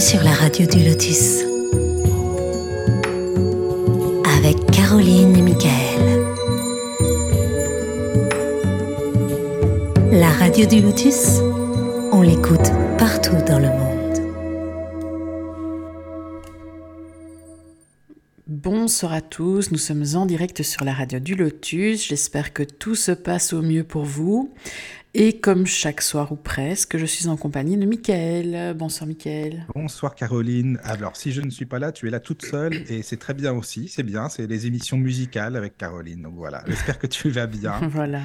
Sur 0.00 0.22
la 0.22 0.32
radio 0.32 0.66
du 0.66 0.82
Lotus 0.82 1.42
avec 4.24 4.56
Caroline 4.72 5.36
et 5.36 5.42
Michael. 5.42 6.00
La 10.10 10.30
radio 10.30 10.64
du 10.64 10.80
Lotus, 10.80 11.40
on 12.12 12.22
l'écoute 12.22 12.72
partout 12.96 13.36
dans 13.46 13.58
le 13.58 13.68
monde. 13.68 13.90
Bonsoir 18.46 19.12
à 19.12 19.20
tous, 19.20 19.70
nous 19.70 19.78
sommes 19.78 20.04
en 20.14 20.24
direct 20.24 20.62
sur 20.62 20.82
la 20.84 20.94
radio 20.94 21.18
du 21.18 21.34
Lotus. 21.34 22.08
J'espère 22.08 22.54
que 22.54 22.62
tout 22.62 22.94
se 22.94 23.12
passe 23.12 23.52
au 23.52 23.60
mieux 23.60 23.84
pour 23.84 24.04
vous. 24.04 24.52
Et 25.12 25.40
comme 25.40 25.66
chaque 25.66 26.02
soir 26.02 26.30
ou 26.30 26.36
presque, 26.36 26.96
je 26.96 27.04
suis 27.04 27.26
en 27.26 27.36
compagnie 27.36 27.76
de 27.76 27.84
Mickaël. 27.84 28.74
Bonsoir 28.76 29.08
Mickaël. 29.08 29.66
Bonsoir 29.74 30.14
Caroline. 30.14 30.78
Alors 30.84 31.16
si 31.16 31.32
je 31.32 31.40
ne 31.40 31.50
suis 31.50 31.66
pas 31.66 31.80
là, 31.80 31.90
tu 31.90 32.06
es 32.06 32.10
là 32.10 32.20
toute 32.20 32.44
seule 32.44 32.84
et 32.88 33.02
c'est 33.02 33.16
très 33.16 33.34
bien 33.34 33.52
aussi. 33.52 33.88
C'est 33.88 34.04
bien, 34.04 34.28
c'est 34.28 34.46
les 34.46 34.66
émissions 34.66 34.96
musicales 34.96 35.56
avec 35.56 35.76
Caroline. 35.76 36.22
Donc 36.22 36.34
voilà, 36.36 36.62
j'espère 36.66 36.98
que 36.98 37.08
tu 37.08 37.28
vas 37.28 37.48
bien. 37.48 37.80
voilà, 37.88 38.22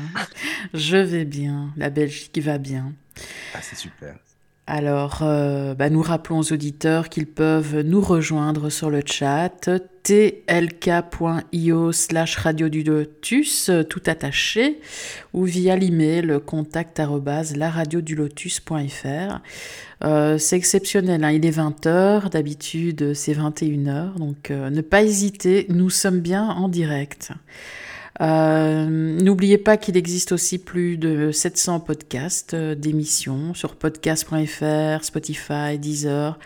je 0.76 0.98
vais 0.98 1.26
bien. 1.26 1.74
La 1.76 1.90
Belgique 1.90 2.38
va 2.38 2.60
bien. 2.60 2.94
Ah, 3.56 3.60
c'est 3.64 3.78
super. 3.78 4.20
Alors, 4.68 5.20
euh, 5.22 5.76
bah, 5.76 5.92
nous 5.92 6.02
rappelons 6.02 6.40
aux 6.40 6.52
auditeurs 6.52 7.10
qu'ils 7.10 7.28
peuvent 7.28 7.82
nous 7.82 8.02
rejoindre 8.02 8.72
sur 8.72 8.90
le 8.90 9.02
chat 9.06 9.70
tlk.io 10.04 11.92
slash 11.92 12.38
radio 12.38 12.70
du 12.70 12.84
lotus, 12.84 13.70
tout 13.90 14.02
attaché, 14.08 14.80
ou 15.34 15.44
via 15.44 15.76
l'email 15.76 16.40
contact 16.46 17.00
lotus.fr. 18.16 19.40
Euh, 20.04 20.38
c'est 20.38 20.58
exceptionnel, 20.58 21.24
hein, 21.24 21.32
il 21.32 21.46
est 21.46 21.58
20h, 21.58 22.30
d'habitude 22.30 23.14
c'est 23.14 23.34
21h, 23.34 24.18
donc 24.18 24.52
euh, 24.52 24.70
ne 24.70 24.82
pas 24.82 25.04
hésiter, 25.04 25.68
nous 25.70 25.90
sommes 25.90 26.20
bien 26.20 26.44
en 26.44 26.70
direct. 26.70 27.32
Euh, 28.22 28.86
n'oubliez 28.88 29.58
pas 29.58 29.76
qu'il 29.78 29.98
existe 29.98 30.32
aussi 30.32 30.58
plus 30.58 30.98
de 30.98 31.32
700 31.32 31.82
podcasts 31.82 32.54
euh, 32.54 32.74
d'émissions 32.76 33.54
sur 33.54 33.76
podcast.fr, 33.76 35.04
Spotify, 35.04 35.78
Deezer, 35.78 36.40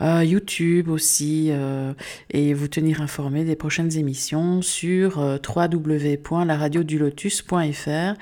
euh, 0.00 0.22
YouTube 0.22 0.90
aussi, 0.90 1.50
et 2.30 2.54
vous 2.54 2.68
tenir 2.68 3.02
informé 3.02 3.42
des 3.44 3.56
prochaines 3.56 3.96
émissions 3.96 4.62
sur 4.62 5.18
www.laradiodulotus.fr 5.18 8.14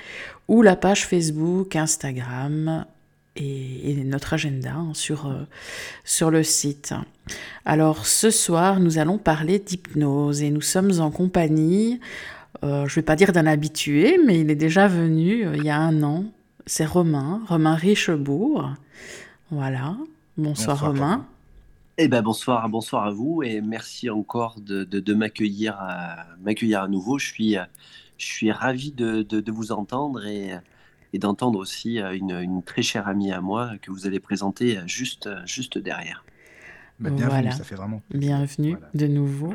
ou 0.48 0.62
la 0.62 0.76
page 0.76 1.06
Facebook, 1.06 1.76
Instagram 1.76 2.86
et, 3.34 4.02
notre 4.04 4.32
agenda 4.32 4.72
hein, 4.72 4.92
sur, 4.94 5.30
sur 6.04 6.30
le 6.30 6.42
site. 6.42 6.94
Alors 7.66 8.06
ce 8.06 8.30
soir, 8.30 8.80
nous 8.80 8.96
allons 8.96 9.18
parler 9.18 9.58
d'hypnose 9.58 10.42
et 10.42 10.50
nous 10.50 10.62
sommes 10.62 10.98
en 11.00 11.10
compagnie 11.10 12.00
euh, 12.62 12.86
je 12.86 12.92
ne 12.92 12.94
vais 12.96 13.02
pas 13.02 13.16
dire 13.16 13.32
d'un 13.32 13.46
habitué, 13.46 14.18
mais 14.24 14.40
il 14.40 14.50
est 14.50 14.56
déjà 14.56 14.88
venu 14.88 15.46
euh, 15.46 15.56
il 15.56 15.64
y 15.64 15.70
a 15.70 15.78
un 15.78 16.02
an. 16.02 16.24
C'est 16.66 16.84
Romain, 16.84 17.42
Romain 17.46 17.74
Richebourg. 17.74 18.70
Voilà. 19.50 19.96
Bonsoir, 20.36 20.80
Romain. 20.80 21.26
Eh 21.98 22.08
ben 22.08 22.20
bonsoir, 22.20 22.68
bonsoir 22.68 23.04
à 23.04 23.10
vous 23.10 23.42
et 23.42 23.62
merci 23.62 24.10
encore 24.10 24.60
de, 24.60 24.84
de, 24.84 25.14
m'accueillir 25.14 25.76
à, 25.78 26.26
m'accueillir 26.42 26.82
à 26.82 26.88
nouveau. 26.88 27.18
Je 27.18 27.26
suis, 27.26 27.56
je 28.18 28.26
suis 28.26 28.52
ravi 28.52 28.92
de, 28.92 29.22
de 29.22 29.52
vous 29.52 29.72
entendre 29.72 30.26
et, 30.26 30.50
et 31.14 31.18
d'entendre 31.18 31.58
aussi 31.58 31.98
une, 31.98 32.32
une, 32.32 32.62
très 32.62 32.82
chère 32.82 33.08
amie 33.08 33.32
à 33.32 33.40
moi 33.40 33.72
que 33.80 33.90
vous 33.90 34.06
allez 34.06 34.20
présenter 34.20 34.78
juste, 34.86 35.30
juste 35.46 35.78
derrière. 35.78 36.22
Bah, 36.98 37.08
bienvenue, 37.08 37.30
voilà. 37.30 37.50
ça 37.52 37.64
fait 37.64 37.74
vraiment 37.74 38.02
Bienvenue 38.10 38.76
de 38.92 39.06
nouveau. 39.06 39.54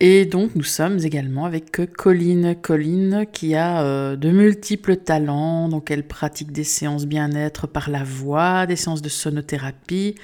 Et 0.00 0.26
donc 0.26 0.54
nous 0.54 0.62
sommes 0.62 0.98
également 1.00 1.44
avec 1.44 1.72
Colline. 1.96 2.54
Colline 2.54 3.26
qui 3.32 3.56
a 3.56 3.82
euh, 3.82 4.14
de 4.14 4.30
multiples 4.30 4.96
talents, 4.96 5.68
donc 5.68 5.90
elle 5.90 6.06
pratique 6.06 6.52
des 6.52 6.62
séances 6.62 7.06
bien-être 7.06 7.66
par 7.66 7.90
la 7.90 8.04
voix, 8.04 8.66
des 8.66 8.76
séances 8.76 9.02
de 9.02 9.08
sonothérapie 9.08 10.14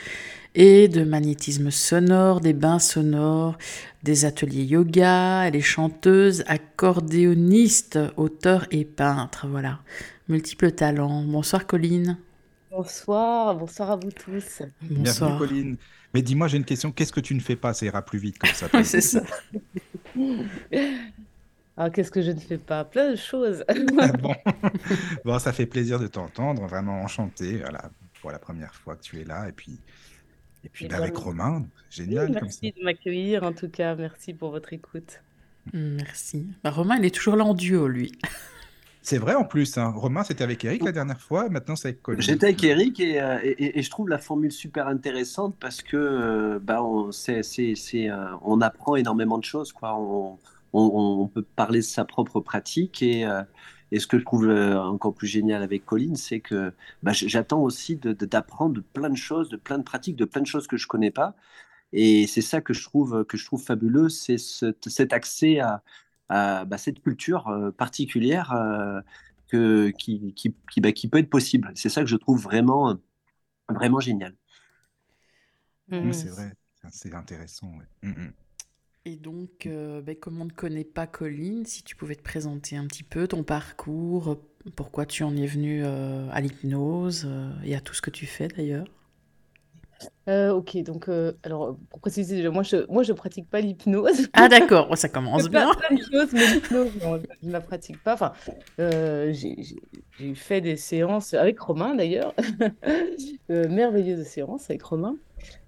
et 0.54 0.86
de 0.86 1.02
magnétisme 1.02 1.72
sonore, 1.72 2.40
des 2.40 2.52
bains 2.52 2.78
sonores, 2.78 3.58
des 4.04 4.24
ateliers 4.24 4.62
yoga, 4.62 5.48
elle 5.48 5.56
est 5.56 5.60
chanteuse, 5.60 6.44
accordéoniste, 6.46 7.98
auteur 8.16 8.66
et 8.70 8.84
peintre, 8.84 9.48
voilà. 9.48 9.80
Multiples 10.28 10.70
talents. 10.70 11.24
Bonsoir 11.24 11.66
Colline. 11.66 12.16
Bonsoir, 12.70 13.56
bonsoir 13.56 13.90
à 13.90 13.96
vous 13.96 14.12
tous. 14.12 14.62
Bonsoir. 14.82 15.38
Bienvenue 15.38 15.38
Colline. 15.38 15.76
Mais 16.14 16.22
dis-moi, 16.22 16.46
j'ai 16.46 16.56
une 16.56 16.64
question. 16.64 16.92
Qu'est-ce 16.92 17.12
que 17.12 17.20
tu 17.20 17.34
ne 17.34 17.40
fais 17.40 17.56
pas 17.56 17.74
Ça 17.74 17.84
ira 17.84 18.02
plus 18.02 18.18
vite 18.18 18.38
comme 18.38 18.50
ça. 18.50 18.68
c'est 18.84 19.00
ça. 19.00 19.22
Alors, 21.76 21.92
qu'est-ce 21.92 22.12
que 22.12 22.22
je 22.22 22.30
ne 22.30 22.38
fais 22.38 22.58
pas? 22.58 22.84
Plein 22.84 23.10
de 23.10 23.16
choses. 23.16 23.64
Ah 23.98 24.12
bon? 24.12 24.34
bon, 25.24 25.38
ça 25.38 25.52
fait 25.52 25.66
plaisir 25.66 25.98
de 25.98 26.06
t'entendre. 26.06 26.66
Vraiment 26.66 27.02
enchanté 27.02 27.58
voilà, 27.58 27.90
pour 28.20 28.30
la 28.30 28.38
première 28.38 28.74
fois 28.74 28.94
que 28.94 29.02
tu 29.02 29.20
es 29.20 29.24
là. 29.24 29.48
Et 29.48 29.52
puis, 29.52 29.80
et 30.64 30.68
puis 30.68 30.86
bah, 30.86 30.96
avec 30.96 31.16
Romain, 31.16 31.66
génial. 31.90 32.30
merci 32.30 32.72
de 32.72 32.84
m'accueillir, 32.84 33.42
en 33.42 33.52
tout 33.52 33.68
cas. 33.68 33.96
Merci 33.96 34.32
pour 34.32 34.50
votre 34.50 34.72
écoute. 34.72 35.20
Merci. 35.72 36.46
Bah, 36.62 36.70
Romain, 36.70 36.96
il 36.98 37.04
est 37.04 37.14
toujours 37.14 37.36
là 37.36 37.44
en 37.44 37.54
duo, 37.54 37.88
lui. 37.88 38.12
C'est 39.04 39.18
vrai 39.18 39.34
en 39.34 39.44
plus. 39.44 39.76
Hein. 39.76 39.90
Romain, 39.94 40.24
c'était 40.24 40.42
avec 40.42 40.64
Eric 40.64 40.82
la 40.82 40.90
dernière 40.90 41.20
fois. 41.20 41.50
Maintenant, 41.50 41.76
c'est 41.76 41.88
avec 41.88 42.02
Colin. 42.02 42.20
J'étais 42.20 42.46
avec 42.46 42.64
Eric 42.64 42.98
euh, 43.00 43.38
et, 43.42 43.78
et, 43.78 43.82
je 43.82 43.90
trouve 43.90 44.08
la 44.08 44.16
formule 44.16 44.50
super 44.50 44.88
intéressante 44.88 45.54
parce 45.60 45.82
que 45.82 45.96
euh, 45.98 46.58
bah, 46.58 46.82
on, 46.82 47.10
euh, 47.10 48.36
on 48.42 48.60
apprend 48.62 48.96
énormément 48.96 49.36
de 49.36 49.44
choses. 49.44 49.74
Quoi. 49.74 49.94
On, 50.72 51.28
peut 51.28 51.44
parler 51.54 51.80
de 51.80 51.84
sa 51.84 52.06
propre 52.06 52.40
pratique 52.40 53.02
et, 53.02 53.26
ce 53.94 54.06
que 54.06 54.18
je 54.18 54.24
trouve 54.24 54.48
encore 54.48 55.14
plus 55.14 55.28
génial 55.28 55.62
avec 55.62 55.84
Colline, 55.84 56.16
c'est 56.16 56.40
que 56.40 56.72
bah, 57.02 57.12
j'attends 57.12 57.60
aussi 57.60 57.96
d'apprendre 57.96 58.76
de, 58.76 58.80
de, 58.80 58.86
plein 58.94 59.10
de 59.10 59.16
choses, 59.16 59.50
de 59.50 59.56
plein 59.56 59.76
de 59.76 59.84
pratiques, 59.84 60.16
de 60.16 60.24
plein 60.24 60.40
de 60.40 60.46
choses 60.46 60.66
que 60.66 60.78
je 60.78 60.86
connais 60.86 61.10
pas. 61.10 61.36
Et 61.92 62.26
c'est 62.26 62.40
ça 62.40 62.62
que 62.62 62.72
je 62.72 62.82
trouve, 62.82 63.24
que 63.26 63.36
je 63.36 63.44
trouve 63.44 63.62
fabuleux, 63.62 64.08
c'est 64.08 64.38
cet 64.38 65.12
accès 65.12 65.60
à, 65.60 65.82
à 66.28 66.64
bah, 66.64 66.78
cette 66.78 67.00
culture 67.00 67.48
euh, 67.48 67.70
particulière 67.70 68.52
euh, 68.52 69.00
que, 69.48 69.90
qui, 69.90 70.32
qui, 70.34 70.54
qui, 70.70 70.80
bah, 70.80 70.92
qui, 70.92 71.08
peut 71.08 71.18
être 71.18 71.30
possible. 71.30 71.70
C'est 71.74 71.88
ça 71.88 72.00
que 72.02 72.08
je 72.08 72.16
trouve 72.16 72.42
vraiment, 72.42 72.96
vraiment 73.68 74.00
génial. 74.00 74.34
Mmh. 75.88 76.12
C'est 76.12 76.28
vrai, 76.28 76.52
c'est 76.90 77.14
intéressant. 77.14 77.70
Mmh, 78.02 78.10
mmh. 78.10 78.32
Et 79.06 79.16
donc, 79.16 79.66
euh, 79.66 80.00
bah, 80.00 80.14
comme 80.14 80.40
on 80.40 80.46
ne 80.46 80.50
connaît 80.50 80.84
pas 80.84 81.06
Colline, 81.06 81.66
si 81.66 81.82
tu 81.82 81.94
pouvais 81.94 82.16
te 82.16 82.22
présenter 82.22 82.76
un 82.76 82.86
petit 82.86 83.02
peu 83.02 83.28
ton 83.28 83.42
parcours, 83.42 84.38
pourquoi 84.76 85.04
tu 85.04 85.24
en 85.24 85.36
es 85.36 85.46
venu 85.46 85.84
à 85.84 86.40
l'hypnose 86.40 87.28
et 87.64 87.76
à 87.76 87.80
tout 87.82 87.92
ce 87.92 88.00
que 88.00 88.10
tu 88.10 88.24
fais 88.24 88.48
d'ailleurs? 88.48 88.86
Euh, 90.28 90.52
ok, 90.52 90.76
donc, 90.82 91.08
euh, 91.08 91.32
alors, 91.42 91.76
pour 91.90 92.00
préciser, 92.00 92.48
moi, 92.48 92.62
je, 92.62 92.90
moi, 92.90 93.02
je 93.02 93.12
pratique 93.12 93.48
pas 93.48 93.60
l'hypnose. 93.60 94.28
Ah, 94.32 94.48
d'accord, 94.48 94.96
ça 94.96 95.08
commence 95.08 95.48
bien. 95.50 95.70
mais 95.90 95.96
l'hypnose, 95.96 96.90
je 97.02 97.46
ne 97.46 97.52
la 97.52 97.60
pratique 97.60 98.02
pas. 98.02 98.14
Enfin, 98.14 98.32
euh, 98.80 99.32
j'ai 99.32 100.34
fait 100.34 100.60
des 100.60 100.76
séances 100.76 101.34
avec 101.34 101.60
Romain, 101.60 101.94
d'ailleurs. 101.94 102.34
merveilleuses 103.48 104.26
séances 104.26 104.70
avec 104.70 104.82
Romain. 104.82 105.16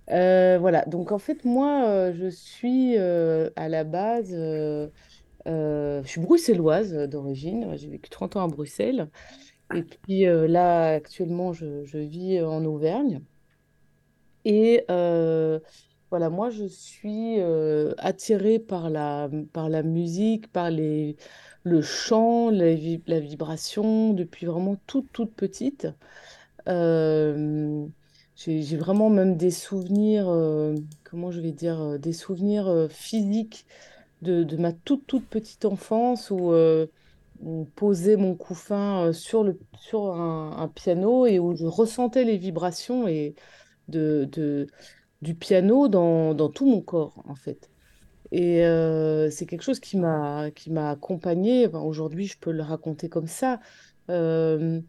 voilà, 0.08 0.84
donc, 0.86 1.12
en 1.12 1.18
fait, 1.18 1.44
moi, 1.44 2.12
je 2.12 2.28
suis 2.28 2.96
à 2.96 3.68
la 3.68 3.84
base, 3.84 4.30
je 4.30 6.02
suis 6.04 6.20
bruxelloise 6.20 6.94
d'origine. 7.08 7.76
J'ai 7.76 7.88
vécu 7.88 8.08
30 8.08 8.36
ans 8.36 8.44
à 8.44 8.48
Bruxelles. 8.48 9.08
Et 9.74 9.82
puis 9.82 10.24
là, 10.24 10.94
actuellement, 10.94 11.52
je, 11.52 11.84
je 11.84 11.98
vis 11.98 12.40
en 12.40 12.64
Auvergne. 12.64 13.20
Et 14.48 14.84
euh, 14.92 15.58
voilà, 16.10 16.30
moi, 16.30 16.50
je 16.50 16.66
suis 16.66 17.40
euh, 17.40 17.94
attirée 17.98 18.60
par 18.60 18.90
la, 18.90 19.28
par 19.52 19.68
la 19.68 19.82
musique, 19.82 20.52
par 20.52 20.70
les, 20.70 21.16
le 21.64 21.82
chant, 21.82 22.50
la, 22.50 22.66
la 23.08 23.20
vibration 23.20 24.12
depuis 24.14 24.46
vraiment 24.46 24.76
toute, 24.86 25.10
toute 25.12 25.34
petite. 25.34 25.88
Euh, 26.68 27.86
j'ai 28.36 28.76
vraiment 28.76 29.10
même 29.10 29.36
des 29.36 29.50
souvenirs, 29.50 30.26
comment 31.04 31.30
je 31.32 31.40
vais 31.40 31.52
dire, 31.52 31.98
des 31.98 32.12
souvenirs 32.12 32.86
physiques 32.90 33.66
de, 34.22 34.44
de 34.44 34.56
ma 34.58 34.72
toute, 34.72 35.06
toute 35.06 35.28
petite 35.28 35.64
enfance 35.64 36.30
où 36.30 36.52
on 37.44 37.64
posait 37.64 38.16
mon 38.16 38.34
couffin 38.34 39.12
sur, 39.12 39.44
le, 39.44 39.58
sur 39.78 40.14
un, 40.14 40.56
un 40.58 40.68
piano 40.68 41.26
et 41.26 41.38
où 41.38 41.54
je 41.56 41.66
ressentais 41.66 42.24
les 42.24 42.38
vibrations 42.38 43.08
et 43.08 43.34
de, 43.88 44.66
du 45.22 45.34
piano 45.34 45.88
dans, 45.88 46.34
dans, 46.34 46.48
tout 46.50 46.66
mon 46.66 46.80
corps, 46.82 47.22
en 47.26 47.34
fait. 47.34 47.70
Et 48.32 48.66
euh, 48.66 49.30
c'est 49.30 49.46
quelque 49.46 49.62
chose 49.62 49.80
qui 49.80 49.96
m'a 49.98 50.50
qui 50.52 50.70
m'a 50.70 50.90
accompagnée. 50.90 51.68
Aujourd'hui, 51.68 52.26
je 52.26 52.38
peux 52.38 52.52
le 52.52 52.62
raconter 52.62 53.08
comme 53.08 53.28
ça. 53.28 53.60
Euh, 54.10 54.80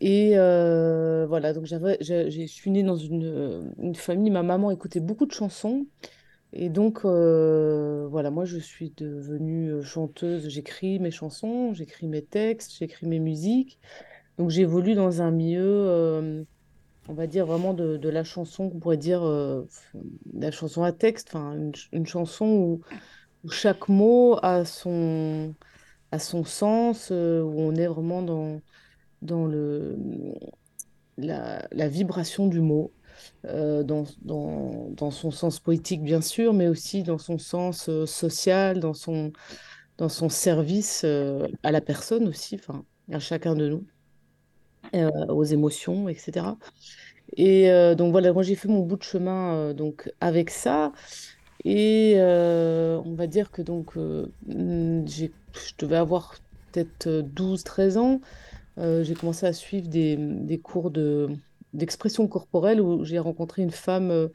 Et 0.00 0.32
euh, 0.36 1.26
voilà, 1.28 1.52
donc 1.52 1.66
j'avais, 1.66 1.96
je 2.00 2.46
suis 2.46 2.70
née 2.70 2.82
dans 2.82 2.96
une, 2.96 3.72
une 3.78 3.94
famille, 3.94 4.30
ma 4.30 4.42
maman 4.42 4.70
écoutait 4.72 5.00
beaucoup 5.00 5.26
de 5.26 5.32
chansons. 5.32 5.86
Et 6.52 6.68
donc, 6.70 7.04
voilà, 7.04 8.30
moi, 8.30 8.44
je 8.44 8.58
suis 8.58 8.92
devenue 8.96 9.82
chanteuse. 9.84 10.48
J'écris 10.48 10.98
mes 11.00 11.10
chansons, 11.10 11.72
j'écris 11.74 12.08
mes 12.08 12.22
textes, 12.24 12.72
j'écris 12.78 13.06
mes 13.06 13.20
musiques. 13.20 13.78
Donc, 14.38 14.50
j'évolue 14.50 14.94
dans 14.94 15.22
un 15.22 15.30
milieu, 15.30 16.44
on 17.08 17.14
va 17.14 17.26
dire, 17.26 17.46
vraiment 17.46 17.74
de, 17.74 18.08
la 18.08 18.24
chanson, 18.24 18.70
qu'on 18.70 18.78
pourrait 18.78 18.96
dire, 18.96 19.22
euh, 19.22 19.66
la 20.34 20.50
chanson 20.50 20.82
à 20.82 20.92
texte, 20.92 21.28
enfin, 21.30 21.54
une, 21.54 21.74
ch- 21.74 21.88
une 21.92 22.06
chanson 22.06 22.46
où, 22.46 22.80
chaque 23.50 23.88
mot 23.88 24.38
a 24.42 24.64
son, 24.64 25.54
sens, 26.44 27.08
euh, 27.10 27.42
où 27.42 27.60
on 27.60 27.74
est 27.74 27.88
vraiment 27.88 28.22
dans, 28.22 28.60
la, 31.18 31.88
vibration 31.88 32.46
du 32.46 32.60
mot 32.60 32.92
euh, 33.46 33.82
dans, 33.82 35.10
son 35.10 35.30
sens 35.32 35.58
poétique, 35.58 36.04
bien 36.04 36.20
sûr, 36.20 36.52
mais 36.52 36.68
aussi 36.68 37.02
dans 37.02 37.18
son 37.18 37.38
sens 37.38 37.90
social, 38.06 38.78
dans 38.78 38.94
son, 38.94 39.32
dans 39.98 40.08
son 40.08 40.28
service 40.28 41.04
à 41.64 41.72
la 41.72 41.80
personne 41.80 42.28
aussi, 42.28 42.54
enfin, 42.54 42.84
à 43.10 43.18
chacun 43.18 43.56
de 43.56 43.68
nous, 43.68 43.84
euh, 44.94 45.10
aux 45.28 45.44
émotions, 45.44 46.08
etc. 46.08 46.58
Et 47.36 47.70
euh, 47.70 47.94
donc 47.94 48.12
voilà, 48.12 48.32
moi 48.32 48.42
j'ai 48.42 48.54
fait 48.54 48.68
mon 48.68 48.80
bout 48.80 48.96
de 48.96 49.02
chemin 49.02 49.54
euh, 49.54 49.72
donc 49.74 50.12
avec 50.20 50.50
ça. 50.50 50.92
Et 51.64 52.16
on 52.18 53.14
va 53.14 53.26
dire 53.26 53.50
que 53.50 53.62
donc 53.62 53.94
hmm, 53.96 55.06
j'ai, 55.06 55.32
je 55.54 55.72
devais 55.78 55.96
avoir 55.96 56.34
peut-être 56.72 57.06
euh, 57.06 57.22
douze 57.22 57.64
treize 57.64 57.96
ans 57.96 58.20
j'ai 58.78 59.14
commencé 59.14 59.46
à 59.46 59.52
suivre 59.52 59.88
des, 59.88 60.16
des 60.16 60.58
cours 60.58 60.90
de, 60.90 61.28
d'expression 61.74 62.26
corporelle 62.26 62.80
où 62.80 63.04
j'ai 63.04 63.18
rencontré 63.18 63.62
une 63.62 63.70
femme 63.70 64.30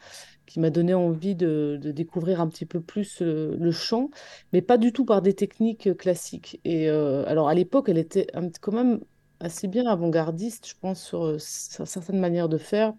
qui 0.45 0.59
m'a 0.59 0.69
donné 0.69 0.93
envie 0.93 1.33
de, 1.35 1.79
de 1.81 1.91
découvrir 1.91 2.39
un 2.39 2.47
petit 2.47 2.67
peu 2.67 2.79
plus 2.79 3.21
le 3.21 3.71
chant, 3.71 4.11
mais 4.53 4.61
pas 4.61 4.77
du 4.77 4.93
tout 4.93 5.05
par 5.05 5.23
des 5.23 5.33
techniques 5.33 5.97
classiques. 5.97 6.61
Et 6.65 6.87
alors 6.87 7.49
à 7.49 7.55
l'époque, 7.55 7.89
elle 7.89 7.97
était 7.97 8.27
quand 8.61 8.73
même 8.73 8.99
assez 9.39 9.67
bien 9.67 9.85
avant-gardiste, 9.87 10.67
je 10.67 10.73
pense, 10.79 11.03
sur, 11.03 11.25
euh, 11.25 11.37
certaines 11.39 12.19
manières 12.19 12.49
de 12.49 12.57
faire. 12.57 12.93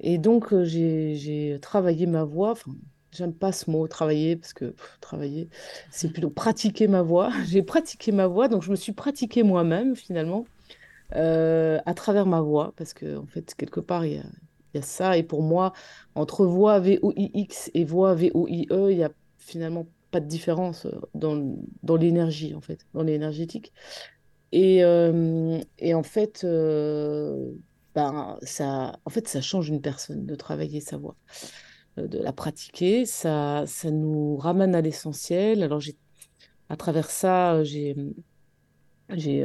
Et 0.00 0.18
donc 0.18 0.52
euh, 0.52 0.64
j'ai, 0.64 1.58
travaillé 1.60 2.06
ma 2.06 2.24
voix. 2.24 2.52
Enfin, 2.52 2.72
j'aime 3.12 3.34
pas 3.34 3.52
ce 3.52 3.70
mot, 3.70 3.86
travailler, 3.88 4.36
parce 4.36 4.52
que 4.52 4.74
travailler, 5.00 5.48
c'est 5.90 6.12
plutôt 6.12 6.30
pratiquer 6.30 6.88
ma 6.88 7.02
voix. 7.02 7.30
J'ai 7.46 7.62
pratiqué 7.62 8.12
ma 8.12 8.26
voix, 8.26 8.48
donc 8.48 8.62
je 8.62 8.70
me 8.70 8.76
suis 8.76 8.92
pratiquée 8.92 9.42
moi-même 9.42 9.94
finalement 9.96 10.46
euh, 11.14 11.78
à 11.86 11.94
travers 11.94 12.26
ma 12.26 12.40
voix, 12.40 12.72
parce 12.76 12.94
que 12.94 13.16
en 13.16 13.26
fait, 13.26 13.54
quelque 13.54 13.80
part, 13.80 14.04
il 14.04 14.14
y 14.74 14.78
a, 14.78 14.82
ça. 14.82 15.16
Et 15.16 15.22
pour 15.22 15.42
moi, 15.42 15.72
entre 16.16 16.44
voix 16.46 16.80
V-O-I-X 16.80 17.70
et 17.74 17.84
voix 17.84 18.14
V-O-I-E, 18.14 18.90
il 18.90 18.98
y 18.98 19.04
a 19.04 19.10
finalement 19.38 19.86
pas 20.10 20.18
de 20.20 20.26
différence 20.26 20.88
dans, 21.14 21.56
dans 21.84 21.96
l'énergie, 21.96 22.54
en 22.54 22.60
fait, 22.60 22.84
dans 22.94 23.02
l'énergétique. 23.04 23.72
Et, 24.54 24.84
euh, 24.84 25.60
et 25.80 25.94
en 25.94 26.04
fait, 26.04 26.44
euh, 26.44 27.50
ben, 27.96 28.38
ça, 28.42 29.00
en 29.04 29.10
fait, 29.10 29.26
ça 29.26 29.40
change 29.40 29.68
une 29.68 29.80
personne 29.80 30.26
de 30.26 30.34
travailler 30.36 30.80
sa 30.80 30.96
voix, 30.96 31.16
euh, 31.98 32.06
de 32.06 32.18
la 32.20 32.32
pratiquer. 32.32 33.04
Ça, 33.04 33.64
ça 33.66 33.90
nous 33.90 34.36
ramène 34.36 34.76
à 34.76 34.80
l'essentiel. 34.80 35.64
Alors, 35.64 35.80
j'ai, 35.80 35.96
à 36.68 36.76
travers 36.76 37.10
ça, 37.10 37.64
j'ai, 37.64 37.96
j'ai 39.10 39.44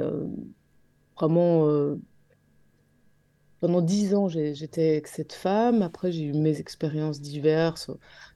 vraiment 1.18 1.98
Pendant 3.60 3.82
dix 3.82 4.16
ans, 4.16 4.30
j'étais 4.30 4.92
avec 4.92 5.08
cette 5.08 5.34
femme. 5.34 5.82
Après, 5.82 6.12
j'ai 6.12 6.24
eu 6.24 6.34
mes 6.34 6.60
expériences 6.60 7.20
diverses. 7.20 7.92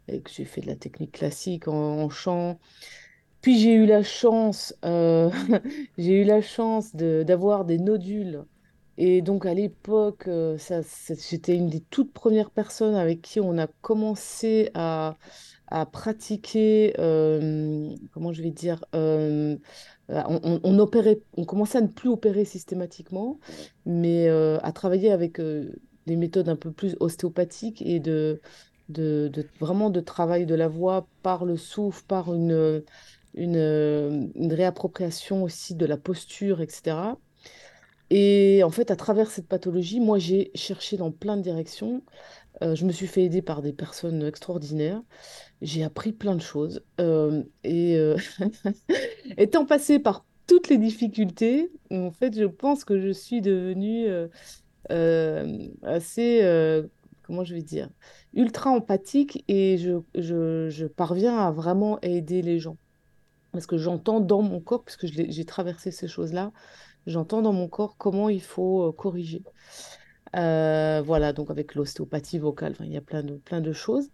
J'ai 0.07 0.45
fait 0.45 0.61
de 0.61 0.67
la 0.67 0.75
technique 0.75 1.13
classique 1.13 1.67
en 1.67 2.09
chant. 2.09 2.59
Puis 3.43 3.59
j'ai 3.59 3.73
eu 3.73 3.85
la 3.85 4.03
chance, 4.03 4.73
euh, 4.85 5.29
j'ai 5.97 6.21
eu 6.21 6.23
la 6.23 6.41
chance 6.41 6.95
d'avoir 6.95 7.65
des 7.65 7.77
nodules. 7.77 8.45
Et 8.97 9.21
donc 9.21 9.45
à 9.45 9.53
l'époque, 9.53 10.29
euh, 10.29 10.57
une 11.49 11.67
des 11.67 11.81
toutes 11.81 12.13
premières 12.13 12.51
personnes 12.51 12.95
avec 12.95 13.21
qui 13.21 13.41
on 13.41 13.57
a 13.57 13.67
commencé 13.81 14.71
à, 14.75 15.17
pratiquer, 15.91 16.93
euh, 16.99 17.89
comment 18.13 18.31
je 18.31 18.41
vais 18.43 18.51
dire, 18.51 18.85
euh, 18.95 19.57
on, 20.07 20.79
opérait, 20.79 21.19
on 21.35 21.43
commençait 21.43 21.79
à 21.79 21.81
ne 21.81 21.87
plus 21.87 22.09
opérer 22.09 22.45
systématiquement, 22.45 23.39
mais 23.85 24.29
à 24.29 24.71
travailler 24.71 25.11
avec 25.11 25.41
des 25.41 26.15
méthodes 26.15 26.47
un 26.47 26.55
peu 26.55 26.71
plus 26.71 26.95
ostéopathiques 27.01 27.81
et 27.81 27.99
de- 27.99 28.39
vraiment 29.59 29.89
de 29.89 29.99
travail 29.99 30.45
de 30.45 30.55
la 30.55 30.69
voix 30.69 31.07
par 31.23 31.43
le 31.43 31.57
souffle, 31.57 32.03
par 32.07 32.33
une 32.33 32.83
une, 33.35 33.57
euh, 33.57 34.27
une 34.35 34.53
réappropriation 34.53 35.43
aussi 35.43 35.75
de 35.75 35.85
la 35.85 35.97
posture, 35.97 36.61
etc. 36.61 36.97
Et 38.09 38.61
en 38.63 38.69
fait, 38.69 38.91
à 38.91 38.95
travers 38.95 39.31
cette 39.31 39.47
pathologie, 39.47 39.99
moi, 39.99 40.19
j'ai 40.19 40.51
cherché 40.55 40.97
dans 40.97 41.11
plein 41.11 41.37
de 41.37 41.41
directions. 41.41 42.03
Euh, 42.61 42.75
je 42.75 42.85
me 42.85 42.91
suis 42.91 43.07
fait 43.07 43.23
aider 43.23 43.41
par 43.41 43.61
des 43.61 43.73
personnes 43.73 44.23
extraordinaires. 44.23 45.01
J'ai 45.61 45.83
appris 45.83 46.11
plein 46.11 46.35
de 46.35 46.41
choses. 46.41 46.83
Euh, 47.01 47.43
et 47.63 47.97
étant 49.37 49.65
passée 49.65 49.99
par 49.99 50.25
toutes 50.45 50.69
les 50.69 50.77
difficultés, 50.77 51.71
en 51.89 52.11
fait, 52.11 52.37
je 52.37 52.45
pense 52.45 52.85
que 52.85 52.99
je 52.99 53.11
suis 53.11 53.41
devenue 53.41 54.07
assez, 55.81 56.41
comment 57.23 57.43
je 57.43 57.55
vais 57.55 57.63
dire, 57.63 57.89
ultra 58.33 58.69
empathique 58.69 59.43
et 59.47 59.77
je, 59.77 60.01
je 60.13 60.85
parviens 60.85 61.37
à 61.39 61.51
vraiment 61.51 61.99
aider 62.01 62.41
les 62.41 62.59
gens. 62.59 62.77
Parce 63.53 63.67
que 63.67 63.77
j'entends 63.77 64.19
dans 64.19 64.41
mon 64.41 64.59
corps, 64.59 64.83
puisque 64.83 65.05
j'ai 65.07 65.45
traversé 65.45 65.91
ces 65.91 66.07
choses-là, 66.07 66.51
j'entends 67.07 67.41
dans 67.41 67.53
mon 67.53 67.67
corps 67.67 67.95
comment 67.97 68.29
il 68.29 68.41
faut 68.41 68.89
euh, 68.89 68.91
corriger. 68.91 69.43
Euh, 70.35 71.01
voilà, 71.05 71.33
donc 71.33 71.51
avec 71.51 71.75
l'ostéopathie 71.75 72.39
vocale, 72.39 72.75
il 72.81 72.91
y 72.91 72.97
a 72.97 73.01
plein 73.01 73.23
de, 73.23 73.35
plein 73.35 73.61
de 73.61 73.71
choses. 73.71 74.09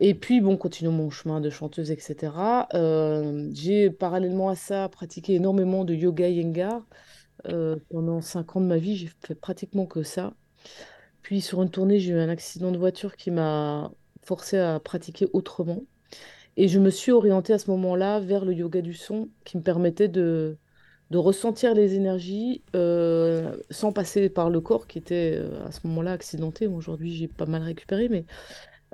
Et 0.00 0.14
puis, 0.14 0.40
bon, 0.40 0.56
continuons 0.56 0.92
mon 0.92 1.10
chemin 1.10 1.40
de 1.40 1.50
chanteuse, 1.50 1.90
etc. 1.90 2.32
Euh, 2.74 3.50
j'ai 3.52 3.90
parallèlement 3.90 4.48
à 4.48 4.54
ça 4.54 4.88
pratiqué 4.88 5.34
énormément 5.34 5.84
de 5.84 5.94
yoga 5.94 6.28
Iyengar. 6.28 6.82
Euh, 7.48 7.76
pendant 7.90 8.20
cinq 8.20 8.56
ans 8.56 8.60
de 8.60 8.66
ma 8.66 8.78
vie, 8.78 8.96
j'ai 8.96 9.10
fait 9.26 9.34
pratiquement 9.34 9.86
que 9.86 10.02
ça. 10.02 10.34
Puis 11.22 11.40
sur 11.40 11.62
une 11.62 11.70
tournée, 11.70 12.00
j'ai 12.00 12.12
eu 12.12 12.18
un 12.18 12.28
accident 12.28 12.72
de 12.72 12.78
voiture 12.78 13.16
qui 13.16 13.30
m'a 13.30 13.92
forcé 14.22 14.58
à 14.58 14.80
pratiquer 14.80 15.26
autrement. 15.32 15.82
Et 16.60 16.66
je 16.66 16.80
me 16.80 16.90
suis 16.90 17.12
orientée 17.12 17.52
à 17.52 17.58
ce 17.58 17.70
moment-là 17.70 18.18
vers 18.18 18.44
le 18.44 18.52
yoga 18.52 18.80
du 18.82 18.92
son 18.92 19.28
qui 19.44 19.56
me 19.56 19.62
permettait 19.62 20.08
de, 20.08 20.56
ressentir 21.14 21.72
les 21.72 21.94
énergies 21.94 22.62
euh, 22.74 23.56
sans 23.70 23.92
passer 23.92 24.28
par 24.28 24.50
le 24.50 24.60
corps 24.60 24.88
qui 24.88 24.98
était 24.98 25.36
euh, 25.36 25.64
à 25.66 25.70
ce 25.70 25.86
moment-là 25.86 26.10
accidenté. 26.10 26.66
Aujourd'hui, 26.66 27.14
j'ai 27.14 27.28
pas 27.28 27.46
mal 27.46 27.62
récupéré, 27.62 28.08
mais 28.08 28.24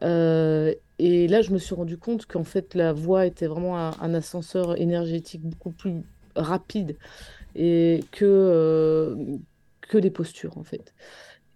euh, 0.02 0.75
et 0.99 1.26
là, 1.26 1.40
je 1.40 1.52
me 1.52 1.59
suis 1.59 1.75
rendu 1.75 1.97
compte 1.97 2.26
qu'en 2.26 2.44
fait, 2.44 2.75
la 2.75 2.92
voix 2.92 3.25
était 3.25 3.47
vraiment 3.47 3.78
un, 3.78 4.12
ascenseur 4.12 4.78
énergétique 4.78 5.40
beaucoup 5.42 5.71
plus 5.71 6.02
rapide 6.37 6.99
et 7.56 8.04
que, 8.12 9.16
que 9.80 9.97
les 9.97 10.11
postures, 10.11 10.59
en 10.59 10.64
fait. 10.64 10.92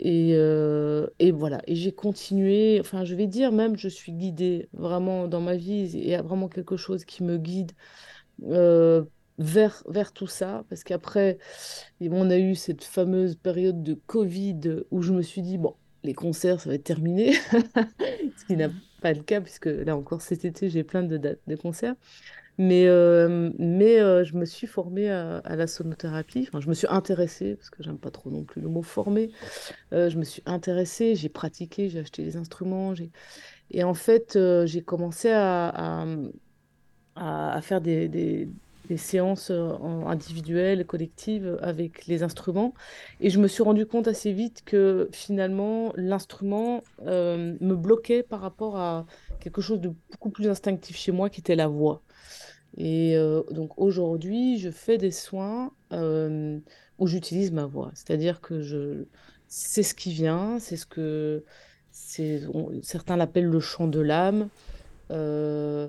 Et, 0.00 0.30
euh, 0.34 1.08
et 1.18 1.32
voilà, 1.32 1.60
et 1.66 1.74
j'ai 1.74 1.92
continué, 1.92 2.78
enfin 2.80 3.04
je 3.04 3.16
vais 3.16 3.26
dire 3.26 3.50
même, 3.50 3.76
je 3.76 3.88
suis 3.88 4.12
guidée 4.12 4.68
vraiment 4.72 5.26
dans 5.26 5.40
ma 5.40 5.56
vie, 5.56 5.90
il 5.92 6.08
y 6.08 6.14
a 6.14 6.22
vraiment 6.22 6.48
quelque 6.48 6.76
chose 6.76 7.04
qui 7.04 7.24
me 7.24 7.36
guide 7.36 7.72
euh, 8.44 9.04
vers, 9.38 9.82
vers 9.88 10.12
tout 10.12 10.28
ça, 10.28 10.64
parce 10.68 10.84
qu'après, 10.84 11.38
et 12.00 12.08
bon, 12.08 12.26
on 12.26 12.30
a 12.30 12.38
eu 12.38 12.54
cette 12.54 12.84
fameuse 12.84 13.36
période 13.36 13.82
de 13.82 13.94
Covid 13.94 14.60
où 14.90 15.02
je 15.02 15.12
me 15.12 15.22
suis 15.22 15.42
dit, 15.42 15.58
bon, 15.58 15.74
les 16.04 16.14
concerts, 16.14 16.60
ça 16.60 16.70
va 16.70 16.76
être 16.76 16.84
terminé, 16.84 17.32
ce 18.36 18.44
qui 18.46 18.56
n'a 18.56 18.70
pas 19.00 19.12
le 19.12 19.22
cas, 19.22 19.40
puisque 19.40 19.66
là 19.66 19.96
encore 19.96 20.22
cet 20.22 20.44
été, 20.44 20.70
j'ai 20.70 20.84
plein 20.84 21.02
de 21.02 21.16
dates 21.16 21.40
de 21.46 21.56
concerts. 21.56 21.94
Mais, 22.58 22.86
euh, 22.88 23.50
mais 23.58 24.00
euh, 24.00 24.24
je 24.24 24.34
me 24.34 24.44
suis 24.44 24.66
formée 24.66 25.08
à, 25.08 25.40
la 25.44 25.66
sonothérapie, 25.68 26.46
enfin, 26.48 26.60
je 26.60 26.68
me 26.68 26.74
suis 26.74 26.88
intéressée, 26.90 27.54
parce 27.54 27.70
que 27.70 27.84
j'aime 27.84 27.98
pas 27.98 28.10
trop 28.10 28.30
non 28.30 28.42
plus 28.42 28.60
le 28.60 28.68
mot 28.68 28.82
formée, 28.82 29.30
euh, 29.92 30.10
je 30.10 30.18
me 30.18 30.24
suis 30.24 30.42
intéressée, 30.44 31.14
j'ai 31.14 31.28
pratiqué, 31.28 31.88
j'ai 31.88 32.00
acheté 32.00 32.24
des 32.24 32.36
instruments, 32.36 32.94
et 33.70 33.84
en 33.84 33.94
fait, 33.94 34.38
j'ai 34.64 34.82
commencé 34.82 35.30
à, 35.30 36.04
à, 37.16 37.60
faire 37.62 37.80
des, 37.80 38.08
des- 38.08 38.48
des 38.88 38.96
séances 38.96 39.50
individuelles, 39.50 40.86
collectives 40.86 41.58
avec 41.60 42.06
les 42.06 42.22
instruments. 42.22 42.72
Et 43.20 43.28
je 43.28 43.38
me 43.38 43.46
suis 43.46 43.62
rendu 43.62 43.84
compte 43.86 44.08
assez 44.08 44.32
vite 44.32 44.62
que 44.64 45.10
finalement, 45.12 45.92
l'instrument 45.96 46.82
me 47.04 47.74
bloquait 47.74 48.22
par 48.22 48.40
rapport 48.40 48.76
à 48.78 49.04
quelque 49.40 49.60
chose 49.60 49.80
de 49.80 49.90
beaucoup 50.10 50.30
plus 50.30 50.48
instinctif 50.48 50.96
chez 50.96 51.12
moi, 51.12 51.28
qui 51.28 51.40
était 51.40 51.56
la 51.56 51.68
voix. 51.68 52.02
Et 52.76 53.16
euh, 53.16 53.42
donc 53.50 53.78
aujourd'hui, 53.78 54.58
je 54.58 54.70
fais 54.70 54.98
des 54.98 55.10
soins 55.10 55.72
euh, 55.92 56.58
où 56.98 57.06
j'utilise 57.06 57.52
ma 57.52 57.66
voix. 57.66 57.90
C'est-à-dire 57.94 58.40
que 58.40 58.62
je, 58.62 59.04
c'est 59.48 59.82
ce 59.82 59.94
qui 59.94 60.12
vient, 60.12 60.58
c'est 60.58 60.76
ce 60.76 60.86
que, 60.86 61.44
certains 62.82 63.16
l'appellent 63.16 63.46
le 63.46 63.60
chant 63.60 63.88
de 63.88 64.00
l'âme. 64.00 64.48
Euh, 65.10 65.88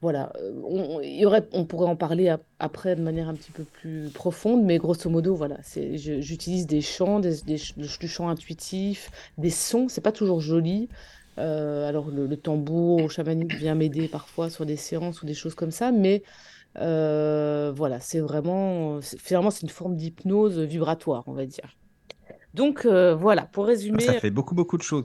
voilà, 0.00 0.34
on, 0.62 1.64
pourrait 1.64 1.88
en 1.88 1.96
parler 1.96 2.34
après 2.58 2.94
de 2.94 3.00
manière 3.00 3.30
un 3.30 3.34
petit 3.34 3.50
peu 3.50 3.64
plus 3.64 4.10
profonde, 4.10 4.62
mais 4.62 4.76
grosso 4.76 5.08
modo, 5.08 5.34
voilà, 5.34 5.56
j'utilise 5.94 6.66
des 6.66 6.82
chants, 6.82 7.20
du 7.20 8.08
chant 8.08 8.28
intuitif, 8.28 9.10
des 9.38 9.48
sons, 9.48 9.88
c'est 9.88 10.02
pas 10.02 10.12
toujours 10.12 10.40
joli. 10.40 10.90
Euh, 11.38 11.88
alors 11.88 12.10
le, 12.10 12.36
tambour 12.36 13.10
chamanique 13.10 13.54
vient 13.54 13.74
m'aider 13.74 14.08
parfois 14.08 14.50
sur 14.50 14.66
des 14.66 14.76
séances 14.76 15.22
ou 15.22 15.26
des 15.26 15.34
choses 15.34 15.54
comme 15.54 15.70
ça, 15.70 15.92
mais 15.92 16.22
euh, 16.78 17.72
voilà, 17.74 18.00
c'est 18.00 18.20
vraiment, 18.20 19.00
finalement, 19.00 19.50
c'est 19.50 19.62
une 19.62 19.68
forme 19.68 19.96
d'hypnose 19.96 20.58
vibratoire, 20.60 21.24
on 21.26 21.32
va 21.32 21.46
dire. 21.46 21.76
Donc 22.54 22.86
euh, 22.86 23.16
voilà, 23.16 23.42
pour 23.42 23.66
résumer. 23.66 24.04
Ça 24.04 24.12
fait 24.14 24.30
beaucoup, 24.30 24.54
beaucoup 24.54 24.78
de 24.78 24.82
choses. 24.82 25.04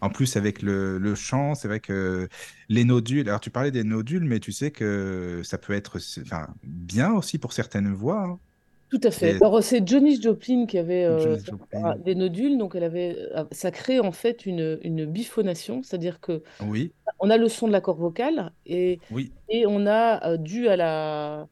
en 0.00 0.10
plus, 0.10 0.36
avec 0.36 0.62
le, 0.62 0.98
le 0.98 1.14
chant, 1.16 1.56
c'est 1.56 1.66
vrai 1.66 1.80
que 1.80 2.28
les 2.68 2.84
nodules. 2.84 3.28
Alors, 3.28 3.40
tu 3.40 3.50
parlais 3.50 3.72
des 3.72 3.82
nodules, 3.82 4.24
mais 4.24 4.38
tu 4.38 4.52
sais 4.52 4.70
que 4.70 5.40
ça 5.42 5.58
peut 5.58 5.72
être 5.72 5.98
enfin, 6.22 6.46
bien 6.62 7.12
aussi 7.12 7.38
pour 7.38 7.52
certaines 7.52 7.92
voix. 7.92 8.22
Hein. 8.22 8.38
Tout 8.90 9.00
à 9.04 9.10
fait. 9.12 9.36
Alors, 9.36 9.62
c'est 9.62 9.86
Johnny 9.86 10.20
Joplin 10.20 10.66
qui 10.66 10.76
avait 10.76 11.04
euh, 11.04 11.36
des 12.04 12.16
nodules, 12.16 12.58
donc 12.58 12.74
elle 12.74 12.82
avait, 12.82 13.16
euh, 13.36 13.44
ça 13.52 13.70
crée 13.70 14.00
en 14.00 14.10
fait 14.10 14.46
une, 14.46 14.80
une 14.82 15.04
biphonation, 15.06 15.82
c'est-à-dire 15.84 16.20
que 16.20 16.42
oui. 16.66 16.92
on 17.20 17.30
a 17.30 17.36
le 17.36 17.48
son 17.48 17.68
de 17.68 17.72
l'accord 17.72 17.96
vocal 17.96 18.52
et, 18.66 18.98
oui. 19.12 19.30
et 19.48 19.64
on 19.64 19.86
a, 19.86 20.36
dû 20.38 20.66
à 20.66 20.76
la, 20.76 21.46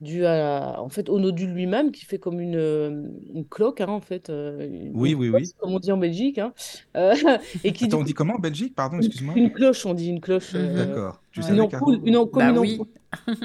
dû 0.00 0.24
à, 0.24 0.80
en 0.80 0.88
fait, 0.88 1.08
au 1.08 1.18
nodule 1.18 1.50
lui-même 1.50 1.90
qui 1.90 2.04
fait 2.04 2.18
comme 2.18 2.38
une, 2.38 3.10
une 3.34 3.44
cloque, 3.44 3.80
hein, 3.80 3.88
en 3.88 4.00
fait. 4.00 4.28
Une, 4.28 4.92
oui, 4.94 5.14
oui, 5.14 5.30
oui. 5.30 5.50
Comme 5.58 5.72
on 5.72 5.80
dit 5.80 5.90
en 5.90 5.98
Belgique. 5.98 6.38
Hein, 6.38 6.52
et 7.64 7.72
qui, 7.72 7.86
Attends, 7.86 8.00
on 8.00 8.04
dit 8.04 8.14
comment 8.14 8.34
en 8.34 8.40
Belgique? 8.40 8.76
Pardon, 8.76 8.98
excuse-moi. 8.98 9.34
Une 9.36 9.52
cloche, 9.52 9.84
on 9.84 9.94
dit 9.94 10.10
une 10.10 10.20
cloche. 10.20 10.52
D'accord. 10.52 11.20
Tu 11.32 11.40
une 11.40 11.60
ampoule, 11.60 12.00
une, 12.04 12.14
comme 12.14 12.28
bah, 12.34 12.50
une 12.50 12.58
oui. 12.58 12.80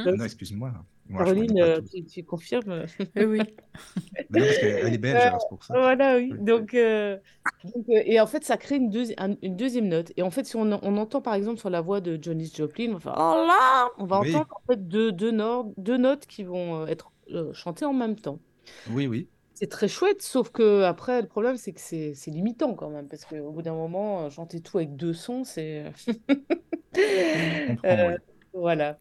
non, 0.05 0.23
excuse-moi. 0.23 0.71
Caroline, 1.17 1.59
euh, 1.59 1.81
tu, 2.11 2.23
confirmes 2.23 2.85
eh 3.15 3.25
Oui. 3.25 3.39
non, 4.29 4.39
parce 4.41 4.57
qu'elle 4.57 4.93
est 4.93 4.97
belge, 4.97 5.21
euh, 5.25 5.37
c'est 5.39 5.49
pour 5.49 5.63
ça. 5.63 5.73
Voilà, 5.73 6.17
oui. 6.17 6.31
Donc, 6.39 6.73
euh, 6.73 7.17
et 7.87 8.19
en 8.19 8.27
fait, 8.27 8.43
ça 8.43 8.57
crée 8.57 8.75
une, 8.75 8.91
une, 9.41 9.55
deuxième 9.55 9.87
note. 9.87 10.11
Et 10.17 10.21
en 10.21 10.29
fait, 10.29 10.45
si 10.45 10.55
on, 10.55 10.71
on, 10.71 10.97
entend 10.97 11.21
par 11.21 11.33
exemple 11.33 11.59
sur 11.59 11.69
la 11.69 11.81
voix 11.81 11.99
de 11.99 12.19
Johnny 12.21 12.51
Joplin, 12.53 12.89
on 12.91 12.93
va 12.93 12.99
faire 12.99 13.15
Oh 13.17 13.45
là 13.47 13.89
On 13.97 14.05
va 14.05 14.17
entendre 14.17 14.47
en 14.51 14.71
fait 14.71 14.87
deux, 14.87 15.11
deux, 15.11 15.31
deux, 15.77 15.97
notes 15.97 16.27
qui 16.27 16.43
vont 16.43 16.85
être 16.85 17.11
chantées 17.53 17.85
en 17.85 17.93
même 17.93 18.15
temps. 18.15 18.39
Oui, 18.91 19.07
oui. 19.07 19.27
C'est 19.55 19.69
très 19.69 19.87
chouette, 19.87 20.21
sauf 20.21 20.51
que 20.51 20.83
après, 20.83 21.21
le 21.21 21.27
problème, 21.27 21.57
c'est 21.57 21.73
que 21.73 21.81
c'est 21.81 22.13
limitant 22.27 22.75
quand 22.75 22.89
même, 22.89 23.07
parce 23.07 23.25
qu'au 23.25 23.51
bout 23.51 23.61
d'un 23.61 23.73
moment, 23.73 24.29
chanter 24.29 24.61
tout 24.61 24.77
avec 24.77 24.95
deux 24.95 25.13
sons, 25.13 25.43
c'est. 25.43 25.91
euh, 27.85 28.17
Voilà. 28.53 28.99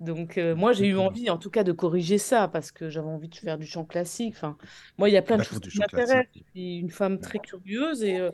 Donc, 0.00 0.36
euh, 0.36 0.54
moi, 0.54 0.72
j'ai 0.72 0.88
eu 0.88 0.98
envie, 0.98 1.30
en 1.30 1.38
tout 1.38 1.50
cas, 1.50 1.64
de 1.64 1.72
corriger 1.72 2.18
ça 2.18 2.48
parce 2.48 2.70
que 2.70 2.90
j'avais 2.90 3.08
envie 3.08 3.28
de 3.28 3.34
faire 3.34 3.58
du 3.58 3.66
chant 3.66 3.84
classique. 3.84 4.34
Enfin, 4.36 4.56
moi, 4.98 5.08
il 5.08 5.12
y 5.12 5.16
a 5.16 5.22
plein 5.22 5.38
de 5.38 5.42
choses 5.42 5.60
qui 5.60 5.78
m'intéressent. 5.78 6.26
Je 6.34 6.40
suis 6.50 6.78
une 6.78 6.90
femme 6.90 7.18
très 7.18 7.38
curieuse 7.38 8.02
et, 8.02 8.18
euh, 8.18 8.30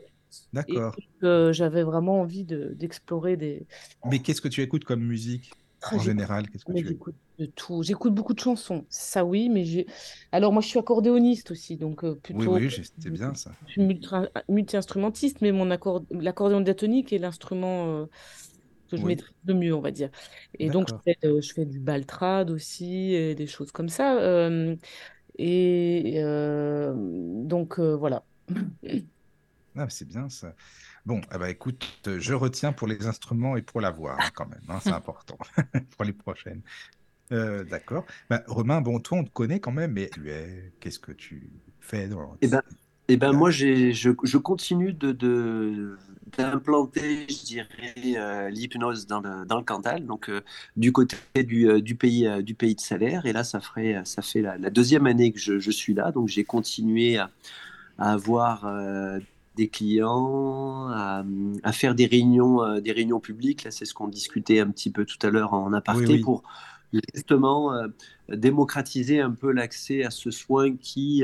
D'accord. 0.51 0.95
Euh, 1.23 1.53
j'avais 1.53 1.83
vraiment 1.83 2.21
envie 2.21 2.43
d'explorer 2.43 3.37
des. 3.37 3.67
Mais 4.09 4.19
qu'est-ce 4.19 4.41
que 4.41 4.47
tu 4.47 4.61
écoutes 4.61 4.83
comme 4.83 5.03
musique 5.03 5.51
en 5.91 5.99
général? 5.99 6.49
Qu'est-ce 6.49 6.65
que 6.65 6.73
tu 6.73 6.87
J'écoute 6.87 7.15
de 7.37 7.45
tout. 7.45 7.83
J'écoute 7.83 8.15
beaucoup 8.15 8.33
de 8.33 8.39
chansons, 8.39 8.83
ça 8.89 9.23
oui, 9.25 9.47
mais 9.49 9.63
j'ai. 9.63 9.85
Alors, 10.31 10.51
moi, 10.51 10.63
je 10.63 10.69
suis 10.69 10.79
accordéoniste 10.79 11.51
aussi, 11.51 11.77
donc 11.77 12.03
plutôt. 12.15 12.55
Oui, 12.55 12.65
oui, 12.65 12.71
c'était 12.71 13.11
bien 13.11 13.35
ça. 13.35 13.51
Je 13.67 13.73
suis 13.73 13.99
multi-instrumentiste, 14.49 15.41
mais 15.41 15.51
mon 15.51 15.69
accord... 15.69 16.03
l'accordéon 16.09 16.61
diatonique 16.61 17.13
est 17.13 17.19
l'instrument 17.19 18.07
que 18.95 19.01
je 19.01 19.05
maîtrise 19.05 19.35
de 19.43 19.53
mieux, 19.53 19.73
on 19.73 19.81
va 19.81 19.91
dire. 19.91 20.09
Et 20.59 20.69
donc, 20.69 20.89
je 20.89 20.95
fais, 21.03 21.17
euh, 21.27 21.41
je 21.41 21.53
fais, 21.53 21.65
du 21.65 21.79
baltrade 21.79 22.51
aussi, 22.51 23.13
et 23.13 23.35
des 23.35 23.47
choses 23.47 23.71
comme 23.71 23.89
ça. 23.89 24.49
et 25.37 26.21
donc, 27.43 27.79
voilà. 27.79 28.23
Ah, 29.75 29.89
c'est 29.89 30.07
bien 30.07 30.29
ça. 30.29 30.53
Bon, 31.05 31.19
eh 31.33 31.37
ben, 31.37 31.47
écoute, 31.47 31.85
je 32.05 32.33
retiens 32.33 32.71
pour 32.71 32.87
les 32.87 33.07
instruments 33.07 33.57
et 33.57 33.61
pour 33.61 33.81
la 33.81 33.89
voix 33.89 34.15
hein, 34.19 34.29
quand 34.33 34.47
même, 34.47 34.61
hein, 34.69 34.79
c'est 34.81 34.91
important 34.93 35.37
pour 35.97 36.05
les 36.05 36.13
prochaines. 36.13 36.61
Euh, 37.31 37.63
d'accord. 37.63 38.05
Bah, 38.29 38.43
Romain, 38.47 38.81
bon, 38.81 38.99
toi, 38.99 39.17
on 39.19 39.23
te 39.23 39.31
connaît 39.31 39.59
quand 39.59 39.71
même, 39.71 39.93
mais 39.93 40.09
tu 40.09 40.29
es, 40.29 40.73
qu'est-ce 40.79 40.99
que 40.99 41.11
tu 41.11 41.49
fais 41.79 42.07
dans... 42.07 42.37
Eh 42.41 42.47
ben, 42.47 42.61
eh 43.09 43.17
ben 43.17 43.33
moi, 43.33 43.51
je, 43.51 43.91
je, 43.91 44.37
continue 44.37 44.93
de, 44.93 45.11
d'implanter, 46.37 47.25
je 47.27 47.43
dirais, 47.43 47.67
euh, 48.17 48.49
l'hypnose 48.49 49.07
dans 49.07 49.19
le, 49.19 49.45
dans 49.45 49.57
le 49.57 49.63
Cantal, 49.63 50.05
donc 50.05 50.29
euh, 50.29 50.41
du 50.77 50.93
côté 50.93 51.17
du, 51.35 51.69
euh, 51.69 51.81
du, 51.81 51.95
pays, 51.95 52.27
du 52.41 52.55
pays 52.55 52.75
de 52.75 52.79
salaire. 52.79 53.25
Et 53.25 53.33
là, 53.33 53.43
ça, 53.43 53.59
ferait, 53.59 54.01
ça 54.05 54.21
fait 54.21 54.41
la, 54.41 54.57
deuxième 54.69 55.05
année 55.05 55.33
que 55.33 55.39
je, 55.39 55.59
je 55.59 55.71
suis 55.71 55.93
là, 55.93 56.11
donc 56.11 56.29
j'ai 56.29 56.45
continué 56.45 57.17
à, 57.17 57.29
à 57.97 58.13
avoir 58.13 58.71
des 59.55 59.67
clients, 59.67 60.87
à, 60.87 61.23
à, 61.63 61.71
faire 61.73 61.95
des 61.95 62.05
réunions, 62.05 62.79
des 62.79 62.93
réunions 62.93 63.19
publiques. 63.19 63.65
Là, 63.65 63.71
c'est 63.71 63.85
ce 63.85 63.93
qu'on 63.93 64.07
discutait 64.07 64.61
un 64.61 64.69
petit 64.71 64.89
peu 64.89 65.05
tout 65.05 65.19
à 65.21 65.29
l'heure 65.29 65.53
en 65.53 65.73
aparté 65.73 66.19
pour 66.19 66.43
justement 67.13 67.71
démocratiser 68.29 69.19
un 69.19 69.31
peu 69.31 69.51
l'accès 69.51 70.03
à 70.05 70.09
ce 70.09 70.31
soin 70.31 70.75
qui 70.77 71.23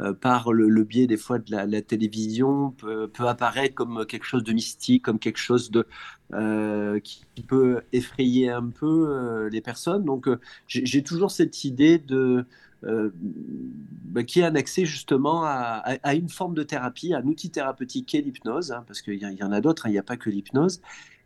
euh, 0.00 0.12
par 0.12 0.52
le, 0.52 0.84
biais 0.84 1.06
des 1.08 1.16
fois 1.16 1.38
de 1.38 1.50
la, 1.50 1.82
télévision 1.82 2.70
peut, 2.70 3.10
apparaître 3.20 3.74
comme 3.74 4.06
quelque 4.06 4.24
chose 4.24 4.44
de 4.44 4.52
mystique, 4.52 5.04
comme 5.04 5.18
quelque 5.18 5.38
chose 5.38 5.70
de 5.70 5.86
euh, 6.34 7.00
qui 7.00 7.42
peut 7.46 7.82
effrayer 7.92 8.50
un 8.50 8.68
peu 8.68 9.08
euh, 9.08 9.48
les 9.50 9.60
personnes. 9.60 10.04
Donc 10.04 10.28
j'ai 10.68 11.02
toujours 11.02 11.30
cette 11.30 11.64
idée 11.64 11.98
de 11.98 12.44
bah, 12.82 14.22
qui 14.22 14.38
est 14.38 14.44
un 14.44 14.54
accès 14.54 14.84
justement 14.84 15.42
à, 15.44 16.14
une 16.14 16.28
forme 16.28 16.54
de 16.54 16.62
thérapie, 16.62 17.12
un 17.12 17.24
outil 17.24 17.50
thérapeutique 17.50 18.06
qui 18.06 18.18
est 18.18 18.20
l'hypnose, 18.20 18.70
hein, 18.70 18.84
parce 18.86 19.02
qu'il 19.02 19.14
y, 19.14 19.42
en 19.42 19.50
a 19.52 19.60
d'autres, 19.60 19.86
hein, 19.86 19.88
il 19.88 19.92
n'y 19.92 19.98
a 19.98 20.04
pas 20.04 20.16
que 20.16 20.30
l'hypnose. 20.30 20.80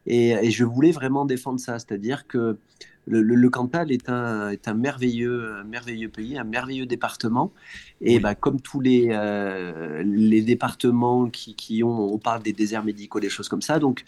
Et, 0.07 0.51
je 0.51 0.65
voulais 0.65 0.93
vraiment 0.93 1.27
défendre 1.27 1.61
ça, 1.61 1.79
c'est-à-dire 1.79 2.27
que 2.27 2.59
le, 3.07 3.49
Cantal 3.49 3.91
est 3.91 4.09
un, 4.09 4.51
est 4.51 4.69
un 4.69 4.75
merveilleux, 4.75 5.63
merveilleux 5.65 6.09
pays, 6.09 6.39
un 6.39 6.45
merveilleux 6.45 6.87
département. 6.87 7.53
Et 8.01 8.21
bah, 8.21 8.35
comme 8.35 8.61
tous 8.61 8.81
les, 8.81 9.09
euh, 9.11 10.03
les 10.05 10.43
départements 10.43 11.29
qui, 11.29 11.55
qui, 11.55 11.83
ont, 11.83 12.13
on 12.15 12.19
parle 12.19 12.43
des 12.43 12.53
déserts 12.53 12.85
médicaux, 12.85 13.21
des 13.21 13.29
choses 13.29 13.49
comme 13.49 13.63
ça, 13.63 13.79
donc 13.79 14.05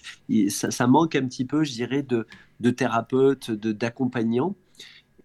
ça, 0.49 0.71
ça 0.71 0.87
manque 0.87 1.17
un 1.17 1.27
petit 1.27 1.45
peu, 1.45 1.65
je 1.65 1.73
dirais, 1.73 2.03
de, 2.03 2.27
de 2.61 2.71
thérapeutes, 2.71 3.51
d'accompagnants. 3.51 4.55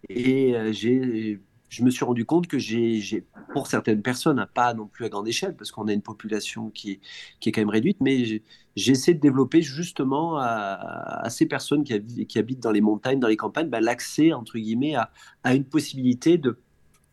Et 0.10 0.56
euh, 0.56 0.72
j'ai 0.72 1.40
je 1.70 1.84
me 1.84 1.92
suis 1.92 2.04
rendu 2.04 2.26
compte 2.26 2.48
que 2.48 2.58
j'ai, 2.58 3.26
pour 3.54 3.68
certaines 3.68 4.02
personnes, 4.02 4.46
pas 4.54 4.74
non 4.74 4.88
plus 4.88 5.06
à 5.06 5.10
grande 5.10 5.28
échelle, 5.28 5.56
parce 5.56 5.72
qu'on 5.72 5.88
a 5.88 5.94
une 5.94 6.02
population 6.02 6.72
qui 6.72 6.92
est, 6.92 7.00
qui 7.40 7.50
est 7.50 7.52
quand 7.52 7.62
même 7.62 7.70
réduite, 7.70 7.98
mais 8.02 8.42
j'essaie 8.76 9.14
de 9.14 9.20
développer 9.20 9.62
justement 9.62 10.38
à, 10.38 11.28
ces 11.30 11.46
personnes 11.46 11.84
qui, 11.84 12.26
qui, 12.26 12.40
habitent 12.40 12.62
dans 12.62 12.72
les 12.72 12.82
montagnes, 12.82 13.20
dans 13.20 13.28
les 13.28 13.38
campagnes, 13.38 13.70
bah, 13.70 13.82
l'accès, 13.82 14.34
entre 14.34 14.58
guillemets, 14.58 14.96
à, 14.96 15.12
à, 15.44 15.54
une 15.54 15.64
possibilité 15.64 16.38
de, 16.40 16.58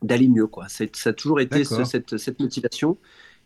d'aller 0.01 0.27
mieux. 0.27 0.47
Quoi. 0.47 0.67
ça 0.69 0.85
a 1.05 1.13
toujours 1.13 1.39
été 1.39 1.63
cette, 1.63 2.17
cette 2.17 2.39
motivation 2.39 2.97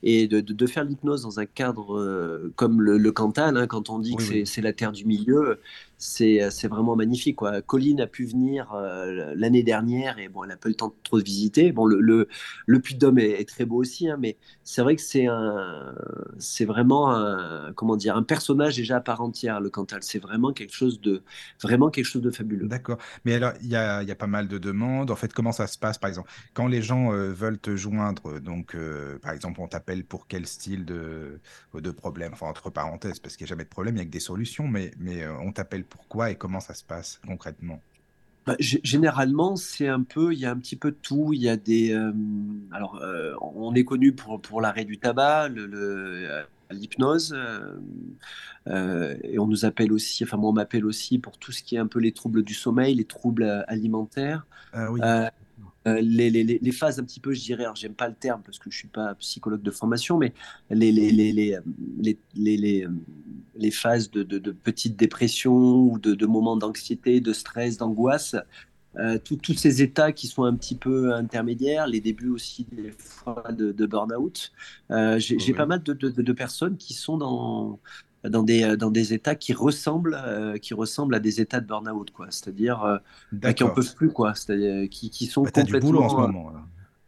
et 0.04 0.28
de, 0.28 0.40
de, 0.40 0.68
faire 0.68 0.84
l'hypnose 0.84 1.22
dans 1.24 1.40
un 1.40 1.46
cadre 1.46 1.98
euh, 1.98 2.52
comme 2.56 2.82
le, 2.82 2.98
le 2.98 3.12
Cantal, 3.12 3.56
hein, 3.58 3.68
quand 3.68 3.90
on 3.90 4.00
dit 4.00 4.16
que 4.16 4.46
c'est 4.46 4.62
la 4.62 4.74
terre 4.74 4.92
du 4.92 5.06
milieu, 5.06 5.60
c'est 6.04 6.68
vraiment 6.68 6.96
magnifique. 6.96 7.38
Quoi. 7.38 7.62
Colline 7.62 8.02
a 8.02 8.08
pu 8.08 8.26
venir 8.26 8.74
euh, 8.74 9.34
l'année 9.36 9.64
dernière 9.64 10.20
et 10.20 10.30
bon, 10.30 10.44
elle 10.44 10.50
n'a 10.50 10.58
pas 10.58 10.70
le 10.70 10.76
temps 10.76 10.90
de 10.90 10.96
trop 11.04 11.18
visiter. 11.18 11.72
Bon, 11.72 11.86
le, 11.86 12.00
le, 12.00 12.28
le 12.66 12.80
Puy 12.80 12.96
de 12.96 13.00
Dôme 13.00 13.20
est, 13.20 13.48
très 13.48 13.66
beau 13.66 13.78
aussi, 13.78 14.10
hein, 14.10 14.18
mais 14.20 14.38
c'est 14.64 14.82
vrai 14.82 14.96
que 14.96 15.02
c'est 15.02 16.66
vraiment 16.66 17.12
un, 17.14 17.74
comment 17.74 17.96
dire, 17.96 18.16
un 18.16 18.24
personnage 18.24 18.76
déjà 18.76 18.98
à 18.98 19.02
part 19.02 19.22
entière. 19.22 19.60
Le 19.60 19.70
Cantal, 19.70 20.02
c'est 20.04 20.20
vraiment 20.20 20.54
quelque 20.54 20.74
chose 20.74 21.00
de, 21.02 21.24
vraiment 21.62 21.90
quelque 21.90 22.06
chose 22.06 22.22
de 22.22 22.32
fabuleux. 22.32 22.68
D'accord. 22.68 22.98
Mais 23.26 23.36
alors, 23.36 23.54
il 23.62 23.70
y 23.70 23.76
a, 23.76 24.16
pas 24.16 24.28
mal 24.28 24.48
de 24.48 24.58
demandes. 24.58 25.12
En 25.12 25.16
fait, 25.16 25.34
comment 25.34 25.52
ça 25.52 25.68
se 25.68 25.78
passe, 25.78 25.98
par 25.98 26.10
exemple, 26.10 26.30
quand 26.54 26.68
les 26.68 26.82
gens 26.82 27.14
euh, 27.14 27.32
veulent 27.32 27.60
te 27.60 27.76
joindre, 27.76 28.40
donc, 28.40 28.76
par 29.22 29.32
exemple, 29.32 29.62
on 29.62 29.68
t'appelle 29.68 30.04
pour 30.04 30.28
quel 30.28 30.46
style 30.48 30.86
de, 30.86 31.40
de 31.74 31.92
problème? 31.92 32.34
Enfin, 32.34 32.48
entre 32.48 32.70
parenthèses, 32.70 33.20
parce 33.20 33.38
qu'il 33.38 33.46
n'y 33.46 33.50
a 33.50 33.52
jamais 33.52 33.64
de 33.64 33.70
problème, 33.70 33.96
il 33.96 34.00
n'y 34.00 34.04
a 34.04 34.06
que 34.06 34.12
des 34.12 34.20
solutions, 34.20 34.68
mais, 34.68 34.92
mais 34.98 35.24
euh, 35.24 35.38
on 35.40 35.52
t'appelle 35.52 35.86
pourquoi 35.92 36.32
et 36.32 36.36
comment 36.36 36.60
ça 36.60 36.74
se 36.74 36.84
passe 36.84 37.22
concrètement? 37.28 37.80
Bah, 38.48 38.56
généralement, 38.60 39.56
c'est 39.56 39.88
un 39.88 40.02
peu, 40.02 40.34
il 40.34 40.40
y 40.40 40.48
a 40.48 40.52
un 40.52 40.58
petit 40.58 40.76
peu 40.76 40.90
de 40.90 40.98
tout. 41.00 41.32
Il 41.32 41.42
y 41.42 41.50
a 41.50 41.58
des, 41.58 41.94
euh, 41.94 42.12
alors, 42.72 42.96
euh, 42.96 43.34
on 43.40 43.76
est 43.76 43.84
connu 43.84 44.14
pour, 44.14 44.42
pour 44.42 44.62
l'arrêt 44.62 44.86
du 44.86 44.98
tabac, 44.98 45.50
le, 45.50 46.44
l'hypnose, 46.72 47.38
et 48.66 49.38
on 49.38 49.46
nous 49.46 49.66
appelle 49.66 49.92
aussi, 49.92 50.24
enfin 50.24 50.38
moi 50.38 50.50
on 50.50 50.54
m'appelle 50.54 50.86
aussi 50.86 51.20
pour 51.20 51.38
tout 51.38 51.52
ce 51.52 51.62
qui 51.62 51.76
est 51.76 51.80
un 51.80 51.88
peu 51.88 52.00
les 52.00 52.14
troubles 52.14 52.44
du 52.44 52.54
sommeil, 52.54 52.96
les 52.96 53.06
troubles 53.06 53.66
alimentaires. 53.68 54.48
Ah 54.74 54.92
oui. 54.92 55.02
Les, 55.86 56.30
les, 56.30 56.44
les, 56.44 56.72
phases 56.72 57.00
un 57.00 57.04
petit 57.04 57.20
peu, 57.20 57.34
je 57.34 57.42
dirais, 57.42 57.64
alors 57.64 57.76
j'aime 57.76 57.96
pas 57.96 58.08
le 58.08 58.14
terme 58.14 58.42
parce 58.46 58.60
que 58.60 58.70
je 58.70 58.78
suis 58.78 58.88
pas 58.88 59.16
psychologue 59.16 59.62
de 59.62 59.72
formation, 59.72 60.18
mais 60.18 60.34
les, 60.70 60.92
les, 60.92 61.12
les, 61.12 61.34
les, 62.36 62.88
les 63.56 63.72
phases 63.72 64.12
de, 64.12 64.24
de, 64.24 64.38
de, 64.38 64.52
petite 64.52 64.96
dépression 64.96 65.54
ou 65.54 66.00
de, 66.00 66.14
de 66.14 66.26
moments 66.26 66.58
d'anxiété, 66.58 67.20
de 67.20 67.34
stress, 67.34 67.78
d'angoisse, 67.78 68.36
euh, 68.98 69.18
tous 69.24 69.54
ces 69.54 69.82
états 69.82 70.12
qui 70.12 70.28
sont 70.28 70.44
un 70.44 70.56
petit 70.56 70.76
peu 70.76 71.14
intermédiaires, 71.14 71.88
les 71.88 72.02
débuts 72.02 72.30
aussi 72.30 72.68
des 72.72 72.92
fois 72.92 73.46
de, 73.52 73.72
de 73.72 73.86
burn-out. 73.86 74.52
Euh, 74.92 75.18
J'ai 75.18 75.54
pas 75.54 75.66
mal 75.66 75.82
de, 75.82 75.94
de, 75.94 76.10
de, 76.10 76.34
personnes 76.34 76.76
qui 76.76 76.94
sont 76.94 77.18
dans, 77.18 77.80
dans, 78.24 78.44
des, 78.44 78.78
dans 78.78 78.92
des 78.92 79.14
états 79.14 79.36
qui 79.36 79.54
ressemblent, 79.54 80.20
euh, 80.26 80.58
qui 80.58 80.74
ressemblent 80.74 81.16
à 81.16 81.20
des 81.20 81.42
états 81.42 81.60
de 81.60 81.68
burn-out, 81.68 82.12
quoi. 82.12 82.28
C'est-à-dire 82.30 82.84
euh, 82.84 82.98
bah, 83.32 83.54
qui 83.54 83.64
n'en 83.64 83.70
peuvent 83.70 83.96
plus, 83.96 84.12
quoi. 84.12 84.36
C'est-à-dire 84.36 84.90
qui, 84.90 85.10
qui 85.10 85.26
sont 85.26 85.44
bah, 85.44 85.52
complètement. 85.52 85.80
Du 85.80 85.86
boulot 85.86 86.04
en 86.04 86.10
ce 86.10 86.16
moment. 86.16 86.52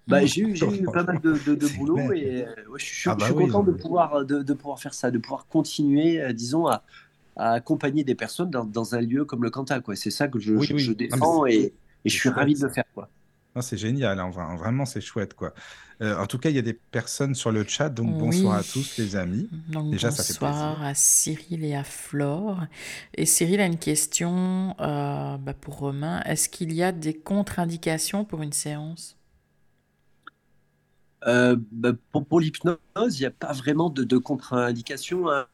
Bah, 0.08 0.26
j'ai 0.26 0.42
eu, 0.42 0.54
eu, 0.82 0.84
pas 0.92 1.04
mal 1.04 1.22
de, 1.22 1.38
de, 1.46 1.56
de 1.56 1.78
boulot 1.78 2.12
et 2.12 2.46
ouais, 2.68 2.78
je, 2.78 2.84
suis, 2.84 3.10
ah 3.10 3.16
bah 3.16 3.26
je 3.26 3.26
suis 3.32 3.34
oui, 3.36 3.46
content 3.46 3.64
de 3.64 3.72
pouvoir, 3.72 4.26
de, 4.26 4.42
de, 4.42 4.54
pouvoir 4.54 4.80
faire 4.80 4.94
ça, 4.94 5.12
de 5.12 5.18
pouvoir 5.18 5.48
continuer, 5.48 6.34
disons, 6.34 6.68
à, 6.68 6.84
à 7.38 7.54
accompagner 7.54 8.04
des 8.04 8.16
personnes 8.16 8.50
dans, 8.50 8.66
dans, 8.66 8.96
un 8.96 9.02
lieu 9.02 9.24
comme 9.24 9.44
le 9.44 9.50
Cantal. 9.50 9.82
C'est 9.96 10.12
ça 10.12 10.28
que 10.28 10.40
je, 10.40 10.54
oui, 10.54 10.66
je, 10.66 10.78
je 10.78 10.92
défends 10.92 11.46
et, 11.46 11.74
et, 12.04 12.10
je 12.10 12.16
suis 12.16 12.30
ravi 12.30 12.54
de 12.56 12.62
le 12.62 12.70
faire. 12.70 12.84
Quoi. 12.94 13.08
C'est 13.62 13.78
génial, 13.78 14.20
hein, 14.20 14.30
vraiment 14.58 14.86
c'est 14.86 15.02
chouette. 15.02 15.34
quoi. 15.36 15.54
Euh, 16.02 16.18
en 16.18 16.26
tout 16.28 16.40
cas, 16.40 16.50
il 16.50 16.56
y 16.56 16.60
a 16.60 16.62
des 16.64 16.74
personnes 16.74 17.36
sur 17.36 17.52
le 17.52 17.64
chat, 17.68 17.90
donc 17.90 18.16
bonsoir 18.18 18.56
à 18.58 18.64
tous 18.64 18.98
les 18.98 19.16
amis. 19.16 19.52
Donc, 19.68 19.92
Déjà, 19.92 20.10
bonsoir 20.10 20.12
ça 20.12 20.24
fait 20.24 20.34
plaisir. 20.34 20.82
à 20.82 20.94
Cyril 20.96 21.64
et 21.66 21.76
à 21.76 21.84
Flore. 21.84 22.66
Et 23.16 23.26
Cyril 23.26 23.62
a 23.62 23.66
une 23.66 23.78
question 23.80 24.76
euh, 24.80 25.38
bah, 25.38 25.54
pour 25.54 25.78
Romain. 25.78 26.22
Est-ce 26.26 26.50
qu'il 26.50 26.74
y 26.74 26.84
a 26.84 26.92
des 26.92 27.14
contre-indications 27.14 28.26
pour 28.26 28.42
une 28.42 28.54
séance? 28.54 29.18
Euh, 31.26 31.56
bah, 31.72 31.94
pour, 32.12 32.26
pour 32.26 32.40
l'hypnose, 32.42 32.78
il 33.12 33.20
n'y 33.22 33.26
a 33.26 33.32
pas 33.32 33.54
vraiment 33.54 33.90
de, 33.90 34.04
de 34.04 34.18
contre-indication. 34.18 35.30
Hein. 35.30 35.46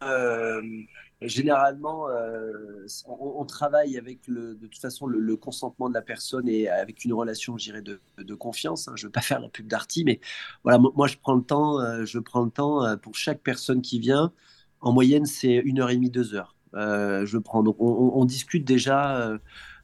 Généralement, 1.22 2.08
euh, 2.08 2.86
on, 3.06 3.44
travaille 3.44 3.98
avec 3.98 4.26
le, 4.28 4.56
de 4.56 4.68
toute 4.68 4.80
façon 4.80 5.06
le, 5.06 5.36
consentement 5.36 5.90
de 5.90 5.94
la 5.94 6.02
personne 6.02 6.48
et 6.48 6.70
avec 6.70 7.04
une 7.04 7.12
relation, 7.12 7.58
je 7.58 7.66
dirais, 7.66 7.82
de, 7.82 8.00
de 8.18 8.36
confiance. 8.36 8.88
Hein. 8.88 8.94
Je 8.96 9.04
ne 9.04 9.08
veux 9.08 9.12
pas 9.12 9.20
faire 9.20 9.42
la 9.42 9.50
pub 9.50 9.68
d'Arty, 9.68 10.06
mais 10.06 10.22
voilà, 10.64 10.80
moi 10.80 11.08
je 11.08 11.18
prends 11.18 11.36
le 11.36 11.44
temps, 11.44 11.82
euh, 11.82 12.06
je 12.06 12.20
prends 12.20 12.44
le 12.44 12.52
temps 12.52 12.86
euh, 12.86 12.96
pour 12.96 13.16
chaque 13.16 13.42
personne 13.42 13.82
qui 13.82 14.00
vient. 14.00 14.32
En 14.80 14.94
moyenne, 14.94 15.26
c'est 15.26 15.56
une 15.56 15.82
heure 15.82 15.90
et 15.90 15.96
demie, 15.96 16.10
deux 16.10 16.36
heures. 16.36 16.56
Je 16.74 17.38
prends. 17.38 17.64
Donc, 17.64 17.76
on, 17.80 18.24
discute 18.24 18.64
déjà. 18.64 19.38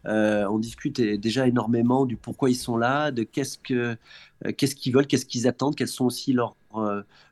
On 0.05 0.57
discute 0.57 1.01
déjà 1.01 1.47
énormément 1.47 2.05
du 2.05 2.15
pourquoi 2.15 2.49
ils 2.49 2.55
sont 2.55 2.77
là, 2.77 3.11
de 3.11 3.23
qu'est-ce 3.23 3.57
que 3.57 3.97
qu'est-ce 4.55 4.75
qu'ils 4.75 4.93
veulent, 4.93 5.07
qu'est-ce 5.07 5.25
qu'ils 5.25 5.49
attendent, 5.49 5.75
quelles 5.75 5.89
sont 5.89 6.05
aussi 6.05 6.31
leurs 6.31 6.55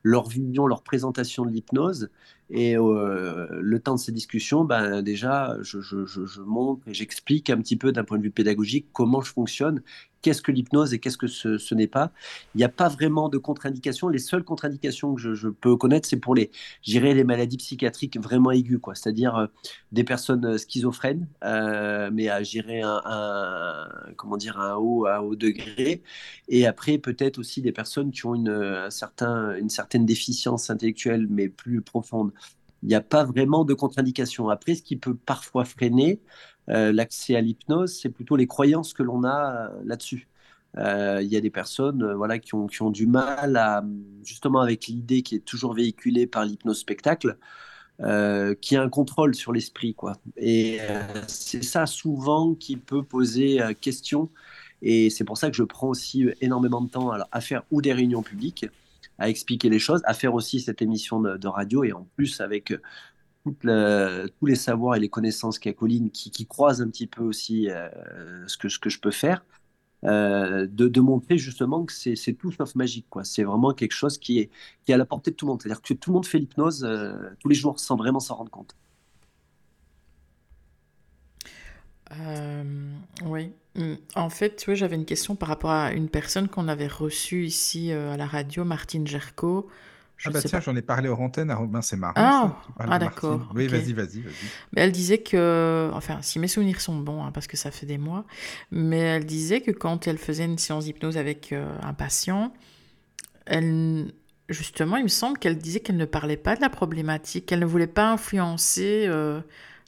leur 0.01 0.27
vision, 0.27 0.67
leur 0.67 0.83
présentation 0.83 1.45
de 1.45 1.51
l'hypnose. 1.51 2.10
Et 2.50 2.78
euh, 2.78 3.48
le 3.52 3.80
temps 3.80 3.96
de 3.96 4.00
ces 4.00 4.12
discussions, 4.12 4.66
ben, 4.66 5.02
déjà, 5.02 5.58
je, 5.62 6.42
montre 6.42 6.88
et 6.88 6.94
j'explique 6.94 7.50
un 7.50 7.58
petit 7.58 7.78
peu 7.78 7.92
d'un 7.92 8.04
point 8.04 8.18
de 8.18 8.24
vue 8.24 8.32
pédagogique 8.32 8.88
comment 8.94 9.22
je 9.22 9.32
fonctionne 9.32 9.82
qu'est-ce 10.24 10.42
que 10.42 10.51
l'hypnose 10.51 10.94
et 10.94 11.00
qu'est-ce 11.00 11.18
que 11.18 11.27
ce, 11.27 11.75
n'est 11.75 11.88
pas. 11.88 12.12
Il 12.56 12.60
n'y 12.60 12.63
a 12.63 12.70
pas 12.70 12.88
vraiment 12.88 13.30
de 13.30 13.38
contre-indications. 13.38 14.10
Les 14.10 14.18
seules 14.18 14.44
contre-indications 14.44 15.13
que 15.13 15.22
je, 15.22 15.48
peux 15.50 15.75
connaître, 15.75 16.08
c'est 16.08 16.18
pour 16.18 16.34
les, 16.34 16.50
les 16.88 17.24
maladies 17.24 17.58
psychiatriques 17.58 18.20
vraiment 18.20 18.50
aiguës, 18.51 18.80
quoi. 18.82 18.96
C'est-à-dire 18.96 19.36
euh, 19.36 19.48
des 19.92 20.03
personnes 20.03 20.46
euh, 20.46 20.58
schizophrènes, 20.58 21.27
euh, 21.44 22.10
mais 22.12 22.30
à 22.30 22.42
gérer 22.42 22.82
un, 22.84 23.89
comment 24.15 24.38
dire, 24.38 24.60
un 24.60 24.75
haut, 24.75 25.06
un 25.06 25.20
haut 25.20 25.36
degré. 25.36 26.01
Et 26.48 26.65
après, 26.65 26.98
peut-être 26.98 27.38
aussi 27.38 27.62
des 27.62 27.72
personnes 27.72 28.12
qui 28.12 28.25
ont 28.25 28.34
une, 28.34 28.50
une 28.50 29.70
certaine 29.70 30.06
déficience 30.06 30.70
intellectuelle, 30.70 31.27
mais 31.30 31.50
plus 31.50 31.82
profonde. 31.82 32.32
Il 32.82 32.89
n'y 32.89 32.96
a 32.96 33.01
pas 33.01 33.24
vraiment 33.24 33.63
de 33.63 33.74
contre-indication. 33.74 34.50
Après, 34.50 34.75
ce 34.75 34.83
qui 34.83 34.98
peut 34.98 35.16
parfois 35.16 35.64
freiner, 35.64 36.20
l'accès 36.68 37.36
à 37.36 37.42
l'hypnose, 37.42 38.00
c'est 38.00 38.10
plutôt 38.10 38.36
les 38.36 38.48
croyances 38.48 38.94
que 38.94 39.04
l'on 39.04 39.24
a 39.24 39.70
euh, 39.70 39.82
là-dessus. 39.86 40.28
Euh, 40.78 41.22
il 41.22 41.28
y 41.28 41.38
a 41.38 41.42
des 41.42 41.52
personnes 41.52 42.14
voilà, 42.14 42.40
qui, 42.40 42.56
ont, 42.56 42.90
du 42.90 43.06
mal 43.06 43.58
à, 43.58 43.84
justement 44.24 44.60
avec 44.60 44.88
l'idée 44.88 45.22
qui 45.22 45.36
est 45.36 45.46
toujours 45.46 45.74
véhiculée 45.74 46.26
par 46.26 46.46
l'hypnose 46.46 46.80
spectacle, 46.80 47.38
euh, 48.02 48.56
qui 48.60 48.76
a 48.76 48.82
un 48.82 48.90
contrôle 48.90 49.36
sur 49.36 49.54
l'esprit. 49.54 49.94
quoi. 49.94 50.18
Et 50.36 50.80
euh, 50.82 51.02
c'est 51.28 51.64
ça 51.64 51.86
souvent 51.86 52.56
qui 52.56 52.76
peut 52.76 53.04
poser 53.04 53.62
euh, 53.62 53.74
question. 53.80 54.30
Et 54.82 55.10
c'est 55.12 55.24
pour 55.24 55.38
ça 55.38 55.50
que 55.52 55.56
je 55.56 55.64
prends 55.64 55.90
aussi 55.90 56.28
énormément 56.42 56.82
de 56.82 56.90
temps 56.90 57.12
à 57.12 57.42
faire 57.42 57.64
ou 57.72 57.82
des 57.82 57.94
réunions 57.94 58.24
publiques, 58.24 58.66
à 59.20 59.30
expliquer 59.30 59.70
les 59.70 59.80
choses, 59.80 60.02
à 60.06 60.14
faire 60.14 60.34
aussi 60.34 60.60
cette 60.60 60.82
émission 60.82 61.22
de 61.22 61.48
radio 61.48 61.84
et 61.86 61.94
en 61.94 62.06
plus 62.18 62.42
avec 62.42 62.74
tous 63.44 64.46
les 64.46 64.56
savoirs 64.56 64.96
et 64.96 65.00
les 65.00 65.10
connaissances 65.10 65.60
qu'a 65.60 65.74
Colline 65.74 66.10
qui, 66.12 66.46
croisent 66.46 66.82
un 66.82 66.90
petit 66.90 67.08
peu 67.08 67.24
aussi 67.24 67.70
euh, 67.70 67.90
ce, 68.48 68.58
que, 68.58 68.90
je 68.90 69.00
peux 69.00 69.12
faire, 69.12 69.44
euh, 70.06 70.68
de, 70.70 71.01
montrer 71.01 71.38
justement 71.38 71.86
que 71.86 71.94
c'est 71.94 72.34
tout 72.34 72.51
sauf 72.51 72.75
magique. 72.75 73.08
C'est 73.24 73.44
vraiment 73.44 73.74
quelque 73.74 73.94
chose 73.94 74.18
qui 74.18 74.40
est, 74.40 74.94
à 74.94 74.98
la 74.98 75.06
portée 75.06 75.32
de 75.32 75.36
tout 75.36 75.46
le 75.46 75.51
monde. 75.51 75.62
C'est-à-dire 75.62 75.82
que 75.82 75.94
tout 75.94 76.12
le 76.12 76.16
monde 76.16 76.25
fait 76.25 76.40
l'hypnose 76.40 76.84
euh, 76.86 77.14
tous 77.40 77.50
les 77.50 77.56
jours 77.56 77.79
sans 77.79 77.96
vraiment 77.96 78.20
s'en 78.20 78.36
rendre 78.36 78.51
compte. 78.51 78.75
Oui. 83.25 83.51
Mm. 83.75 83.96
En 84.16 84.29
fait, 84.29 84.64
oui, 84.68 84.75
j'avais 84.75 84.96
une 84.96 85.06
question 85.06 85.36
par 85.36 85.50
rapport 85.50 85.72
à 85.72 85.94
une 85.94 86.08
personne 86.08 86.48
qu'on 86.48 86.68
avait 86.68 86.88
reçue 86.88 87.46
ici 87.46 87.92
à 87.92 88.16
la 88.18 88.27
radio, 88.27 88.64
Martine 88.64 89.08
Gerco, 89.08 89.68
je 90.24 90.29
ah 90.29 90.31
bah 90.31 90.42
tiens, 90.42 90.62
j'en 90.62 90.75
ai 90.75 90.81
parlé 90.81 91.09
aux 91.09 91.18
antennes 91.18 91.51
à 91.51 91.55
Robin, 91.55 91.81
c'est 91.81 91.98
marrant. 91.98 92.14
Ah, 92.16 92.62
ah 92.79 92.98
d'accord. 92.98 93.51
Oui, 93.53 93.66
okay. 93.66 93.77
vas-y, 93.77 93.92
vas-y, 93.92 94.22
vas 94.22 94.29
Mais 94.72 94.81
elle 94.81 94.94
disait 94.94 95.18
que, 95.18 95.92
enfin, 95.94 96.20
si 96.22 96.40
mes 96.40 96.48
souvenirs 96.48 96.79
sont 96.79 96.98
bons, 96.98 97.25
hein, 97.25 97.31
parce 97.33 97.46
que 97.46 97.57
ça 97.57 97.72
fait 97.72 97.86
des 97.86 97.98
mois, 97.98 98.24
mais 98.72 99.00
elle 99.00 99.25
disait 99.25 99.59
que 99.59 99.72
quand 99.72 100.07
elle 100.07 100.18
faisait 100.18 100.46
une 100.46 100.57
séance 100.57 100.86
d'hypnose 100.86 101.18
avec 101.18 101.51
euh, 101.51 101.70
un 101.81 101.94
patient, 101.94 102.53
elle, 103.46 104.14
justement, 104.48 104.96
il 104.96 105.03
me 105.03 105.09
semble 105.09 105.38
qu'elle 105.38 105.57
disait 105.57 105.81
qu'elle 105.81 105.98
ne 105.98 106.05
parlait 106.05 106.38
pas 106.38 106.55
de 106.55 106.62
la 106.62 106.70
problématique, 106.70 107.46
qu'elle 107.46 107.59
ne 107.59 107.66
voulait 107.66 107.86
pas 107.86 108.09
influencer 108.09 109.03
euh, 109.07 109.42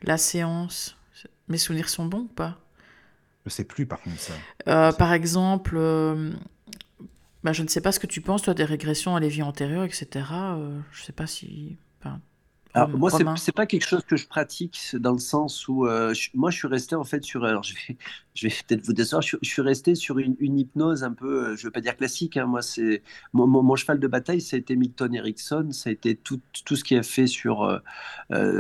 la 0.04 0.18
séance. 0.18 0.98
Mes 1.48 1.58
souvenirs 1.58 1.88
sont 1.88 2.08
bons 2.08 2.24
ou 2.24 2.28
pas? 2.28 2.60
Je 3.46 3.52
sais 3.52 3.64
plus, 3.64 3.86
par 3.86 4.02
contre, 4.02 4.20
ça. 4.20 4.34
Euh, 4.68 4.92
par 4.92 5.14
exemple 5.14 5.78
bah, 7.46 7.54
je 7.54 7.62
ne 7.62 7.68
sais 7.68 7.80
pas 7.80 7.92
ce 7.92 8.00
que 8.00 8.08
tu 8.08 8.22
penses, 8.22 8.42
toi, 8.42 8.56
des 8.56 8.66
régressions 8.66 9.16
à 9.16 9.20
les 9.20 9.30
vies 9.30 9.44
antérieures, 9.44 9.84
etc. 9.84 10.08
Euh, 10.34 10.80
je 10.92 11.02
ne 11.02 11.06
sais 11.06 11.14
pas 11.14 11.28
si. 11.28 11.78
Enfin, 12.00 12.20
alors, 12.74 12.90
moi, 12.90 13.12
ce 13.12 13.18
n'est 13.20 13.54
pas 13.54 13.68
quelque 13.68 13.86
chose 13.86 14.02
que 14.04 14.18
je 14.18 14.26
pratique 14.26 14.96
dans 14.96 15.12
le 15.12 15.20
sens 15.20 15.68
où. 15.68 15.86
Euh, 15.86 16.12
je, 16.16 16.32
moi, 16.34 16.50
je 16.50 16.58
suis 16.58 16.68
resté 16.68 16.96
en 16.96 17.04
fait 17.04 17.24
sur. 17.24 17.46
Alors, 17.46 17.62
je 17.62 17.76
vais, 17.76 17.98
je 18.34 18.48
vais 18.48 18.54
peut-être 18.68 18.84
vous 18.84 18.94
décevoir. 18.94 19.22
Je, 19.22 19.38
je, 19.44 19.48
suis 19.48 19.62
resté 19.62 19.94
sur 19.94 20.18
une, 20.18 20.36
une, 20.40 20.58
hypnose 20.58 21.04
un 21.04 21.14
peu, 21.14 21.50
euh, 21.50 21.56
je 21.56 21.62
ne 21.62 21.68
veux 21.68 21.72
pas 21.72 21.82
dire 21.82 21.96
classique. 21.96 22.36
Hein, 22.36 22.48
moi, 22.48 22.64
c'est. 22.64 23.04
Mon, 23.32 23.46
mon, 23.46 23.62
mon, 23.62 23.76
cheval 23.76 24.00
de 24.00 24.08
bataille, 24.08 24.42
ça 24.42 24.56
a 24.56 24.60
été 24.60 24.76
Milton 24.76 25.14
Erickson. 25.14 25.68
Ça 25.70 25.92
a 25.92 25.94
été 25.94 26.16
tout, 26.16 26.42
tout 26.66 26.76
ce 26.76 26.84
qui 26.84 26.96
a 26.96 27.04
fait 27.04 27.28
sur, 27.28 27.80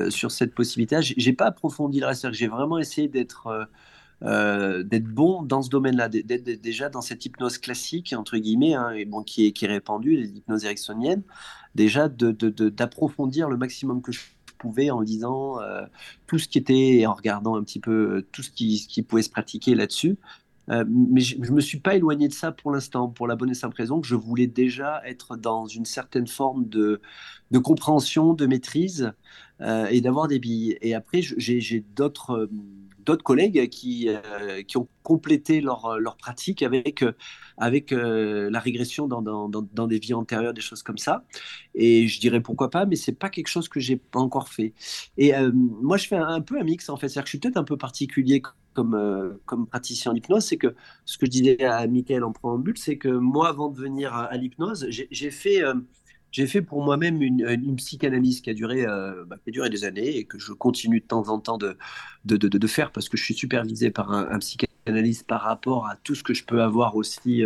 sur 0.10 0.30
cette 0.30 0.54
possibilité. 0.54 1.02
Je 1.02 1.28
n'ai 1.28 1.36
pas 1.36 1.48
approfondi 1.48 2.02
le 2.02 2.06
reste. 2.06 2.32
J'ai 2.34 2.48
vraiment 2.48 2.78
essayé 2.78 3.08
d'être 3.08 3.68
euh, 4.24 4.84
d'être 4.84 5.08
bon 5.08 5.44
dans 5.44 5.62
ce 5.62 5.70
domaine-là, 5.70 6.08
d'être 6.08 6.62
déjà 6.62 6.90
dans 6.90 7.02
cette 7.02 7.26
hypnose 7.26 7.58
classique, 7.58 8.14
entre 8.18 8.38
guillemets, 8.38 8.74
hein, 8.74 8.94
bon, 9.08 9.24
qui, 9.24 9.46
est, 9.46 9.52
qui 9.52 9.66
est 9.66 9.68
répandue, 9.68 10.16
l'hypnose 10.16 10.64
ericksonienne, 10.64 11.22
déjà 11.76 12.08
d'approfondir 12.08 13.50
le 13.50 13.58
maximum 13.58 14.02
que 14.02 14.14
je 14.14 14.22
pouvais 14.58 14.90
en 14.90 15.02
lisant 15.02 15.60
euh, 15.60 15.86
tout 16.28 16.40
ce 16.40 16.48
qui 16.48 16.58
était, 16.58 16.98
et 16.98 17.08
en 17.08 17.14
regardant 17.14 17.56
un 17.58 17.64
petit 17.64 17.82
peu 17.82 17.92
euh, 17.92 18.28
tout 18.32 18.42
ce 18.42 18.52
qui, 18.52 19.04
pouvait 19.08 19.22
se 19.22 19.30
pratiquer 19.30 19.76
là-dessus. 19.76 20.18
Mais 20.68 21.22
je 21.22 21.38
ne 21.38 21.52
me 21.52 21.62
suis 21.62 21.80
pas 21.80 21.96
éloigné 21.96 22.28
de 22.28 22.34
ça 22.34 22.52
pour 22.52 22.72
l'instant, 22.72 23.08
pour 23.08 23.28
la 23.28 23.36
bonne 23.36 23.52
et 23.52 23.54
simple 23.54 23.76
raison 23.76 24.02
que 24.02 24.08
je 24.08 24.16
voulais 24.16 24.48
déjà 24.48 25.00
être 25.06 25.36
dans 25.36 25.68
une 25.68 25.86
certaine 25.86 26.26
forme 26.26 26.68
de, 26.68 27.02
de 27.52 27.60
compréhension, 27.60 28.34
de 28.34 28.48
maîtrise 28.48 29.14
et 29.62 30.02
d'avoir 30.02 30.28
des 30.28 30.40
billes. 30.40 30.76
Et 30.82 30.96
après, 30.96 31.22
j'ai 31.22 31.86
d'autres 31.96 32.50
d'autres 33.06 33.24
collègues 33.24 33.70
qui, 33.70 34.10
euh, 34.10 34.64
qui 34.64 34.78
ont 34.78 34.88
complété 35.04 35.62
leur, 35.62 36.00
leur 36.00 36.18
pratique 36.18 36.64
avec, 36.64 37.04
euh, 37.04 37.14
avec 37.58 37.92
euh, 37.92 38.50
la 38.50 38.60
régression 38.60 39.08
dans, 39.08 39.22
dans, 39.22 39.88
des 39.88 40.00
vies 40.00 40.14
antérieures, 40.14 40.54
des 40.54 40.62
choses 40.62 40.84
comme 40.84 40.98
ça. 40.98 41.24
Et 41.76 42.08
je 42.08 42.20
dirais 42.20 42.42
pourquoi 42.42 42.70
pas, 42.70 42.86
mais 42.86 42.96
c'est 42.96 43.14
pas 43.14 43.30
quelque 43.30 43.48
chose 43.48 43.70
que 43.70 43.80
j'ai 43.80 43.98
pas 43.98 44.20
encore 44.20 44.50
fait. 44.50 44.74
Et 45.18 45.34
moi, 45.54 45.98
je 45.98 46.08
fais 46.08 46.18
un, 46.18 46.42
peu 46.42 46.60
un 46.60 46.64
mix 46.64 46.90
en 46.90 46.98
fait. 46.98 47.08
C'est-à-dire 47.08 47.24
que 47.24 47.28
je 47.28 47.32
suis 47.32 47.40
peut-être 47.40 47.58
un 47.58 47.64
peu 47.64 47.78
particulier 47.78 48.42
comme, 48.74 49.40
comme 49.46 49.68
praticien 49.68 50.12
en 50.12 50.16
hypnose. 50.16 50.46
C'est 50.46 50.58
que 50.58 50.76
ce 51.06 51.18
que 51.18 51.26
je 51.26 51.32
disais 51.32 51.64
à 51.64 51.86
Michael 51.88 52.24
en 52.24 52.32
préambule, 52.32 52.78
c'est 52.78 52.98
que 52.98 53.10
moi, 53.10 53.50
avant 53.50 53.70
de 53.70 53.80
venir 53.80 54.14
à 54.14 54.36
l'hypnose, 54.38 54.88
j'ai 54.90 55.32
fait 55.32 55.62
j'ai 56.36 56.48
fait 56.48 56.62
pour 56.62 56.84
moi-même 56.84 57.22
une, 57.22 57.48
une, 57.48 57.78
psychanalyse 57.78 58.42
qui 58.42 58.50
a, 58.50 58.54
duré, 58.54 58.86
euh, 58.86 59.24
bah, 59.26 59.38
qui 59.42 59.52
a 59.52 59.54
duré 59.54 59.70
des 59.70 59.86
années 59.86 60.18
et 60.18 60.26
que 60.26 60.38
je 60.38 60.52
continue 60.52 61.00
de 61.00 61.06
temps 61.06 61.30
en 61.30 61.40
temps 61.40 61.58
de, 61.58 61.78
de, 62.26 62.36
de, 62.36 62.68
faire 62.68 62.92
parce 62.92 63.08
que 63.08 63.16
je 63.16 63.24
suis 63.24 63.34
supervisé 63.34 63.90
par 63.90 64.12
un, 64.12 64.28
un 64.30 64.40
psychanalyste 64.40 65.26
par 65.26 65.42
rapport 65.44 65.88
à 65.88 65.96
tout 65.96 66.14
ce 66.14 66.24
que 66.24 66.34
je 66.34 66.44
peux 66.44 66.62
avoir 66.62 66.98
aussi 66.98 67.46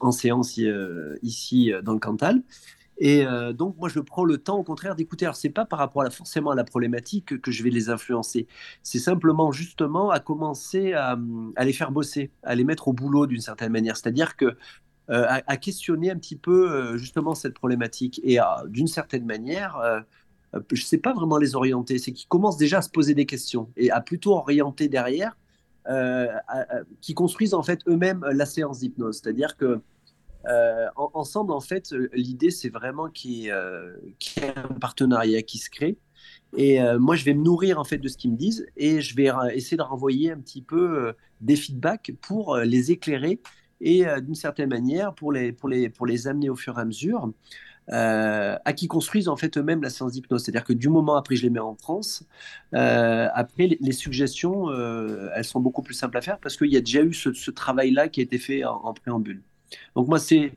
en 0.00 0.12
séance 0.12 0.60
ici 1.22 1.72
dans 1.82 1.94
le 1.94 1.98
Cantal. 1.98 2.44
Et 2.98 3.26
euh, 3.26 3.52
donc, 3.52 3.76
moi, 3.76 3.88
je 3.88 4.00
prends 4.00 4.24
le 4.24 4.38
temps, 4.38 4.58
au 4.58 4.64
contraire, 4.64 4.96
d'écouter. 4.96 5.26
Alors, 5.26 5.36
c'est 5.36 5.50
pas 5.50 5.64
par 5.66 5.78
rapport 5.78 6.02
à 6.02 6.10
forcément 6.10 6.50
à 6.50 6.54
la 6.54 6.64
problématique 6.64 7.40
que, 7.40 7.50
je 7.50 7.62
vais 7.62 7.70
les 7.70 7.90
influencer. 7.90 8.46
C'est 8.82 8.98
simplement, 8.98 9.52
justement, 9.52 10.10
à 10.10 10.20
commencer 10.20 10.94
à, 10.94 11.18
les 11.60 11.72
faire 11.72 11.92
bosser, 11.92 12.30
à 12.42 12.54
les 12.54 12.64
mettre 12.64 12.88
au 12.88 12.92
boulot 12.92 13.26
d'une 13.26 13.40
certaine 13.40 13.72
manière. 13.72 13.96
C'est-à-dire 13.96 14.36
que 14.36 14.56
euh, 15.10 15.24
à, 15.28 15.56
questionner 15.56 16.10
un 16.10 16.16
petit 16.16 16.36
peu 16.36 16.70
euh, 16.70 16.96
justement 16.96 17.34
cette 17.34 17.54
problématique 17.54 18.20
et 18.24 18.38
d'une 18.66 18.88
certaine 18.88 19.24
manière, 19.24 20.04
je 20.72 20.82
sais 20.82 20.98
pas 20.98 21.12
vraiment 21.12 21.38
les 21.38 21.54
orienter. 21.54 21.98
C'est 21.98 22.12
qu'ils 22.12 22.28
commencent 22.28 22.56
déjà 22.56 22.78
à 22.78 22.82
se 22.82 22.90
poser 22.90 23.14
des 23.14 23.26
questions 23.26 23.70
et 23.76 23.90
à 23.90 24.00
plutôt 24.00 24.32
orienter 24.34 24.88
derrière, 24.88 25.36
qui 27.00 27.14
construisent 27.14 27.54
en 27.54 27.62
fait 27.62 27.80
eux-mêmes 27.86 28.24
la 28.32 28.46
séance 28.46 28.80
d'hypnose. 28.80 29.20
C'est-à-dire 29.22 29.56
que 29.56 29.80
euh, 30.48 30.86
ensemble, 30.96 31.52
en 31.52 31.60
fait, 31.60 31.92
euh, 31.92 32.08
l'idée, 32.12 32.50
c'est 32.50 32.68
vraiment 32.68 33.08
qu'il 33.08 33.32
y, 33.32 33.46
ait 33.48 33.52
euh, 33.52 33.96
un 34.56 34.74
partenariat 34.78 35.42
qui 35.42 35.58
se 35.58 35.70
crée. 35.70 35.98
Et 36.56 36.78
moi, 36.98 37.16
je 37.16 37.24
vais 37.24 37.34
me 37.34 37.42
nourrir 37.42 37.78
en 37.78 37.84
fait 37.84 37.98
de 37.98 38.08
ce 38.08 38.16
qu'ils 38.16 38.32
me 38.32 38.36
disent 38.36 38.66
et 38.76 39.00
je 39.00 39.14
vais 39.14 39.30
essayer 39.52 39.76
de 39.76 39.82
renvoyer 39.82 40.32
un 40.32 40.38
petit 40.38 40.62
peu 40.62 41.12
des 41.40 41.56
feedbacks 41.56 42.12
pour 42.20 42.56
les 42.56 42.92
éclairer 42.92 43.40
et 43.80 44.04
d'une 44.22 44.34
certaine 44.34 44.70
manière 44.70 45.14
pour 45.14 45.32
les, 45.32 45.52
pour, 45.52 45.68
les, 45.68 45.88
pour 45.88 46.06
les 46.06 46.28
amener 46.28 46.48
au 46.48 46.56
fur 46.56 46.78
et 46.78 46.80
à 46.80 46.84
mesure 46.84 47.32
à 47.88 48.72
qui 48.72 48.88
construisent 48.88 49.28
en 49.28 49.36
fait 49.36 49.56
eux-mêmes 49.58 49.80
la 49.82 49.90
séance 49.90 50.12
d'hypnose. 50.12 50.42
C'est-à-dire 50.42 50.64
que 50.64 50.72
du 50.72 50.88
moment 50.88 51.14
après 51.14 51.36
je 51.36 51.42
les 51.42 51.50
mets 51.50 51.60
en 51.60 51.76
France, 51.76 52.24
après 52.72 53.76
les, 53.80 53.92
suggestions, 53.92 54.70
elles 55.34 55.44
sont 55.44 55.60
beaucoup 55.60 55.82
plus 55.82 55.94
simples 55.94 56.16
à 56.16 56.20
faire 56.20 56.38
parce 56.38 56.56
qu'il 56.56 56.72
y 56.72 56.76
a 56.76 56.80
déjà 56.80 57.02
eu 57.02 57.12
ce, 57.12 57.50
travail-là 57.50 58.08
qui 58.08 58.20
a 58.20 58.22
été 58.24 58.38
fait 58.38 58.64
en 58.64 58.92
préambule. 58.92 59.42
Donc 59.94 60.08
moi, 60.08 60.18
c'est 60.18 60.52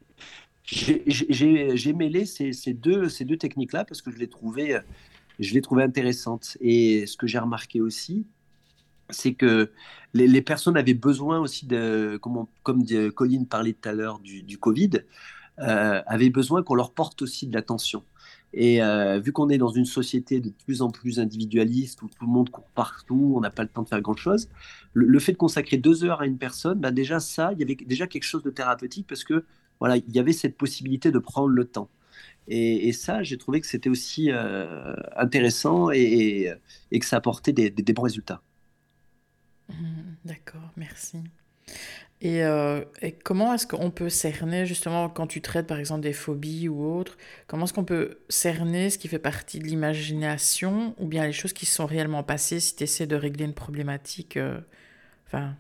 j'ai 0.71 1.93
mêlé 1.93 2.25
ces, 2.25 2.73
deux, 2.73 3.10
ces 3.10 3.25
deux 3.25 3.38
techniques-là 3.38 3.86
parce 3.86 4.01
que 4.01 4.12
je 4.12 4.17
les 4.17 4.27
trouvais, 4.27 4.79
je 5.39 5.53
les 5.53 5.62
trouvais 5.62 5.84
intéressantes. 5.84 6.58
Et 6.62 7.05
ce 7.08 7.17
que 7.17 7.27
j'ai 7.27 7.39
remarqué 7.39 7.82
aussi, 7.82 8.25
c'est 9.10 9.34
que 9.34 9.72
les, 10.13 10.41
personnes 10.41 10.78
avaient 10.78 10.93
besoin 10.93 11.39
aussi 11.39 11.65
de, 11.65 12.17
comme, 12.22 12.48
comme 12.63 12.84
Colline 13.15 13.48
parlait 13.48 13.74
tout 13.74 13.89
à 13.89 13.93
l'heure 13.93 14.19
du, 14.19 14.58
Covid, 14.58 14.91
euh, 15.60 16.02
avaient 16.06 16.30
besoin 16.30 16.63
qu'on 16.63 16.76
leur 16.76 16.93
porte 16.93 17.22
aussi 17.22 17.48
de 17.48 17.54
l'attention. 17.54 18.04
Et 18.54 18.82
euh, 18.82 19.19
vu 19.19 19.32
qu'on 19.32 19.50
est 19.50 19.60
dans 19.60 19.69
une 19.69 19.86
société 19.86 20.39
de 20.39 20.50
plus 20.65 20.82
en 20.82 20.89
plus 20.89 21.19
individualiste, 21.19 22.02
où 22.02 22.08
tout 22.08 22.26
le 22.26 22.32
monde 22.32 22.50
court 22.50 22.69
partout, 22.74 23.34
on 23.36 23.41
n'a 23.41 23.52
pas 23.52 23.63
le 23.63 23.69
temps 23.69 23.84
de 23.84 23.88
faire 23.88 24.02
grand-chose, 24.02 24.50
le, 24.93 25.19
fait 25.19 25.34
de 25.34 25.38
consacrer 25.38 25.78
deux 25.78 26.04
heures 26.04 26.22
à 26.22 26.26
une 26.26 26.38
personne, 26.39 26.80
bah 26.80 26.91
déjà 26.91 27.19
ça, 27.19 27.52
il 27.54 27.60
y 27.60 27.63
avait 27.63 27.76
déjà 27.76 28.08
quelque 28.08 28.24
chose 28.24 28.41
de 28.43 28.50
thérapeutique 28.50 29.06
parce 29.08 29.24
que 29.24 29.45
voilà, 29.80 29.98
il 29.98 30.12
y 30.15 30.19
avait 30.19 30.34
cette 30.34 30.58
possibilité 30.58 31.12
de 31.12 31.19
prendre 31.19 31.50
le 31.50 31.65
temps. 31.65 31.89
Et, 32.48 32.91
ça, 32.93 33.22
j'ai 33.24 33.38
trouvé 33.38 33.62
que 33.62 33.67
c'était 33.67 33.89
aussi 33.89 34.32
euh, 34.32 34.95
intéressant 35.15 35.91
et, 35.91 36.52
que 36.91 37.06
ça 37.06 37.17
apportait 37.17 37.54
des 37.54 37.93
bons 37.93 38.02
résultats. 38.02 38.41
Mmh, 39.69 40.15
d'accord, 40.25 40.71
merci. 40.77 41.23
Euh, 42.25 42.84
et, 43.01 43.13
comment 43.13 43.53
est-ce 43.53 43.65
qu'on 43.65 43.91
peut 43.91 44.10
cerner, 44.10 44.65
justement, 44.65 45.08
quand 45.10 45.27
tu 45.27 45.41
traites 45.41 45.67
par 45.67 45.79
exemple 45.79 46.01
des 46.01 46.13
phobies 46.13 46.67
ou 46.67 46.86
autres, 46.86 47.17
comment 47.47 47.65
est-ce 47.65 47.73
qu'on 47.73 47.86
peut 47.86 48.19
cerner 48.27 48.89
ce 48.89 48.97
qui 48.97 49.08
fait 49.08 49.19
partie 49.19 49.60
de 49.60 49.65
l'imagination 49.65 50.95
ou 50.97 51.08
bien 51.08 51.25
les 51.25 51.32
choses 51.32 51.53
qui 51.53 51.65
sont 51.65 51.86
réellement 51.86 52.23
passées 52.23 52.60
si 52.60 52.75
tu 52.75 52.84
essaies 52.84 53.08
de 53.08 53.15
régler 53.15 53.45
une 53.45 53.53
problématique 53.53 54.38
euh, 54.38 54.60
enfin... 55.27 55.55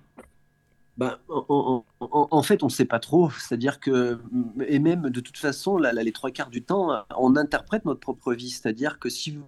Ben, 0.97 1.17
en, 1.29 2.43
fait, 2.43 2.61
on 2.61 2.65
ne 2.65 2.71
sait 2.71 2.83
pas 2.83 2.99
trop. 2.99 3.31
C'est-à-dire 3.31 3.79
que, 3.79 4.19
et 4.67 4.79
même 4.79 5.09
de 5.09 5.21
toute 5.21 5.37
façon, 5.37 5.77
là, 5.77 5.93
les 5.93 6.11
trois 6.11 6.29
quarts 6.29 6.49
du 6.49 6.61
temps, 6.61 7.05
on 7.17 7.37
interprète 7.37 7.85
notre 7.85 8.01
propre 8.01 8.33
vie. 8.33 8.49
C'est-à-dire 8.49 8.99
que 8.99 9.07
si, 9.07 9.39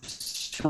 si 0.00 0.62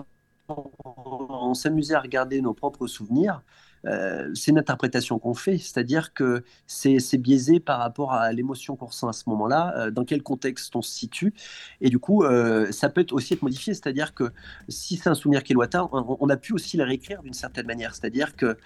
on 0.49 1.55
s'amusait 1.55 1.95
à 1.95 2.01
regarder 2.01 2.41
nos 2.41 2.55
propres 2.55 2.87
souvenirs, 2.87 3.43
euh, 3.87 4.31
c'est 4.35 4.51
une 4.51 4.59
interprétation 4.59 5.19
qu'on 5.19 5.35
fait, 5.35 5.59
c'est-à-dire 5.59 6.13
que 6.13 6.43
c'est 6.67 7.19
biaisé 7.19 7.61
par 7.61 7.79
rapport 7.79 8.13
à 8.13 8.33
l'émotion 8.33 8.77
qu'on 8.77 8.87
ressent 8.87 9.09
à 9.09 9.13
ce 9.13 9.29
moment-là, 9.29 9.75
euh, 9.77 9.91
dans 9.91 10.05
quel 10.05 10.23
contexte 10.23 10.75
on 10.77 10.83
se 10.83 10.91
situe, 10.91 11.33
et 11.81 11.89
du 11.89 11.99
coup, 11.99 12.25
euh, 12.25 12.73
ça 12.73 12.89
peut 12.89 13.07
aussi 13.13 13.35
être 13.35 13.43
modifié, 13.43 13.75
c'est-à-dire 13.75 14.15
que 14.15 14.33
si 14.69 14.97
c'est 14.97 15.09
un 15.09 15.15
souvenir 15.15 15.43
qui 15.43 15.53
est 15.53 15.55
lointain, 15.55 15.89
on, 15.93 16.29
a 16.29 16.37
pu 16.37 16.53
aussi 16.53 16.77
le 16.77 16.85
réécrire 16.85 17.23
d'une 17.23 17.35
certaine 17.35 17.67
manière, 17.67 17.95
c'est-à-dire 17.95 18.37
que 18.37 18.57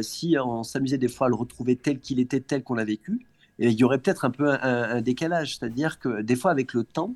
si 0.00 0.36
on 0.38 0.62
s'amusait 0.62 0.98
des 0.98 1.08
fois 1.08 1.26
à 1.26 1.30
le 1.30 1.34
retrouver 1.34 1.74
tel 1.74 1.98
qu'il 1.98 2.20
était, 2.20 2.38
tel 2.38 2.62
qu'on 2.62 2.74
l'a 2.74 2.84
vécu, 2.84 3.26
il 3.58 3.72
y 3.72 3.82
aurait 3.82 3.98
peut-être 3.98 4.24
un 4.24 4.30
peu 4.30 4.48
un 4.48 5.00
décalage, 5.00 5.58
c'est-à-dire 5.58 5.98
que 5.98 6.22
des 6.22 6.36
fois, 6.36 6.52
avec 6.52 6.72
le 6.72 6.84
temps, 6.84 7.14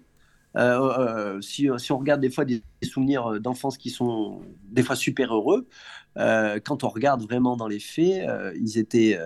euh, 0.56 1.36
euh, 1.36 1.40
si, 1.40 1.68
on 1.70 1.98
regarde 1.98 2.20
des 2.20 2.30
fois 2.30 2.44
des, 2.44 2.62
souvenirs 2.82 3.40
d'enfance 3.40 3.76
qui 3.76 3.90
sont 3.90 4.40
des 4.70 4.82
fois 4.82 4.96
super 4.96 5.34
heureux, 5.34 5.68
euh, 6.16 6.58
quand 6.64 6.82
on 6.82 6.88
regarde 6.88 7.22
vraiment 7.22 7.56
dans 7.56 7.68
les 7.68 7.80
faits, 7.80 8.26
ils, 8.58 8.78
étaient, 8.78 9.18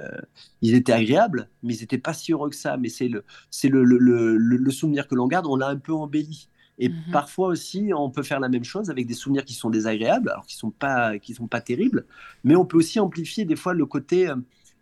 ils 0.61 0.75
étaient 0.75 0.93
agréables, 0.93 1.49
mais 1.63 1.75
ils 1.75 1.81
n'étaient 1.81 1.99
pas 1.99 2.15
si 2.15 2.33
heureux 2.33 2.51
que 2.51 2.57
ça. 2.57 2.77
Mais 2.77 2.89
c'est 2.89 3.09
le, 3.09 3.25
le, 3.63 3.85
le, 3.85 4.37
le, 4.37 4.71
souvenir 4.71 5.07
que 5.07 5.15
l'on 5.15 5.29
garde, 5.29 5.47
on 5.47 5.57
l'a 5.57 5.69
un 5.69 5.77
peu 5.77 5.93
embelli. 5.93 6.49
Et 6.83 6.89
mmh 6.89 6.95
parfois 7.13 7.49
aussi, 7.49 7.91
on 7.95 8.11
peut 8.11 8.23
faire 8.23 8.41
la 8.41 8.49
même 8.49 8.65
chose 8.65 8.89
avec 8.89 9.07
des 9.07 9.13
souvenirs 9.13 9.45
qui 9.45 9.53
sont 9.53 9.69
désagréables, 9.69 10.31
alors 10.31 10.47
qui 10.47 10.57
sont 10.57 10.71
pas, 10.71 11.19
qui 11.19 11.35
sont 11.35 11.47
pas 11.47 11.61
terribles, 11.61 12.07
mais 12.43 12.57
on 12.57 12.65
peut 12.65 12.79
aussi 12.79 12.99
amplifier 12.99 13.45
des 13.45 13.57
fois 13.57 13.75
le 13.75 13.85
côté, 13.85 14.33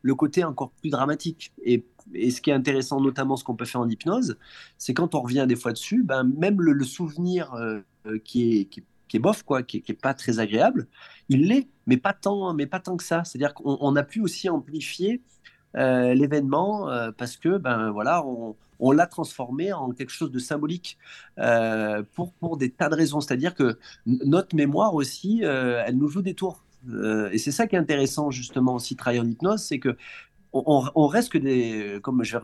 le 0.03 0.15
côté 0.15 0.45
encore 0.45 0.71
plus 0.71 0.91
dramatique. 0.91 1.53
Et 1.65 1.85
et 2.15 2.31
ce 2.31 2.41
qui 2.41 2.51
est 2.51 2.55
intéressant, 2.55 3.01
notamment 3.01 3.37
ce 3.37 3.45
qu'on 3.45 3.55
peut 3.55 3.65
faire 3.65 3.81
en 3.81 3.89
hypnose, 3.89 4.39
c'est 4.77 4.95
quand 4.95 5.15
on 5.15 5.21
revient 5.21 5.47
des 5.49 5.57
fois 5.57 5.73
dessus, 5.73 6.03
ben, 6.03 6.25
même 6.25 6.61
le, 6.61 6.85
souvenir 6.85 7.55
euh, 7.55 7.81
qui, 8.25 8.61
est, 8.61 8.65
qui, 8.65 8.83
est 9.15 9.19
bof, 9.21 9.43
quoi, 9.43 9.63
qui, 9.63 9.79
est 9.87 10.01
pas 10.01 10.15
très 10.15 10.39
agréable, 10.39 10.87
il 11.29 11.49
l'est, 11.49 11.69
mais 11.87 11.97
pas 11.97 12.13
tant, 12.13 12.55
mais 12.55 12.67
pas 12.67 12.81
tant 12.81 12.97
que 12.97 13.05
ça. 13.05 13.25
C'est-à-dire 13.25 13.55
qu'on 13.55 13.97
a 13.97 14.03
pu 14.03 14.21
aussi 14.21 14.49
amplifier 14.49 15.23
euh, 15.77 16.15
l'événement 16.15 16.89
euh, 16.89 17.11
parce 17.17 17.37
que 17.37 17.59
ben 17.59 17.91
voilà, 17.91 18.25
on, 18.25 18.93
l'a 18.93 19.07
transformé 19.07 19.73
en 19.73 19.91
quelque 19.91 20.13
chose 20.13 20.31
de 20.31 20.39
symbolique 20.39 20.99
pour, 22.15 22.33
pour 22.35 22.57
des 22.57 22.71
tas 22.71 22.89
de 22.89 22.95
raisons. 22.95 23.21
C'est-à-dire 23.21 23.55
que 23.55 23.79
notre 24.07 24.55
mémoire 24.55 24.95
aussi, 24.95 25.43
elle 25.43 25.97
nous 25.97 26.09
joue 26.09 26.23
des 26.23 26.35
tours. 26.35 26.65
et 27.33 27.39
c'est 27.39 27.51
ça 27.51 27.67
qui 27.67 27.75
est 27.75 27.79
intéressant 27.79 28.31
justement 28.31 28.77
aussi 28.77 28.95
travailler 28.95 29.21
en 29.21 29.29
hypnose, 29.29 29.63
c'est 29.63 29.81
que 29.81 29.97
on, 30.53 31.07
reste 31.07 31.33
que 31.33 31.39
des, 31.39 31.99
comme 32.03 32.23
je 32.25 32.37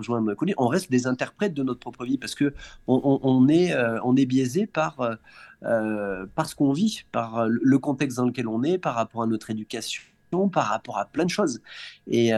on 0.56 0.68
reste 0.68 0.90
des 0.90 1.06
interprètes 1.06 1.54
de 1.54 1.62
notre 1.62 1.80
propre 1.80 2.04
vie 2.04 2.18
parce 2.18 2.34
que 2.34 2.52
on, 2.86 3.48
est, 3.48 3.72
euh, 3.72 4.14
est 4.16 4.26
biaisé 4.26 4.66
par, 4.66 5.00
euh, 5.00 5.14
euh, 5.64 6.26
par 6.34 6.46
ce 6.46 6.54
qu'on 6.54 6.72
vit, 6.72 7.04
par 7.12 7.46
le 7.48 7.78
contexte 7.78 8.18
dans 8.18 8.26
lequel 8.26 8.48
on 8.48 8.62
est, 8.62 8.78
par 8.78 8.94
rapport 8.94 9.22
à 9.22 9.26
notre 9.26 9.50
éducation 9.50 10.02
par 10.52 10.64
rapport 10.64 10.98
à 10.98 11.06
plein 11.06 11.24
de 11.24 11.30
choses. 11.30 11.62
Et, 12.08 12.32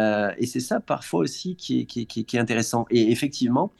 c'est 0.46 0.60
ça 0.60 0.80
parfois 0.80 1.20
aussi 1.20 1.56
qui 1.56 1.86
est, 1.96 2.34
intéressant. 2.34 2.84
Et 2.90 3.10
effectivement, 3.10 3.72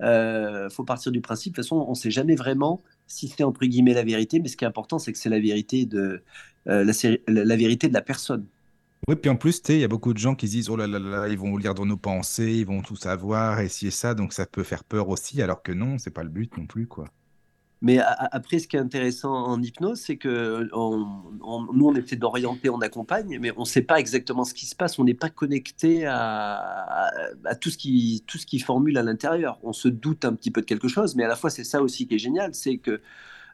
il 0.00 0.68
faut 0.70 0.84
partir 0.84 1.10
du 1.10 1.20
principe, 1.20 1.52
de 1.52 1.56
toute 1.56 1.64
façon, 1.64 1.84
on 1.88 1.90
ne 1.90 1.96
sait 1.96 2.12
jamais 2.12 2.36
vraiment 2.36 2.80
si 3.08 3.26
c'est 3.26 3.42
entre 3.42 3.66
guillemets 3.66 3.94
la 3.94 4.04
vérité, 4.04 4.38
mais 4.38 4.46
ce 4.46 4.56
qui 4.56 4.64
est 4.64 4.68
important, 4.68 5.00
c'est 5.00 5.12
que 5.12 5.18
c'est 5.18 5.30
la 5.30 5.40
vérité 5.40 5.84
de 5.84 6.22
la, 6.66 7.56
vérité 7.56 7.88
de 7.88 7.94
la 7.94 8.02
personne. 8.02 8.46
Oui, 9.08 9.14
puis 9.14 9.30
en 9.30 9.36
plus, 9.36 9.62
il 9.68 9.78
y 9.78 9.84
a 9.84 9.88
beaucoup 9.88 10.12
de 10.12 10.18
gens 10.18 10.34
qui 10.34 10.48
se 10.48 10.52
disent, 10.52 10.68
oh 10.68 10.76
là 10.76 10.88
là 10.88 10.98
là, 10.98 11.28
ils 11.28 11.38
vont 11.38 11.56
lire 11.56 11.74
dans 11.74 11.86
nos 11.86 11.96
pensées, 11.96 12.54
ils 12.54 12.66
vont 12.66 12.82
tout 12.82 12.96
savoir, 12.96 13.60
et 13.60 13.68
ci 13.68 13.86
et 13.86 13.90
ça, 13.92 14.14
donc 14.14 14.32
ça 14.32 14.46
peut 14.46 14.64
faire 14.64 14.82
peur 14.82 15.08
aussi, 15.08 15.40
alors 15.42 15.62
que 15.62 15.70
non, 15.70 15.96
c'est 15.98 16.10
pas 16.10 16.24
le 16.24 16.28
but 16.28 16.56
non 16.58 16.66
plus, 16.66 16.88
quoi. 16.88 17.08
Mais 17.82 17.98
après, 17.98 18.58
ce 18.58 18.66
qui 18.66 18.76
est 18.76 18.80
intéressant 18.80 19.32
en 19.32 19.62
hypnose, 19.62 20.00
c'est 20.00 20.16
que 20.16 20.66
nous, 20.72 21.86
on 21.86 21.94
essaie 21.94 22.16
d'orienter, 22.16 22.70
on 22.70 22.80
accompagne, 22.80 23.38
mais 23.38 23.52
on 23.56 23.60
ne 23.60 23.66
sait 23.66 23.82
pas 23.82 24.00
exactement 24.00 24.44
ce 24.44 24.54
qui 24.54 24.64
se 24.64 24.74
passe. 24.74 24.98
On 24.98 25.04
n'est 25.04 25.14
pas 25.14 25.28
connecté 25.28 26.06
à, 26.06 27.10
tout, 27.60 27.68
ce 27.70 27.76
qui, 27.76 28.24
tout 28.26 28.38
ce 28.38 28.46
qui 28.46 28.60
formule 28.60 28.96
à 28.96 29.02
l'intérieur. 29.02 29.58
On 29.62 29.74
se 29.74 29.88
doute 29.88 30.24
un 30.24 30.34
petit 30.34 30.50
peu 30.50 30.62
de 30.62 30.66
quelque 30.66 30.88
chose, 30.88 31.16
mais 31.16 31.24
à 31.24 31.28
la 31.28 31.36
fois, 31.36 31.50
c'est 31.50 31.64
ça 31.64 31.82
aussi 31.82 32.08
qui 32.08 32.14
est 32.14 32.18
génial, 32.18 32.54
c'est 32.54 32.78
que 32.78 33.02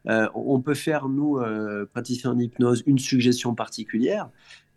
euh, 0.08 0.28
on 0.34 0.60
peut 0.60 0.74
faire, 0.74 1.08
nous, 1.08 1.38
euh, 1.38 1.88
praticiens 1.92 2.30
en 2.30 2.38
hypnose, 2.38 2.82
une 2.86 2.98
suggestion 2.98 3.54
particulière, 3.54 4.30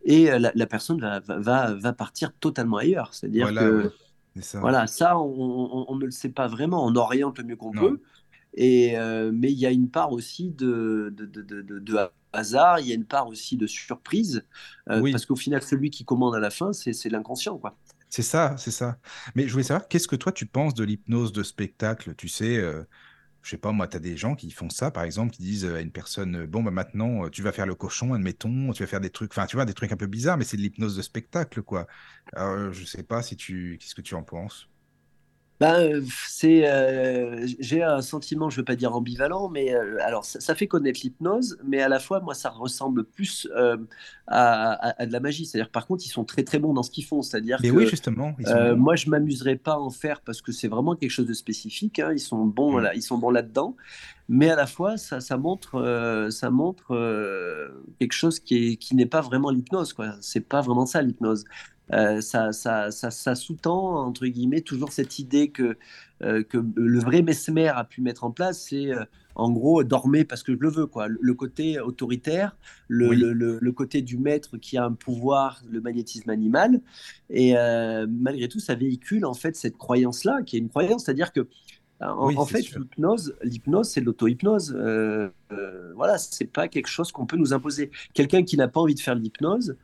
et 0.06 0.32
euh, 0.32 0.52
la, 0.54 0.68
personne 0.68 1.02
va, 1.02 1.20
va, 1.20 1.74
va, 1.74 1.94
partir 1.94 2.32
totalement 2.40 2.78
ailleurs. 2.78 3.14
C'est-à-dire 3.14 3.54
que 3.54 3.92
ça. 4.40 4.60
Voilà, 4.60 4.86
ça, 4.86 5.18
on, 5.18 5.96
ne 5.96 6.06
le 6.06 6.12
sait 6.12 6.30
pas 6.30 6.48
vraiment. 6.48 6.86
On 6.86 6.96
oriente 6.96 7.40
le 7.40 7.44
mieux 7.44 7.56
qu'on 7.56 7.72
peut. 7.72 8.02
Et, 8.54 8.98
euh, 8.98 9.32
mais 9.34 9.52
il 9.52 9.58
y 9.58 9.66
a 9.66 9.72
une 9.72 9.90
part 9.90 10.12
aussi 10.12 10.52
de, 10.52 11.14
de, 11.16 11.26
de, 11.26 11.80
de, 11.80 11.98
hasard, 12.32 12.80
il 12.80 12.88
y 12.88 12.92
a 12.92 12.96
une 12.96 13.06
part 13.06 13.28
aussi 13.28 13.58
de 13.58 13.68
surprise, 13.68 14.46
euh, 14.90 15.12
parce 15.12 15.26
qu'au 15.26 15.36
final, 15.36 15.62
celui 15.62 15.90
qui 15.90 16.06
commande 16.06 16.36
à 16.36 16.40
la 16.40 16.50
fin, 16.50 16.72
c'est 16.72 17.10
l'inconscient. 17.10 17.58
quoi. 17.58 17.76
C'est 18.10 18.22
ça, 18.22 18.56
c'est 18.58 18.72
ça. 18.72 18.98
Mais 19.36 19.48
je 19.48 19.52
voulais 19.52 19.64
savoir, 19.64 19.88
qu'est-ce 19.88 20.08
que 20.08 20.16
toi 20.16 20.32
tu 20.32 20.46
penses 20.46 20.74
de 20.74 20.84
l'hypnose 20.84 21.34
de 21.34 21.44
spectacle? 21.44 22.14
Tu 22.16 22.30
sais, 22.30 22.64
je 23.46 23.52
sais 23.52 23.58
pas, 23.58 23.72
moi, 23.72 23.88
tu 23.88 24.00
des 24.00 24.18
gens 24.18 24.36
qui 24.36 24.52
font 24.52 24.70
ça, 24.70 24.92
par 24.92 25.04
exemple, 25.04 25.32
qui 25.34 25.44
disent 25.44 25.66
à 25.66 25.80
une 25.82 25.92
personne, 25.92 26.46
bon, 26.48 26.64
bah, 26.64 26.72
maintenant, 26.72 27.30
tu 27.30 27.44
vas 27.44 27.52
faire 27.52 27.68
le 27.68 27.76
cochon, 27.76 28.14
admettons, 28.14 28.74
tu 28.74 28.84
vas 28.84 28.88
faire 28.88 29.02
des 29.02 29.12
trucs, 29.12 29.32
enfin, 29.32 29.46
tu 29.46 29.56
vois, 29.56 29.66
des 29.66 29.74
trucs 29.76 29.92
un 29.92 29.98
peu 29.98 30.08
bizarres, 30.08 30.38
mais 30.38 30.46
c'est 30.46 30.58
de 30.58 30.62
l'hypnose 30.64 30.98
de 30.98 31.02
spectacle, 31.04 31.62
quoi. 31.62 31.88
Alors, 32.34 32.74
je 32.74 32.86
sais 32.86 33.04
pas 33.04 33.22
si 33.22 33.38
tu, 33.38 33.78
qu'est-ce 33.80 33.96
que 33.96 34.02
tu 34.02 34.16
en 34.16 34.24
penses? 34.24 34.70
Ben, 35.62 36.04
c'est, 36.28 36.68
euh, 36.70 37.48
j'ai 37.60 37.82
un 37.82 38.02
sentiment, 38.02 38.50
je 38.50 38.58
veux 38.58 38.66
pas 38.66 38.76
dire 38.76 38.94
ambivalent, 38.94 39.48
mais 39.50 39.74
euh, 39.74 39.98
alors 40.02 40.26
ça, 40.26 40.42
ça 40.42 40.54
fait 40.54 40.68
connaître 40.68 41.00
l'hypnose, 41.02 41.58
mais 41.64 41.82
à 41.82 41.88
la 41.88 42.00
fois, 42.00 42.20
moi, 42.20 42.34
ça 42.34 42.50
ressemble 42.50 43.06
plus 43.06 43.48
euh, 43.56 43.78
à, 44.28 44.72
à- 44.74 45.02
à 45.02 45.06
de 45.06 45.14
la 45.14 45.22
magie. 45.22 45.46
C'est-à-dire, 45.46 45.72
par 45.72 45.88
contre, 45.88 46.04
ils 46.06 46.10
sont 46.10 46.26
très 46.26 46.44
très 46.44 46.60
bons 46.60 46.74
dans 46.74 46.84
ce 46.84 46.92
qu'ils 46.92 47.06
font. 47.06 47.22
C'est-à-dire 47.22 47.58
Mais 47.64 47.72
oui, 47.72 47.88
justement, 47.88 48.36
ils 48.38 48.46
sont 48.48 48.54
euh, 48.54 48.76
bons. 48.76 48.82
moi, 48.82 48.96
je 48.98 49.10
m'amuserais 49.10 49.56
pas 49.56 49.74
à 49.76 49.78
en 49.80 49.92
faire 49.92 50.20
parce 50.22 50.42
que 50.42 50.52
c'est 50.52 50.68
vraiment 50.68 50.94
quelque 50.96 51.12
chose 51.12 51.28
de 51.28 51.34
spécifique. 51.34 52.00
hein. 52.00 52.12
Ils 52.12 52.20
sont 52.20 52.44
bons 52.46 52.78
Mm. 52.78 52.84
là, 52.84 52.94
ils 52.96 53.02
sont 53.02 53.18
bons 53.18 53.30
là-dedans, 53.32 53.78
mais 54.28 54.50
à 54.50 54.56
la 54.58 54.68
fois, 54.68 54.98
ça, 54.98 55.22
ça 55.22 55.38
montre, 55.38 55.76
euh, 55.76 56.30
ça 56.32 56.50
montre 56.50 56.94
euh, 56.94 57.70
quelque 58.00 58.12
chose 58.14 58.40
qui 58.42 58.72
est, 58.72 58.76
qui 58.76 58.96
n'est 58.96 59.06
pas 59.06 59.22
vraiment 59.22 59.52
l'hypnose, 59.52 59.94
quoi. 59.94 60.16
C'est 60.20 60.42
pas 60.42 60.60
vraiment 60.62 60.86
ça 60.86 61.02
l'hypnose. 61.02 61.46
Euh, 61.94 62.20
ça, 62.22 62.52
ça, 62.52 62.90
ça, 62.92 63.12
ça 63.12 63.36
sous-tend, 63.36 64.06
entre 64.06 64.26
guillemets, 64.28 64.62
toujours 64.62 64.92
cette 64.92 65.20
idée 65.20 65.52
que, 65.52 65.78
euh, 66.24 66.44
que 66.44 66.58
le 66.76 67.00
vrai 67.00 67.22
Mesmer 67.22 67.68
a 67.68 67.84
pu 67.84 68.02
mettre 68.02 68.24
en 68.24 68.32
place, 68.32 68.64
c'est 68.70 68.92
euh, 68.92 69.06
en 69.36 69.52
gros 69.52 69.84
dormez 69.84 70.26
parce 70.26 70.42
que 70.44 70.54
je 70.54 70.60
le 70.60 70.70
veux, 70.70 70.88
quoi. 70.88 71.08
Le, 71.08 71.18
le 71.22 71.34
côté 71.36 71.80
autoritaire, 71.80 72.58
le, 72.88 73.10
Oui. 73.10 73.16
le, 73.16 73.34
le, 73.34 73.60
le 73.62 73.72
côté 73.72 74.02
du 74.02 74.18
maître 74.18 74.58
qui 74.58 74.78
a 74.78 74.86
un 74.86 74.94
pouvoir, 74.94 75.62
le 75.70 75.80
magnétisme 75.82 76.30
animal, 76.32 76.82
et 77.30 77.54
malgré 78.10 78.48
tout, 78.48 78.60
ça 78.60 78.76
véhicule 78.76 79.26
en 79.26 79.34
fait 79.34 79.56
cette 79.56 79.78
croyance-là, 79.78 80.42
qui 80.44 80.56
est 80.56 80.60
une 80.60 80.70
croyance, 80.70 81.06
c'est-à-dire 81.06 81.32
que 81.34 81.48
en, 82.02 82.28
Oui, 82.28 82.36
en 82.36 82.46
c'est 82.46 82.58
fait, 82.64 82.72
l'hypnose, 82.76 83.36
l'hypnose, 83.44 83.90
c'est 83.90 84.02
de 84.02 84.06
l'auto-hypnose. 84.06 84.74
Euh, 84.78 85.30
euh, 85.52 85.94
voilà, 85.96 86.18
c'est 86.18 86.46
pas 86.46 86.68
quelque 86.68 86.88
chose 86.88 87.12
qu'on 87.12 87.26
peut 87.26 87.38
nous 87.38 87.54
imposer. 87.54 87.90
Quelqu'un 88.14 88.44
qui 88.44 88.58
n'a 88.58 88.68
pas 88.68 88.82
envie 88.82 88.96
de 88.96 89.00
faire 89.00 89.16
de 89.16 89.22
l'hypnose, 89.22 89.78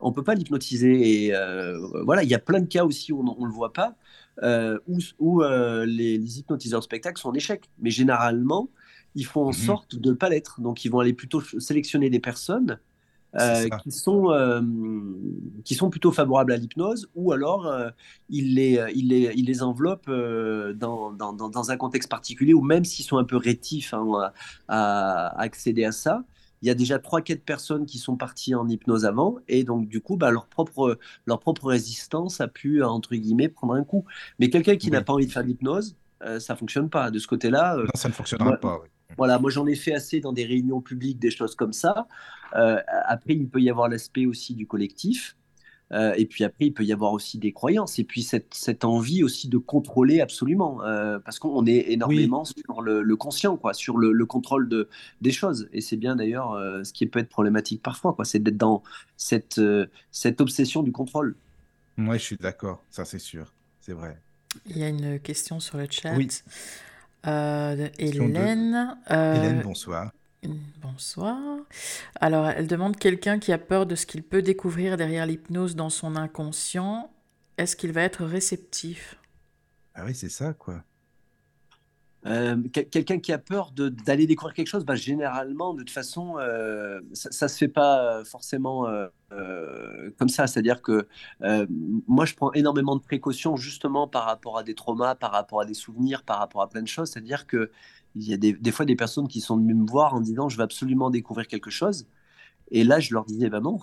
on 0.00 0.12
peut 0.12 0.24
pas 0.24 0.34
l'hypnotiser. 0.34 1.24
Et 1.26 1.34
euh, 1.34 1.78
voilà, 2.04 2.22
il 2.22 2.28
y 2.28 2.34
a 2.34 2.38
plein 2.38 2.60
de 2.60 2.66
cas 2.66 2.84
aussi 2.84 3.12
où 3.12 3.20
on 3.20 3.40
ne 3.42 3.46
le 3.46 3.52
voit 3.52 3.72
pas, 3.72 3.96
euh, 4.42 4.78
où, 4.86 4.98
où, 5.18 5.42
euh, 5.42 5.84
les, 5.86 6.18
les 6.18 6.38
hypnotiseurs 6.40 6.80
de 6.80 6.84
spectacle 6.84 7.20
sont 7.20 7.30
en 7.30 7.34
échec. 7.34 7.70
Mais 7.78 7.90
généralement, 7.90 8.70
ils 9.14 9.24
font 9.26 9.44
en 9.46 9.52
Mhm. 9.52 9.52
sorte 9.52 9.96
de 9.96 10.10
ne 10.10 10.14
pas 10.16 10.28
l'être. 10.28 10.60
Donc, 10.60 10.84
ils 10.84 10.90
vont 10.90 11.00
aller 11.00 11.14
plutôt 11.14 11.40
sélectionner 11.40 12.10
des 12.10 12.20
personnes 12.20 12.78
qui 13.82 13.90
sont, 13.90 14.30
qui 15.64 15.74
sont 15.74 15.90
plutôt 15.90 16.12
favorables 16.12 16.52
à 16.52 16.56
l'hypnose, 16.56 17.08
ou 17.14 17.32
alors 17.32 17.70
ils, 18.30 18.54
les, 18.54 18.82
ils, 18.94 19.08
les, 19.08 19.32
ils 19.36 19.44
les 19.44 19.62
enveloppent 19.62 20.10
dans, 20.10 21.12
dans, 21.12 21.32
dans, 21.32 21.48
dans 21.50 21.70
un 21.70 21.76
contexte 21.76 22.08
particulier, 22.10 22.54
ou 22.54 22.62
même 22.62 22.84
s'ils 22.84 23.04
sont 23.04 23.18
un 23.18 23.24
peu 23.24 23.36
rétifs 23.36 23.92
hein, 23.92 24.06
à, 24.68 25.36
à 25.36 25.40
accéder 25.42 25.84
à 25.84 25.92
ça, 25.92 26.24
il 26.62 26.68
y 26.68 26.70
a 26.70 26.74
déjà 26.74 26.98
trois, 26.98 27.20
quatre 27.20 27.42
personnes 27.44 27.86
qui 27.86 27.98
sont 27.98 28.16
parties 28.16 28.54
en 28.54 28.68
hypnose 28.68 29.04
avant, 29.04 29.36
et 29.48 29.64
donc 29.64 29.88
du 29.88 30.00
coup, 30.00 30.16
bah, 30.16 30.30
leur, 30.30 30.46
propre, 30.46 30.98
leur 31.26 31.38
propre 31.40 31.66
résistance 31.66 32.40
a 32.40 32.48
pu, 32.48 32.82
entre 32.82 33.14
guillemets, 33.14 33.48
prendre 33.48 33.74
un 33.74 33.84
coup. 33.84 34.04
Mais 34.38 34.48
quelqu'un 34.50 34.76
qui 34.76 34.90
n'a 34.90 35.02
pas 35.02 35.12
envie 35.12 35.26
de 35.26 35.32
faire 35.32 35.42
de 35.42 35.48
l'hypnose, 35.48 35.96
euh, 36.22 36.40
ça 36.40 36.56
fonctionne 36.56 36.88
pas. 36.88 37.10
De 37.10 37.18
ce 37.18 37.26
côté-là, 37.26 37.76
euh, 37.76 37.82
Non, 37.82 37.90
ça 37.94 38.08
ne 38.08 38.14
fonctionnera 38.14 38.48
moi, 38.48 38.56
pas. 38.56 38.80
oui. 38.82 38.88
voilà, 39.18 39.38
moi 39.38 39.50
j'en 39.50 39.66
ai 39.66 39.74
fait 39.74 39.92
assez 39.94 40.20
dans 40.20 40.32
des 40.32 40.46
réunions 40.46 40.80
publiques, 40.80 41.18
des 41.18 41.30
choses 41.30 41.54
comme 41.54 41.74
ça. 41.74 42.08
Euh, 42.54 42.80
après, 43.06 43.34
il 43.34 43.48
peut 43.48 43.60
y 43.60 43.68
avoir 43.68 43.88
l'aspect 43.88 44.24
aussi 44.26 44.54
du 44.54 44.66
collectif. 44.66 45.36
Euh, 45.92 46.12
et 46.16 46.26
puis 46.26 46.42
après, 46.44 46.66
il 46.66 46.72
peut 46.74 46.84
y 46.84 46.92
avoir 46.92 47.12
aussi 47.12 47.38
des 47.38 47.52
croyances. 47.52 47.98
Et 47.98 48.04
puis 48.04 48.22
cette, 48.22 48.52
cette 48.54 48.84
envie 48.84 49.22
aussi 49.22 49.48
de 49.48 49.58
contrôler 49.58 50.20
absolument. 50.20 50.82
euh, 50.84 51.18
parce 51.20 51.38
qu'on 51.38 51.64
est 51.66 51.86
Oui, 52.04 52.28
énormément 52.28 52.44
sur 52.44 52.82
le, 52.82 53.02
le 53.02 53.16
conscient, 53.16 53.56
quoi, 53.56 53.72
sur 53.74 53.96
le, 53.98 54.12
le 54.12 54.26
contrôle 54.26 54.68
de, 54.68 54.88
des 55.20 55.32
choses. 55.32 55.68
Et 55.72 55.80
c'est 55.80 55.96
bien 55.96 56.16
d'ailleurs 56.16 56.52
euh, 56.52 56.82
ce 56.84 56.92
qui 56.92 57.06
peut 57.06 57.20
être 57.20 57.28
problématique 57.28 57.82
parfois, 57.82 58.14
quoi, 58.14 58.24
c'est 58.24 58.40
d'être 58.40 58.56
dans 58.56 58.82
cette, 59.16 59.58
euh, 59.58 59.86
cette 60.10 60.40
obsession 60.40 60.82
du 60.82 60.92
contrôle. 60.92 61.36
moi, 61.96 62.16
je 62.18 62.22
suis 62.22 62.36
d'accord, 62.36 62.84
ça 62.90 63.04
c'est 63.04 63.18
sûr, 63.18 63.54
c'est 63.80 63.92
vrai. 63.92 64.22
Il 64.66 64.78
y 64.78 64.82
a 64.84 64.88
une 64.88 65.18
question 65.20 65.60
sur 65.60 65.78
le 65.78 65.86
chat 65.90 66.14
Oui, 66.14 66.28
euh, 67.26 67.88
Hélène. 67.98 68.96
Hélène, 69.32 69.60
bonsoir. 69.60 70.12
Bonsoir. 70.82 71.38
Alors, 72.20 72.48
elle 72.48 72.66
demande 72.66 72.96
quelqu'un 72.96 73.38
qui 73.38 73.52
a 73.52 73.58
peur 73.58 73.86
de 73.86 73.94
ce 73.94 74.06
qu'il 74.06 74.22
peut 74.22 74.42
découvrir 74.42 74.96
derrière 74.96 75.26
l'hypnose 75.26 75.76
dans 75.76 75.90
son 75.90 76.16
inconscient. 76.16 77.10
Est-ce 77.58 77.76
qu'il 77.76 77.92
va 77.92 78.02
être 78.02 78.24
réceptif? 78.24 79.16
Ah 79.94 80.04
oui, 80.04 80.14
c'est 80.14 80.28
ça, 80.28 80.52
quoi. 80.52 80.82
Euh, 82.26 82.56
quel- 82.72 82.88
quelqu'un 82.88 83.20
qui 83.20 83.32
a 83.32 83.38
peur 83.38 83.70
de- 83.70 83.88
d'aller 83.88 84.26
découvrir 84.26 84.52
quelque 84.52 84.66
chose, 84.66 84.84
bah, 84.84 84.96
généralement, 84.96 85.74
de 85.74 85.78
toute 85.78 85.90
façon, 85.90 86.38
euh, 86.38 87.00
ça, 87.12 87.30
ça 87.30 87.46
se 87.46 87.56
fait 87.56 87.68
pas 87.68 88.18
euh, 88.18 88.24
forcément 88.24 88.88
euh, 88.88 89.06
euh, 89.32 90.10
comme 90.18 90.28
ça. 90.28 90.48
C'est-à-dire 90.48 90.82
que 90.82 91.06
euh, 91.42 91.66
moi, 92.08 92.24
je 92.24 92.34
prends 92.34 92.52
énormément 92.52 92.96
de 92.96 93.00
précautions 93.00 93.54
justement 93.56 94.08
par 94.08 94.24
rapport 94.24 94.58
à 94.58 94.64
des 94.64 94.74
traumas, 94.74 95.14
par 95.14 95.30
rapport 95.30 95.60
à 95.60 95.64
des 95.66 95.74
souvenirs, 95.74 96.24
par 96.24 96.38
rapport 96.38 96.62
à 96.62 96.68
plein 96.68 96.82
de 96.82 96.88
choses. 96.88 97.10
C'est-à-dire 97.10 97.46
que 97.46 97.70
il 98.16 98.28
y 98.28 98.32
a 98.32 98.36
des, 98.36 98.72
fois 98.72 98.86
des 98.86 98.96
personnes 98.96 99.28
qui 99.28 99.40
sont 99.40 99.58
venues 99.58 99.74
me 99.74 99.86
voir 99.86 100.14
en 100.14 100.20
disant 100.20 100.48
je 100.48 100.56
veux 100.56 100.62
absolument 100.62 101.10
découvrir 101.10 101.46
quelque 101.46 101.70
chose. 101.70 102.06
Et 102.70 102.82
là, 102.82 102.98
je 102.98 103.12
leur 103.14 103.24
disais 103.24 103.50
bah 103.50 103.60
non. 103.60 103.78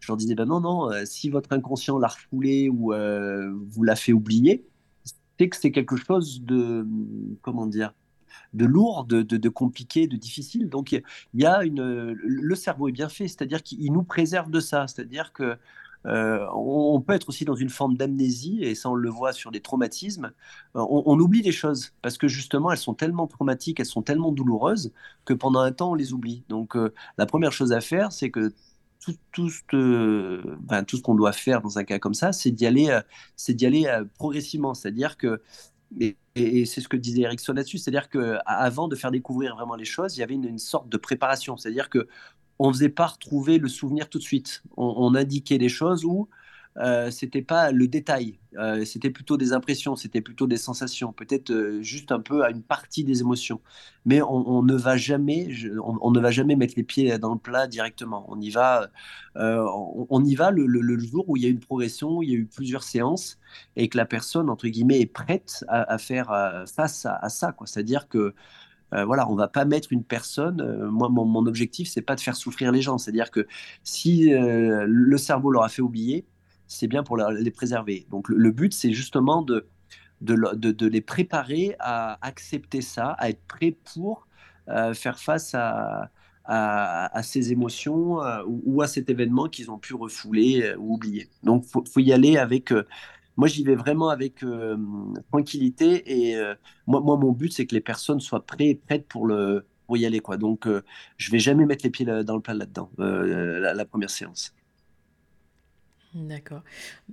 Je 0.00 0.08
leur 0.08 0.16
disais 0.16 0.34
bah 0.34 0.46
non, 0.46 0.60
non. 0.60 0.90
euh, 0.90 1.04
si 1.04 1.30
votre 1.30 1.52
inconscient 1.52 1.98
l'a 1.98 2.08
refoulé 2.08 2.68
ou 2.68 2.92
euh, 2.92 3.52
vous 3.68 3.82
l'a 3.82 3.96
fait 3.96 4.12
oublier, 4.12 4.66
c'est 5.38 5.48
que 5.48 5.56
c'est 5.56 5.72
quelque 5.72 5.96
chose 5.96 6.42
de 6.42 6.86
comment 7.42 7.66
dire 7.66 7.94
de 8.54 8.64
lourd, 8.64 9.04
de, 9.04 9.22
de, 9.22 9.36
de 9.36 9.48
compliqué, 9.48 10.06
de 10.06 10.16
difficile. 10.16 10.68
Donc 10.68 10.92
il 10.92 11.02
y 11.34 11.44
a 11.46 11.64
une, 11.64 12.12
le 12.14 12.54
cerveau 12.54 12.88
est 12.88 12.92
bien 12.92 13.08
fait, 13.08 13.28
c'est-à-dire 13.28 13.62
qu'il 13.62 13.92
nous 13.92 14.02
préserve 14.02 14.50
de 14.50 14.60
ça, 14.60 14.86
c'est-à-dire 14.88 15.32
que 15.32 15.56
euh, 16.06 16.46
on, 16.54 17.00
peut 17.00 17.12
être 17.12 17.28
aussi 17.28 17.44
dans 17.44 17.54
une 17.54 17.68
forme 17.68 17.96
d'amnésie 17.96 18.60
et 18.62 18.74
ça 18.74 18.90
on 18.90 18.94
le 18.94 19.10
voit 19.10 19.32
sur 19.32 19.50
des 19.50 19.60
traumatismes. 19.60 20.32
Euh, 20.76 20.84
On, 20.88 21.18
oublie 21.20 21.42
des 21.42 21.52
choses 21.52 21.92
parce 22.02 22.16
que 22.18 22.28
justement 22.28 22.72
elles 22.72 22.78
sont 22.78 22.94
tellement 22.94 23.26
traumatiques, 23.26 23.80
elles 23.80 23.86
sont 23.86 24.02
tellement 24.02 24.32
douloureuses 24.32 24.92
que 25.24 25.34
pendant 25.34 25.60
un 25.60 25.72
temps 25.72 25.92
on 25.92 25.94
les 25.94 26.12
oublie. 26.12 26.44
Donc 26.48 26.76
euh, 26.76 26.92
la 27.18 27.26
première 27.26 27.52
chose 27.52 27.72
à 27.72 27.80
faire, 27.80 28.12
c'est 28.12 28.30
que 28.30 28.52
tout, 29.32 29.48
ce- 29.48 31.00
qu'on 31.02 31.14
doit 31.14 31.32
faire 31.32 31.62
dans 31.62 31.78
un 31.78 31.84
cas 31.84 31.98
comme 31.98 32.14
ça, 32.14 32.32
c'est 32.32 32.50
d'y 32.50 32.66
aller, 32.66 33.00
c'est 33.36 33.54
d'y 33.54 33.66
aller 33.66 33.86
progressivement. 34.14 34.74
C'est-à-dire 34.74 35.16
que 35.16 35.40
et, 35.98 36.16
c'est 36.66 36.80
ce 36.80 36.88
que 36.88 36.96
disait 36.96 37.22
Erickson 37.22 37.52
là-dessus, 37.52 37.78
c'est-à-dire 37.78 38.08
que 38.08 38.36
a- 38.46 38.62
avant 38.62 38.88
de 38.88 38.96
faire 38.96 39.10
découvrir 39.10 39.56
vraiment 39.56 39.74
les 39.74 39.84
choses, 39.84 40.16
il 40.16 40.20
y 40.20 40.22
avait 40.22 40.34
une, 40.34 40.44
une 40.44 40.58
sorte 40.58 40.88
de 40.88 40.96
préparation, 40.96 41.56
c'est-à-dire 41.56 41.90
que 41.90 42.08
on 42.60 42.72
faisait 42.72 42.90
pas 42.90 43.06
retrouver 43.06 43.58
le 43.58 43.68
souvenir 43.68 44.08
tout 44.10 44.18
de 44.18 44.22
suite. 44.22 44.62
On, 44.76 45.14
indiquait 45.14 45.56
des 45.56 45.70
choses 45.70 46.04
où 46.04 46.28
euh, 46.76 47.10
c'était 47.10 47.42
pas 47.42 47.72
le 47.72 47.88
détail, 47.88 48.38
euh, 48.58 48.84
c'était 48.84 49.10
plutôt 49.10 49.36
des 49.38 49.52
impressions, 49.52 49.96
c'était 49.96 50.20
plutôt 50.20 50.46
des 50.46 50.58
sensations, 50.58 51.12
peut-être 51.12 51.50
euh, 51.50 51.82
juste 51.82 52.12
un 52.12 52.20
peu 52.20 52.44
à 52.44 52.50
une 52.50 52.62
partie 52.62 53.02
des 53.02 53.22
émotions. 53.22 53.60
Mais 54.04 54.20
on, 54.22 54.62
ne 54.62 54.74
va 54.74 54.96
jamais, 54.98 55.48
on, 55.82 56.10
ne 56.10 56.20
va 56.20 56.30
jamais 56.30 56.54
mettre 56.54 56.74
les 56.76 56.82
pieds 56.82 57.18
dans 57.18 57.32
le 57.32 57.38
plat 57.38 57.66
directement. 57.66 58.26
On 58.28 58.38
y 58.40 58.50
va, 58.50 58.90
euh, 59.36 59.66
on, 60.10 60.24
y 60.24 60.34
va 60.34 60.50
le, 60.50 60.98
jour 60.98 61.24
où 61.28 61.36
il 61.38 61.42
y 61.42 61.46
a 61.46 61.48
une 61.48 61.60
progression, 61.60 62.18
où 62.18 62.22
il 62.22 62.30
y 62.30 62.34
a 62.34 62.38
eu 62.38 62.46
plusieurs 62.46 62.82
séances 62.82 63.38
et 63.76 63.88
que 63.88 63.96
la 63.96 64.06
personne 64.06 64.50
entre 64.50 64.68
guillemets 64.68 65.00
est 65.00 65.06
prête 65.06 65.64
à, 65.68 65.98
faire 65.98 66.28
face 66.72 67.06
à, 67.06 67.16
à 67.16 67.30
ça. 67.30 67.56
C'est-à-dire 67.64 68.06
que 68.08 68.34
euh, 68.94 69.04
voilà, 69.04 69.28
on 69.30 69.34
va 69.34 69.48
pas 69.48 69.64
mettre 69.64 69.92
une 69.92 70.04
personne. 70.04 70.60
euh, 70.60 70.90
moi, 70.90 71.08
mon, 71.08 71.24
mon 71.24 71.46
objectif, 71.46 71.88
c'est 71.88 72.02
pas 72.02 72.16
de 72.16 72.20
faire 72.20 72.36
souffrir 72.36 72.72
les 72.72 72.82
gens. 72.82 72.98
C'est-à-dire 72.98 73.30
que 73.30 73.46
si 73.84 74.32
euh, 74.34 74.84
le 74.88 75.18
cerveau 75.18 75.50
leur 75.50 75.62
a 75.64 75.68
fait 75.68 75.82
oublier, 75.82 76.26
c'est 76.66 76.86
bien 76.88 77.02
pour 77.02 77.16
les 77.16 77.50
préserver. 77.50 78.06
Donc 78.10 78.28
le, 78.28 78.50
but, 78.52 78.72
c'est 78.72 78.92
justement 78.92 79.42
de, 79.42 79.66
de, 80.20 80.34
de- 80.54 80.86
les 80.86 81.00
préparer 81.00 81.76
à 81.80 82.18
accepter 82.26 82.80
ça, 82.80 83.10
à 83.18 83.30
être 83.30 83.42
prêts 83.46 83.76
pour 83.94 84.28
euh, 84.68 84.94
faire 84.94 85.18
face 85.18 85.54
à, 85.54 86.10
à, 86.44 87.22
ces 87.22 87.52
émotions 87.52 88.18
ou, 88.46 88.82
à 88.82 88.86
cet 88.88 89.10
événement 89.10 89.48
qu'ils 89.48 89.70
ont 89.70 89.78
pu 89.78 89.94
refouler 89.94 90.74
ou 90.78 90.94
oublier. 90.94 91.28
Donc 91.42 91.64
faut, 91.64 91.84
faut 91.92 92.00
y 92.00 92.12
aller 92.12 92.36
avec. 92.38 92.72
Moi, 93.36 93.48
j'y 93.48 93.64
vais 93.64 93.74
vraiment 93.74 94.08
avec 94.10 94.42
euh, 94.42 94.76
tranquillité 95.30 96.28
et 96.28 96.36
euh, 96.36 96.54
moi, 96.86 97.00
moi, 97.00 97.16
mon 97.16 97.32
but, 97.32 97.52
c'est 97.52 97.66
que 97.66 97.74
les 97.74 97.80
personnes 97.80 98.20
soient 98.20 98.44
prêtes, 98.44 98.82
prêtes 98.84 99.06
pour 99.06 99.26
le 99.26 99.66
pour 99.86 99.96
y 99.96 100.06
aller, 100.06 100.20
quoi. 100.20 100.36
Donc, 100.36 100.66
euh, 100.66 100.82
je 101.16 101.32
vais 101.32 101.40
jamais 101.40 101.66
mettre 101.66 101.84
les 101.84 101.90
pieds 101.90 102.06
dans 102.06 102.36
le 102.36 102.40
plat 102.40 102.54
là-dedans, 102.54 102.90
euh, 103.00 103.58
la, 103.58 103.74
la 103.74 103.84
première 103.84 104.10
séance. 104.10 104.54
D'accord. 106.14 106.62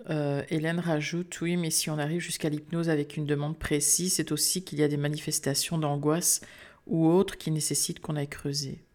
Hélène 0.09 0.79
rajoute, 0.79 1.39
oui, 1.41 1.55
mais 1.55 1.69
si 1.69 1.89
on 1.91 1.99
arrive 1.99 2.21
jusqu'à 2.21 2.49
l'hypnose 2.49 2.89
avec 2.89 3.15
une 3.15 3.27
demande 3.27 3.57
précise, 3.57 4.13
c'est 4.13 4.31
aussi 4.31 4.63
qu'il 4.63 4.79
y 4.79 4.83
a 4.83 4.87
des 4.87 4.97
manifestations 4.97 5.77
d'angoisse 5.77 6.41
ou 6.87 7.07
autres 7.07 7.37
qui 7.37 7.51
nécessitent 7.51 7.99
qu'on 7.99 8.15
aille 8.15 8.27
creuser. 8.27 8.86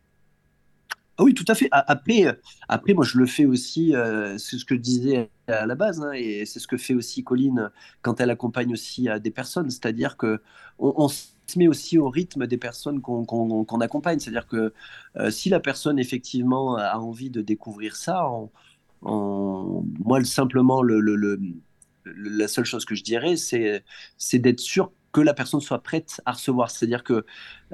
Ah 1.23 1.25
oui, 1.25 1.35
tout 1.35 1.45
à 1.47 1.55
fait. 1.55 1.69
Après, 1.71 2.27
euh, 2.27 2.33
après 2.69 2.95
moi, 2.95 3.05
je 3.05 3.17
le 3.17 3.27
fais 3.27 3.45
aussi, 3.45 3.95
euh, 3.95 4.37
c'est 4.39 4.59
ce 4.59 4.65
que 4.65 4.75
je 4.75 4.81
disais 4.81 5.31
à 5.47 5.67
la 5.67 5.77
base, 5.77 6.01
hein, 6.01 6.11
et 6.15 6.45
c'est 6.47 6.59
ce 6.59 6.67
que 6.67 6.77
fait 6.77 6.95
aussi 6.95 7.23
Colline 7.23 7.71
quand 8.01 8.21
elle 8.21 8.31
accompagne 8.31 8.73
aussi 8.73 9.09
euh, 9.09 9.21
des 9.21 9.31
personnes. 9.31 9.71
C'est-à-dire 9.71 10.17
que 10.17 10.43
on, 10.81 11.07
se 11.07 11.29
met 11.57 11.69
aussi 11.69 11.97
au 11.97 12.09
rythme 12.11 12.49
des 12.49 12.57
personnes 12.57 13.01
qu'on 13.01 13.81
accompagne. 13.81 14.19
C'est-à-dire 14.19 14.49
que 14.49 14.73
si 15.31 15.49
la 15.49 15.61
personne 15.61 15.99
effectivement 16.01 16.77
a 16.77 16.99
envie 16.99 17.31
de 17.31 17.41
découvrir 17.41 17.95
ça, 17.95 18.29
moi 19.03 20.25
simplement 20.25 20.83
le, 20.83 20.99
le, 20.99 21.41
la 22.05 22.49
seule 22.49 22.65
chose 22.65 22.85
que 22.85 22.97
je 22.97 23.05
dirais, 23.05 23.37
c'est 23.37 24.39
d'être 24.39 24.61
sûr 24.61 24.91
que 25.13 25.21
la 25.21 25.35
personne 25.35 25.61
soit 25.61 25.83
prête 25.83 26.21
à 26.25 26.33
recevoir. 26.33 26.71
C'est-à-dire 26.71 27.05
que 27.05 27.25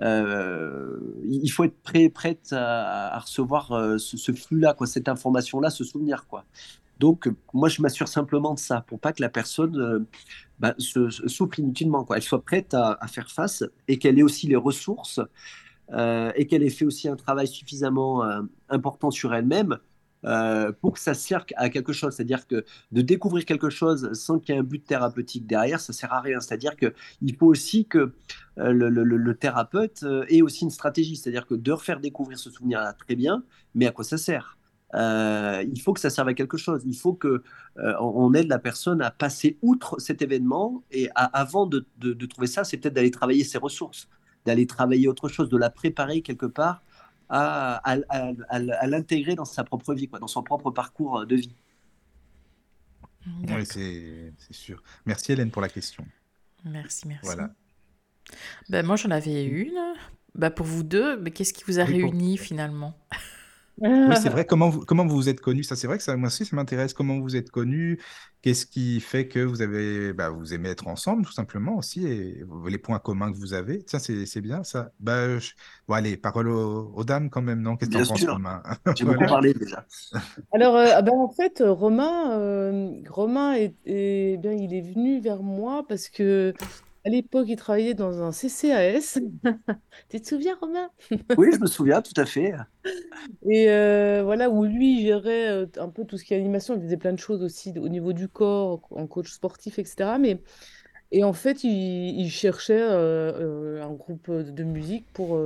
euh, 0.03 0.99
il 1.25 1.49
faut 1.49 1.65
être 1.65 1.81
prêt, 1.83 2.09
prête 2.09 2.53
à, 2.53 3.19
recevoir 3.19 3.73
euh, 3.73 3.97
ce, 3.99 4.33
flux-là, 4.33 4.75
quoi, 4.75 4.87
cette 4.87 5.09
information-là, 5.09 5.71
ce 5.71 5.85
souvenir, 5.85 6.27
quoi. 6.27 6.45
Donc, 6.99 7.31
moi, 7.55 7.69
je 7.69 7.81
m'assure 7.81 8.09
simplement 8.09 8.55
de 8.55 8.59
ça 8.59 8.81
pour 8.81 8.99
pas 8.99 9.13
que 9.13 9.23
la 9.23 9.29
personne 9.29 9.79
euh, 9.79 10.01
bah, 10.59 10.75
souffre 10.79 11.61
inutilement, 11.61 12.05
quoi. 12.05 12.17
Elle 12.17 12.23
soit 12.23 12.43
prête 12.43 12.75
à, 12.75 12.99
faire 13.07 13.31
face 13.31 13.63
et 13.87 13.99
qu'elle 13.99 14.19
ait 14.19 14.25
aussi 14.25 14.49
les 14.49 14.57
ressources 14.57 15.21
et 15.91 16.47
qu'elle 16.47 16.63
ait 16.63 16.69
fait 16.69 16.85
aussi 16.85 17.09
un 17.09 17.17
travail 17.17 17.49
suffisamment 17.49 18.23
important 18.69 19.11
sur 19.11 19.33
elle-même 19.33 19.79
euh, 20.25 20.73
pour 20.73 20.95
que 20.95 20.99
ça 20.99 21.15
serve 21.15 21.45
à 21.57 21.71
quelque 21.71 21.93
chose. 21.93 22.15
C'est-à-dire 22.15 22.47
que 22.47 22.65
de 22.91 23.03
découvrir 23.03 23.45
quelque 23.45 23.71
chose 23.71 24.13
sans 24.15 24.41
qu'il 24.41 24.55
y 24.55 24.59
ait 24.59 24.61
un 24.61 24.65
but 24.65 24.85
thérapeutique 24.85 25.47
derrière, 25.47 25.81
ça 25.81 25.93
sert 25.93 26.13
à 26.13 26.21
rien. 26.21 26.41
C'est-à-dire 26.41 26.77
qu'il 26.77 27.37
faut 27.39 27.47
aussi 27.47 27.87
que 27.87 28.13
euh, 28.59 28.73
le, 28.73 29.35
thérapeute 29.35 30.03
euh, 30.03 30.25
ait 30.29 30.43
aussi 30.43 30.65
une 30.65 30.71
stratégie. 30.71 31.17
C'est-à-dire 31.17 31.47
que 31.47 31.55
de 31.55 31.71
refaire 31.71 32.01
découvrir 32.01 32.39
ce 32.39 32.51
souvenir-là, 32.51 32.95
très 32.95 33.15
bien, 33.15 33.45
mais 33.75 33.87
à 33.87 33.93
quoi 33.93 34.05
ça 34.05 34.19
sert? 34.19 34.57
Il 34.95 35.81
faut 35.85 35.93
que 35.93 36.01
ça 36.01 36.11
serve 36.11 36.29
à 36.29 36.35
quelque 36.35 36.57
chose. 36.57 36.83
Il 36.87 36.97
faut 36.97 37.13
que 37.13 37.43
on 37.77 38.33
aide 38.33 38.49
la 38.49 38.59
personne 38.59 39.03
à 39.03 39.11
passer 39.11 39.59
outre 39.61 40.01
cet 40.01 40.23
événement 40.23 40.83
et 40.91 41.11
avant 41.15 41.67
de, 41.67 41.87
de 41.99 42.27
trouver 42.27 42.47
ça, 42.47 42.65
c'est 42.65 42.79
peut-être 42.79 42.95
d'aller 42.95 43.11
travailler 43.11 43.45
ses 43.45 43.59
ressources, 43.59 44.09
d'aller 44.47 44.67
travailler 44.67 45.07
autre 45.07 45.29
chose, 45.29 45.51
de 45.51 45.59
la 45.59 45.69
préparer 45.69 46.23
quelque 46.23 46.47
part 46.47 46.83
à, 47.29 47.97
l'intégrer 48.87 49.35
dans 49.35 49.45
sa 49.45 49.65
propre 49.65 49.95
vie, 49.95 50.09
quoi, 50.09 50.19
dans 50.19 50.27
son 50.27 50.43
propre 50.43 50.71
parcours 50.71 51.27
de 51.27 51.37
vie. 51.37 51.55
Oui, 53.49 53.67
c'est 53.67 54.33
sûr. 54.51 54.83
Merci 55.05 55.33
Hélène 55.33 55.51
pour 55.51 55.63
la 55.63 55.69
question. 55.69 56.05
Merci, 56.65 57.07
merci. 57.09 57.25
Voilà. 57.25 57.51
Ben, 58.69 58.85
moi, 58.85 58.97
j'en 58.97 59.11
avais 59.11 59.45
une. 59.45 59.79
Ben, 60.35 60.51
pour 60.51 60.67
vous 60.67 60.83
deux, 60.83 61.19
mais 61.19 61.31
qu'est-ce 61.31 61.53
qui 61.53 61.65
vous 61.65 61.81
a 61.81 61.85
réuni 61.85 62.37
finalement? 62.37 62.95
Oui, 63.81 64.17
c'est 64.21 64.29
vrai. 64.29 64.45
Comment 64.45 64.69
vous, 64.69 64.81
comment 64.85 65.07
vous 65.07 65.17
vous 65.17 65.29
êtes 65.29 65.41
connus? 65.41 65.65
Ça, 65.65 65.77
c'est 65.77 65.87
vrai 65.87 65.99
que 65.99 66.03
ça, 66.03 66.17
moi 66.17 66.29
aussi, 66.29 66.45
ça 66.45 66.57
m'intéresse. 66.57 66.93
Comment 66.95 67.17
vous 67.17 67.23
vous 67.23 67.37
êtes 67.37 67.51
connus? 67.51 67.99
Qu'est-ce 68.43 68.67
qui 68.67 69.01
fait 69.01 69.27
que 69.27 69.41
vous 69.41 69.63
avez, 69.63 70.13
bah, 70.13 70.31
vous 70.31 70.55
aimez 70.55 70.69
être 70.69 70.87
ensemble, 70.87 71.25
tout 71.25 71.33
simplement 71.33 71.77
aussi, 71.77 72.07
et 72.07 72.45
les 72.69 72.79
points 72.79 72.99
communs 72.99 73.33
que 73.33 73.37
vous 73.37 73.53
avez? 73.53 73.83
Tiens, 73.83 73.99
c'est 73.99 74.41
bien 74.41 74.63
ça. 74.65 74.93
Bah, 75.01 75.27
bon, 75.89 75.95
allez, 75.95 76.17
parole 76.17 76.49
aux, 76.49 77.05
dames 77.05 77.31
quand 77.31 77.43
même, 77.43 77.61
non? 77.61 77.77
Qu'est-ce 77.77 77.91
que 77.91 77.97
tu 78.05 78.05
en 78.05 78.07
penses, 78.07 78.25
Romain? 78.27 78.63
J'ai 78.97 79.05
beaucoup 79.05 79.27
parlé 79.27 79.55
déjà. 79.55 79.85
Alors, 80.53 80.77
euh, 80.77 80.89
ah 80.93 81.03
ben, 81.03 81.13
en 81.13 81.31
fait, 81.31 81.63
Romain, 81.67 82.39
euh, 82.39 82.91
Romain 83.09 83.55
est, 83.55 84.37
bien, 84.39 84.53
il 84.53 84.75
est 84.75 84.93
venu 84.95 85.21
vers 85.21 85.43
moi 85.43 85.85
parce 85.89 86.09
que 86.09 86.55
à 87.09 87.11
l'époque, 87.11 87.47
il 87.49 87.57
travaillait 87.57 87.95
dans 87.95 88.23
un 88.23 88.33
CCAS. 88.33 89.19
tu 90.11 90.21
te 90.21 90.29
souviens, 90.29 90.57
Romain? 90.61 90.91
Oui, 91.39 91.49
je 91.55 91.59
me 91.59 91.67
souviens, 91.67 92.03
tout 92.03 92.19
à 92.21 92.27
fait. 92.27 92.53
Et 93.49 93.71
euh, 93.71 94.23
voilà, 94.25 94.51
où 94.51 94.65
lui 94.65 95.01
gérait 95.07 95.49
euh, 95.49 95.67
un 95.79 95.89
peu 95.89 96.05
tout 96.05 96.19
ce 96.19 96.25
qui 96.25 96.35
est 96.35 96.37
animation. 96.37 96.75
Il 96.77 96.83
faisait 96.83 96.99
plein 96.99 97.15
de 97.15 97.19
choses 97.19 97.43
aussi 97.43 97.73
au 97.79 97.89
niveau 97.89 98.13
du 98.13 98.29
corps, 98.29 98.87
en 98.91 99.07
coach 99.07 99.33
sportif, 99.33 99.79
etc. 99.79 100.19
Mais, 100.21 100.43
et 101.11 101.25
en 101.25 101.33
fait, 101.33 101.65
il, 101.65 102.29
cherchait 102.29 102.79
euh, 102.79 103.83
un 103.83 103.93
groupe 103.95 104.31
de 104.31 104.65
musique 104.65 105.11
pour 105.15 105.41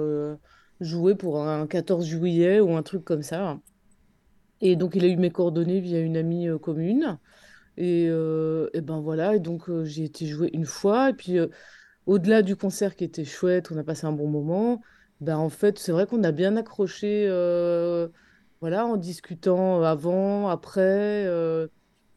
jouer 0.81 1.15
pour 1.15 1.47
un 1.47 1.69
14 1.69 2.05
juillet 2.05 2.59
ou 2.59 2.75
un 2.75 2.83
truc 2.83 3.05
comme 3.05 3.23
ça. 3.23 3.61
Et 4.61 4.75
donc, 4.75 4.97
il 4.97 5.05
a 5.05 5.09
eu 5.09 5.17
mes 5.17 5.31
coordonnées 5.31 5.81
via 5.81 6.01
une 6.01 6.17
amie 6.17 6.49
commune. 6.61 7.19
Et, 7.77 8.05
et 8.05 8.81
ben 8.81 9.01
voilà, 9.01 9.37
et 9.37 9.41
donc 9.41 9.71
j'ai 9.85 10.05
été 10.05 10.27
jouer 10.27 10.51
une 10.53 10.67
fois. 10.67 11.11
Et 11.11 11.15
puis, 11.15 11.39
au-delà 12.07 12.43
du 12.43 12.57
concert 12.57 12.97
qui 12.97 13.05
était 13.05 13.25
chouette, 13.25 13.71
on 13.73 13.77
a 13.79 13.85
passé 13.85 14.07
un 14.07 14.13
bon 14.13 14.29
moment. 14.29 14.83
Ben 15.21 15.37
en 15.37 15.49
fait, 15.49 15.79
c'est 15.79 15.93
vrai 15.93 16.07
qu'on 16.07 16.23
a 16.25 16.33
bien 16.33 16.57
accroché, 16.57 17.27
voilà, 18.61 18.87
en 18.87 18.97
discutant 18.97 19.83
avant, 19.83 20.49
après. 20.49 21.25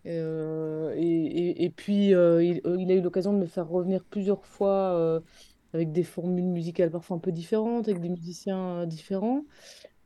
et, 0.05 1.69
puis, 1.75 2.09
il 2.09 2.13
a 2.15 2.93
eu 2.93 3.01
l'occasion 3.01 3.33
de 3.33 3.39
me 3.39 3.45
faire 3.45 3.67
revenir 3.67 4.03
plusieurs 4.03 4.45
fois 4.45 5.21
avec 5.73 5.91
des 5.91 6.03
formules 6.03 6.45
musicales 6.45 6.89
parfois 6.89 7.17
un 7.17 7.19
peu 7.19 7.31
différentes, 7.31 7.87
avec 7.87 8.01
des 8.01 8.09
musiciens 8.09 8.85
différents. 8.85 9.43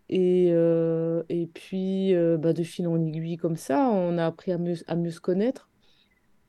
Et, 0.10 0.50
euh, 0.52 1.24
et 1.30 1.46
puis, 1.46 2.16
euh, 2.16 2.38
bah, 2.38 2.54
de 2.54 2.64
fil 2.64 2.88
en 2.88 3.00
aiguille, 3.00 3.38
comme 3.38 3.56
ça, 3.56 3.90
on 3.90 4.18
a 4.18 4.26
appris 4.26 4.52
à 4.52 4.58
mieux, 4.58 4.76
à 4.88 4.96
mieux 4.96 5.12
se 5.12 5.22
connaître. 5.22 5.70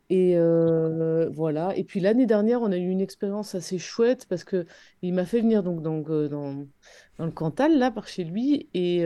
Et 0.08 0.32
euh, 0.36 1.28
voilà. 1.30 1.76
Et 1.76 1.84
puis 1.84 2.00
l'année 2.00 2.26
dernière, 2.26 2.62
on 2.62 2.72
a 2.72 2.76
eu 2.76 2.88
une 2.88 3.00
expérience 3.00 3.54
assez 3.54 3.78
chouette 3.78 4.26
parce 4.28 4.42
que 4.44 4.66
il 5.02 5.14
m'a 5.14 5.24
fait 5.24 5.40
venir 5.40 5.62
donc, 5.62 5.82
dans, 5.82 6.00
dans 6.00 7.26
le 7.26 7.30
Cantal, 7.30 7.78
là, 7.78 7.90
par 7.90 8.08
chez 8.08 8.24
lui. 8.24 8.68
Et, 8.74 9.04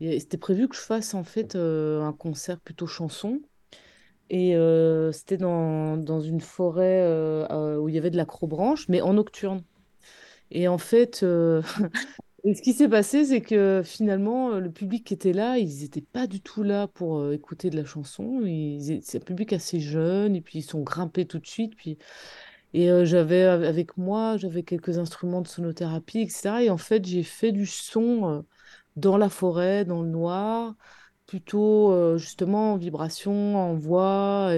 c'était 0.00 0.38
prévu 0.38 0.68
que 0.68 0.76
je 0.76 0.80
fasse 0.80 1.14
en 1.14 1.24
fait 1.24 1.56
un 1.56 2.14
concert 2.18 2.60
plutôt 2.60 2.86
chanson. 2.86 3.40
Et 4.30 4.56
c'était 5.12 5.36
dans, 5.36 5.96
dans, 5.98 6.20
une 6.20 6.40
forêt 6.40 7.04
où 7.78 7.88
il 7.88 7.94
y 7.94 7.98
avait 7.98 8.10
de 8.10 8.16
l'acrobranche, 8.16 8.88
mais 8.88 9.02
en 9.02 9.14
nocturne. 9.14 9.62
Et 10.50 10.68
en 10.68 10.78
fait, 10.78 11.24
Et 12.46 12.54
ce 12.54 12.62
qui 12.62 12.72
s'est 12.74 12.88
passé, 12.88 13.24
c'est 13.24 13.40
que 13.40 13.82
finalement, 13.84 14.52
euh, 14.52 14.60
le 14.60 14.70
public 14.70 15.04
qui 15.04 15.14
était 15.14 15.32
là, 15.32 15.58
ils 15.58 15.80
n'étaient 15.82 16.00
pas 16.00 16.28
du 16.28 16.40
tout 16.40 16.62
là 16.62 16.86
pour 16.86 17.18
euh, 17.18 17.32
écouter 17.32 17.70
de 17.70 17.76
la 17.76 17.84
chanson. 17.84 18.40
C'est 19.02 19.16
un 19.18 19.20
public 19.24 19.52
assez 19.52 19.80
jeune, 19.80 20.36
et 20.36 20.40
puis 20.40 20.60
ils 20.60 20.62
sont 20.62 20.80
grimpés 20.82 21.26
tout 21.26 21.40
de 21.40 21.46
suite. 21.46 21.72
Et 22.72 22.90
euh, 22.90 23.04
j'avais 23.04 23.42
avec 23.42 23.96
moi, 23.96 24.36
j'avais 24.36 24.62
quelques 24.62 24.98
instruments 24.98 25.42
de 25.42 25.48
sonothérapie, 25.48 26.20
etc. 26.20 26.62
Et 26.62 26.70
en 26.70 26.78
fait, 26.78 27.04
j'ai 27.04 27.24
fait 27.24 27.50
du 27.52 27.66
son 27.66 28.44
dans 28.96 29.16
la 29.18 29.28
forêt, 29.28 29.84
dans 29.84 30.02
le 30.02 30.08
noir, 30.08 30.76
plutôt 31.26 32.16
justement 32.18 32.74
en 32.74 32.76
vibration, 32.76 33.56
en 33.56 33.74
voix. 33.74 34.52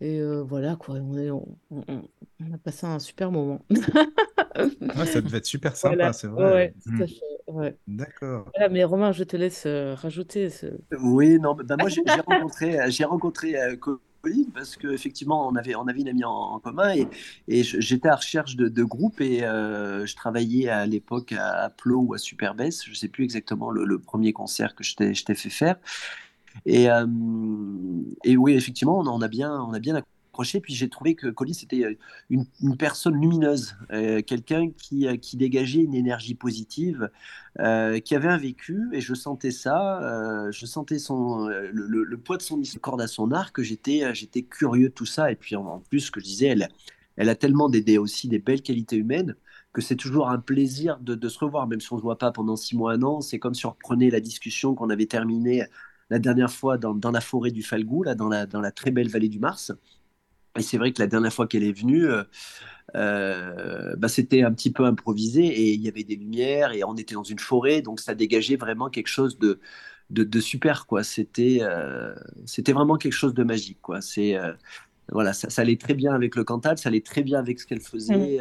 Voilà, 0.00 0.76
quoi. 0.76 0.96
On, 0.96 1.56
on 1.70 2.52
a 2.52 2.58
passé 2.58 2.86
un 2.86 2.98
super 2.98 3.30
moment. 3.30 3.64
Ouais, 3.70 5.06
ça 5.06 5.20
devait 5.20 5.38
être 5.38 5.46
super 5.46 5.76
sympa, 5.76 6.12
c'est 6.12 6.28
vrai. 6.28 6.44
Ouais, 6.44 6.74
mmh. 6.86 7.04
D'accord. 7.86 8.50
mais 8.70 8.84
Romain, 8.84 9.12
je 9.12 9.24
te 9.24 9.36
laisse 9.36 9.64
euh, 9.66 9.94
rajouter 9.94 10.50
ce. 10.50 10.66
Oui, 11.00 11.38
non, 11.38 11.54
bah, 11.54 11.76
moi 11.78 11.88
j'ai 11.88 12.02
rencontré, 12.26 12.80
euh, 12.80 12.86
j'ai 12.88 13.04
rencontré 13.04 13.56
euh, 13.56 13.76
Colline 13.76 14.50
parce 14.52 14.76
qu'effectivement 14.76 15.46
on 15.46 15.54
avait, 15.54 15.76
on 15.76 15.86
avait 15.86 16.00
une 16.00 16.08
amie 16.08 16.24
en, 16.24 16.58
commun 16.58 16.92
et, 16.94 17.06
et 17.46 17.62
j'étais 17.62 18.08
à 18.08 18.16
recherche 18.16 18.56
de, 18.56 18.68
de 18.68 18.82
groupes 18.82 19.20
et 19.20 19.40
je 19.40 20.16
travaillais 20.16 20.68
à 20.68 20.86
l'époque 20.86 21.32
à 21.38 21.70
Plo 21.70 22.00
ou 22.00 22.14
à 22.14 22.18
Superbest, 22.18 22.84
je 22.86 22.94
sais 22.94 23.08
plus 23.08 23.22
exactement 23.22 23.70
le, 23.70 23.98
premier 23.98 24.32
concert 24.32 24.74
que 24.74 24.82
je 24.82 24.96
t'ai 24.96 25.34
fait 25.34 25.50
faire. 25.50 25.76
Et, 26.64 26.86
et 28.24 28.36
oui, 28.36 28.54
effectivement, 28.54 28.98
on, 28.98 29.20
a 29.20 29.28
bien, 29.28 29.52
on 29.60 29.72
a 29.72 29.78
bien 29.78 29.96
puis 30.62 30.74
j'ai 30.74 30.88
trouvé 30.88 31.14
que 31.14 31.28
Colin, 31.28 31.52
c'était 31.52 31.84
euh, 31.84 31.94
une, 32.30 32.76
personne 32.76 33.20
lumineuse, 33.20 33.76
euh, 33.92 34.22
quelqu'un 34.22 34.70
qui, 34.70 35.06
euh, 35.06 35.16
qui, 35.16 35.36
dégageait 35.36 35.82
une 35.82 35.94
énergie 35.94 36.34
positive, 36.34 37.10
qui 38.04 38.14
avait 38.14 38.28
un 38.28 38.36
vécu, 38.36 38.88
et 38.92 39.00
je 39.00 39.14
sentais 39.14 39.50
ça, 39.50 40.50
je 40.50 40.66
sentais 40.66 40.98
son, 40.98 41.48
le, 41.48 42.16
poids 42.18 42.36
de 42.36 42.42
son 42.42 42.60
corde 42.82 43.00
à 43.00 43.06
son 43.06 43.32
arc, 43.32 43.56
que 43.56 43.62
j'étais, 43.62 44.14
j'étais 44.14 44.42
curieux 44.42 44.90
de 44.90 44.94
tout 44.94 45.06
ça. 45.06 45.32
Et 45.32 45.36
puis 45.36 45.56
en, 45.56 45.82
plus, 45.88 46.00
ce 46.00 46.10
que 46.10 46.20
je 46.20 46.26
disais, 46.26 46.48
elle, 46.48 46.68
elle 47.16 47.30
a 47.30 47.34
tellement 47.34 47.70
des, 47.70 47.96
aussi 47.96 48.28
des 48.28 48.38
belles 48.38 48.60
qualités 48.60 48.96
humaines 48.96 49.36
que 49.72 49.80
c'est 49.80 49.96
toujours 49.96 50.28
un 50.28 50.38
plaisir 50.38 50.98
de, 51.00 51.28
se 51.28 51.38
revoir, 51.38 51.66
même 51.66 51.80
si 51.80 51.92
on 51.92 51.96
ne 51.96 52.00
se 52.00 52.02
voit 52.02 52.18
pas 52.18 52.30
pendant 52.30 52.56
six 52.56 52.76
mois, 52.76 52.92
un 52.92 53.02
an. 53.02 53.20
C'est 53.22 53.38
comme 53.38 53.54
si 53.54 53.64
on 53.66 53.70
reprenait 53.70 54.10
la 54.10 54.20
discussion 54.20 54.74
qu'on 54.74 54.90
avait 54.90 55.06
terminée 55.06 55.64
la 56.10 56.18
dernière 56.18 56.50
fois 56.50 56.78
dans, 56.78 56.94
dans, 56.94 57.10
la 57.10 57.20
forêt 57.20 57.50
du 57.50 57.62
Falgou, 57.62 58.02
là, 58.02 58.14
dans, 58.14 58.28
la, 58.28 58.46
dans 58.46 58.60
la 58.60 58.70
très 58.70 58.90
belle 58.90 59.08
vallée 59.08 59.28
du 59.28 59.38
Mars. 59.38 59.72
Et 60.58 60.62
c'est 60.62 60.78
vrai 60.78 60.92
que 60.92 61.02
la 61.02 61.06
dernière 61.06 61.32
fois 61.32 61.46
qu'elle 61.46 61.64
est 61.64 61.78
venue, 61.78 62.06
euh, 62.06 62.22
euh, 62.94 63.94
bah, 63.96 64.08
c'était 64.08 64.42
un 64.42 64.52
petit 64.52 64.70
peu 64.70 64.84
improvisé 64.84 65.44
et 65.44 65.72
il 65.74 65.80
y 65.80 65.88
avait 65.88 66.04
des 66.04 66.16
lumières 66.16 66.72
et 66.72 66.84
on 66.84 66.94
était 66.96 67.14
dans 67.14 67.24
une 67.24 67.38
forêt, 67.38 67.82
donc 67.82 68.00
ça 68.00 68.14
dégageait 68.14 68.56
vraiment 68.56 68.88
quelque 68.88 69.08
chose 69.08 69.38
de, 69.38 69.60
de, 70.10 70.40
super. 70.40 70.86
quoi. 70.86 71.02
C'était 71.02 71.58
euh, 71.60 72.14
c'était 72.46 72.72
vraiment 72.72 72.96
quelque 72.96 73.12
chose 73.12 73.34
de 73.34 73.44
magique. 73.44 73.78
quoi. 73.82 74.00
C'est 74.00 74.36
voilà, 75.12 75.32
ça, 75.32 75.48
allait 75.62 75.76
très 75.76 75.94
bien 75.94 76.14
avec 76.14 76.34
le 76.34 76.42
Cantal, 76.42 76.78
ça 76.78 76.88
allait 76.88 77.00
très 77.00 77.22
bien 77.22 77.38
avec 77.38 77.60
ce 77.60 77.66
qu'elle 77.66 77.80
faisait. 77.80 78.40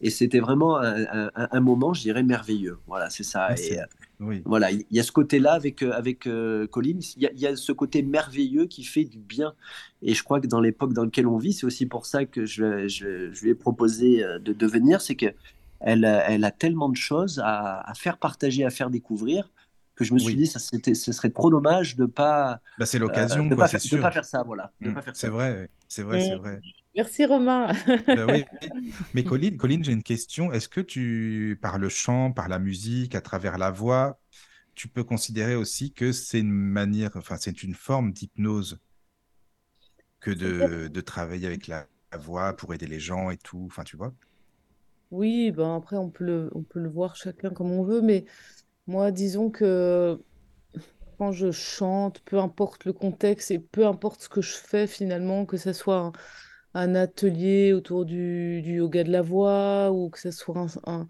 Et 0.00 0.10
c'était 0.10 0.38
vraiment 0.38 0.78
un, 0.78 1.30
un, 1.34 1.60
moment, 1.60 1.92
je 1.92 2.02
dirais, 2.02 2.22
merveilleux. 2.22 2.78
Voilà, 2.86 3.10
c'est 3.10 3.24
ça. 3.24 3.52
et, 3.54 3.78
oui. 4.20 4.42
Voilà, 4.44 4.70
il 4.72 4.84
y 4.90 5.00
a 5.00 5.02
ce 5.02 5.12
côté-là 5.12 5.52
avec, 5.52 5.82
avec 5.82 6.28
Colline, 6.70 7.00
il 7.16 7.22
y, 7.22 7.26
a, 7.26 7.32
il 7.32 7.38
y, 7.38 7.46
a 7.46 7.56
ce 7.56 7.72
côté 7.72 8.02
merveilleux 8.02 8.66
qui 8.66 8.84
fait 8.84 9.04
du 9.04 9.18
bien. 9.18 9.54
Et 10.02 10.14
je 10.14 10.22
crois 10.22 10.40
que 10.40 10.46
dans 10.46 10.60
l'époque 10.60 10.92
dans 10.92 11.04
laquelle 11.04 11.26
on 11.26 11.38
vit, 11.38 11.52
c'est 11.52 11.66
aussi 11.66 11.86
pour 11.86 12.06
ça 12.06 12.24
que 12.24 12.44
je, 12.44 12.88
je, 12.88 13.32
je 13.32 13.42
lui 13.42 13.50
ai 13.50 13.54
proposé 13.54 14.24
de 14.40 14.52
devenir, 14.52 15.00
c'est 15.00 15.14
que 15.14 15.26
elle, 15.80 16.04
elle, 16.04 16.44
a 16.44 16.50
tellement 16.50 16.88
de 16.88 16.96
choses 16.96 17.40
à, 17.44 17.80
à, 17.88 17.94
faire 17.94 18.18
partager, 18.18 18.64
à 18.64 18.70
faire 18.70 18.90
découvrir, 18.90 19.48
que 19.98 20.04
je 20.04 20.14
me 20.14 20.18
suis 20.18 20.36
dit, 20.36 20.46
ça, 20.46 20.58
ce 20.60 21.12
serait 21.12 21.30
trop 21.30 21.50
dommage 21.50 21.96
de 21.96 22.06
pas. 22.06 22.60
Bah, 22.78 22.86
c'est 22.86 22.98
l'occasion, 22.98 23.46
euh, 23.46 23.48
de, 23.48 23.54
pas, 23.56 23.66
de 23.66 24.00
pas 24.00 24.10
faire 24.12 24.24
ça, 24.24 24.44
voilà. 24.44 24.72
Mmh, 24.80 24.94
c'est 25.12 25.28
vrai, 25.28 25.68
c'est 25.88 26.02
vrai, 26.02 26.20
c'est 26.20 26.36
vrai. 26.36 26.60
Merci 26.98 27.26
Romain. 27.26 27.72
bah, 28.08 28.26
oui. 28.26 28.44
Mais 29.14 29.22
Colline, 29.22 29.56
Colline 29.56 29.84
j'ai 29.84 29.92
une 29.92 30.02
question. 30.02 30.52
Est-ce 30.52 30.68
que 30.68 30.80
tu, 30.80 31.56
par 31.62 31.78
le 31.78 31.88
chant, 31.88 32.32
par 32.32 32.48
la 32.48 32.58
musique, 32.58 33.14
à 33.14 33.20
travers 33.20 33.56
la 33.56 33.70
voix, 33.70 34.18
tu 34.74 34.88
peux 34.88 35.04
considérer 35.04 35.54
aussi 35.54 35.92
que 35.92 36.10
c'est 36.10 36.40
une 36.40 36.50
manière, 36.50 37.12
enfin, 37.14 37.36
c'est 37.38 37.62
une 37.62 37.74
forme 37.74 38.10
d'hypnose 38.10 38.80
que 40.18 40.32
de, 40.32 40.88
de, 40.88 41.00
travailler 41.00 41.46
avec 41.46 41.68
la, 41.68 41.86
la, 42.10 42.18
voix 42.18 42.56
pour 42.56 42.74
aider 42.74 42.88
les 42.88 42.98
gens 42.98 43.30
et 43.30 43.36
tout, 43.36 43.62
enfin, 43.66 43.84
tu 43.84 43.96
vois? 43.96 44.12
Oui, 45.12 45.52
ben 45.52 45.76
après, 45.76 45.98
on 45.98 46.10
peut, 46.10 46.24
le, 46.24 46.50
on 46.52 46.64
peut 46.64 46.80
le 46.80 46.88
voir 46.88 47.14
chacun 47.14 47.50
comme 47.50 47.70
on 47.70 47.84
veut, 47.84 48.00
mais 48.00 48.24
moi, 48.88 49.12
disons 49.12 49.50
que 49.50 50.20
quand 51.16 51.30
je 51.30 51.52
chante, 51.52 52.18
peu 52.24 52.40
importe 52.40 52.86
le 52.86 52.92
contexte 52.92 53.52
et 53.52 53.60
peu 53.60 53.86
importe 53.86 54.22
ce 54.22 54.28
que 54.28 54.42
je 54.42 54.56
fais 54.56 54.88
finalement, 54.88 55.46
que 55.46 55.56
ce 55.56 55.72
soit 55.72 56.10
un, 56.80 56.94
atelier 56.94 57.72
autour 57.72 58.04
du, 58.04 58.60
yoga 58.60 59.04
de 59.04 59.12
la 59.12 59.22
voix 59.22 59.90
ou 59.92 60.10
que 60.10 60.18
ce 60.18 60.30
soit 60.30 60.66
un, 60.86 61.06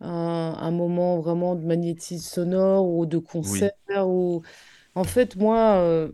un, 0.00 0.70
moment 0.70 1.20
vraiment 1.20 1.54
de 1.54 1.64
magnétisme 1.64 2.24
sonore 2.24 2.88
ou 2.88 3.06
de 3.06 3.18
concert. 3.18 3.72
Ou... 4.04 4.42
En 4.94 5.04
fait, 5.04 5.36
moi, 5.36 5.76
euh, 5.76 6.10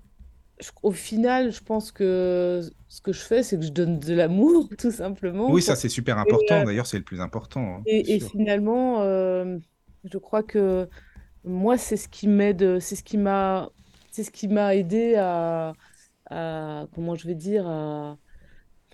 au 0.82 0.92
final, 0.92 1.52
je 1.52 1.62
pense 1.62 1.92
que 1.92 2.60
ce 2.88 3.00
que 3.00 3.12
je 3.12 3.20
fais, 3.20 3.42
c'est 3.42 3.58
que 3.58 3.64
je 3.64 3.72
donne 3.72 3.98
de 3.98 4.14
l'amour, 4.14 4.68
tout 4.78 4.90
simplement. 4.90 5.50
Oui, 5.50 5.62
ça 5.62 5.76
c'est 5.76 5.88
super 5.88 6.18
important. 6.18 6.60
Euh, 6.60 6.64
D'ailleurs, 6.64 6.86
c'est 6.86 6.98
le 6.98 7.04
plus 7.04 7.20
important. 7.20 7.76
Hein, 7.76 7.82
et, 7.86 8.20
finalement, 8.20 9.00
euh, 9.00 9.58
je 10.04 10.18
crois 10.18 10.42
que 10.42 10.88
moi, 11.44 11.76
c'est 11.76 11.96
ce 11.96 12.08
qui 12.08 12.28
m'aide, 12.28 12.78
c'est 12.80 12.96
ce 12.96 13.02
qui 13.02 13.18
m'a, 13.18 13.70
c'est 14.10 14.24
ce 14.24 14.30
qui 14.30 14.48
m'a 14.48 14.74
aidé 14.76 15.16
à, 15.16 15.72
comment 16.94 17.14
je 17.14 17.26
vais 17.26 17.34
dire, 17.34 17.66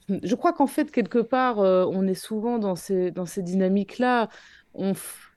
je 0.09 0.35
crois 0.35 0.53
qu'en 0.53 0.67
fait, 0.67 0.91
quelque 0.91 1.19
part, 1.19 1.61
euh, 1.61 1.85
on 1.91 2.07
est 2.07 2.15
souvent 2.15 2.59
dans 2.59 2.77
ces, 2.77 3.11
dans 3.11 3.27
ces 3.27 3.43
dynamiques-là. 3.43 4.29
On, 4.75 4.93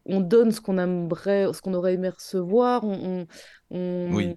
on 0.05 0.19
donne 0.19 0.51
ce 0.51 0.61
qu'on 0.61 0.77
aimerait, 0.77 1.47
ce 1.53 1.61
qu'on 1.61 1.73
aurait 1.73 1.93
aimé 1.93 2.09
recevoir. 2.09 2.83
On, 2.83 3.27
on, 3.69 4.13
oui 4.13 4.35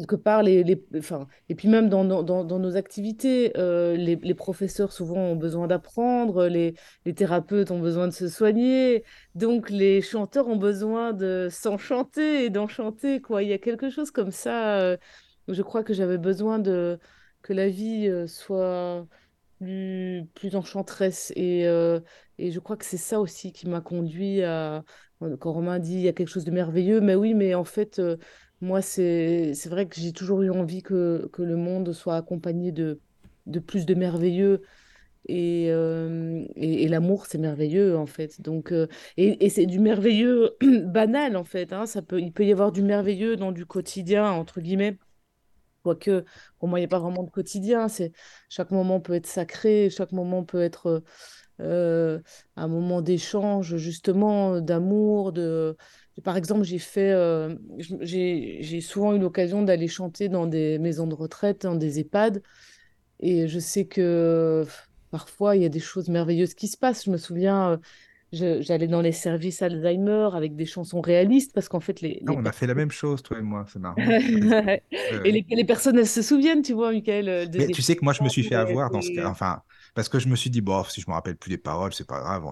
quelque 0.00 0.16
part, 0.16 0.42
les, 0.42 0.64
les, 0.64 0.82
enfin, 0.96 1.26
et 1.48 1.54
puis 1.54 1.68
même 1.68 1.88
dans, 1.88 2.04
dans, 2.04 2.22
dans 2.22 2.58
nos 2.58 2.76
activités, 2.76 3.52
euh, 3.56 3.96
les, 3.96 4.16
les, 4.16 4.34
professeurs 4.34 4.92
souvent 4.92 5.18
ont 5.18 5.36
besoin 5.36 5.66
d'apprendre, 5.66 6.46
les, 6.46 6.74
les, 7.04 7.14
thérapeutes 7.14 7.70
ont 7.70 7.80
besoin 7.80 8.08
de 8.08 8.12
se 8.12 8.28
soigner, 8.28 9.04
donc 9.34 9.70
les 9.70 10.00
chanteurs 10.00 10.48
ont 10.48 10.56
besoin 10.56 11.12
de 11.12 11.48
s'enchanter 11.50 12.44
et 12.44 12.50
d'enchanter, 12.50 13.20
quoi. 13.20 13.42
Il 13.42 13.50
y 13.50 13.52
a 13.52 13.58
quelque 13.58 13.90
chose 13.90 14.10
comme 14.10 14.30
ça. 14.30 14.80
Euh, 14.80 14.96
je 15.48 15.62
crois 15.62 15.84
que 15.84 15.92
j'avais 15.94 16.18
besoin 16.18 16.58
de 16.58 16.98
que 17.42 17.52
la 17.52 17.68
vie 17.68 18.08
euh, 18.08 18.26
soit 18.26 19.06
plus, 19.60 20.56
enchanteresse 20.56 21.32
et, 21.36 21.64
et 22.38 22.50
je 22.50 22.58
crois 22.60 22.76
que 22.76 22.84
c'est 22.84 22.96
ça 22.96 23.20
aussi 23.20 23.52
qui 23.52 23.68
m'a 23.68 23.80
conduit 23.80 24.42
à 24.42 24.82
quand 25.38 25.52
Romain 25.52 25.78
dit 25.78 25.94
il 25.94 26.00
y 26.00 26.08
a 26.08 26.14
quelque 26.14 26.28
chose 26.28 26.44
de 26.44 26.50
merveilleux, 26.50 27.00
mais 27.02 27.14
oui, 27.14 27.34
mais 27.34 27.54
en 27.54 27.64
fait 27.64 28.00
moi, 28.60 28.82
c'est 28.82 29.54
vrai 29.68 29.86
que 29.88 30.00
j'ai 30.00 30.12
toujours 30.12 30.42
eu 30.42 30.50
envie 30.50 30.82
que, 30.82 31.28
que 31.32 31.42
le 31.42 31.56
monde 31.56 31.92
soit 31.92 32.16
accompagné 32.16 32.72
de, 32.72 33.00
de 33.46 33.58
plus 33.58 33.86
de 33.86 33.94
merveilleux. 33.94 34.62
Et, 35.28 35.66
euh, 35.70 36.44
et, 36.56 36.88
l'amour, 36.88 37.26
c'est 37.26 37.38
merveilleux, 37.38 37.96
en 37.96 38.06
fait. 38.06 38.40
Donc, 38.40 38.72
euh, 38.72 38.86
et, 39.16 39.44
et 39.44 39.48
c'est 39.50 39.66
du 39.66 39.78
merveilleux 39.78 40.56
banal, 40.86 41.36
en 41.36 41.44
fait. 41.44 41.72
Hein. 41.72 41.86
Ça 41.86 42.02
peut, 42.02 42.20
il 42.20 42.32
peut 42.32 42.44
y 42.44 42.52
avoir 42.52 42.72
du 42.72 42.82
merveilleux 42.82 43.36
dans 43.36 43.52
du 43.52 43.66
quotidien, 43.66 44.30
entre 44.30 44.60
guillemets. 44.60 44.98
Quoique, 45.82 46.24
pour 46.58 46.68
moi, 46.68 46.78
il 46.78 46.82
n'y 46.82 46.86
a 46.86 46.88
pas 46.88 46.98
vraiment 46.98 47.22
de 47.22 47.30
quotidien. 47.30 47.88
C'est, 47.88 48.12
chaque 48.48 48.70
moment 48.70 49.00
peut 49.00 49.14
être 49.14 49.26
sacré, 49.26 49.90
chaque 49.90 50.12
moment 50.12 50.44
peut 50.44 50.62
être 50.62 51.02
euh, 51.60 52.20
un 52.56 52.68
moment 52.68 53.02
d'échange, 53.02 53.76
justement, 53.76 54.60
d'amour, 54.60 55.32
de 55.32 55.76
par 56.22 56.36
exemple, 56.36 56.64
j'ai 56.64 56.78
fait, 56.78 57.12
euh, 57.12 57.54
j'ai 58.02 58.80
souvent 58.80 59.14
eu 59.14 59.18
l'occasion 59.18 59.62
d'aller 59.62 59.88
chanter 59.88 60.28
dans 60.28 60.46
des 60.46 60.78
maisons 60.78 61.06
de 61.06 61.14
retraite, 61.14 61.62
dans 61.62 61.74
des 61.74 62.00
EHPAD, 62.00 62.42
et 63.20 63.48
je 63.48 63.58
sais 63.58 63.86
que 63.86 64.66
parfois 65.10 65.56
il 65.56 65.62
y 65.62 65.66
a 65.66 65.68
des 65.68 65.80
choses 65.80 66.08
merveilleuses 66.08 66.54
qui 66.54 66.68
se 66.68 66.76
passent. 66.76 67.04
Je 67.04 67.10
me 67.10 67.16
souviens, 67.16 67.72
euh, 67.72 67.76
j'allais 68.32 68.86
dans 68.86 69.00
les 69.00 69.12
services 69.12 69.62
Alzheimer 69.62 70.30
avec 70.34 70.56
des 70.56 70.66
chansons 70.66 71.00
réalistes 71.00 71.52
parce 71.52 71.68
qu'en 71.68 71.80
fait 71.80 72.00
les, 72.00 72.22
ah, 72.26 72.32
on 72.36 72.44
a 72.44 72.52
fait 72.52 72.66
la 72.66 72.74
même 72.74 72.90
chose 72.90 73.22
toi 73.22 73.38
et 73.38 73.42
moi, 73.42 73.66
c'est 73.72 73.78
marrant. 73.78 73.96
et 73.98 75.32
les, 75.32 75.44
les, 75.48 75.64
personnes 75.64 75.98
elles 75.98 76.06
se 76.06 76.22
souviennent, 76.22 76.62
tu 76.62 76.72
vois, 76.72 76.92
Michael. 76.92 77.28
Euh, 77.28 77.46
Mais 77.54 77.66
tu 77.68 77.82
sais 77.82 77.96
que 77.96 78.04
moi 78.04 78.12
je 78.12 78.22
me 78.22 78.28
suis 78.28 78.42
fait 78.42 78.54
avoir 78.54 78.90
dans 78.90 79.00
ce 79.00 79.10
cas, 79.12 79.28
enfin 79.28 79.62
parce 79.94 80.08
que 80.08 80.18
je 80.18 80.28
me 80.28 80.36
suis 80.36 80.50
dit, 80.50 80.60
bon, 80.60 80.84
si 80.84 81.00
je 81.00 81.06
me 81.08 81.14
rappelle 81.14 81.36
plus 81.36 81.50
des 81.50 81.58
paroles, 81.58 81.92
c'est 81.92 82.06
pas 82.06 82.20
grave. 82.20 82.44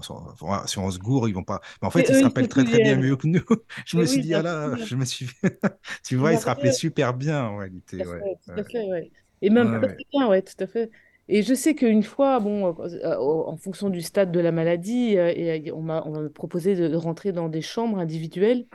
si 0.66 0.78
on 0.78 0.90
se 0.90 0.98
gourre, 0.98 1.28
ils 1.28 1.34
vont 1.34 1.44
pas. 1.44 1.60
Mais 1.80 1.88
en 1.88 1.90
fait, 1.90 2.08
ils 2.08 2.16
se 2.16 2.24
rappellent 2.24 2.48
très 2.48 2.64
très 2.64 2.82
bien 2.82 2.96
mieux 2.96 3.16
que 3.16 3.26
nous. 3.26 3.40
je 3.86 3.96
me 3.96 4.04
suis 4.04 4.20
dit, 4.20 4.34
ah 4.34 4.42
là, 4.42 4.76
je 4.76 4.96
me 4.96 5.04
suis. 5.04 5.28
tu 6.04 6.16
vois, 6.16 6.32
ils 6.32 6.38
se 6.38 6.46
rappelaient 6.46 6.72
super 6.72 7.14
bien 7.14 7.44
en 7.44 7.58
réalité. 7.58 7.98
Tout 7.98 8.52
à 8.56 8.64
fait, 8.64 8.84
ouais. 8.84 9.10
Et 9.40 9.50
même 9.50 9.80
très 9.80 9.96
bien, 10.12 10.28
ouais, 10.28 10.42
tout 10.42 10.62
à 10.62 10.66
fait. 10.66 10.90
Et 11.28 11.42
je 11.42 11.54
sais 11.54 11.74
qu'une 11.74 12.02
fois, 12.02 12.40
bon, 12.40 12.74
euh, 12.80 13.16
en 13.18 13.56
fonction 13.56 13.90
du 13.90 14.00
stade 14.00 14.32
de 14.32 14.40
la 14.40 14.52
maladie, 14.52 15.16
euh, 15.18 15.60
on 15.74 15.82
m'a 15.82 16.02
proposé 16.34 16.74
de, 16.74 16.96
rentrer 16.96 17.32
dans 17.32 17.48
des 17.48 17.60
chambres 17.60 17.98
individuelles 17.98 18.66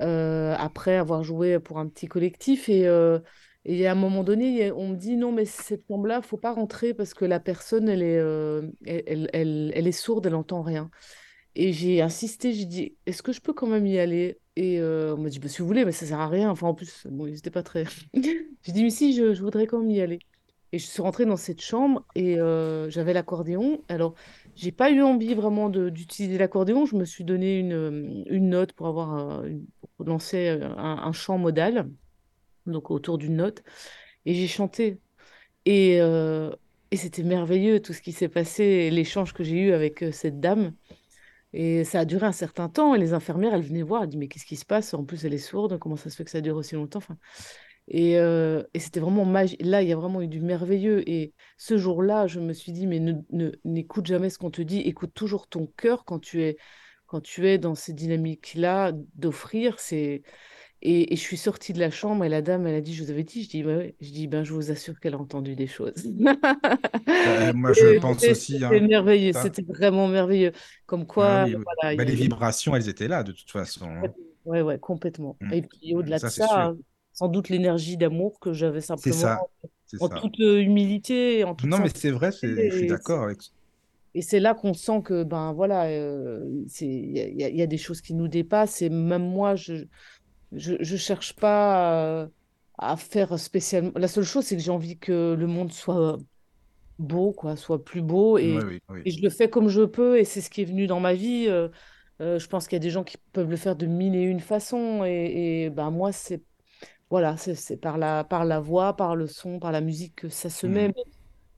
euh, 0.00 0.54
après 0.58 0.96
avoir 0.96 1.22
joué 1.22 1.58
pour 1.60 1.78
un 1.78 1.86
petit 1.88 2.06
collectif. 2.06 2.68
Et, 2.68 2.86
à 2.86 3.92
un 3.92 3.94
moment 3.94 4.24
donné, 4.24 4.72
on 4.72 4.88
me 4.88 4.96
dit 4.96 5.16
non, 5.16 5.32
mais 5.32 5.44
cette 5.44 5.84
chambre-là, 5.88 6.22
faut 6.22 6.36
pas 6.36 6.52
rentrer 6.52 6.94
parce 6.94 7.14
que 7.14 7.24
la 7.24 7.40
personne, 7.40 7.88
elle 7.88 8.02
est, 8.02 8.18
euh, 8.18 8.62
elle, 8.86 9.28
elle, 9.32 9.72
elle, 9.74 9.86
est 9.86 9.92
sourde, 9.92 10.26
elle 10.26 10.32
n'entend 10.32 10.62
rien. 10.62 10.90
Et 11.56 11.72
j'ai 11.72 12.02
insisté, 12.02 12.52
j'ai 12.52 12.64
dit, 12.64 12.96
est-ce 13.06 13.22
que 13.22 13.32
je 13.32 13.40
peux 13.40 13.52
quand 13.52 13.68
même 13.68 13.86
y 13.86 13.98
aller? 13.98 14.38
Et 14.56 14.80
euh, 14.80 15.14
on 15.16 15.18
m'a 15.20 15.28
dit, 15.28 15.38
bah, 15.38 15.48
si 15.48 15.62
vous 15.62 15.66
voulez, 15.66 15.84
mais 15.84 15.92
ça 15.92 16.06
sert 16.06 16.20
à 16.20 16.28
rien. 16.28 16.50
Enfin, 16.50 16.66
en 16.66 16.74
plus, 16.74 17.06
bon, 17.08 17.26
ils 17.26 17.34
n'étaient 17.34 17.50
pas 17.50 17.62
très. 17.62 17.84
j'ai 18.14 18.72
dit, 18.72 18.82
mais 18.82 18.90
si, 18.90 19.14
je, 19.14 19.40
voudrais 19.40 19.66
quand 19.66 19.78
même 19.78 19.90
y 19.90 20.00
aller. 20.00 20.18
Et 20.74 20.78
je 20.80 20.86
suis 20.86 21.02
rentrée 21.02 21.24
dans 21.24 21.36
cette 21.36 21.60
chambre 21.60 22.04
et 22.16 22.40
euh, 22.40 22.90
j'avais 22.90 23.12
l'accordéon. 23.12 23.80
Alors, 23.88 24.14
j'ai 24.56 24.72
pas 24.72 24.90
eu 24.90 25.02
envie 25.02 25.34
vraiment 25.34 25.68
d'utiliser 25.70 26.36
l'accordéon. 26.36 26.84
Je 26.84 26.96
me 26.96 27.04
suis 27.04 27.22
donné 27.22 27.60
une, 27.60 28.24
une 28.28 28.48
note 28.48 28.72
pour 28.72 28.88
avoir 28.88 29.44
pour 29.96 30.04
lancer 30.04 30.48
un, 30.48 31.12
chant 31.12 31.38
modal 31.38 31.88
donc 32.66 32.90
autour 32.90 33.18
d'une 33.18 33.36
note. 33.36 33.62
Et 34.26 34.34
j'ai 34.34 34.48
chanté. 34.48 34.98
Et, 35.64 36.00
euh, 36.00 36.50
et 36.90 36.96
c'était 36.96 37.22
merveilleux 37.22 37.80
tout 37.80 37.92
ce 37.92 38.02
qui 38.02 38.10
s'est 38.10 38.28
passé, 38.28 38.90
l'échange 38.90 39.32
que 39.32 39.44
j'ai 39.44 39.56
eu 39.56 39.72
avec 39.72 40.02
euh, 40.02 40.10
cette 40.12 40.40
dame. 40.40 40.74
Et 41.52 41.84
ça 41.84 42.00
a 42.00 42.04
duré 42.04 42.26
un 42.26 42.32
certain 42.32 42.68
temps. 42.68 42.94
Et 42.94 42.98
les 42.98 43.12
infirmières, 43.12 43.54
elles 43.54 43.62
venaient 43.62 43.82
voir, 43.82 44.02
elles 44.02 44.08
disaient, 44.08 44.18
mais 44.18 44.28
qu'est-ce 44.28 44.46
qui 44.46 44.56
se 44.56 44.64
passe? 44.66 44.92
En 44.92 45.04
plus, 45.04 45.24
elle 45.24 45.34
est 45.34 45.38
sourde, 45.38 45.78
comment 45.78 45.96
ça 45.96 46.10
se 46.10 46.16
fait 46.16 46.24
que 46.24 46.30
ça 46.30 46.40
dure 46.40 46.56
aussi 46.56 46.74
longtemps? 46.74 46.98
Enfin, 46.98 47.16
Et, 47.88 48.18
euh, 48.18 48.62
et 48.72 48.78
c'était 48.78 49.00
vraiment 49.00 49.24
magique. 49.24 49.60
Là, 49.62 49.82
il 49.82 49.88
y 49.88 49.92
a 49.92 49.96
vraiment 49.96 50.22
eu 50.22 50.28
du 50.28 50.40
merveilleux. 50.40 51.08
Et 51.08 51.34
ce 51.56 51.76
jour-là, 51.76 52.26
je 52.26 52.40
me 52.40 52.52
suis 52.52 52.72
dit, 52.72 52.86
mais 52.86 53.00
ne, 53.00 53.50
n'écoute 53.64 54.06
jamais 54.06 54.30
ce 54.30 54.38
qu'on 54.38 54.50
te 54.50 54.62
dit, 54.62 54.80
écoute 54.80 55.12
toujours 55.14 55.48
ton 55.48 55.66
cœur 55.76 56.04
quand 56.04 56.18
tu 56.18 56.42
es, 56.42 56.56
quand 57.06 57.20
tu 57.20 57.46
es 57.48 57.58
dans 57.58 57.74
ces 57.74 57.92
dynamiques-là 57.92 58.92
d'offrir. 59.14 59.80
C'est 59.80 60.22
et, 60.86 61.16
je 61.16 61.20
suis 61.20 61.38
sortie 61.38 61.72
de 61.72 61.80
la 61.80 61.90
chambre 61.90 62.26
et 62.26 62.28
la 62.28 62.42
dame, 62.42 62.66
elle 62.66 62.74
a 62.74 62.82
dit, 62.82 62.94
je 62.94 63.02
vous 63.02 63.10
avais 63.10 63.24
dit, 63.24 63.42
je 63.42 63.48
dis, 63.48 63.64
ouais, 63.64 63.96
je 64.02 64.10
dis, 64.10 64.26
ben, 64.28 64.44
je 64.44 64.52
vous 64.52 64.70
assure 64.70 65.00
qu'elle 65.00 65.14
a 65.14 65.18
entendu 65.18 65.56
des 65.56 65.66
choses. 65.66 66.04
moi, 66.14 66.34
je 67.72 67.98
pense 68.00 68.22
aussi. 68.22 68.52
C'était 68.52 68.66
hein, 68.66 68.80
merveilleux, 68.86 69.32
c'était 69.32 69.62
vraiment 69.62 70.08
merveilleux. 70.08 70.52
Comme 70.84 71.06
quoi, 71.06 71.44
ah 71.44 71.46
voilà, 71.46 71.96
bah, 71.96 72.04
les 72.04 72.14
vibrations, 72.14 72.76
elles 72.76 72.90
étaient 72.90 73.08
là 73.08 73.22
de 73.22 73.32
toute 73.32 73.50
façon. 73.50 73.86
Hein. 73.86 74.02
Ouais, 74.44 74.60
ouais, 74.60 74.78
complètement. 74.78 75.38
Mmh. 75.40 75.52
Et 75.54 75.62
puis 75.62 75.94
au-delà 75.94 76.18
de 76.18 76.28
ça, 76.28 76.74
sans 77.14 77.28
doute 77.28 77.48
l'énergie 77.48 77.96
d'amour 77.96 78.38
que 78.40 78.52
j'avais 78.52 78.80
simplement 78.82 79.16
ça. 79.16 79.40
en 80.00 80.08
toute 80.08 80.38
euh, 80.40 80.60
humilité. 80.60 81.44
En 81.44 81.54
toute 81.54 81.70
non, 81.70 81.78
mais 81.78 81.88
c'est 81.94 82.10
vrai, 82.10 82.30
je 82.32 82.70
suis 82.70 82.86
d'accord 82.86 83.22
avec 83.22 83.40
ça. 83.40 83.50
Et 84.16 84.22
c'est 84.22 84.38
là 84.40 84.54
qu'on 84.54 84.74
sent 84.74 85.02
que, 85.02 85.24
ben 85.24 85.52
voilà, 85.52 85.86
euh, 85.86 86.44
il 86.80 87.16
y, 87.16 87.56
y, 87.56 87.62
a 87.62 87.66
des 87.66 87.78
choses 87.78 88.00
qui 88.00 88.14
nous 88.14 88.28
dépassent. 88.28 88.80
Et 88.82 88.88
même 88.88 89.28
moi, 89.28 89.56
je, 89.56 89.86
je 90.52 90.74
ne 90.74 90.98
cherche 90.98 91.34
pas 91.34 92.28
à, 92.78 92.96
faire 92.96 93.38
spécialement. 93.38 93.92
La 93.96 94.08
seule 94.08 94.24
chose, 94.24 94.44
c'est 94.44 94.56
que 94.56 94.62
j'ai 94.62 94.70
envie 94.70 94.98
que 94.98 95.34
le 95.36 95.46
monde 95.46 95.72
soit 95.72 96.18
beau, 96.98 97.32
quoi, 97.32 97.56
soit 97.56 97.84
plus 97.84 98.02
beau. 98.02 98.36
Oui, 98.36 98.42
Et, 98.42 98.58
oui, 98.62 98.80
oui. 98.88 99.02
et 99.04 99.10
je 99.10 99.22
le 99.22 99.30
fais 99.30 99.48
comme 99.50 99.68
je 99.68 99.82
peux, 99.82 100.18
et 100.18 100.24
c'est 100.24 100.40
ce 100.40 100.50
qui 100.50 100.62
est 100.62 100.66
venu 100.66 100.86
dans 100.86 101.00
ma 101.00 101.14
vie. 101.14 101.46
euh, 101.48 101.68
euh, 102.20 102.38
je 102.38 102.46
pense 102.46 102.68
qu'il 102.68 102.76
y 102.76 102.80
a 102.80 102.80
des 102.80 102.90
gens 102.90 103.02
qui 103.02 103.16
peuvent 103.32 103.50
le 103.50 103.56
faire 103.56 103.74
de 103.74 103.86
mille 103.86 104.14
et 104.14 104.22
une 104.22 104.38
façons, 104.38 105.04
et, 105.04 105.64
et 105.64 105.70
ben 105.70 105.90
moi, 105.90 106.12
c'est 106.12 106.42
voilà, 107.10 107.36
c'est 107.36 107.76
par 107.76 107.98
la, 107.98 108.24
par 108.24 108.44
la 108.44 108.60
voix, 108.60 108.96
par 108.96 109.16
le 109.16 109.26
son, 109.26 109.58
par 109.58 109.72
la 109.72 109.80
musique 109.80 110.16
que 110.16 110.28
ça 110.28 110.50
se 110.50 110.66
met. 110.66 110.88
Hmm. 110.88 110.92
Mais 110.96 111.04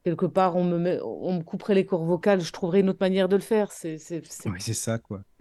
quelque 0.06 0.26
part, 0.26 0.54
on 0.54 0.62
me 0.62 0.78
met, 0.78 1.00
on 1.02 1.34
me 1.38 1.42
couperait 1.42 1.74
les 1.74 1.84
cordes 1.84 2.06
vocales, 2.06 2.40
je 2.40 2.52
trouverais 2.52 2.78
une 2.78 2.90
autre 2.90 3.00
manière 3.00 3.28
de 3.28 3.34
le 3.34 3.42
faire. 3.42 3.72
C'est, 3.72 3.98
c'est, 3.98 4.22
c'est 4.58 4.72
ça, 4.72 4.98
quoi. 4.98 5.22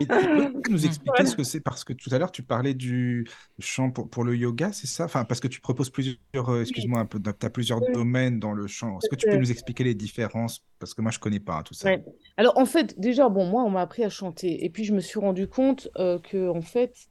Et 0.00 0.06
tu 0.06 0.60
peux 0.62 0.70
nous 0.70 0.86
expliquer 0.86 1.10
Voilà. 1.16 1.26
ce 1.26 1.34
que 1.34 1.42
c'est, 1.42 1.58
parce 1.58 1.82
que 1.82 1.92
tout 1.92 2.08
à 2.12 2.18
l'heure, 2.18 2.30
tu 2.30 2.44
parlais 2.44 2.74
du 2.74 3.26
chant 3.58 3.90
pour, 3.90 4.08
pour 4.08 4.22
le 4.22 4.36
yoga, 4.36 4.70
c'est 4.72 4.86
ça? 4.86 5.06
Enfin, 5.06 5.24
parce 5.24 5.40
que 5.40 5.48
tu 5.48 5.60
proposes 5.60 5.90
plusieurs, 5.90 6.18
euh, 6.36 6.60
excuse-moi 6.60 7.00
un 7.00 7.06
peu, 7.06 7.18
tu 7.20 7.46
as 7.46 7.50
plusieurs 7.50 7.82
oui, 7.82 7.92
domaines 7.92 8.38
dans 8.38 8.52
le 8.52 8.68
chant. 8.68 8.98
Est-ce 8.98 9.08
que 9.08 9.16
tu 9.16 9.26
peux 9.26 9.38
nous 9.38 9.50
expliquer 9.50 9.82
les 9.82 9.94
différences? 9.94 10.62
Parce 10.78 10.94
que 10.94 11.02
moi, 11.02 11.10
je 11.10 11.18
connais 11.18 11.40
pas 11.40 11.56
hein, 11.56 11.62
tout 11.64 11.74
ça. 11.74 11.88
ouais. 11.88 12.04
Alors, 12.36 12.56
en 12.58 12.66
fait, 12.66 13.00
déjà, 13.00 13.28
bon, 13.28 13.46
moi, 13.46 13.64
on 13.64 13.70
m'a 13.70 13.80
appris 13.80 14.04
à 14.04 14.08
chanter. 14.10 14.64
Et 14.64 14.70
puis, 14.70 14.84
je 14.84 14.92
me 14.94 15.00
suis 15.00 15.18
rendu 15.18 15.48
compte 15.48 15.88
euh, 15.96 16.20
que, 16.20 16.48
en 16.48 16.62
fait, 16.62 17.08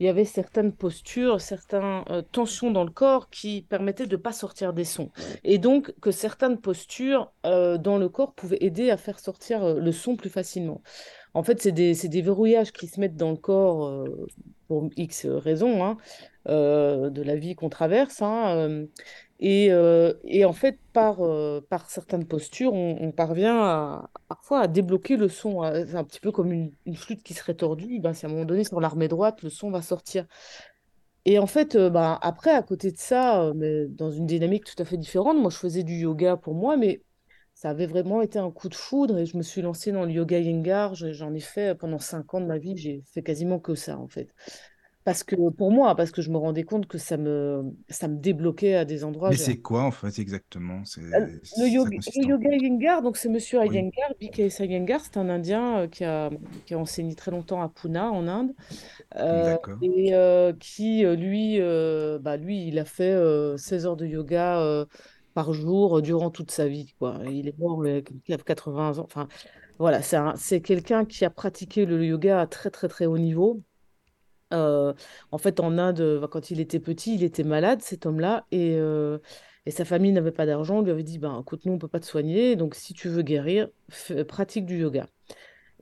il 0.00 0.06
y 0.06 0.08
avait 0.08 0.24
certaines 0.24 0.72
postures, 0.72 1.40
certaines 1.40 2.02
euh, 2.10 2.22
tensions 2.22 2.70
dans 2.70 2.84
le 2.84 2.90
corps 2.90 3.30
qui 3.30 3.62
permettaient 3.62 4.06
de 4.06 4.16
ne 4.16 4.20
pas 4.22 4.32
sortir 4.32 4.72
des 4.72 4.84
sons. 4.84 5.10
Et 5.44 5.58
donc, 5.58 5.92
que 6.00 6.10
certaines 6.10 6.58
postures 6.58 7.32
euh, 7.46 7.78
dans 7.78 7.98
le 7.98 8.08
corps 8.08 8.34
pouvaient 8.34 8.58
aider 8.60 8.90
à 8.90 8.96
faire 8.96 9.18
sortir 9.18 9.64
euh, 9.64 9.80
le 9.80 9.92
son 9.92 10.16
plus 10.16 10.30
facilement. 10.30 10.82
En 11.34 11.42
fait, 11.42 11.60
c'est 11.60 11.72
des, 11.72 11.94
des 11.94 12.22
verrouillages 12.22 12.72
qui 12.72 12.86
se 12.86 13.00
mettent 13.00 13.16
dans 13.16 13.30
le 13.30 13.36
corps 13.36 14.06
pour 14.66 14.88
X 14.96 15.26
raisons 15.26 15.84
hein, 15.84 15.96
de 16.46 17.22
la 17.22 17.36
vie 17.36 17.54
qu'on 17.54 17.68
traverse. 17.68 18.22
hein, 18.22 18.86
et, 19.40 19.70
euh, 19.70 20.14
et 20.24 20.44
en 20.44 20.52
fait, 20.52 20.80
par, 20.92 21.20
euh, 21.20 21.60
certaines 21.86 22.26
postures, 22.26 22.72
on, 22.74 23.12
parvient 23.12 23.56
à, 23.62 24.10
parfois 24.28 24.60
à 24.62 24.66
débloquer 24.68 25.16
le 25.16 25.28
son. 25.28 25.62
C'est 25.86 25.94
un 25.94 26.04
petit 26.04 26.20
peu 26.20 26.32
comme 26.32 26.52
une, 26.52 26.72
flûte 26.96 27.22
qui 27.22 27.34
serait 27.34 27.54
tordue. 27.54 28.00
Ben, 28.00 28.12
si 28.14 28.26
à 28.26 28.28
un 28.28 28.32
moment 28.32 28.44
donné, 28.44 28.64
sur 28.64 28.80
l'armée 28.80 29.06
droite, 29.08 29.42
le 29.42 29.50
son 29.50 29.70
va 29.70 29.80
sortir. 29.82 30.26
Et 31.24 31.38
en 31.38 31.46
fait, 31.46 31.76
euh, 31.76 31.90
ben, 31.90 32.18
après, 32.22 32.50
à 32.50 32.62
côté 32.62 32.90
de 32.92 32.96
ça, 32.98 33.52
mais 33.54 33.86
dans 33.88 34.10
une 34.10 34.26
dynamique 34.26 34.64
tout 34.64 34.80
à 34.82 34.84
fait 34.84 34.96
différente, 34.96 35.36
moi, 35.38 35.50
je 35.50 35.56
faisais 35.58 35.82
du 35.82 35.94
yoga 35.94 36.36
pour 36.36 36.54
moi, 36.54 36.76
mais 36.76 37.02
ça 37.54 37.70
avait 37.70 37.86
vraiment 37.86 38.22
été 38.22 38.38
un 38.38 38.50
coup 38.50 38.68
de 38.68 38.74
foudre 38.74 39.18
et 39.18 39.26
je 39.26 39.36
me 39.36 39.42
suis 39.42 39.62
lancée 39.62 39.92
dans 39.92 40.04
le 40.04 40.12
yoga 40.12 40.38
Iyengar. 40.38 40.94
Je- 40.94 41.12
J'en 41.12 41.34
ai 41.34 41.40
fait 41.40 41.74
pendant 41.76 41.98
cinq 41.98 42.34
ans 42.34 42.40
de 42.40 42.46
ma 42.46 42.58
vie, 42.58 42.76
j'ai 42.76 43.02
fait 43.12 43.22
quasiment 43.22 43.58
que 43.60 43.74
ça, 43.74 43.98
en 43.98 44.08
fait. 44.08 44.30
Parce 45.08 45.24
que 45.24 45.36
pour 45.36 45.72
moi, 45.72 45.94
parce 45.94 46.10
que 46.10 46.20
je 46.20 46.30
me 46.30 46.36
rendais 46.36 46.64
compte 46.64 46.86
que 46.86 46.98
ça 46.98 47.16
me, 47.16 47.62
ça 47.88 48.08
me 48.08 48.16
débloquait 48.16 48.74
à 48.74 48.84
des 48.84 49.04
endroits. 49.04 49.30
Mais 49.30 49.36
c'est 49.36 49.56
quoi, 49.56 49.84
en 49.84 49.90
fait, 49.90 50.18
exactement? 50.18 50.82
Euh, 50.98 51.26
Le 51.56 51.66
yoga, 51.66 51.96
le 52.14 52.28
yoga? 52.28 52.50
Iyengar, 52.50 53.00
donc 53.00 53.16
c'est 53.16 53.30
Monsieur 53.30 53.60
Oui, 53.60 53.70
Iyengar, 53.70 54.10
B.K.S. 54.20 54.58
Iyengar, 54.58 55.00
c'est 55.00 55.16
un 55.16 55.30
Indien 55.30 55.78
euh, 55.78 55.86
qui 55.88 56.04
a, 56.04 56.28
qui 56.66 56.74
a 56.74 56.78
enseigné 56.78 57.14
très 57.14 57.30
longtemps 57.30 57.62
à 57.62 57.70
Pune, 57.70 57.96
en 57.96 58.28
Inde, 58.28 58.52
euh, 59.16 59.56
et 59.80 60.14
euh, 60.14 60.52
qui, 60.52 61.04
lui, 61.04 61.58
euh, 61.58 62.18
bah, 62.18 62.36
lui, 62.36 62.68
il 62.68 62.78
a 62.78 62.84
fait 62.84 63.10
euh, 63.10 63.56
16 63.56 63.86
heures 63.86 63.96
de 63.96 64.04
yoga 64.04 64.84
par 65.32 65.54
jour 65.54 66.02
durant 66.02 66.30
toute 66.30 66.50
sa 66.50 66.68
vie, 66.68 66.94
quoi. 66.98 67.18
Et 67.24 67.32
Il 67.32 67.48
est 67.48 67.58
mort, 67.58 67.82
il 67.86 68.34
a 68.34 68.36
80 68.36 68.98
ans. 68.98 69.04
Enfin, 69.04 69.26
voilà, 69.78 70.02
c'est 70.02 70.60
quelqu'un 70.60 71.06
qui 71.06 71.24
a 71.24 71.30
pratiqué 71.30 71.86
le 71.86 72.04
yoga 72.04 72.42
à 72.42 72.46
très, 72.46 72.68
très, 72.70 72.88
très 72.88 73.06
haut 73.06 73.16
niveau. 73.16 73.62
Euh, 74.54 74.94
en 75.30 75.38
fait, 75.38 75.60
en 75.60 75.76
Inde, 75.78 76.00
euh, 76.00 76.26
quand 76.28 76.50
il 76.50 76.60
était 76.60 76.80
petit, 76.80 77.14
il 77.14 77.22
était 77.24 77.44
malade, 77.44 77.82
cet 77.82 78.06
homme-là, 78.06 78.46
et, 78.50 78.76
euh, 78.76 79.18
sa 79.68 79.84
famille 79.84 80.12
n'avait 80.12 80.32
pas 80.32 80.46
d'argent. 80.46 80.78
On 80.78 80.82
lui 80.82 80.90
avait 80.90 81.02
dit, 81.02 81.18
ben, 81.18 81.40
écoute, 81.40 81.66
nous, 81.66 81.74
on 81.74 81.78
peut 81.78 81.88
pas 81.88 82.00
te 82.00 82.06
soigner, 82.06 82.56
donc 82.56 82.74
si 82.74 82.94
tu 82.94 83.08
veux 83.08 83.22
guérir, 83.22 83.68
fais- 83.90 84.24
pratique 84.24 84.64
du 84.64 84.78
yoga. 84.78 85.06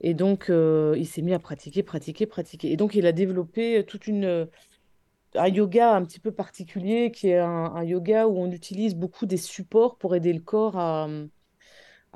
Et 0.01 0.13
donc, 0.13 0.49
euh, 0.49 0.95
il 0.97 1.07
s'est 1.07 1.21
mis 1.23 1.33
à 1.33 1.39
pratiquer, 1.39 1.83
pratiquer, 1.83 2.27
pratiquer. 2.27 2.71
Et 2.71 2.77
donc, 2.77 2.95
il 2.95 3.05
a 3.07 3.11
développé 3.13 3.85
toute 3.87 4.07
une, 4.07 4.25
euh, 4.25 4.45
un 5.35 5.47
yoga 5.49 5.95
un 5.95 6.05
petit 6.05 6.19
peu 6.19 6.31
particulier, 6.31 7.11
qui 7.11 7.29
est 7.29 7.39
un, 7.39 7.47
un 7.47 7.83
yoga 7.83 8.27
où 8.27 8.37
on 8.39 8.51
utilise 8.51 8.95
beaucoup 8.95 9.25
des 9.25 9.37
supports 9.37 9.97
pour 9.97 10.15
aider 10.15 10.33
le 10.33 10.41
corps 10.41 10.77
à, 10.77 11.07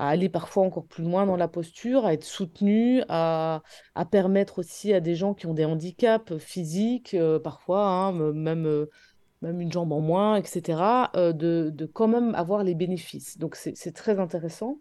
à 0.01 0.07
aller 0.09 0.29
parfois 0.29 0.63
encore 0.63 0.87
plus 0.87 1.03
loin 1.03 1.27
dans 1.27 1.35
la 1.35 1.47
posture, 1.47 2.07
à 2.07 2.13
être 2.13 2.23
soutenu, 2.23 3.03
à, 3.07 3.61
permettre 4.09 4.57
aussi 4.57 4.93
à 4.93 4.99
des 4.99 5.13
gens 5.13 5.35
qui 5.35 5.45
ont 5.45 5.53
des 5.53 5.63
handicaps 5.63 6.39
physiques, 6.39 7.13
euh, 7.13 7.37
parfois, 7.37 7.87
hein, 7.87 8.19
euh, 8.19 8.33
même 8.33 9.61
une 9.61 9.71
jambe 9.71 9.91
en 9.91 10.01
moins, 10.01 10.37
etc., 10.37 11.11
euh, 11.15 11.33
de, 11.33 11.85
quand 11.85 12.07
même 12.07 12.33
avoir 12.33 12.63
les 12.63 12.73
bénéfices. 12.73 13.37
Donc 13.37 13.55
c'est 13.55 13.93
très 13.93 14.19
intéressant. 14.19 14.79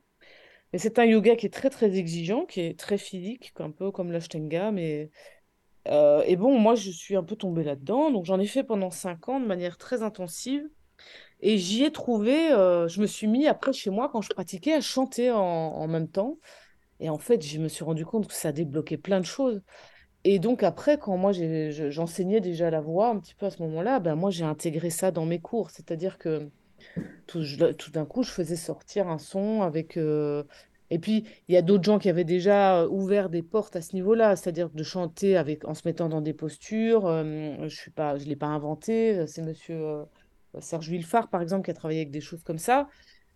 Mais 0.73 0.79
c'est 0.79 0.99
un 0.99 1.05
yoga 1.05 1.37
qui 1.37 1.45
est 1.45 1.51
très 1.51 1.69
très 1.69 1.99
exigeant, 1.99 2.47
qui 2.47 2.61
est 2.63 2.79
très 2.79 2.97
physique, 2.97 3.53
un 3.59 3.71
peu 3.73 3.91
comme 3.91 4.13
l'Ashtanga. 4.13 4.71
Mais 4.71 5.11
et 5.87 6.37
bon, 6.37 6.59
moi 6.59 6.77
je 6.77 6.91
suis 6.91 7.17
un 7.17 7.25
peu 7.25 7.37
tombée 7.37 7.65
là-dedans, 7.65 8.11
donc 8.11 8.25
j'en 8.25 8.41
ai 8.41 8.47
fait 8.47 8.65
pendant 8.65 8.91
cinq 8.91 9.29
ans 9.29 9.39
de 9.39 9.47
manière 9.47 9.77
très 9.77 10.03
intensive. 10.03 10.67
Et 11.43 11.59
j'y 11.59 11.85
ai 11.85 11.93
trouvé, 11.93 12.53
euh, 12.53 12.89
je 12.89 13.01
me 13.01 13.07
suis 13.07 13.27
mis 13.27 13.47
après 13.47 13.73
chez 13.73 13.91
moi 13.91 14.09
quand 14.11 14.21
je 14.21 14.31
pratiquais 14.31 14.75
à 14.75 14.81
chanter 14.81 15.31
en, 15.31 15.87
même 15.89 16.09
temps. 16.09 16.39
Et 17.01 17.09
en 17.09 17.19
fait, 17.19 17.45
je 17.45 17.59
me 17.59 17.69
suis 17.69 17.85
rendu 17.85 18.05
compte 18.05 18.29
que 18.29 18.35
ça 18.35 18.53
débloquait 18.53 18.99
plein 18.99 19.21
de 19.21 19.27
choses. 19.27 19.63
Et 20.25 20.39
donc 20.39 20.63
après, 20.63 20.99
quand 20.99 21.17
moi 21.17 21.33
j'enseignais 21.33 22.41
déjà 22.41 22.71
la 22.71 22.81
voix 22.81 23.09
un 23.09 23.19
petit 23.19 23.35
peu 23.35 23.47
à 23.47 23.51
ce 23.51 23.63
moment-là, 23.63 24.01
ben 24.01 24.17
moi 24.17 24.31
j'ai 24.31 24.45
intégré 24.45 24.91
ça 24.91 25.11
dans 25.11 25.25
mes 25.25 25.41
cours. 25.41 25.71
C'est-à-dire 25.71 26.19
que 26.19 26.51
tout, 27.27 27.91
d'un 27.93 28.05
coup, 28.05 28.23
je 28.23 28.31
faisais 28.31 28.57
sortir 28.57 29.09
un 29.09 29.19
son 29.19 29.63
avec... 29.63 29.97
euh, 29.97 30.45
Et 30.91 30.99
puis, 30.99 31.25
il 31.49 31.55
y 31.55 31.57
a 31.57 31.63
d'autres 31.63 31.85
gens 31.85 31.99
qui 31.99 32.09
avaient 32.11 32.25
déjà 32.25 32.83
euh, 32.83 32.89
ouvert 32.89 33.31
des 33.31 33.43
portes 33.43 33.77
à 33.77 33.83
ce 33.83 33.95
niveau-là, 33.95 34.37
c'est-à-dire 34.37 34.71
de 34.71 34.83
chanter 34.83 35.37
avec... 35.37 35.67
en 35.67 35.75
se 35.75 35.83
mettant 35.87 36.09
dans 36.09 36.21
des 36.21 36.35
postures. 36.35 37.07
euh, 37.07 37.69
je 37.69 37.91
ne 37.91 38.29
l'ai 38.29 38.37
pas 38.37 38.49
inventé. 38.49 39.27
C'est 39.27 39.43
monsieur 39.43 40.05
Serge 40.59 40.89
Villefard, 40.89 41.29
par 41.29 41.43
exemple, 41.43 41.65
qui 41.65 41.71
a 41.71 41.75
travaillé 41.75 42.01
avec 42.01 42.11
des 42.11 42.21
choses 42.21 42.43
comme 42.43 42.59
ça. 42.59 42.89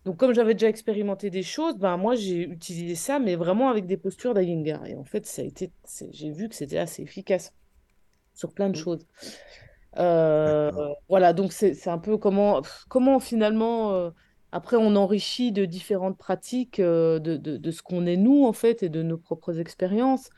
Donc, 0.03 0.17
comme 0.17 0.33
j'avais 0.35 0.53
déjà 0.53 0.67
expérimenté 0.69 1.29
des 1.29 1.43
choses, 1.43 1.77
ben, 1.77 1.97
moi, 1.97 2.15
j'ai 2.15 2.43
utilisé 2.43 2.95
ça, 2.95 3.17
mais 3.19 3.35
vraiment 3.35 3.69
avec 3.69 3.87
des 3.87 3.97
postures 3.97 4.33
d'Iyengar. 4.33 4.85
Et 4.85 4.95
en 4.95 5.03
fait, 5.03 5.25
ça 5.25 5.41
a 5.41 5.45
été... 5.45 5.71
j'ai 6.11 6.31
vu 6.31 6.47
que 6.49 6.55
c'était 6.55 6.77
assez 6.77 7.01
efficace 7.01 7.53
sur 8.33 8.53
plein 8.53 8.69
de 8.69 8.75
choses. 8.75 9.07
Euh, 9.97 10.71
voilà, 11.07 11.33
donc 11.33 11.53
c'est 11.53 11.87
un 11.87 11.97
peu 11.97 12.17
comment, 12.17 12.61
comment 12.89 13.19
finalement, 13.21 13.93
euh, 13.93 14.09
après 14.51 14.75
on 14.75 14.97
enrichit 14.97 15.53
de 15.53 15.63
différentes 15.63 16.17
pratiques 16.17 16.81
euh, 16.81 17.17
de, 17.17 17.37
de, 17.37 17.55
de 17.55 17.71
ce 17.71 17.81
qu'on 17.81 18.05
est 18.05 18.17
nous 18.17 18.45
en 18.45 18.51
fait 18.51 18.83
et 18.83 18.89
de 18.89 19.01
nos 19.01 19.17
propres 19.17 19.57
expériences. 19.57 20.29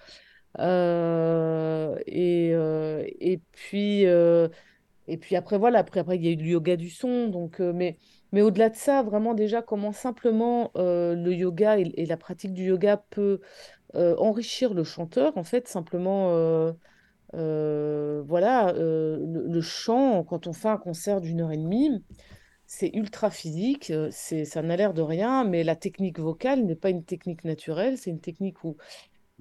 Et, 0.60 2.52
et 2.52 3.42
puis, 3.52 4.06
et 5.08 5.18
puis 5.18 5.36
après, 5.36 5.58
voilà, 5.58 5.80
après, 5.80 6.00
après 6.02 6.18
il 6.18 6.26
y 6.26 6.28
a 6.28 6.32
eu 6.32 6.36
le 6.36 6.46
yoga 6.46 6.76
du 6.76 6.90
son. 6.90 7.28
Donc, 7.28 7.60
euh, 7.62 7.74
mais 7.74 7.98
mais 8.32 8.42
au-delà 8.42 8.70
de 8.70 8.76
ça, 8.76 9.04
vraiment 9.04 9.34
déjà 9.34 9.62
comment 9.62 9.94
simplement 9.94 10.72
euh, 10.76 11.16
le 11.16 11.34
yoga 11.34 11.78
et, 11.78 12.06
la 12.06 12.18
pratique 12.18 12.54
du 12.54 12.66
yoga 12.66 12.98
peut 13.10 13.40
euh, 13.96 14.16
enrichir 14.18 14.74
le 14.74 14.84
chanteur, 14.84 15.38
en 15.38 15.44
fait, 15.44 15.68
simplement. 15.68 16.28
voilà, 17.34 18.74
le, 18.74 19.46
le 19.48 19.62
chant, 19.62 20.24
quand 20.24 20.48
on 20.48 20.54
fait 20.54 20.70
un 20.70 20.78
concert 20.78 21.22
d'une 21.22 21.42
heure 21.42 21.52
et 21.52 21.58
demie, 21.58 22.04
c'est 22.66 22.90
ultra 22.94 23.32
physique, 23.32 23.94
c'est, 24.12 24.46
ça 24.46 24.62
n'a 24.62 24.76
l'air 24.76 24.94
de 24.94 25.02
rien, 25.02 25.46
mais 25.46 25.64
la 25.64 25.76
technique 25.76 26.20
vocale 26.20 26.64
n'est 26.66 26.76
pas 26.76 26.90
une 26.90 27.04
technique 27.06 27.46
naturelle, 27.46 27.98
c'est 27.98 28.10
une 28.10 28.20
technique 28.20 28.64
où 28.66 28.78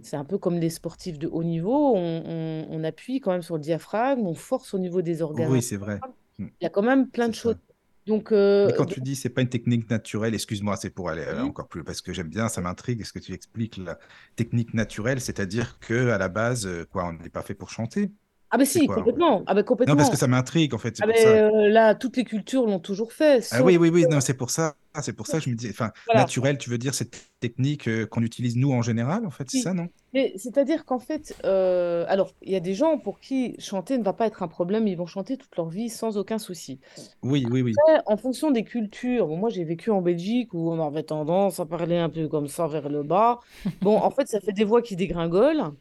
c'est 0.02 0.16
un 0.16 0.24
peu 0.24 0.38
comme 0.38 0.58
les 0.58 0.70
sportifs 0.70 1.18
de 1.18 1.28
haut 1.28 1.44
niveau, 1.44 1.94
on, 1.96 2.22
on- 2.26 2.66
on 2.70 2.84
appuie 2.84 3.20
quand 3.20 3.32
même 3.32 3.42
sur 3.42 3.54
le 3.56 3.60
diaphragme, 3.60 4.26
on 4.26 4.34
force 4.34 4.74
au 4.74 4.78
niveau 4.78 5.02
des 5.02 5.22
organes. 5.22 5.50
Oui, 5.50 5.62
c'est 5.62 5.76
vrai. 5.76 6.04
Mm, 6.38 6.48
Il 6.60 6.64
y 6.64 6.66
a 6.66 6.70
quand 6.70 6.82
même 6.82 7.08
plein 7.10 7.28
de 7.28 7.34
choses. 7.34 7.54
ça. 7.54 7.58
Donc, 8.06 8.32
Mais 8.64 8.72
euh, 8.72 8.72
quand 8.72 8.86
donc, 8.86 8.96
tu 8.96 9.00
dis 9.00 9.14
c'est 9.16 9.30
pas 9.30 9.42
une 9.42 9.48
technique 9.48 9.88
naturelle, 9.90 10.34
excuse-moi, 10.34 10.76
c'est 10.76 10.90
pour 10.90 11.08
aller 11.08 11.22
euh, 11.22 11.42
encore 11.44 11.68
plus, 11.68 11.84
parce 11.84 12.00
que 12.02 12.12
j'aime 12.12 12.28
bien, 12.28 12.48
ça 12.48 12.60
m'intrigue, 12.60 13.04
ce 13.04 13.12
que 13.12 13.18
tu 13.20 13.32
expliques, 13.32 13.76
la 13.76 13.98
technique 14.34 14.74
naturelle, 14.74 15.20
c'est-à-dire 15.20 15.78
que 15.78 16.08
à 16.10 16.18
la 16.18 16.28
base, 16.28 16.66
euh, 16.66 16.84
quoi, 16.86 17.06
on 17.06 17.12
n'est 17.12 17.30
pas 17.30 17.42
fait 17.42 17.54
pour 17.54 17.70
chanter? 17.70 18.10
Ah 18.50 18.58
ben 18.58 18.64
si, 18.66 18.88
quoi? 18.88 18.90
complètement. 18.90 19.42
Ah 19.46 19.54
ben 19.54 19.64
Non, 19.86 19.96
parce 19.96 20.08
complètement. 20.08 20.10
que 20.10 20.16
ça 20.16 20.28
m'intrigue, 20.28 20.74
en 20.74 20.78
fait, 20.78 20.96
Ah 21.00 21.06
ben, 21.06 21.16
ça. 21.16 21.44
euh, 21.56 21.68
là, 21.70 21.94
toutes 21.94 22.16
les 22.18 22.24
cultures 22.24 22.66
l'ont 22.66 22.80
toujours 22.80 23.12
fait, 23.12 23.42
Ah 23.50 23.62
oui, 23.62 23.76
oui, 23.76 23.90
oui, 23.90 24.06
non, 24.08 24.20
c'est 24.20 24.34
pour 24.34 24.50
ça, 24.50 24.76
c'est 25.02 25.12
pour 25.12 25.26
ça 25.26 25.38
que 25.38 25.44
je 25.44 25.50
me 25.50 25.54
dis, 25.54 25.68
enfin, 25.70 25.92
Voilà. 26.06 26.20
naturel, 26.22 26.58
tu 26.58 26.70
veux 26.70 26.78
dire 26.78 26.94
cette 26.94 27.16
technique 27.40 27.88
euh, 27.88 28.06
qu'on 28.06 28.22
utilise 28.22 28.56
nous 28.56 28.72
en 28.72 28.82
général, 28.82 29.26
en 29.26 29.30
fait, 29.30 29.44
c'est 29.50 29.58
Oui. 29.58 29.62
ça, 29.62 29.74
non? 29.74 29.88
C'est-à-dire 30.36 30.86
qu'en 30.86 30.98
fait, 30.98 31.36
euh, 31.44 32.06
alors, 32.08 32.32
il 32.40 32.50
y 32.50 32.56
a 32.56 32.60
des 32.60 32.72
gens 32.74 32.98
pour 32.98 33.20
qui 33.20 33.54
chanter 33.58 33.98
ne 33.98 34.02
va 34.02 34.14
pas 34.14 34.26
être 34.26 34.42
un 34.42 34.48
problème, 34.48 34.86
ils 34.88 34.96
vont 34.96 35.06
chanter 35.06 35.36
toute 35.36 35.54
leur 35.56 35.68
vie 35.68 35.90
sans 35.90 36.16
aucun 36.16 36.38
souci. 36.38 36.80
Oui, 37.22 37.46
oui, 37.50 37.60
oui. 37.60 37.74
En 38.06 38.16
fonction 38.16 38.50
des 38.50 38.64
cultures, 38.64 39.26
bon, 39.26 39.36
moi 39.36 39.50
j'ai 39.50 39.64
vécu 39.64 39.90
en 39.90 40.00
Belgique 40.00 40.54
où 40.54 40.70
on 40.70 40.80
avait 40.86 41.02
tendance 41.02 41.60
à 41.60 41.66
parler 41.66 41.98
un 41.98 42.08
peu 42.08 42.28
comme 42.28 42.48
ça 42.48 42.66
vers 42.66 42.88
le 42.88 43.02
bas. 43.02 43.40
Bon, 43.82 43.98
en 43.98 44.10
fait, 44.10 44.26
ça 44.26 44.40
fait 44.40 44.52
des 44.52 44.64
voix 44.64 44.80
qui 44.80 44.96
dégringolent. 44.96 45.74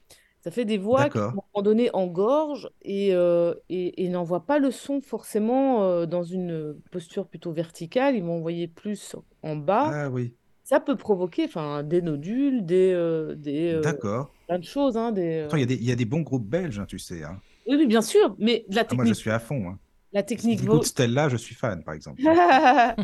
Ça 0.45 0.51
fait 0.51 0.63
des 0.65 0.77
voix 0.77 1.09
qui, 1.09 1.17
à 1.17 1.21
un 1.21 1.25
D'accord. 1.25 1.33
moment 1.53 1.63
donné, 1.63 1.89
engorgent 1.93 2.69
et, 2.83 3.13
euh, 3.15 3.55
et, 3.67 4.03
et 4.05 4.09
n'envoient 4.09 4.45
pas 4.45 4.59
le 4.59 4.69
son 4.69 5.01
forcément 5.01 5.83
euh, 5.83 6.05
dans 6.05 6.21
une 6.23 6.79
posture 6.91 7.27
plutôt 7.27 7.51
verticale. 7.51 8.15
Ils 8.15 8.23
vont 8.23 8.37
envoyer 8.37 8.67
plus 8.67 9.15
en 9.41 9.55
bas. 9.55 9.89
Ah 9.91 10.09
oui, 10.11 10.35
Ça 10.63 10.79
peut 10.79 10.95
provoquer 10.95 11.45
enfin, 11.45 11.81
des 11.81 12.01
nodules, 12.03 12.63
des, 12.63 12.91
euh, 12.93 13.33
des, 13.35 13.73
euh, 13.73 13.81
d'accord. 13.81 14.35
plein 14.47 14.59
de 14.59 14.63
choses. 14.63 14.97
Hein, 14.97 15.11
des, 15.11 15.41
Pourtant, 15.49 15.57
il 15.57 15.61
y 15.61 15.63
a 15.63 15.65
des, 15.65 15.75
il 15.75 15.85
y 15.85 15.91
a 15.91 15.95
des 15.95 16.05
bons 16.05 16.21
groupes 16.21 16.47
belges, 16.47 16.79
hein, 16.79 16.85
tu 16.87 16.99
sais. 16.99 17.23
hein. 17.23 17.41
Oui, 17.67 17.75
oui, 17.77 17.87
bien 17.87 18.03
sûr, 18.03 18.35
mais 18.37 18.65
de 18.69 18.75
la 18.75 18.81
Ah, 18.81 18.93
moi, 18.93 19.05
je 19.05 19.09
technique, 19.09 19.15
suis 19.15 19.31
à 19.31 19.39
fond. 19.39 19.67
Hein. 19.69 19.79
la 20.13 20.21
technique, 20.21 20.59
tu 20.59 20.65
vo- 20.65 20.75
écoutes 20.75 20.85
Stella, 20.85 21.27
je 21.29 21.37
suis 21.37 21.55
fan, 21.55 21.83
par 21.83 21.95
exemple. 21.95 22.21
la, 22.23 22.95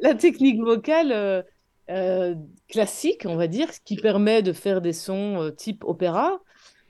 la 0.00 0.14
technique 0.14 0.60
vocale 0.60 1.12
euh, 1.12 1.42
euh, 1.90 2.34
classique, 2.68 3.22
on 3.26 3.36
va 3.36 3.46
dire, 3.48 3.72
ce 3.72 3.80
qui 3.84 3.96
permet 3.96 4.42
de 4.42 4.52
faire 4.52 4.80
des 4.82 4.92
sons 4.92 5.42
euh, 5.42 5.50
type 5.50 5.84
opéra. 5.84 6.40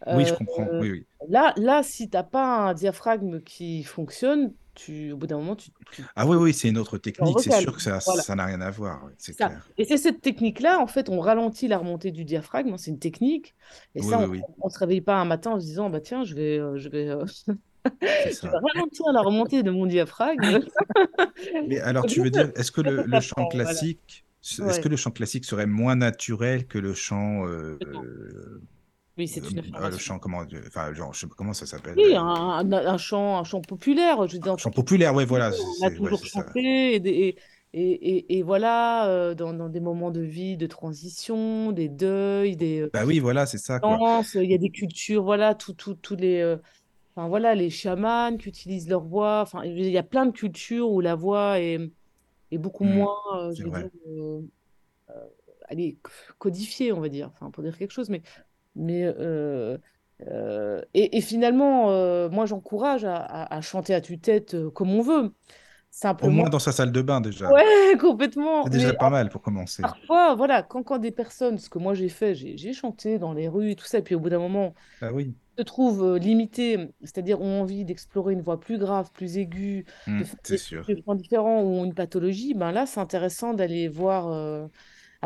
Oui, 0.07 0.25
je 0.25 0.33
euh, 0.33 0.37
comprends. 0.37 0.69
Oui, 0.73 0.91
oui. 0.91 1.07
là, 1.29 1.55
là, 1.57 1.83
si 1.83 2.11
t'as 2.11 2.23
pas 2.23 2.69
un 2.69 2.75
diaphragme 2.75 3.41
qui 3.41 3.83
fonctionne, 3.85 4.53
tu, 4.75 5.13
au 5.13 5.17
bout 5.17 5.27
d'un 5.27 5.39
moment, 5.39 5.57
tu, 5.57 5.71
tu 5.91 6.03
Ah 6.15 6.27
oui, 6.27 6.37
oui, 6.37 6.53
c'est 6.53 6.69
une 6.69 6.79
autre 6.79 6.99
technique. 6.99 7.41
C'est 7.41 7.61
sûr 7.61 7.75
que 7.75 7.83
ça, 7.83 7.99
Voilà. 8.05 8.23
ça 8.23 8.35
n'a 8.35 8.45
rien 8.45 8.61
à 8.61 8.71
voir. 8.71 9.09
c'est 9.17 9.35
clair. 9.35 9.67
Et 9.79 9.85
c'est 9.85 9.97
cette 9.97 10.21
technique-là, 10.21 10.79
en 10.81 10.87
fait, 10.87 11.09
on 11.09 11.19
ralentit 11.21 11.67
la 11.67 11.79
remontée 11.79 12.11
du 12.11 12.25
diaphragme, 12.25 12.75
hein, 12.75 12.79
c'est 12.79 12.91
une 12.91 12.99
technique. 12.99 13.55
Et 13.95 14.01
Oui, 14.03 14.11
ça, 14.11 14.29
oui, 14.29 14.43
on, 14.61 14.67
on 14.67 14.69
se 14.69 14.79
réveille 14.79 15.01
pas 15.01 15.17
un 15.17 15.25
matin 15.25 15.53
en 15.53 15.61
se 15.61 15.65
disant, 15.65 15.89
bah 15.89 16.01
tiens, 16.01 16.25
je 16.25 16.35
vais, 16.35 16.59
euh, 16.59 16.77
je 16.77 16.91
vais, 16.91 17.09
euh, 17.09 17.25
je 18.03 18.47
ralentir 18.47 19.13
la 19.13 19.23
remontée 19.23 19.63
de 19.63 19.71
mon 19.71 19.87
diaphragme. 19.87 20.61
Mais 21.69 21.81
alors, 21.81 22.07
tu 22.07 22.23
veux 22.23 22.31
dire, 22.31 22.51
est-ce 22.57 22.73
que 22.73 22.81
le, 22.81 23.21
chant 23.21 23.35
voilà. 23.37 23.49
classique, 23.65 24.25
est-ce 24.43 24.63
Ouais, 24.63 24.81
que 24.81 24.89
le 24.89 24.97
chant 24.97 25.11
classique 25.11 25.45
serait 25.45 25.67
moins 25.67 25.97
naturel 25.97 26.67
que 26.67 26.79
le 26.79 26.95
chant, 26.95 27.47
euh, 27.47 27.79
euh, 27.83 28.63
Oui, 29.17 29.29
c'est 29.29 29.51
une 29.51 29.63
euh, 29.79 29.91
le 29.91 29.99
chant, 29.99 30.19
comment, 30.19 30.43
euh, 30.43 30.63
enfin, 30.69 30.93
genre, 30.95 31.13
je 31.15 31.21
sais 31.21 31.27
pas 31.27 31.35
comment 31.37 31.53
ça 31.53 31.67
s'appelle, 31.67 31.99
Oui, 31.99 32.05
euh, 32.05 32.17
un, 32.17 32.23
un- 32.23 32.73
un 32.73 32.99
chant, 32.99 33.39
un 33.39 33.45
chant 33.45 33.63
populaire. 33.63 34.27
Je 34.29 34.35
veux 34.35 34.39
dire, 34.41 34.57
dans 34.57 34.57
chant 34.57 34.71
populaire, 34.71 35.15
ouais, 35.15 35.25
voilà, 35.25 35.51
on 35.81 35.87
a 35.87 35.91
ouais, 35.99 36.15
toujours 36.15 36.25
ça. 36.27 36.45
chanté 36.45 36.97
et, 36.97 37.29
et, 37.29 37.37
et, 37.73 38.39
et- 38.39 38.43
voilà, 38.43 39.09
euh, 39.09 39.35
dans, 39.35 39.53
dans 39.55 39.69
des 39.69 39.81
moments 39.81 40.11
de 40.11 40.21
vie, 40.21 40.57
de 40.57 40.67
transition, 40.67 41.73
des 41.73 41.89
deuils, 41.89 42.57
des 42.57 42.81
euh, 42.83 42.93
Bah 42.93 43.05
oui, 43.05 43.19
voilà, 43.21 43.47
c'est 43.47 43.59
ça, 43.59 43.81
quoi. 43.81 44.03
il 44.35 44.51
y 44.51 44.55
a 44.55 44.59
des 44.59 44.71
cultures, 44.71 45.23
voilà, 45.25 45.55
tout, 45.55 45.73
tout, 45.75 45.95
tous 45.95 46.17
les, 46.17 46.41
euh, 46.41 46.57
enfin 47.17 47.29
voilà, 47.29 47.55
les 47.55 47.71
chamans 47.71 48.37
qui 48.39 48.49
utilisent 48.51 48.89
leur 48.89 49.05
voix. 49.05 49.43
Enfin, 49.43 49.65
il 49.65 49.89
y 49.91 49.99
a 49.99 50.03
plein 50.05 50.27
de 50.27 50.33
cultures 50.33 50.91
où 50.91 51.01
la 51.01 51.15
voix 51.17 51.61
est, 51.61 51.79
est 52.53 52.59
beaucoup 52.59 52.85
Hmm, 52.85 52.87
moins, 52.87 53.17
euh, 53.37 53.55
je 53.55 53.63
dire, 53.69 53.89
euh, 55.11 55.27
allez, 55.69 55.99
codifiée, 56.39 56.93
on 56.93 57.01
va 57.01 57.09
dire, 57.09 57.29
enfin, 57.33 57.51
pour 57.51 57.63
dire 57.63 57.77
quelque 57.79 57.91
chose, 57.93 58.09
mais 58.11 58.23
mais 58.77 59.05
euh, 59.05 59.79
euh, 60.29 60.83
et, 60.95 61.19
et 61.19 61.21
finalement, 61.23 61.91
euh, 61.91 62.29
moi, 62.31 62.47
j'encourage 62.47 63.05
à, 63.05 63.17
à- 63.17 63.57
à 63.57 63.61
chanter 63.63 63.95
à 63.95 64.01
tue-tête 64.01 64.57
comme 64.71 64.91
on 64.93 65.03
veut. 65.03 65.35
Au 66.21 66.29
moins 66.31 66.45
Simplement, 66.45 66.51
dans 66.51 66.59
sa 66.59 66.73
salle 66.73 66.93
de 66.93 67.01
bain, 67.03 67.21
déjà. 67.23 67.55
ouais, 67.55 67.63
complètement. 68.01 68.67
C'est 68.67 68.71
déjà 68.71 68.93
Mais 68.93 68.95
pas 68.95 69.09
mal 69.11 69.31
pour 69.31 69.41
commencer. 69.41 69.91
parfois, 70.01 70.35
voilà, 70.35 70.63
quand, 70.63 70.83
quand 70.83 70.99
des 70.99 71.13
personnes, 71.13 71.59
ce 71.59 71.71
que 71.71 71.79
moi 71.79 71.95
j'ai 71.95 72.09
fait, 72.09 72.35
j'ai 72.35 72.73
chanté 72.73 73.19
dans 73.19 73.33
les 73.35 73.49
rues 73.49 73.73
et 73.73 73.77
tout 73.77 73.87
ça, 73.87 73.99
et 73.99 74.03
puis 74.03 74.15
au 74.15 74.21
bout 74.21 74.31
d'un 74.31 74.39
moment, 74.41 74.75
Ah 75.01 75.11
oui, 75.13 75.35
se 75.59 75.63
trouvent 75.65 76.17
limités, 76.17 76.91
c'est-à-dire 77.03 77.41
ont 77.41 77.63
envie 77.63 77.85
d'explorer 77.85 78.35
une 78.35 78.43
voix 78.43 78.61
plus 78.61 78.79
grave, 78.79 79.11
plus 79.13 79.39
aiguë, 79.39 79.87
Hmm, 80.07 80.21
de 80.21 80.25
faire 80.25 80.37
des 80.49 80.59
sûr. 80.59 80.87
différents 81.17 81.63
ou 81.65 81.85
une 81.85 81.95
pathologie, 81.95 82.55
ben 82.55 82.73
là, 82.73 82.87
c'est 82.87 83.01
intéressant 83.01 83.55
d'aller 83.55 83.89
voir. 83.89 84.69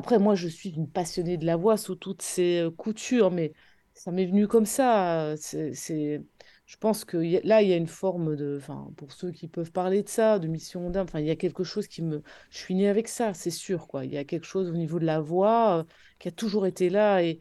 Euh, 0.06 0.10
Après, 0.10 0.18
moi, 0.18 0.34
je 0.34 0.48
suis 0.48 0.70
une 0.70 0.90
passionnée 0.90 1.36
de 1.38 1.46
la 1.46 1.56
voix 1.56 1.76
sous 1.76 1.94
toutes 1.96 2.22
ses 2.22 2.60
euh, 2.60 2.70
coutures, 2.70 3.30
mais 3.30 3.52
ça 3.94 4.10
m'est 4.12 4.26
venu 4.26 4.48
comme 4.48 4.66
ça. 4.66 5.34
C'est, 5.38 5.74
c'est... 5.74 6.22
Je 6.66 6.76
pense 6.76 7.04
que 7.04 7.16
a- 7.18 7.40
là, 7.44 7.62
il 7.62 7.68
y 7.68 7.72
a 7.72 7.76
une 7.76 7.86
forme 7.88 8.36
de, 8.36 8.56
enfin, 8.60 8.90
pour 8.96 9.12
ceux 9.12 9.32
qui 9.32 9.48
peuvent 9.48 9.72
parler 9.72 10.02
de 10.02 10.08
ça, 10.08 10.38
de 10.38 10.48
mission 10.48 10.90
d'âme, 10.90 11.04
enfin, 11.08 11.20
il 11.20 11.26
y 11.26 11.30
a 11.30 11.36
quelque 11.36 11.64
chose 11.64 11.88
qui 11.88 12.02
me, 12.02 12.22
je 12.50 12.58
suis 12.58 12.74
née 12.74 12.88
avec 12.88 13.08
ça, 13.08 13.34
c'est 13.34 13.50
sûr, 13.50 13.88
quoi. 13.88 14.04
Il 14.04 14.12
y 14.12 14.18
a 14.18 14.24
quelque 14.24 14.46
chose 14.46 14.68
au 14.70 14.74
niveau 14.76 14.98
de 15.00 15.06
la 15.06 15.20
voix 15.20 15.78
euh, 15.80 15.84
qui 16.18 16.28
a 16.28 16.32
toujours 16.32 16.66
été 16.66 16.88
là 16.90 17.22
et, 17.22 17.40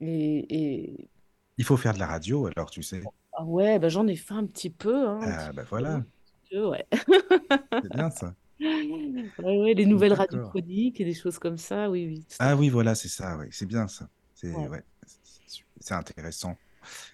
et, 0.00 0.86
et... 0.94 1.10
Il 1.58 1.64
faut 1.66 1.76
faire 1.76 1.92
de 1.92 1.98
la 1.98 2.06
radio, 2.06 2.46
alors, 2.46 2.70
tu 2.70 2.82
sais. 2.82 3.02
Ah 3.32 3.44
ouais, 3.44 3.78
bah, 3.78 3.88
j'en 3.88 4.06
ai 4.06 4.16
fait 4.16 4.34
un 4.34 4.46
petit 4.46 4.70
peu, 4.70 5.06
hein, 5.08 5.20
Ah, 5.20 5.52
bah 5.52 5.64
voilà, 5.64 6.04
peu, 6.50 6.66
ouais. 6.68 6.86
c'est 7.82 7.90
bien 7.92 8.10
ça. 8.10 8.34
Ouais, 9.38 9.58
ouais, 9.58 9.74
les 9.74 9.86
nouvelles 9.86 10.16
chroniques 10.42 11.00
et 11.00 11.04
des 11.04 11.14
choses 11.14 11.38
comme 11.38 11.56
ça, 11.58 11.90
oui, 11.90 12.06
oui, 12.06 12.26
Ah 12.38 12.56
oui, 12.56 12.68
voilà, 12.68 12.94
c'est 12.94 13.08
ça, 13.08 13.36
oui, 13.38 13.46
c'est 13.50 13.66
bien 13.66 13.88
ça. 13.88 14.08
C'est 14.34 14.48
Ouais. 14.52 14.82
intéressant. 15.94 16.60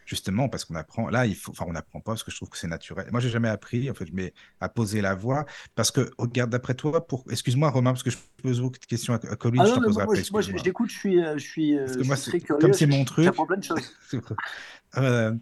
Justement, 0.06 0.48
parce 0.48 0.64
qu'on 0.64 0.74
apprend, 0.76 1.08
là, 1.10 1.26
il 1.26 1.36
faut, 1.36 1.52
enfin, 1.52 1.64
on 1.68 1.72
n'apprend 1.72 2.00
pas 2.00 2.12
parce 2.12 2.24
que 2.24 2.30
je 2.30 2.36
trouve 2.36 2.50
que 2.50 2.58
c'est 2.58 2.68
naturel. 2.68 3.08
Moi, 3.12 3.20
j'ai 3.20 3.30
jamais 3.30 3.48
appris, 3.48 3.90
en 3.90 3.94
fait, 3.94 4.08
mais 4.12 4.34
à 4.60 4.68
poser 4.68 5.00
la 5.02 5.14
voix. 5.14 5.46
Parce 5.74 5.90
que, 5.90 6.10
regarde, 6.18 6.50
d'après 6.50 6.74
toi, 6.74 7.06
pour... 7.06 7.24
excuse-moi, 7.30 7.70
Romain, 7.70 7.92
parce 7.92 8.02
que 8.04 8.10
je 8.10 8.18
pose 8.42 8.60
beaucoup 8.60 8.78
de 8.78 8.86
questions 8.86 9.14
à, 9.14 9.16
à 9.16 9.36
Colin, 9.36 9.62
Ah 9.62 9.64
je 9.64 9.72
t'en 9.74 9.80
mais 9.80 9.86
poserai 9.86 10.04
moi, 10.04 10.04
après, 10.04 10.20
je, 10.20 10.24
moi, 10.30 10.42
je- 10.42 10.56
je 10.56 10.62
excuse-moi. 10.62 10.64
l'écoute, 10.64 10.90
je 10.90 10.98
suis, 10.98 11.22
euh, 11.22 11.38
je 11.38 11.44
suis, 11.46 11.76
euh, 11.78 11.86
Parce 11.86 11.96
que 11.96 12.02
je 12.02 12.08
moi, 12.08 12.16
suis 12.16 12.22
très 12.22 12.40
comme 12.58 12.72
curieux, 12.72 12.72
c'est 12.72 12.86
mon 12.86 13.04
truc, 13.04 13.46
plein 13.46 13.56
de 13.56 13.62
choses. 13.64 13.96
euh, 14.98 15.34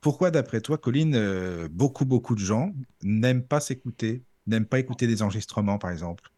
pourquoi, 0.00 0.30
d'après 0.30 0.60
toi, 0.60 0.78
Colline, 0.78 1.14
euh, 1.16 1.68
beaucoup, 1.70 2.04
beaucoup 2.04 2.34
de 2.34 2.40
gens 2.40 2.72
n'aiment 3.02 3.46
pas 3.46 3.60
s'écouter, 3.60 4.24
n'aiment 4.46 4.66
pas 4.66 4.78
écouter 4.80 5.06
des 5.06 5.22
enregistrements, 5.22 5.78
par 5.78 5.90
exemple, 5.90 6.30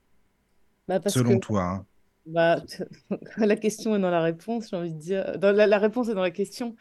Bah, 0.89 1.01
parce 1.01 1.23
que 1.23 1.33
selon 1.33 1.39
toi, 1.39 1.63
hein. 1.63 1.87
bah, 2.27 2.63
la 3.39 3.57
question 3.57 3.97
est 3.97 4.01
dans 4.01 4.11
la 4.11 4.23
réponse, 4.23 4.71
j'ai 4.71 4.77
envie 4.77 4.93
de 4.93 4.99
dire. 4.99 5.39
Dans 5.39 5.53
la, 5.53 5.67
la 5.67 5.79
réponse 5.79 6.09
est 6.09 6.15
dans 6.15 6.23
la 6.23 6.31
question. 6.31 6.77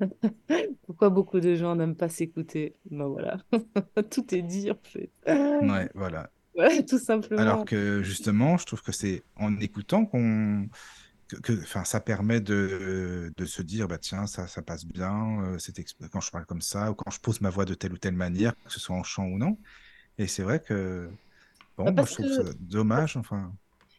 Pourquoi 0.86 1.10
beaucoup 1.10 1.40
de 1.40 1.54
gens 1.54 1.76
n'aiment 1.76 1.96
pas 1.96 2.08
s'écouter? 2.08 2.76
Ben 2.90 3.06
voilà, 3.06 3.38
tout 4.10 4.34
est 4.34 4.42
dit 4.42 4.70
en 4.70 4.78
fait. 4.82 5.10
Ouais, 5.60 5.88
voilà. 5.94 6.30
Ouais, 6.54 6.84
tout 6.84 6.98
Alors 7.36 7.64
simplement. 7.64 7.64
que 7.64 8.02
justement, 8.02 8.58
je 8.58 8.66
trouve 8.66 8.82
que 8.82 8.92
c'est 8.92 9.24
en 9.36 9.58
écoutant 9.60 10.04
qu'on 10.06 10.68
que, 11.42 11.64
ça 11.84 12.00
permet 12.00 12.40
de, 12.40 13.32
de 13.36 13.44
se 13.46 13.62
dire, 13.62 13.88
bah 13.88 13.98
tiens, 13.98 14.26
ça, 14.26 14.48
ça 14.48 14.62
passe 14.62 14.84
bien, 14.86 15.42
euh, 15.44 15.58
exp- 15.58 16.08
quand 16.10 16.20
je 16.20 16.30
parle 16.30 16.46
comme 16.46 16.60
ça, 16.62 16.90
ou 16.90 16.94
quand 16.94 17.10
je 17.10 17.20
pose 17.20 17.40
ma 17.40 17.50
voix 17.50 17.64
de 17.66 17.74
telle 17.74 17.92
ou 17.94 17.98
telle 17.98 18.14
manière, 18.16 18.54
que 18.64 18.72
ce 18.72 18.80
soit 18.80 18.96
en 18.96 19.04
chant 19.04 19.26
ou 19.26 19.38
non. 19.38 19.58
Et 20.20 20.28
c'est 20.28 20.44
vrai 20.44 20.60
que, 20.62 21.10
Bah, 21.84 21.90
bon, 21.90 21.92
moi, 21.92 22.04
parce 22.04 22.10
je 22.10 22.14
que 22.14 22.22
trouve 22.22 22.30
ça 22.30 22.42
dommage, 22.60 23.16
enfin. 23.16 23.52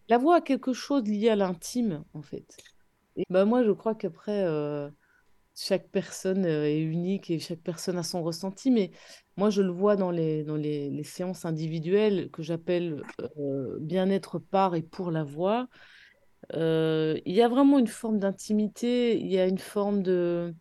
la 0.09 0.17
voix 0.17 0.38
a 0.38 0.41
quelque 0.41 0.74
chose 0.74 1.03
lié 1.05 1.30
à 1.30 1.36
l'intime 1.36 2.03
en 2.13 2.22
fait. 2.22 2.61
Et 3.17 3.26
bah, 3.30 3.45
moi, 3.45 3.63
je 3.63 3.72
crois 3.72 3.95
qu'après, 3.95 4.43
euh, 4.45 4.89
chaque 5.55 5.89
personne 5.91 6.45
euh, 6.45 6.65
est 6.67 6.82
unique 6.82 7.30
et 7.32 7.39
chaque 7.39 7.61
personne 7.61 7.97
a 7.97 8.03
son 8.03 8.24
ressenti, 8.24 8.72
mais 8.72 8.91
moi, 9.38 9.49
je 9.51 9.61
le 9.63 9.72
vois 9.72 9.95
dans 9.97 10.11
les, 10.11 10.43
dans 10.45 10.57
les, 10.57 10.89
les 10.91 11.03
séances 11.05 11.45
individuelles 11.45 12.32
que 12.32 12.43
j'appelle 12.43 13.05
euh, 13.39 13.78
bien-être 13.82 14.39
par 14.39 14.76
et 14.76 14.84
pour 14.84 15.11
la 15.11 15.24
voix. 15.24 15.69
Euh, 16.53 17.19
il 17.26 17.34
y 17.36 17.41
a 17.41 17.47
vraiment 17.49 17.80
une 17.80 17.88
forme 17.88 18.19
d'intimité, 18.19 19.19
il 19.19 19.28
y 19.32 19.39
a 19.39 19.47
une 19.47 19.57
forme 19.59 20.03
de... 20.03 20.53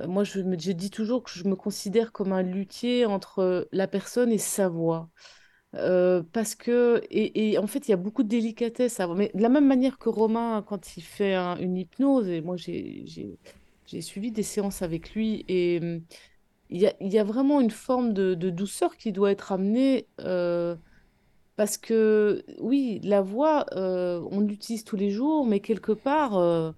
euh, 0.00 0.06
Moi, 0.06 0.24
je 0.24 0.40
me, 0.40 0.56
dis 0.56 0.90
toujours 0.90 1.22
que 1.22 1.30
je 1.30 1.44
me 1.44 1.56
considère 1.56 2.12
comme 2.12 2.32
un 2.32 2.42
luthier 2.42 3.06
entre 3.06 3.68
la 3.72 3.88
personne 3.88 4.32
et 4.32 4.38
sa 4.38 4.68
voix. 4.68 5.10
Euh, 5.74 6.22
parce 6.32 6.54
que, 6.54 7.02
et, 7.10 7.58
en 7.58 7.66
fait, 7.66 7.88
il 7.88 7.90
y 7.90 7.94
a 7.94 7.98
beaucoup 7.98 8.22
de 8.22 8.28
délicatesse 8.28 9.00
à 9.00 9.08
Mais 9.14 9.30
de 9.34 9.42
la 9.42 9.48
même 9.48 9.66
manière 9.66 9.98
que 9.98 10.08
Romain, 10.08 10.64
quand 10.66 10.96
il 10.96 11.02
fait 11.02 11.34
un- 11.34 11.56
une 11.58 11.76
hypnose, 11.76 12.28
et 12.28 12.40
moi, 12.40 12.56
j'ai, 12.56 13.04
suivi 14.00 14.32
des 14.32 14.42
séances 14.42 14.82
avec 14.82 15.14
lui, 15.14 15.44
et 15.48 15.78
hum, 15.82 16.00
il 16.70 16.80
y 16.80 16.86
a, 16.86 16.94
y 17.00 17.18
a 17.18 17.24
vraiment 17.24 17.60
une 17.60 17.70
forme 17.70 18.12
de, 18.12 18.34
douceur 18.34 18.96
qui 18.96 19.12
doit 19.12 19.30
être 19.30 19.52
amenée, 19.52 20.06
euh, 20.20 20.76
parce 21.56 21.78
que, 21.78 22.44
oui, 22.60 23.00
la 23.02 23.22
voix, 23.22 23.66
euh, 23.72 24.22
on 24.30 24.40
l'utilise 24.40 24.84
tous 24.84 24.96
les 24.96 25.10
jours, 25.10 25.46
mais 25.46 25.60
quelque 25.60 25.92
part, 25.92 26.36
euh, 26.36 26.72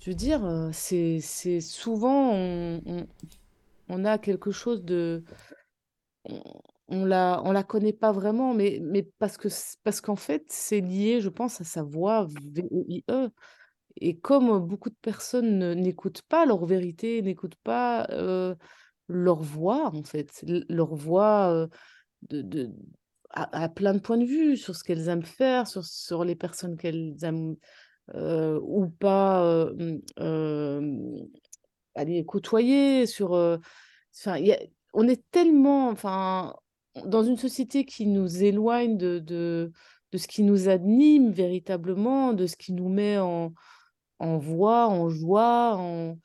je 0.00 0.10
veux 0.10 0.16
dire, 0.16 0.44
euh, 0.44 0.70
c'est, 0.72 1.20
souvent, 1.60 2.32
on, 3.88 4.04
a 4.04 4.18
quelque 4.18 4.50
chose 4.50 4.82
de 4.84 5.22
on, 6.24 6.42
on 6.88 7.04
la, 7.04 7.42
on 7.44 7.52
la 7.52 7.62
connaît 7.62 7.92
pas 7.92 8.12
vraiment, 8.12 8.54
mais, 8.54 8.78
mais 8.82 9.02
parce 9.18 9.36
que, 9.36 9.48
parce 9.84 10.00
qu'en 10.00 10.16
fait, 10.16 10.44
c'est 10.48 10.80
lié, 10.80 11.20
je 11.20 11.28
pense, 11.28 11.60
à 11.60 11.64
sa 11.64 11.82
voix 11.82 12.26
V-O-I-E. 12.54 13.30
Et 14.00 14.16
comme 14.18 14.58
beaucoup 14.66 14.90
de 14.90 14.96
personnes 15.02 15.58
ne- 15.58 15.74
n'écoutent 15.74 16.22
pas 16.22 16.46
leur 16.46 16.64
vérité, 16.64 17.22
n'écoutent 17.22 17.56
pas 17.62 18.06
euh, 18.10 18.54
leur 19.08 19.42
voix, 19.42 19.90
en 19.94 20.02
fait, 20.04 20.44
leur 20.68 20.94
voix 20.94 21.50
euh, 21.52 21.68
de, 22.30 22.42
de, 22.42 22.70
à, 23.30 23.64
à 23.64 23.68
plein 23.68 23.94
de 23.94 23.98
points 24.00 24.18
de 24.18 24.24
vue 24.24 24.56
sur 24.56 24.74
ce 24.76 24.84
qu'elles 24.84 25.08
aiment 25.08 25.24
faire, 25.24 25.66
sur, 25.66 25.84
sur 25.84 26.24
les 26.24 26.36
personnes 26.36 26.76
qu'elles 26.76 27.16
aiment 27.22 27.50
euh, 27.50 27.54
ou 28.14 28.88
pas 28.88 29.44
euh, 29.44 29.72
mm, 29.74 30.00
euh, 30.20 31.20
aller 31.94 32.24
côtoyer, 32.24 33.06
sur... 33.06 33.34
euh, 33.34 33.58
Enfin, 34.12 34.40
on 34.92 35.06
est 35.08 35.22
tellement, 35.30 35.88
enfin, 35.88 36.54
dans 37.06 37.22
une 37.22 37.36
société 37.36 37.84
qui 37.84 38.06
nous 38.06 38.42
éloigne 38.42 38.96
de, 38.98 39.20
de, 39.20 39.72
de 40.10 40.18
ce 40.18 40.26
qui 40.26 40.42
nous 40.42 40.68
anime 40.68 41.30
véritablement, 41.30 42.32
de 42.32 42.46
ce 42.46 42.56
qui 42.56 42.72
nous 42.72 42.88
met 42.88 43.18
en, 43.18 43.54
en 44.18 44.38
voix, 44.38 44.88
en 44.88 45.08
joie, 45.08 45.76
en, 45.76 46.18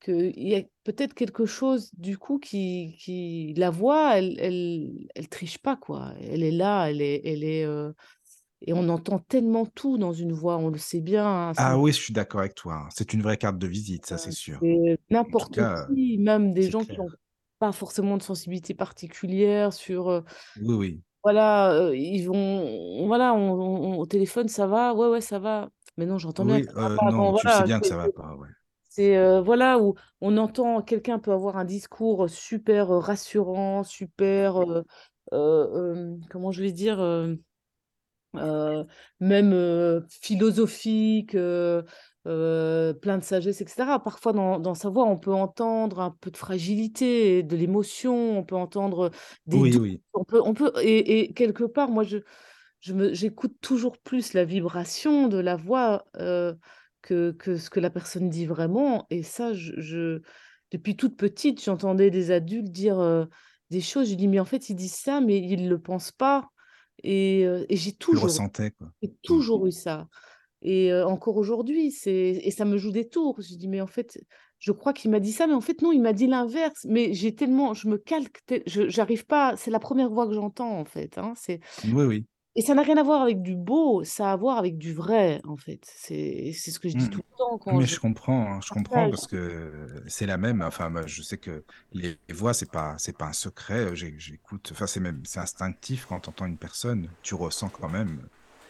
qu'il 0.00 0.32
y 0.48 0.54
a 0.54 0.62
peut-être 0.84 1.14
quelque 1.14 1.44
chose 1.44 1.90
du 1.94 2.18
coup 2.18 2.38
qui, 2.38 2.96
qui 3.00 3.52
la 3.56 3.70
voix, 3.70 4.16
elle, 4.16 4.38
elle, 4.38 5.08
elle 5.14 5.28
triche 5.28 5.58
pas 5.58 5.76
quoi. 5.76 6.14
Elle 6.20 6.42
est 6.44 6.50
là, 6.52 6.88
elle 6.90 7.02
est, 7.02 7.20
elle 7.24 7.42
est, 7.42 7.64
euh, 7.64 7.92
et 8.66 8.72
on 8.74 8.88
entend 8.88 9.18
tellement 9.20 9.66
tout 9.66 9.98
dans 9.98 10.12
une 10.12 10.32
voix, 10.32 10.58
on 10.58 10.68
le 10.70 10.78
sait 10.78 11.00
bien. 11.00 11.26
hein, 11.26 11.52
Ah 11.56 11.78
oui, 11.78 11.90
je 11.92 12.00
suis 12.00 12.12
d'accord 12.12 12.40
avec 12.40 12.54
toi. 12.54 12.74
hein. 12.74 12.88
C'est 12.94 13.12
une 13.12 13.22
vraie 13.22 13.36
carte 13.36 13.58
de 13.58 13.66
visite, 13.66 14.06
ça, 14.06 14.18
c'est 14.18 14.30
sûr. 14.30 14.60
c'est 14.60 14.98
n'importe 15.10 15.58
cas, 15.58 15.86
qui, 15.86 16.18
même 16.18 16.52
des 16.54 16.68
c'est 16.68 16.70
gens 16.70 16.84
qui 16.84 16.96
clair. 16.96 17.00
n'ont 17.00 17.10
pas 17.58 17.72
forcément 17.72 18.16
de 18.16 18.22
sensibilité 18.22 18.74
particulière 18.74 19.72
sur, 19.72 20.08
euh, 20.08 20.20
Oui, 20.56 20.74
oui. 20.74 21.02
voilà, 21.22 21.72
euh, 21.72 21.96
ils 21.96 22.24
vont, 22.26 23.06
voilà, 23.06 23.34
on, 23.34 23.52
on- 23.94 23.98
au 23.98 24.06
téléphone, 24.06 24.48
ça 24.48 24.66
va, 24.66 24.94
ouais, 24.94 25.08
ouais, 25.08 25.20
ça 25.20 25.38
va. 25.38 25.70
Mais 25.96 26.06
non, 26.06 26.18
j'entends 26.18 26.44
bien 26.44 26.60
Oui, 26.60 26.62
que 26.62 26.66
ça 26.66 26.78
va 26.80 26.90
euh, 26.90 26.98
pas. 27.04 27.12
Bon, 27.12 27.30
non, 27.30 27.32
tu 27.32 27.48
le 27.48 27.52
voilà, 27.52 27.52
sais 27.52 27.64
bien 27.64 27.80
que 27.80 27.86
c'est- 27.86 27.88
ça 27.88 27.96
va 27.96 28.08
pas, 28.08 28.36
ouais. 28.36 28.48
c'est 28.90 29.16
euh, 29.16 29.42
voilà 29.42 29.78
où 29.80 29.94
on 30.20 30.36
entend 30.38 30.82
quelqu'un 30.82 31.18
peut 31.18 31.32
avoir 31.32 31.56
un 31.56 31.64
discours 31.64 32.30
super 32.30 32.90
euh, 32.92 32.98
rassurant, 33.00 33.84
super 33.84 34.56
euh, 34.58 34.82
euh, 35.32 35.94
euh, 36.14 36.16
comment 36.30 36.52
je 36.52 36.62
vais 36.62 36.72
dire 36.72 37.00
même 39.20 39.52
euh, 39.52 40.00
philosophique, 40.08 41.34
euh, 41.34 41.82
euh, 42.26 42.92
plein 42.94 43.18
de 43.18 43.24
sagesse, 43.24 43.60
etc. 43.60 44.02
Parfois 44.02 44.32
dans, 44.32 44.58
dans 44.58 44.74
sa 44.74 44.88
voix, 44.90 45.04
on 45.06 45.18
peut 45.18 45.32
entendre 45.32 46.00
un 46.00 46.10
peu 46.10 46.30
de 46.30 46.36
fragilité, 46.36 47.42
de 47.42 47.56
l'émotion, 47.56 48.38
on 48.38 48.44
peut 48.44 48.56
entendre 48.56 49.10
des 49.46 49.62
Oui, 49.62 49.70
doutes, 49.70 49.80
oui. 49.80 50.02
on 50.14 50.24
peut, 50.24 50.40
on 50.44 50.54
peut 50.54 50.72
et, 50.82 51.20
et 51.20 51.32
quelque 51.34 51.64
part, 51.64 51.90
moi 51.90 52.04
je 52.04 52.18
je 52.80 53.14
j'écoute 53.14 53.56
toujours 53.60 53.98
plus 53.98 54.32
la 54.34 54.44
vibration 54.44 55.28
de 55.28 55.38
la 55.38 55.56
voix 55.56 56.04
euh, 56.16 56.54
que, 57.02 57.32
que 57.32 57.56
ce 57.56 57.70
que 57.70 57.80
la 57.80 57.90
personne 57.90 58.28
dit 58.28 58.46
vraiment. 58.46 59.06
Et 59.10 59.22
ça, 59.22 59.54
je, 59.54 59.72
je- 59.80 60.20
depuis 60.70 60.96
toute 60.96 61.16
petite, 61.16 61.62
j'entendais 61.62 62.10
des 62.10 62.30
adultes 62.30 62.70
dire 62.70 62.98
euh, 62.98 63.26
des 63.70 63.80
choses. 63.80 64.10
Je 64.10 64.14
dis, 64.14 64.28
mais 64.28 64.40
en 64.40 64.44
fait, 64.44 64.68
ils 64.70 64.74
disent 64.76 64.96
ça, 64.96 65.20
mais 65.20 65.38
ils 65.38 65.64
ne 65.64 65.68
le 65.70 65.80
pensent 65.80 66.12
pas. 66.12 66.48
Et, 67.02 67.46
euh, 67.46 67.64
et 67.68 67.76
j'ai 67.76 67.92
toujours, 67.92 68.42
j'ai 69.02 69.14
toujours 69.22 69.66
eu 69.66 69.72
ça. 69.72 70.08
Et 70.62 70.92
euh, 70.92 71.06
encore 71.06 71.36
aujourd'hui, 71.36 71.92
c'est 71.92 72.12
et 72.42 72.50
ça 72.50 72.64
me 72.64 72.78
joue 72.78 72.92
des 72.92 73.08
tours. 73.08 73.40
Je 73.42 73.56
dis, 73.56 73.68
mais 73.68 73.80
en 73.80 73.86
fait, 73.86 74.18
je 74.58 74.72
crois 74.72 74.92
qu'il 74.94 75.10
m'a 75.10 75.20
dit 75.20 75.32
ça, 75.32 75.46
mais 75.46 75.54
en 75.54 75.60
fait, 75.62 75.82
non, 75.82 75.92
il 75.92 76.02
m'a 76.02 76.12
dit 76.14 76.26
l'inverse. 76.26 76.86
Mais 76.88 77.14
j'ai 77.14 77.34
tellement, 77.34 77.74
je 77.74 77.88
me 77.88 77.98
calque, 77.98 78.40
tel- 78.46 78.62
j'arrive 78.66 79.26
pas, 79.26 79.56
c'est 79.56 79.70
la 79.70 79.80
première 79.80 80.10
voix 80.10 80.26
que 80.28 80.34
j'entends, 80.34 80.78
en 80.80 80.84
fait. 80.86 81.18
hein. 81.18 81.34
C'est, 81.36 81.60
Oui, 81.84 82.04
oui. 82.04 82.26
Et 82.56 82.62
ça 82.62 82.74
n'a 82.74 82.82
rien 82.82 82.96
à 82.96 83.02
voir 83.02 83.22
avec 83.22 83.42
du 83.42 83.56
beau, 83.56 84.04
ça 84.04 84.30
a 84.30 84.32
à 84.32 84.36
voir 84.36 84.58
avec 84.58 84.78
du 84.78 84.92
vrai, 84.94 85.40
en 85.44 85.56
fait. 85.56 85.80
C'est 85.96 86.52
ce 86.52 86.78
que 86.78 86.88
je 86.88 86.96
dis 86.96 87.08
Mm. 87.08 87.10
tout 87.10 87.22
le 87.30 87.36
temps 87.36 87.58
quand 87.58 87.72
Mais 87.76 87.86
je 87.86 87.94
je 87.94 88.00
comprends, 88.00 88.54
hein, 88.54 88.60
je 88.62 88.70
comprends 88.70 89.08
partage. 89.08 89.10
parce 89.10 89.26
que 89.26 90.02
c'est 90.06 90.26
la 90.26 90.36
même. 90.38 90.62
Enfin, 90.62 90.88
moi, 90.90 91.06
je 91.06 91.22
sais 91.22 91.38
que 91.38 91.64
les 91.92 92.18
voix, 92.32 92.54
c'est 92.54 92.70
pas, 92.70 92.96
c'est 92.98 93.16
pas 93.16 93.26
un 93.26 93.32
secret. 93.32 93.94
J'écoute. 93.96 94.70
Enfin, 94.72 94.86
c'est 94.86 95.00
même, 95.00 95.22
c'est 95.24 95.40
instinctif 95.40 96.06
quand 96.06 96.20
tu 96.20 96.28
entends 96.30 96.46
une 96.46 96.58
personne. 96.58 97.10
Tu 97.22 97.34
ressens 97.34 97.70
quand 97.70 97.88
même 97.88 98.28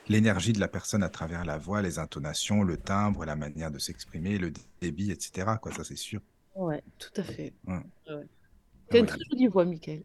l'énergie 0.08 0.52
de 0.52 0.60
la 0.60 0.68
personne 0.68 1.02
à 1.02 1.08
travers 1.10 1.44
la 1.44 1.58
voix, 1.58 1.82
les 1.82 1.98
intonations, 1.98 2.62
le 2.62 2.76
timbre, 2.78 3.24
la 3.24 3.36
manière 3.36 3.70
de 3.70 3.78
s'exprimer, 3.78 4.38
le 4.38 4.52
débit, 4.80 5.10
etc. 5.10 5.58
Quoi, 5.60 5.72
ça, 5.72 5.84
c'est 5.84 5.96
sûr. 5.96 6.20
Ouais, 6.54 6.82
tout 6.98 7.20
à 7.20 7.24
fait. 7.24 7.52
Ouais. 7.66 7.80
Ouais. 8.08 8.28
Ah 8.86 8.90
Tu 8.90 8.96
as 8.96 9.00
une 9.00 9.06
oui. 9.06 9.10
très 9.10 9.18
jolie 9.30 9.46
voix, 9.48 9.64
Michael. 9.64 10.02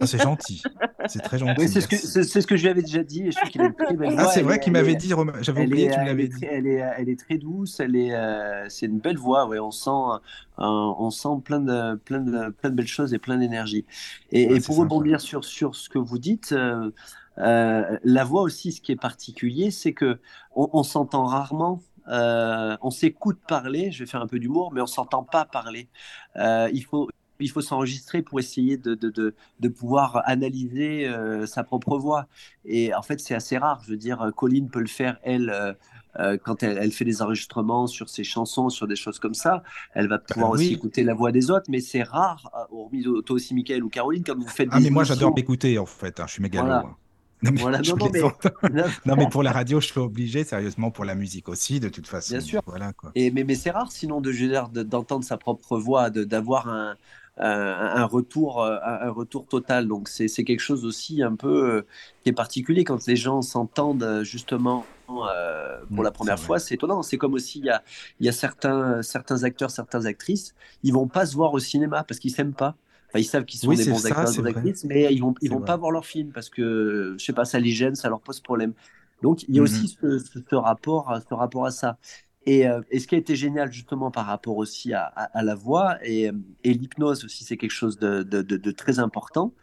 Ah, 0.00 0.06
c'est 0.06 0.18
gentil. 0.22 0.62
C'est 1.08 1.20
très 1.20 1.38
gentil. 1.38 1.54
Oui, 1.60 1.68
c'est 1.68 1.80
ce, 1.80 1.88
que, 1.88 1.94
merci. 1.96 2.06
c'est, 2.08 2.22
c'est 2.22 2.40
ce 2.40 2.46
que 2.46 2.56
je 2.56 2.62
lui 2.62 2.68
avais 2.70 2.82
déjà 2.82 3.02
dit. 3.02 3.22
Et 3.26 3.30
je 3.32 3.36
trouve 3.36 3.50
qu'il 3.50 3.60
a 3.60 3.66
une 3.66 3.74
très 3.74 3.94
belle 3.96 4.14
Ah, 4.18 4.26
c'est 4.26 4.40
Elle 4.40 4.46
vrai 4.46 4.56
est- 4.56 4.60
qu'il 4.60 4.72
m'avait 4.72 4.92
est- 4.92 4.96
dit, 4.96 5.12
Romain. 5.12 5.32
J'avais 5.40 5.64
oublié 5.66 5.88
que 5.88 5.94
tu 5.94 6.00
me 6.00 6.06
l'avais 6.06 6.28
dit. 6.28 6.40
très, 6.40 6.54
elle, 6.54 6.66
est, 6.66 6.82
elle 6.98 7.08
est 7.08 7.18
très 7.18 7.38
douce, 7.38 7.80
elle 7.80 7.96
est, 7.96 8.14
euh, 8.14 8.68
c'est 8.68 8.86
une 8.86 8.98
belle 9.00 9.18
voix, 9.18 9.46
ouais, 9.46 9.58
on 9.58 9.70
sent, 9.70 9.90
euh, 9.90 10.20
on 10.58 11.10
sent 11.10 11.28
plein 11.44 11.60
de, 11.60 11.96
plein, 11.96 12.20
de, 12.20 12.50
plein 12.50 12.70
de 12.70 12.74
belles 12.76 12.86
choses 12.86 13.12
et 13.14 13.18
plein 13.18 13.38
d'énergie. 13.38 13.84
Et, 14.30 14.46
Ouais, 14.46 14.56
et 14.56 14.60
c'est 14.60 14.66
pour 14.66 14.76
rebondir 14.76 15.20
sur, 15.20 15.44
sur 15.44 15.74
ce 15.74 15.88
que 15.88 15.98
vous 15.98 16.18
dites, 16.18 16.52
euh, 16.52 16.90
euh, 17.38 17.98
la 18.04 18.24
voix 18.24 18.42
aussi, 18.42 18.72
ce 18.72 18.80
qui 18.80 18.92
est 18.92 18.96
particulier, 18.96 19.70
c'est 19.70 19.92
que 19.94 20.18
on, 20.54 20.68
on 20.72 20.82
s'entend 20.82 21.24
rarement. 21.24 21.80
euh, 22.08 22.76
on 22.82 22.90
s'écoute 22.90 23.38
parler, 23.48 23.90
je 23.92 24.00
vais 24.04 24.10
faire 24.10 24.20
un 24.22 24.26
peu 24.26 24.38
d'humour, 24.38 24.72
mais 24.72 24.80
on 24.80 24.86
s'entend 24.86 25.22
pas 25.22 25.44
parler. 25.44 25.88
Euh, 26.36 26.68
il 26.72 26.84
faut, 26.84 27.08
il 27.44 27.50
faut 27.50 27.60
s'enregistrer 27.60 28.22
pour 28.22 28.38
essayer 28.40 28.76
de, 28.76 28.94
de, 28.94 29.10
de, 29.10 29.34
de 29.60 29.68
pouvoir 29.68 30.22
analyser 30.26 31.06
euh, 31.08 31.46
sa 31.46 31.64
propre 31.64 31.98
voix. 31.98 32.26
Et 32.64 32.94
en 32.94 33.02
fait, 33.02 33.20
c'est 33.20 33.34
assez 33.34 33.58
rare. 33.58 33.80
Je 33.84 33.90
veux 33.90 33.96
dire, 33.96 34.30
Colline 34.36 34.70
peut 34.70 34.80
le 34.80 34.86
faire, 34.86 35.18
elle, 35.22 35.50
euh, 35.50 35.72
euh, 36.18 36.36
quand 36.42 36.62
elle, 36.62 36.78
elle 36.78 36.92
fait 36.92 37.04
des 37.04 37.22
enregistrements 37.22 37.86
sur 37.86 38.08
ses 38.08 38.24
chansons, 38.24 38.68
sur 38.68 38.86
des 38.86 38.96
choses 38.96 39.18
comme 39.18 39.34
ça. 39.34 39.62
Elle 39.94 40.08
va 40.08 40.18
pouvoir 40.18 40.50
Bah 40.50 40.54
aussi 40.54 40.72
oui. 40.72 40.74
écouter 40.74 41.04
la 41.04 41.14
voix 41.14 41.32
des 41.32 41.50
autres, 41.50 41.66
mais 41.68 41.80
c'est 41.80 42.02
rare, 42.02 42.50
hormis 42.70 43.02
toi 43.02 43.36
aussi, 43.36 43.54
Michael 43.54 43.82
ou 43.84 43.88
Caroline, 43.88 44.24
quand 44.24 44.36
vous 44.36 44.48
faites 44.48 44.68
Ah, 44.70 44.78
des 44.78 44.84
mais 44.84 44.90
moi, 44.90 45.04
j'adore 45.04 45.34
m'écouter, 45.34 45.78
en 45.78 45.86
fait. 45.86 46.20
hein, 46.20 46.26
Je 46.26 46.32
suis 46.34 46.42
mégalo. 46.42 46.66
Voilà. 46.66 46.78
hein. 46.86 46.96
Non, 47.42 47.50
mais 47.52 47.60
Voilà, 47.60 47.78
non, 47.82 47.96
non, 47.96 48.08
mais-. 48.10 48.22
Non, 49.06 49.16
mais 49.16 49.26
pour 49.26 49.42
la 49.42 49.52
radio, 49.52 49.80
je 49.80 49.86
suis 49.86 50.00
obligé, 50.00 50.44
sérieusement, 50.44 50.90
pour 50.90 51.04
la 51.04 51.14
musique 51.14 51.48
aussi, 51.48 51.80
de 51.80 51.88
toute 51.88 52.06
façon. 52.06 52.34
Bien 52.34 52.40
sûr. 52.40 52.62
Voilà, 52.66 52.92
quoi. 52.92 53.10
Et, 53.14 53.30
mais 53.30 53.44
mais 53.44 53.54
c'est 53.54 53.70
rare 53.70 53.92
sinon 53.92 54.20
de 54.20 54.82
d'entendre 54.82 55.24
sa 55.24 55.36
propre 55.36 55.78
voix, 55.78 56.10
d'avoir 56.10 56.68
un, 56.68 56.96
un, 57.38 58.04
retour, 58.04 58.62
euh, 58.62 58.78
un, 58.82 59.10
retour 59.10 59.46
total. 59.48 59.88
Donc 59.88 60.08
c'est 60.08 60.28
quelque 60.44 60.60
chose 60.60 60.84
aussi 60.84 61.22
un 61.22 61.36
peu 61.36 61.48
euh, 61.78 61.86
qui 62.22 62.28
est 62.30 62.32
particulier 62.32 62.84
quand 62.84 63.06
les 63.06 63.16
gens 63.16 63.42
s'entendent 63.42 64.02
euh, 64.02 64.24
justement 64.24 64.90
euh, 65.10 65.84
pour 65.94 66.02
Mm, 66.02 66.04
la 66.04 66.12
première 66.12 66.38
fois. 66.40 66.58
C'est 66.58 66.74
étonnant. 66.74 67.02
C'est 67.02 67.18
comme 67.18 67.34
aussi 67.34 67.58
il 67.60 67.64
y 67.66 67.70
a, 67.70 67.82
y 68.20 68.28
a 68.28 68.32
certains, 68.32 69.02
certains 69.02 69.44
acteurs, 69.44 69.70
certaines 69.70 70.06
actrices, 70.06 70.54
ils 70.82 70.92
vont 70.92 71.08
pas 71.08 71.26
se 71.26 71.34
voir 71.34 71.52
au 71.54 71.58
cinéma 71.58 72.04
parce 72.04 72.20
qu'ils 72.20 72.32
s'aiment 72.32 72.54
pas. 72.54 72.76
Enfin, 73.08 73.18
ils 73.20 73.24
savent 73.24 73.44
qu'ils 73.44 73.60
sont 73.60 73.72
Oui, 73.72 73.76
des 73.76 73.84
bons 73.84 74.06
ça, 74.06 74.06
acteurs, 74.06 74.32
des 74.32 74.46
actrices, 74.46 74.84
mais 74.84 75.12
ils 75.14 75.20
vont, 75.20 75.34
ils 75.42 75.50
vont 75.50 75.60
vrai. 75.60 75.62
pas 75.62 75.76
voir 75.76 75.90
leur 75.90 76.06
film 76.06 76.32
parce 76.32 76.48
que 76.48 77.14
je 77.18 77.24
sais 77.24 77.32
pas, 77.34 77.44
ça 77.44 77.60
les 77.60 77.70
gêne, 77.72 77.94
ça 77.94 78.08
leur 78.08 78.22
pose 78.22 78.40
problème. 78.40 78.72
Donc 79.20 79.42
il 79.48 79.54
y 79.54 79.58
a 79.58 79.62
Mhm. 79.62 79.62
aussi 79.62 79.88
ce, 79.88 80.18
ce- 80.18 80.38
ce 80.48 80.54
rapport, 80.56 81.12
ce 81.28 81.34
rapport 81.34 81.66
à 81.66 81.70
ça. 81.70 81.98
Et, 82.44 82.66
euh, 82.66 82.80
et 82.90 82.98
ce 82.98 83.06
qui 83.06 83.14
a 83.14 83.18
été 83.18 83.36
génial 83.36 83.72
justement 83.72 84.10
par 84.10 84.26
rapport 84.26 84.56
aussi 84.56 84.92
à, 84.94 85.04
à- 85.04 85.38
à 85.38 85.42
la 85.44 85.54
voix 85.54 85.98
et, 86.04 86.28
euh, 86.28 86.32
et 86.64 86.74
l'hypnose 86.74 87.24
aussi, 87.24 87.44
c'est 87.44 87.56
quelque 87.56 87.70
chose 87.70 87.98
de, 87.98 88.22
de- 88.24 88.42
de- 88.42 88.56
de 88.56 88.70
très 88.72 88.98
important. 88.98 89.54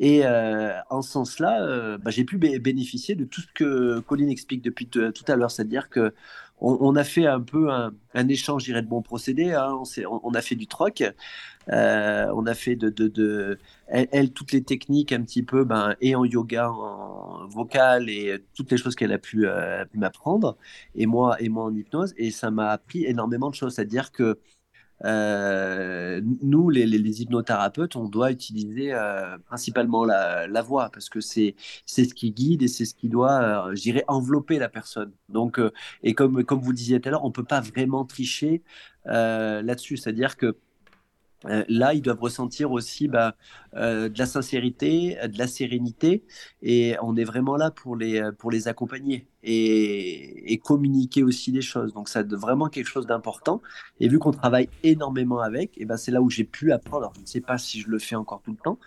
Et 0.00 0.26
euh, 0.26 0.72
en 0.90 1.02
ce 1.02 1.10
sens-là, 1.12 1.62
euh, 1.64 1.98
bah, 1.98 2.10
j'ai 2.10 2.24
pu 2.24 2.38
bé- 2.38 2.58
bénéficier 2.60 3.14
de 3.16 3.24
tout 3.24 3.40
ce 3.42 3.48
que 3.54 4.00
Colline 4.00 4.30
explique 4.30 4.62
depuis 4.62 4.88
tout 4.88 5.02
à 5.28 5.36
l'heure, 5.36 5.50
c'est-à-dire 5.50 5.90
que 5.90 6.14
on, 6.60 6.96
a 6.96 7.04
fait 7.04 7.26
un 7.26 7.40
peu 7.40 7.70
un, 7.70 8.28
échange, 8.28 8.64
je 8.64 8.72
de 8.72 8.80
bons 8.86 9.02
procédés. 9.02 9.52
hein. 9.52 9.80
On, 10.08 10.34
a 10.34 10.42
fait 10.42 10.56
du 10.56 10.66
troc, 10.66 11.02
euh, 11.70 12.26
on 12.34 12.46
a 12.46 12.54
fait 12.54 12.76
de, 12.76 13.58
elle, 13.86 14.32
toutes 14.32 14.52
les 14.52 14.62
techniques 14.62 15.12
un 15.12 15.22
petit 15.22 15.42
peu, 15.42 15.64
ben, 15.64 15.94
et 16.00 16.14
en 16.14 16.24
yoga, 16.24 16.70
en 16.70 17.46
vocal 17.48 18.08
et 18.10 18.44
toutes 18.54 18.70
les 18.70 18.76
choses 18.78 18.94
qu'elle 18.94 19.12
a 19.12 19.18
pu, 19.18 19.46
euh, 19.46 19.84
pu 19.84 19.98
m'apprendre, 19.98 20.56
et 20.94 21.06
moi, 21.06 21.40
et 21.40 21.48
moi 21.48 21.64
en 21.64 21.74
hypnose, 21.74 22.14
et 22.16 22.30
ça 22.30 22.50
m'a 22.50 22.70
appris 22.70 23.04
énormément 23.04 23.50
de 23.50 23.54
choses, 23.54 23.74
c'est-à-dire 23.74 24.12
que 24.12 24.38
euh, 25.04 26.20
nous, 26.42 26.70
les, 26.70 26.86
les, 26.86 26.98
les 26.98 27.22
hypnothérapeutes, 27.22 27.96
on 27.96 28.08
doit 28.08 28.30
utiliser 28.32 28.92
euh, 28.92 29.38
principalement 29.46 30.04
la, 30.04 30.46
la 30.46 30.62
voix 30.62 30.90
parce 30.90 31.08
que 31.08 31.20
c'est 31.20 31.54
c'est 31.86 32.04
ce 32.04 32.14
qui 32.14 32.32
guide 32.32 32.62
et 32.62 32.68
c'est 32.68 32.84
ce 32.84 32.94
qui 32.94 33.08
doit, 33.08 33.68
euh, 33.68 33.74
je 33.74 33.82
dirais, 33.82 34.04
envelopper 34.08 34.58
la 34.58 34.68
personne. 34.68 35.12
Donc, 35.28 35.58
euh, 35.58 35.70
et 36.02 36.14
comme 36.14 36.44
comme 36.44 36.60
vous 36.60 36.72
disiez 36.72 37.00
tout 37.00 37.08
à 37.08 37.12
l'heure, 37.12 37.24
on 37.24 37.30
peut 37.32 37.44
pas 37.44 37.60
vraiment 37.60 38.04
tricher 38.04 38.62
euh, 39.06 39.62
là-dessus, 39.62 39.96
c'est-à-dire 39.96 40.36
que 40.36 40.56
euh, 41.46 41.64
là, 41.68 41.94
ils 41.94 42.02
doivent 42.02 42.20
ressentir 42.20 42.72
aussi 42.72 43.08
bah, 43.08 43.36
euh, 43.74 44.08
de 44.08 44.18
la 44.18 44.26
sincérité, 44.26 45.16
de 45.22 45.38
la 45.38 45.46
sérénité, 45.46 46.24
et 46.62 46.96
on 47.02 47.16
est 47.16 47.24
vraiment 47.24 47.56
là 47.56 47.70
pour 47.70 47.96
les, 47.96 48.30
pour 48.38 48.50
les 48.50 48.66
accompagner 48.68 49.28
et, 49.42 50.52
et 50.52 50.58
communiquer 50.58 51.22
aussi 51.22 51.52
des 51.52 51.62
choses. 51.62 51.92
Donc, 51.92 52.08
c'est 52.08 52.32
vraiment 52.32 52.68
quelque 52.68 52.88
chose 52.88 53.06
d'important. 53.06 53.62
Et 54.00 54.08
vu 54.08 54.18
qu'on 54.18 54.32
travaille 54.32 54.68
énormément 54.82 55.40
avec, 55.40 55.78
et 55.78 55.84
ben, 55.84 55.96
c'est 55.96 56.10
là 56.10 56.20
où 56.22 56.30
j'ai 56.30 56.44
pu 56.44 56.72
apprendre. 56.72 57.04
Alors, 57.04 57.14
je 57.14 57.20
ne 57.20 57.26
sais 57.26 57.40
pas 57.40 57.58
si 57.58 57.80
je 57.80 57.88
le 57.88 57.98
fais 57.98 58.16
encore 58.16 58.42
tout 58.42 58.52
le 58.52 58.58
temps, 58.58 58.78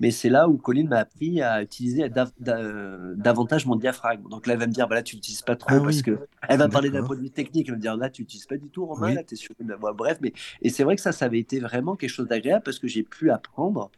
mais 0.00 0.10
c'est 0.10 0.28
là 0.30 0.48
où 0.48 0.56
Colline 0.56 0.88
m'a 0.88 0.98
appris 0.98 1.40
à 1.42 1.62
utiliser 1.62 2.08
dav 2.08 2.30
dav 2.40 3.14
davantage 3.16 3.66
mon 3.66 3.76
diaphragme. 3.76 4.28
Donc 4.28 4.46
là, 4.46 4.54
elle 4.54 4.58
va 4.60 4.66
me 4.66 4.72
dire, 4.72 4.88
bah 4.88 4.96
là, 4.96 5.02
tu 5.02 5.16
n'utilises 5.16 5.42
pas 5.42 5.54
trop 5.56 5.68
Ah 5.72 5.80
parce 5.80 5.96
oui. 5.98 6.02
que 6.02 6.18
elle 6.48 6.58
va 6.58 6.68
parler 6.68 6.90
d'un 6.90 7.04
point 7.04 7.16
de 7.16 7.20
vue 7.20 7.30
technique. 7.30 7.66
Elle 7.68 7.74
va 7.74 7.76
me 7.76 7.82
dire, 7.82 7.96
là, 7.96 8.10
tu 8.10 8.22
n'utilises 8.22 8.46
pas 8.46 8.56
du 8.56 8.68
tout, 8.70 8.86
Romain, 8.86 9.08
Oui. 9.08 9.14
là, 9.14 9.22
tu 9.22 9.34
es 9.34 9.36
sur 9.36 9.52
une 9.60 9.74
voie. 9.74 9.92
Bref, 9.92 10.18
mais 10.22 10.32
et 10.62 10.70
c'est 10.70 10.82
vrai 10.84 10.96
que 10.96 11.02
ça, 11.02 11.12
ça 11.12 11.26
avait 11.26 11.38
été 11.38 11.60
vraiment 11.60 11.94
quelque 11.96 12.10
chose 12.10 12.26
d'agréable 12.28 12.62
parce 12.64 12.78
que 12.78 12.88
j'ai 12.88 13.02
pu 13.04 13.30
apprendre 13.30 13.90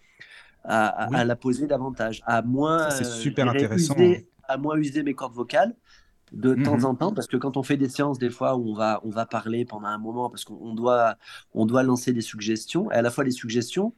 à, 0.64 0.86
à- 1.04 1.08
Oui. 1.10 1.16
à 1.16 1.24
la 1.24 1.36
poser 1.36 1.66
davantage, 1.66 2.22
à 2.26 2.42
moins, 2.42 2.90
Ça, 2.90 3.04
euh, 3.04 3.48
intéressant. 3.48 3.94
user- 3.96 4.28
à 4.48 4.56
moins 4.58 4.76
user 4.76 5.02
mes 5.02 5.14
cordes 5.14 5.34
vocales 5.34 5.74
de 6.32 6.54
temps 6.54 6.78
Mhm. 6.78 6.84
en 6.86 6.94
temps, 6.94 7.12
parce 7.12 7.26
que 7.26 7.36
quand 7.36 7.56
on 7.56 7.62
fait 7.62 7.76
des 7.76 7.88
séances, 7.88 8.18
des 8.18 8.30
fois, 8.30 8.56
où 8.56 8.70
on 8.70 8.74
va, 8.74 9.00
on 9.04 9.10
va 9.10 9.26
parler 9.26 9.64
pendant 9.64 9.88
un 9.88 9.98
moment, 9.98 10.30
parce 10.30 10.44
qu'on 10.44 10.58
on 10.60 10.74
doit, 10.74 11.16
on 11.54 11.66
doit 11.66 11.82
lancer 11.82 12.12
des 12.12 12.22
suggestions, 12.22 12.90
et 12.90 12.94
à 12.94 13.02
la 13.02 13.10
fois 13.10 13.22
les 13.24 13.32
suggestions, 13.32 13.92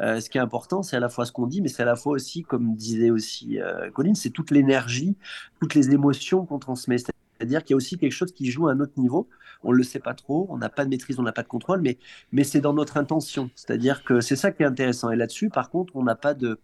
euh, 0.00 0.20
ce 0.20 0.30
qui 0.30 0.38
est 0.38 0.40
important, 0.40 0.82
c'est 0.82 0.96
à 0.96 1.00
la 1.00 1.08
fois 1.08 1.26
ce 1.26 1.32
qu'on 1.32 1.46
dit, 1.46 1.60
mais 1.60 1.68
c'est 1.68 1.82
à 1.82 1.86
la 1.86 1.96
fois 1.96 2.12
aussi, 2.12 2.42
comme 2.42 2.74
disait 2.74 3.10
aussi 3.10 3.60
euh, 3.60 3.90
Colline, 3.90 4.14
c'est 4.14 4.30
toute 4.30 4.50
l'énergie, 4.50 5.16
toutes 5.60 5.74
les 5.74 5.90
émotions 5.90 6.46
qu'on 6.46 6.58
transmet. 6.58 6.98
C'est-à-dire 6.98 7.64
qu'il 7.64 7.74
y 7.74 7.74
a 7.74 7.76
aussi 7.76 7.98
quelque 7.98 8.12
chose 8.12 8.32
qui 8.32 8.50
joue 8.50 8.68
à 8.68 8.72
un 8.72 8.80
autre 8.80 8.94
niveau. 8.96 9.28
On 9.64 9.72
ne 9.72 9.76
le 9.76 9.82
sait 9.82 9.98
pas 9.98 10.14
trop, 10.14 10.46
on 10.50 10.58
n'a 10.58 10.68
pas 10.68 10.84
de 10.84 10.90
maîtrise, 10.90 11.18
on 11.18 11.22
n'a 11.22 11.32
pas 11.32 11.42
de 11.42 11.48
contrôle, 11.48 11.80
mais, 11.80 11.98
mais 12.32 12.44
c'est 12.44 12.60
dans 12.60 12.74
notre 12.74 12.96
intention. 12.96 13.50
C'est-à-dire 13.56 14.04
que 14.04 14.20
c'est 14.20 14.36
ça 14.36 14.52
qui 14.52 14.62
est 14.62 14.66
intéressant. 14.66 15.10
Et 15.10 15.16
là-dessus, 15.16 15.50
par 15.50 15.70
contre, 15.70 15.94
on 15.96 16.04
n'a 16.04 16.14
pas 16.14 16.34
de, 16.34 16.60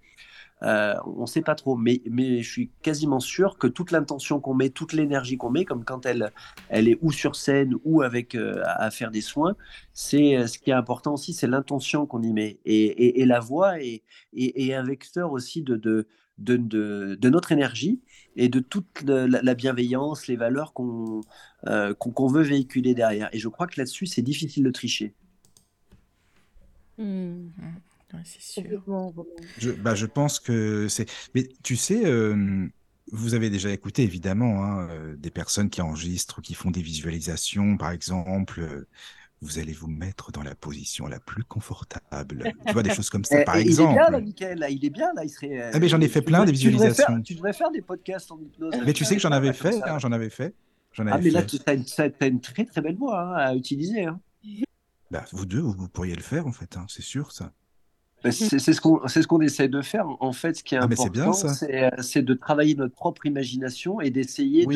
euh, 0.65 0.95
on 1.05 1.23
ne 1.23 1.27
sait 1.27 1.43
pas 1.43 1.55
trop, 1.55 1.77
mais, 1.77 2.01
je 2.07 2.51
suis 2.51 2.71
quasiment 2.83 3.21
sûr 3.21 3.59
que 3.59 3.67
toute 3.67 3.91
l'intention 3.91 4.41
qu'on 4.41 4.55
met, 4.55 4.71
toute 4.71 4.93
l'énergie 4.93 5.37
qu'on 5.37 5.51
met, 5.51 5.65
comme 5.65 5.85
quand 5.85 6.07
elle, 6.07 6.33
est 6.71 6.99
ou 7.03 7.12
sur 7.12 7.37
scène 7.37 7.75
ou 7.85 8.03
avec 8.03 8.35
euh, 8.35 8.62
à 8.65 8.91
faire 8.91 9.11
des 9.11 9.21
soins, 9.21 9.57
c'est 9.93 10.37
euh, 10.37 10.47
ce 10.47 10.59
qui 10.59 10.71
est 10.71 10.75
important 10.75 11.15
aussi, 11.15 11.35
c'est 11.35 11.47
l'intention 11.47 12.07
qu'on 12.07 12.23
y 12.23 12.33
met. 12.33 12.59
Et, 12.65 13.25
la 13.27 13.41
voix 13.41 13.81
est, 13.81 14.03
un 14.73 14.83
vecteur 14.83 15.33
aussi 15.33 15.62
de, 15.62 16.07
notre 16.39 17.53
énergie 17.53 18.01
et 18.37 18.49
de 18.49 18.61
toute 18.61 19.03
la, 19.03 19.55
bienveillance, 19.55 20.27
les 20.27 20.37
valeurs 20.37 20.73
qu'on 20.73 21.21
veut 21.65 22.43
véhiculer 22.43 22.95
derrière. 22.95 23.29
Et 23.33 23.39
je 23.39 23.49
crois 23.49 23.67
que 23.67 23.79
là-dessus, 23.79 24.07
c'est 24.07 24.23
difficile 24.23 24.65
de 24.65 24.71
tricher. 24.71 25.15
Mmh. 26.97 27.49
C'est 28.25 28.41
sûr. 28.41 28.85
Je, 29.59 29.71
bah, 29.71 29.95
je 29.95 30.07
pense 30.07 30.41
que 30.41 30.89
c'est. 30.89 31.11
Mais 31.35 31.49
tu 31.62 31.77
sais, 31.77 32.05
euh, 32.05 32.67
vous 33.12 33.35
avez 33.35 33.51
déjà 33.51 33.71
écouté 33.71 34.03
évidemment 34.03 34.65
hein, 34.65 34.89
euh, 34.91 35.17
des 35.17 35.31
personnes 35.31 35.71
qui 35.71 35.81
enregistrent, 35.81 36.41
qui 36.41 36.55
font 36.55 36.71
des 36.71 36.83
visualisations, 36.83 37.77
par 37.77 37.91
exemple. 37.91 38.61
Euh, 38.61 38.87
vous 39.43 39.59
allez 39.59 39.73
vous 39.73 39.89
mettre 39.89 40.33
dans 40.33 40.43
la 40.43 40.55
position 40.55 41.07
la 41.07 41.21
plus 41.21 41.45
confortable. 41.45 42.51
tu 42.67 42.73
vois, 42.73 42.83
des 42.83 42.95
choses 42.95 43.11
comme 43.11 43.25
ça, 43.25 43.43
par 43.45 43.57
exemple. 43.57 43.91
Il 43.91 43.93
est 43.93 44.01
bien, 44.01 44.11
là, 44.11 44.21
Michael, 44.21 44.59
là, 44.59 44.71
il 44.71 44.85
est 44.85 44.91
bien, 44.91 45.12
là, 45.15 45.25
il 45.25 45.29
serait... 45.29 45.71
Ah, 45.71 45.79
mais 45.79 45.89
j'en 45.89 46.01
ai 46.01 46.09
fait 46.09 46.23
plein, 46.23 46.47
des 46.47 46.53
visualisations. 46.53 47.21
Tu 47.21 47.35
devrais, 47.35 47.53
faire, 47.53 47.71
des 47.71 47.83
podcasts 47.83 48.33
en 48.33 48.39
hypnose. 48.41 48.75
Mais 48.87 48.95
tu 48.95 49.05
sais 49.05 49.17
que 49.17 49.21
j'en 49.21 49.33
avais 49.33 49.53
fait, 49.53 49.83
hein, 49.83 49.99
j'en 49.99 50.12
avais 50.12 50.31
fait. 50.31 50.55
ah, 50.97 51.19
mais 51.19 51.29
là, 51.29 51.43
tu 51.43 51.59
as, 51.67 51.73
as, 52.21 52.27
une 52.27 52.41
très 52.41 52.65
très 52.65 52.81
belle 52.81 52.97
voix 52.97 53.21
hein, 53.21 53.35
à 53.35 53.55
utiliser. 53.55 54.07
Hein. 54.07 54.19
Bah, 55.11 55.25
vous 55.33 55.47
deux, 55.47 55.61
vous, 55.61 55.89
pourriez 55.89 56.15
le 56.15 56.23
faire, 56.23 56.47
en 56.47 56.53
fait, 56.53 56.77
hein, 56.77 56.87
c'est 56.89 57.03
sûr, 57.03 57.31
ça. 57.31 57.53
Bah, 58.25 58.33
c'est 58.33 58.59
ce 58.59 58.81
qu'on 58.81 59.07
ce 59.07 59.27
qu'on 59.27 59.43
essaie 59.43 59.68
de 59.68 59.83
faire. 59.83 60.07
En 60.20 60.33
fait, 60.33 60.57
ce 60.57 60.64
qui 60.64 60.75
est 60.75 60.79
ah, 60.79 60.85
important, 60.85 61.33
euh, 61.62 61.91
c'est 61.99 62.22
de 62.22 62.33
travailler 62.33 62.75
notre 62.75 62.95
propre 62.95 63.27
imagination 63.27 64.01
et 64.01 64.09
d'essayer 64.09 64.66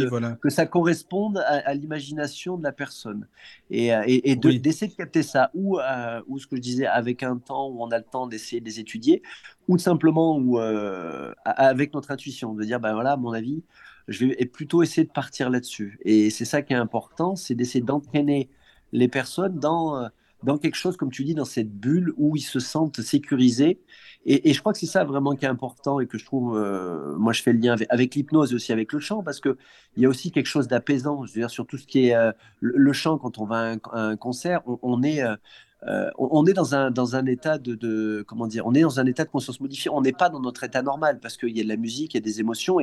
que 0.42 0.50
ça 0.50 0.66
corresponde 0.66 1.38
à, 1.38 1.72
l'imagination 1.72 2.58
de 2.58 2.62
la 2.62 2.72
personne. 2.72 3.26
Et, 3.70 3.94
euh, 3.94 4.02
et, 4.06 4.36
d'essayer 4.36 4.92
de, 4.92 4.96
capter 4.96 5.22
ça, 5.22 5.50
ou, 5.54 5.78
euh, 5.78 6.20
ou 6.28 6.38
ce 6.38 6.46
que 6.46 6.56
je 6.56 6.60
disais, 6.60 6.84
avec 6.84 7.22
un 7.22 7.38
temps 7.38 7.70
où 7.70 7.82
on 7.82 7.88
a 7.88 7.96
le 7.96 8.04
temps 8.04 8.26
d'essayer 8.26 8.60
de 8.60 8.66
les 8.66 8.80
étudier, 8.80 9.22
ou 9.66 9.78
simplement 9.78 10.36
ou, 10.36 10.58
avec 10.58 11.94
notre 11.94 12.10
intuition, 12.10 12.52
de 12.52 12.64
dire, 12.64 12.80
ben 12.80 12.92
voilà, 12.92 13.12
à 13.12 13.16
mon 13.16 13.32
avis, 13.32 13.62
je 14.08 14.26
vais 14.26 14.44
plutôt 14.44 14.82
essayer 14.82 15.06
de 15.06 15.12
partir 15.12 15.48
là-dessus. 15.48 15.98
Et 16.02 16.28
c'est 16.28 16.44
ça 16.44 16.60
qui 16.60 16.74
est 16.74 16.76
important, 16.76 17.34
c'est 17.34 17.54
d'essayer 17.54 17.82
d'entraîner 17.82 18.50
les 18.92 19.08
personnes 19.08 19.58
dans 19.58 20.10
dans 20.42 20.58
quelque 20.58 20.76
chose, 20.76 20.96
comme 20.96 21.10
tu 21.10 21.24
dis, 21.24 21.34
dans 21.34 21.44
cette 21.44 21.70
bulle 21.70 22.12
où 22.16 22.36
ils 22.36 22.42
se 22.42 22.60
sentent 22.60 23.00
sécurisés. 23.00 23.80
Et, 24.24 24.52
je 24.52 24.60
crois 24.60 24.72
que 24.72 24.78
c'est 24.78 24.86
ça 24.86 25.04
vraiment 25.04 25.34
qui 25.34 25.44
est 25.44 25.48
important 25.48 26.00
et 26.00 26.06
que 26.06 26.18
je 26.18 26.24
trouve, 26.24 26.56
euh, 26.56 27.16
moi 27.16 27.32
je 27.32 27.42
fais 27.42 27.52
le 27.52 27.60
lien 27.60 27.76
avec, 27.88 28.14
l'hypnose 28.14 28.52
et 28.52 28.54
aussi 28.54 28.72
avec 28.72 28.92
le 28.92 29.00
chant, 29.00 29.22
parce 29.22 29.40
qu'il 29.40 29.56
y 29.96 30.04
a 30.04 30.08
aussi 30.08 30.30
quelque 30.30 30.46
chose 30.46 30.68
d'apaisant. 30.68 31.24
Je 31.24 31.32
veux 31.32 31.40
dire, 31.40 31.50
sur 31.50 31.66
tout 31.66 31.78
ce 31.78 31.86
qui 31.86 32.08
est 32.08 32.14
euh, 32.14 32.32
le, 32.60 32.92
chant, 32.92 33.18
quand 33.18 33.38
on 33.38 33.46
va 33.46 33.76
à 33.92 34.00
un, 34.00 34.16
concert, 34.16 34.62
on, 34.82 35.02
est... 35.02 35.22
Euh, 35.22 36.10
on 36.18 36.44
est 36.44 36.54
dans 36.54 36.74
un, 36.74 36.90
dans 36.90 37.14
un 37.14 37.24
état 37.26 37.56
de, 37.56 38.24
comment 38.26 38.48
dire 38.48 38.66
on 38.66 38.74
est 38.74 38.80
dans 38.80 38.98
un 38.98 39.06
état 39.06 39.24
de 39.24 39.30
conscience 39.30 39.60
modifié 39.60 39.88
on 39.92 40.00
n'est 40.00 40.10
pas 40.10 40.28
dans 40.28 40.40
notre 40.40 40.64
état 40.64 40.82
normal 40.82 41.20
parce 41.20 41.36
qu'il 41.36 41.56
y 41.56 41.60
a 41.60 41.62
de 41.62 41.68
la 41.68 41.76
musique 41.76 42.14
il 42.14 42.16
y 42.16 42.18
a 42.18 42.20
des 42.20 42.40
émotions 42.40 42.80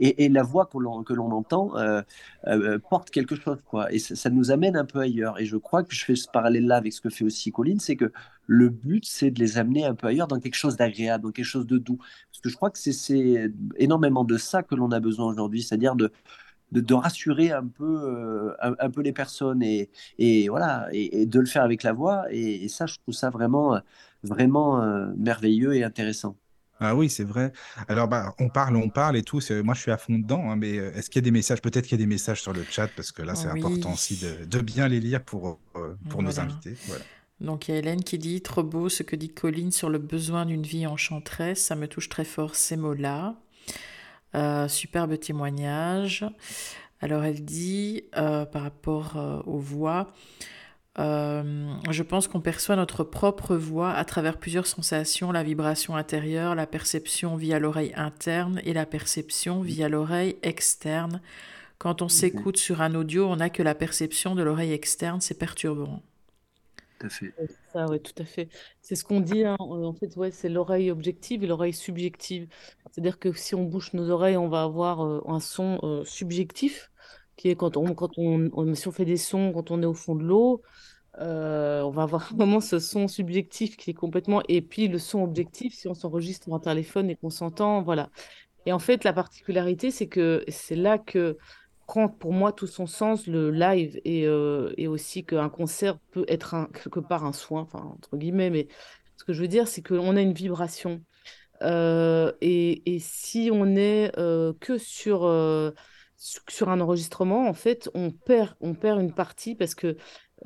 et, 0.00 0.28
la 0.28 0.42
voix 0.42 0.66
que 0.66 0.78
l'on 0.78 1.30
entend 1.30 1.76
euh, 1.76 2.02
euh, 2.46 2.78
porte 2.78 3.10
quelque 3.10 3.36
chose, 3.36 3.58
quoi. 3.66 3.92
Et 3.92 3.98
ça, 3.98 4.30
nous 4.30 4.50
amène 4.50 4.76
un 4.76 4.84
peu 4.84 4.98
ailleurs. 5.00 5.38
Et 5.38 5.44
je 5.44 5.56
crois 5.56 5.82
que 5.84 5.94
je 5.94 6.04
fais 6.04 6.16
ce 6.16 6.28
parallèle-là 6.28 6.76
avec 6.76 6.92
ce 6.92 7.00
que 7.00 7.10
fait 7.10 7.24
aussi 7.24 7.52
Colline, 7.52 7.80
c'est 7.80 7.96
que 7.96 8.10
le 8.46 8.70
but, 8.70 9.04
c'est 9.06 9.30
de 9.30 9.38
les 9.38 9.58
amener 9.58 9.84
un 9.84 9.94
peu 9.94 10.06
ailleurs, 10.06 10.26
dans 10.28 10.40
quelque 10.40 10.54
chose 10.54 10.76
d'agréable, 10.76 11.24
dans 11.24 11.32
quelque 11.32 11.44
chose 11.44 11.66
de 11.66 11.78
doux. 11.78 11.98
Parce 11.98 12.40
que 12.42 12.48
je 12.48 12.56
crois 12.56 12.70
que 12.70 12.78
c'est 12.78 13.52
énormément 13.76 14.24
de 14.24 14.38
ça 14.38 14.62
que 14.62 14.74
l'on 14.74 14.90
a 14.90 15.00
besoin 15.00 15.26
aujourd'hui, 15.26 15.62
c'est-à-dire 15.62 15.96
de, 15.96 16.10
de, 16.72 16.94
rassurer 16.94 17.52
un 17.52 17.66
peu, 17.66 18.00
euh, 18.04 18.54
un, 18.60 18.90
peu 18.90 19.02
les 19.02 19.12
personnes 19.12 19.62
et, 19.62 19.90
et 20.18 20.48
voilà, 20.48 20.88
et, 20.92 21.26
de 21.26 21.40
le 21.40 21.46
faire 21.46 21.62
avec 21.62 21.82
la 21.82 21.92
voix. 21.92 22.24
Et, 22.30 22.68
ça, 22.68 22.86
je 22.86 22.96
trouve 22.98 23.14
ça 23.14 23.30
vraiment, 23.30 23.78
vraiment 24.22 24.80
merveilleux 25.16 25.74
et 25.74 25.84
intéressant. 25.84 26.36
Ah 26.80 26.94
oui, 26.94 27.10
c'est 27.10 27.24
vrai. 27.24 27.52
Alors, 27.88 28.08
bah, 28.08 28.34
on 28.38 28.48
parle, 28.48 28.76
on 28.76 28.88
parle 28.88 29.16
et 29.16 29.22
tout. 29.22 29.40
Moi, 29.62 29.74
je 29.74 29.80
suis 29.80 29.90
à 29.90 29.98
fond 29.98 30.18
dedans. 30.18 30.50
Hein, 30.50 30.56
mais 30.56 30.78
euh, 30.78 30.92
est-ce 30.94 31.10
qu'il 31.10 31.20
y 31.20 31.24
a 31.24 31.26
des 31.26 31.30
messages 31.30 31.60
Peut-être 31.60 31.86
qu'il 31.86 31.98
y 31.98 32.02
a 32.02 32.04
des 32.04 32.08
messages 32.08 32.40
sur 32.40 32.54
le 32.54 32.64
chat 32.64 32.88
parce 32.96 33.12
que 33.12 33.22
là, 33.22 33.34
c'est 33.34 33.48
important 33.48 33.92
aussi 33.92 34.18
de, 34.46 34.60
bien 34.60 34.88
les 34.88 34.98
lire 34.98 35.22
pour, 35.22 35.58
euh, 35.76 35.94
pour 36.08 36.22
nos 36.22 36.40
invités. 36.40 36.74
Donc, 37.40 37.68
il 37.68 37.72
y 37.72 37.74
a 37.74 37.78
Hélène 37.78 38.02
qui 38.02 38.18
dit 38.18 38.40
Trop 38.40 38.62
beau 38.62 38.88
ce 38.88 39.02
que 39.02 39.14
dit 39.14 39.28
Colline 39.28 39.72
sur 39.72 39.90
le 39.90 39.98
besoin 39.98 40.46
d'une 40.46 40.62
vie 40.62 40.86
enchanteresse. 40.86 41.62
Ça 41.62 41.76
me 41.76 41.86
touche 41.86 42.08
très 42.08 42.24
fort 42.24 42.54
ces 42.54 42.76
mots-là. 42.76 43.34
Euh, 44.34 44.66
superbe 44.68 45.18
témoignage. 45.18 46.24
Alors, 47.02 47.24
elle 47.24 47.44
dit 47.44 48.04
par 48.12 48.62
rapport 48.62 49.42
aux 49.46 49.58
voix. 49.58 50.12
Euh, 51.00 51.72
je 51.90 52.02
pense 52.02 52.28
qu'on 52.28 52.40
perçoit 52.40 52.76
notre 52.76 53.04
propre 53.04 53.56
voix 53.56 53.92
à 53.92 54.04
travers 54.04 54.36
plusieurs 54.36 54.66
sensations, 54.66 55.32
la 55.32 55.42
vibration 55.42 55.96
intérieure, 55.96 56.54
la 56.54 56.66
perception 56.66 57.36
via 57.36 57.58
l'oreille 57.58 57.92
interne 57.96 58.60
et 58.64 58.74
la 58.74 58.84
perception 58.84 59.62
via 59.62 59.88
l'oreille 59.88 60.36
externe. 60.42 61.22
Quand 61.78 62.02
on 62.02 62.08
s'écoute 62.08 62.58
sur 62.58 62.82
un 62.82 62.94
audio, 62.94 63.26
on 63.26 63.36
n'a 63.36 63.48
que 63.48 63.62
la 63.62 63.74
perception 63.74 64.34
de 64.34 64.42
l'oreille 64.42 64.72
externe, 64.72 65.22
c'est 65.22 65.38
perturbant. 65.38 66.02
Tout 66.98 67.06
à 67.06 67.08
fait. 67.08 67.32
Ça, 67.72 67.86
ouais, 67.86 67.98
tout 67.98 68.12
à 68.18 68.26
fait. 68.26 68.50
C'est 68.82 68.94
ce 68.94 69.02
qu'on 69.02 69.20
dit, 69.20 69.44
hein, 69.44 69.56
en 69.58 69.94
fait, 69.94 70.14
ouais, 70.16 70.30
c'est 70.30 70.50
l'oreille 70.50 70.90
objective 70.90 71.42
et 71.42 71.46
l'oreille 71.46 71.72
subjective. 71.72 72.46
C'est-à-dire 72.90 73.18
que 73.18 73.32
si 73.32 73.54
on 73.54 73.64
bouche 73.64 73.94
nos 73.94 74.10
oreilles, 74.10 74.36
on 74.36 74.48
va 74.48 74.64
avoir 74.64 75.02
euh, 75.02 75.22
un 75.26 75.40
son 75.40 75.78
euh, 75.82 76.04
subjectif, 76.04 76.90
qui 77.36 77.48
est 77.48 77.56
quand 77.56 77.78
on, 77.78 77.94
quand 77.94 78.18
on, 78.18 78.74
si 78.74 78.86
on 78.86 78.92
fait 78.92 79.06
des 79.06 79.16
sons, 79.16 79.52
quand 79.54 79.70
on 79.70 79.82
est 79.82 79.86
au 79.86 79.94
fond 79.94 80.14
de 80.14 80.22
l'eau, 80.22 80.60
euh, 81.18 81.82
on 81.82 81.90
va 81.90 82.02
avoir 82.02 82.32
vraiment 82.34 82.60
ce 82.60 82.78
son 82.78 83.08
subjectif 83.08 83.76
qui 83.76 83.90
est 83.90 83.94
complètement. 83.94 84.42
Et 84.48 84.62
puis 84.62 84.88
le 84.88 84.98
son 84.98 85.22
objectif, 85.22 85.74
si 85.74 85.88
on 85.88 85.94
s'enregistre 85.94 86.50
en 86.52 86.60
téléphone 86.60 87.10
et 87.10 87.16
qu'on 87.16 87.30
s'entend, 87.30 87.82
voilà. 87.82 88.10
Et 88.66 88.72
en 88.72 88.78
fait, 88.78 89.04
la 89.04 89.12
particularité, 89.12 89.90
c'est 89.90 90.06
que 90.06 90.44
c'est 90.48 90.76
là 90.76 90.98
que 90.98 91.38
prend 91.86 92.08
pour 92.08 92.32
moi 92.32 92.52
tout 92.52 92.66
son 92.66 92.86
sens 92.86 93.26
le 93.26 93.50
live 93.50 94.00
et, 94.04 94.26
euh, 94.26 94.72
et 94.76 94.86
aussi 94.86 95.24
qu'un 95.24 95.48
concert 95.48 95.98
peut 96.12 96.24
être 96.28 96.54
un, 96.54 96.66
quelque 96.66 97.00
part 97.00 97.24
un 97.24 97.32
soin, 97.32 97.62
enfin, 97.62 97.80
entre 97.80 98.16
guillemets. 98.16 98.50
Mais 98.50 98.68
ce 99.16 99.24
que 99.24 99.32
je 99.32 99.40
veux 99.42 99.48
dire, 99.48 99.66
c'est 99.66 99.82
qu'on 99.82 100.16
a 100.16 100.20
une 100.20 100.32
vibration. 100.32 101.02
Euh, 101.62 102.32
et, 102.40 102.94
et, 102.94 102.98
si 103.00 103.50
on 103.52 103.76
est 103.76 104.12
que 104.60 104.78
sur 104.78 105.24
sur 106.20 106.68
un 106.68 106.80
enregistrement, 106.80 107.48
en 107.48 107.54
fait, 107.54 107.90
on 107.94 108.10
perd, 108.10 108.54
on 108.60 108.74
perd 108.74 109.00
une 109.00 109.12
partie 109.12 109.54
parce 109.54 109.74
que 109.74 109.96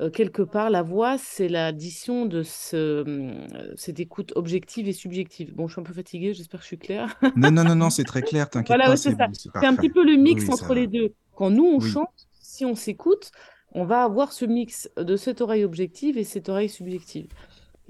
euh, 0.01 0.09
quelque 0.09 0.41
part, 0.41 0.69
la 0.69 0.81
voix, 0.81 1.17
c'est 1.17 1.47
l'addition 1.47 2.25
de 2.25 2.43
ce, 2.43 3.01
hum, 3.01 3.47
cette 3.77 3.99
écoute 3.99 4.33
objective 4.35 4.87
et 4.87 4.93
subjective. 4.93 5.55
Bon, 5.55 5.67
je 5.67 5.73
suis 5.73 5.81
un 5.81 5.85
peu 5.85 5.93
fatiguée, 5.93 6.33
j'espère 6.33 6.59
que 6.59 6.63
je 6.63 6.67
suis 6.67 6.77
claire. 6.77 7.17
non, 7.35 7.51
non, 7.51 7.63
non, 7.63 7.75
non, 7.75 7.89
c'est 7.91 8.03
très 8.03 8.21
clair, 8.21 8.49
t'inquiète 8.49 8.75
voilà, 8.75 8.85
pas. 8.91 8.97
c'est 8.97 9.15
C'est 9.33 9.65
un 9.65 9.75
petit 9.75 9.89
peu 9.89 10.03
le 10.03 10.15
mix 10.17 10.49
entre 10.49 10.73
les 10.73 10.87
deux. 10.87 11.13
Quand 11.35 11.49
nous, 11.49 11.65
on 11.65 11.79
chante, 11.79 12.27
si 12.41 12.65
on 12.65 12.75
s'écoute, 12.75 13.31
on 13.71 13.85
va 13.85 14.03
avoir 14.03 14.31
ce 14.31 14.45
mix 14.45 14.89
de 14.97 15.15
cette 15.15 15.41
oreille 15.41 15.63
objective 15.63 16.17
et 16.17 16.23
cette 16.23 16.49
oreille 16.49 16.69
subjective. 16.69 17.27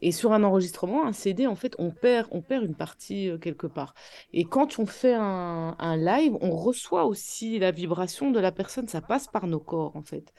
Et 0.02 0.12
sur 0.12 0.34
un 0.34 0.44
enregistrement, 0.44 1.08
un 1.08 1.14
CD, 1.14 1.48
en 1.48 1.56
fait, 1.56 1.74
on 1.80 1.90
perd, 1.92 2.28
on 2.32 2.42
perd 2.42 2.66
une 2.66 2.76
partie 2.76 3.30
euh, 3.30 3.38
quelque 3.38 3.68
part. 3.68 3.94
Et 4.34 4.44
quand 4.44 4.78
on 4.78 4.86
fait 4.86 5.14
un, 5.14 5.98
live, 5.98 6.38
on 6.42 6.52
reçoit 6.52 7.06
aussi 7.06 7.60
la 7.60 7.72
vibration 7.72 8.32
de 8.32 8.40
la 8.40 8.52
personne. 8.52 8.88
Ça 8.88 9.02
passe 9.02 9.28
par 9.28 9.48
nos 9.48 9.60
corps, 9.60 9.96
en 9.96 10.04
fait. 10.04 10.34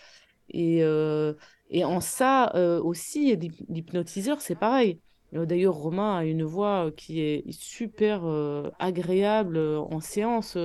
Et, 0.50 0.82
euh, 0.82 1.32
et 1.70 1.84
en 1.84 2.00
ça 2.00 2.52
euh, 2.54 2.80
aussi, 2.80 3.36
l'hypnotiseur, 3.68 4.40
c'est 4.40 4.54
pareil. 4.54 5.00
D'ailleurs, 5.32 5.74
Romain 5.74 6.18
a 6.18 6.24
une 6.24 6.44
voix 6.44 6.90
qui 6.96 7.20
est 7.20 7.44
super 7.50 8.22
agréable 8.78 9.58
en 9.58 10.00
séance. 10.00 10.56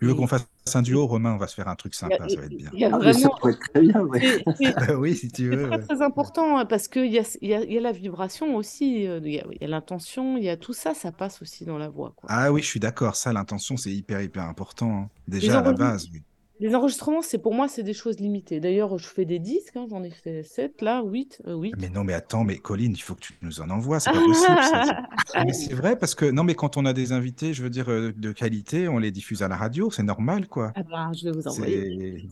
Tu 0.00 0.06
veux 0.06 0.14
qu'on 0.14 0.28
fasse 0.28 0.46
un 0.74 0.82
duo, 0.82 1.06
Romain? 1.06 1.34
On 1.34 1.38
va 1.38 1.48
se 1.48 1.54
faire 1.54 1.68
un 1.68 1.74
truc 1.74 1.94
sympa, 1.94 2.28
ça 2.28 2.36
va 2.36 2.46
être 2.46 2.56
bien. 2.56 2.70
Il 2.72 2.80
y 2.80 2.84
a 2.84 2.90
ah, 2.92 2.98
vraiment... 2.98 3.18
Ça 3.18 3.50
très 3.72 3.80
bien, 3.80 4.00
oui, 4.96 5.16
si 5.16 5.28
tu 5.28 5.50
veux. 5.50 5.70
C'est 5.72 5.86
très 5.88 6.02
important 6.02 6.58
hein, 6.58 6.66
parce 6.66 6.88
qu'il 6.88 7.12
y 7.12 7.18
a, 7.18 7.24
y, 7.42 7.54
a, 7.54 7.64
y 7.64 7.78
a 7.78 7.80
la 7.80 7.92
vibration 7.92 8.54
aussi, 8.54 9.06
euh, 9.06 9.20
il 9.24 9.32
y 9.32 9.40
a, 9.40 9.66
l'intention, 9.66 10.36
il 10.36 10.44
y 10.44 10.48
a 10.48 10.56
tout 10.56 10.72
ça, 10.72 10.94
ça 10.94 11.10
passe 11.10 11.42
aussi 11.42 11.64
dans 11.64 11.78
la 11.78 11.88
voix. 11.88 12.12
Quoi. 12.14 12.28
Ah 12.30 12.52
oui, 12.52 12.62
je 12.62 12.66
suis 12.66 12.80
d'accord. 12.80 13.16
Ça, 13.16 13.32
l'intention, 13.32 13.76
c'est 13.76 13.90
hyper, 13.90 14.20
hyper 14.22 14.44
important. 14.44 14.90
Hein. 14.90 15.08
Déjà, 15.26 15.58
à 15.58 15.62
la 15.62 15.72
base. 15.72 16.08
Oui. 16.12 16.22
Les 16.60 16.74
enregistrements, 16.74 17.22
c'est 17.22 17.38
pour 17.38 17.54
moi, 17.54 17.68
c'est 17.68 17.82
des 17.84 17.92
choses 17.94 18.18
limitées. 18.18 18.58
D'ailleurs, 18.58 18.98
je 18.98 19.06
fais 19.06 19.24
des 19.24 19.38
disques, 19.38 19.76
hein, 19.76 19.86
j'en 19.88 20.02
ai 20.02 20.10
fait 20.10 20.42
7, 20.42 20.82
là, 20.82 21.02
8, 21.04 21.42
8. 21.46 21.74
Mais 21.78 21.88
non, 21.88 22.02
mais 22.02 22.14
attends, 22.14 22.42
mais 22.42 22.56
Colline, 22.58 22.92
il 22.92 23.00
faut 23.00 23.14
que 23.14 23.20
tu 23.20 23.32
nous 23.42 23.60
en 23.60 23.70
envoies, 23.70 24.00
c'est 24.00 24.10
pas 24.10 24.18
possible. 24.24 24.58
ça. 24.62 25.44
Mais 25.44 25.52
c'est 25.52 25.72
vrai, 25.74 25.96
parce 25.96 26.14
que 26.16 26.24
non, 26.24 26.42
mais 26.42 26.54
quand 26.56 26.76
on 26.76 26.84
a 26.84 26.92
des 26.92 27.12
invités, 27.12 27.54
je 27.54 27.62
veux 27.62 27.70
dire, 27.70 27.88
euh, 27.90 28.12
de 28.16 28.32
qualité, 28.32 28.88
on 28.88 28.98
les 28.98 29.10
diffuse 29.12 29.42
à 29.42 29.48
la 29.48 29.56
radio, 29.56 29.90
c'est 29.90 30.02
normal, 30.02 30.48
quoi. 30.48 30.72
Ah 30.74 30.82
ben, 30.82 31.12
je 31.14 31.26
vais 31.26 31.30
vous 31.32 31.46
envoyer. 31.46 32.22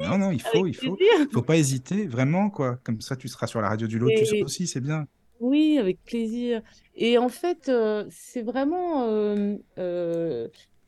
Non, 0.00 0.16
non, 0.18 0.30
il 0.30 0.40
faut, 0.40 0.66
il 0.66 0.74
faut. 0.74 0.94
plaisir. 0.94 1.26
Faut 1.32 1.42
pas 1.42 1.56
hésiter, 1.56 2.06
vraiment, 2.06 2.50
quoi. 2.50 2.78
Comme 2.84 3.00
ça, 3.00 3.16
tu 3.16 3.26
seras 3.26 3.46
sur 3.48 3.60
la 3.60 3.68
radio 3.68 3.86
du 3.88 3.98
Lotus 3.98 4.32
Et- 4.32 4.42
aussi, 4.44 4.66
c'est 4.68 4.80
bien. 4.80 5.06
Oui, 5.40 5.76
avec 5.76 6.04
plaisir. 6.04 6.62
Et 6.94 7.18
en 7.18 7.28
fait, 7.28 7.68
euh, 7.68 8.04
c'est 8.10 8.42
vraiment 8.42 9.08
euh, 9.08 9.56
euh, 9.76 10.46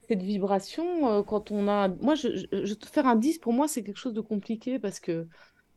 cette 0.08 0.22
vibration 0.22 1.08
euh, 1.10 1.22
quand 1.22 1.50
on 1.50 1.68
a. 1.68 1.88
Moi, 1.88 2.14
je, 2.14 2.28
je- 2.52 2.74
faire 2.90 3.06
un 3.06 3.16
disque, 3.16 3.42
pour 3.42 3.52
moi, 3.52 3.68
c'est 3.68 3.82
quelque 3.82 3.98
chose 3.98 4.14
de 4.14 4.20
compliqué 4.20 4.78
parce 4.78 5.00
que 5.00 5.28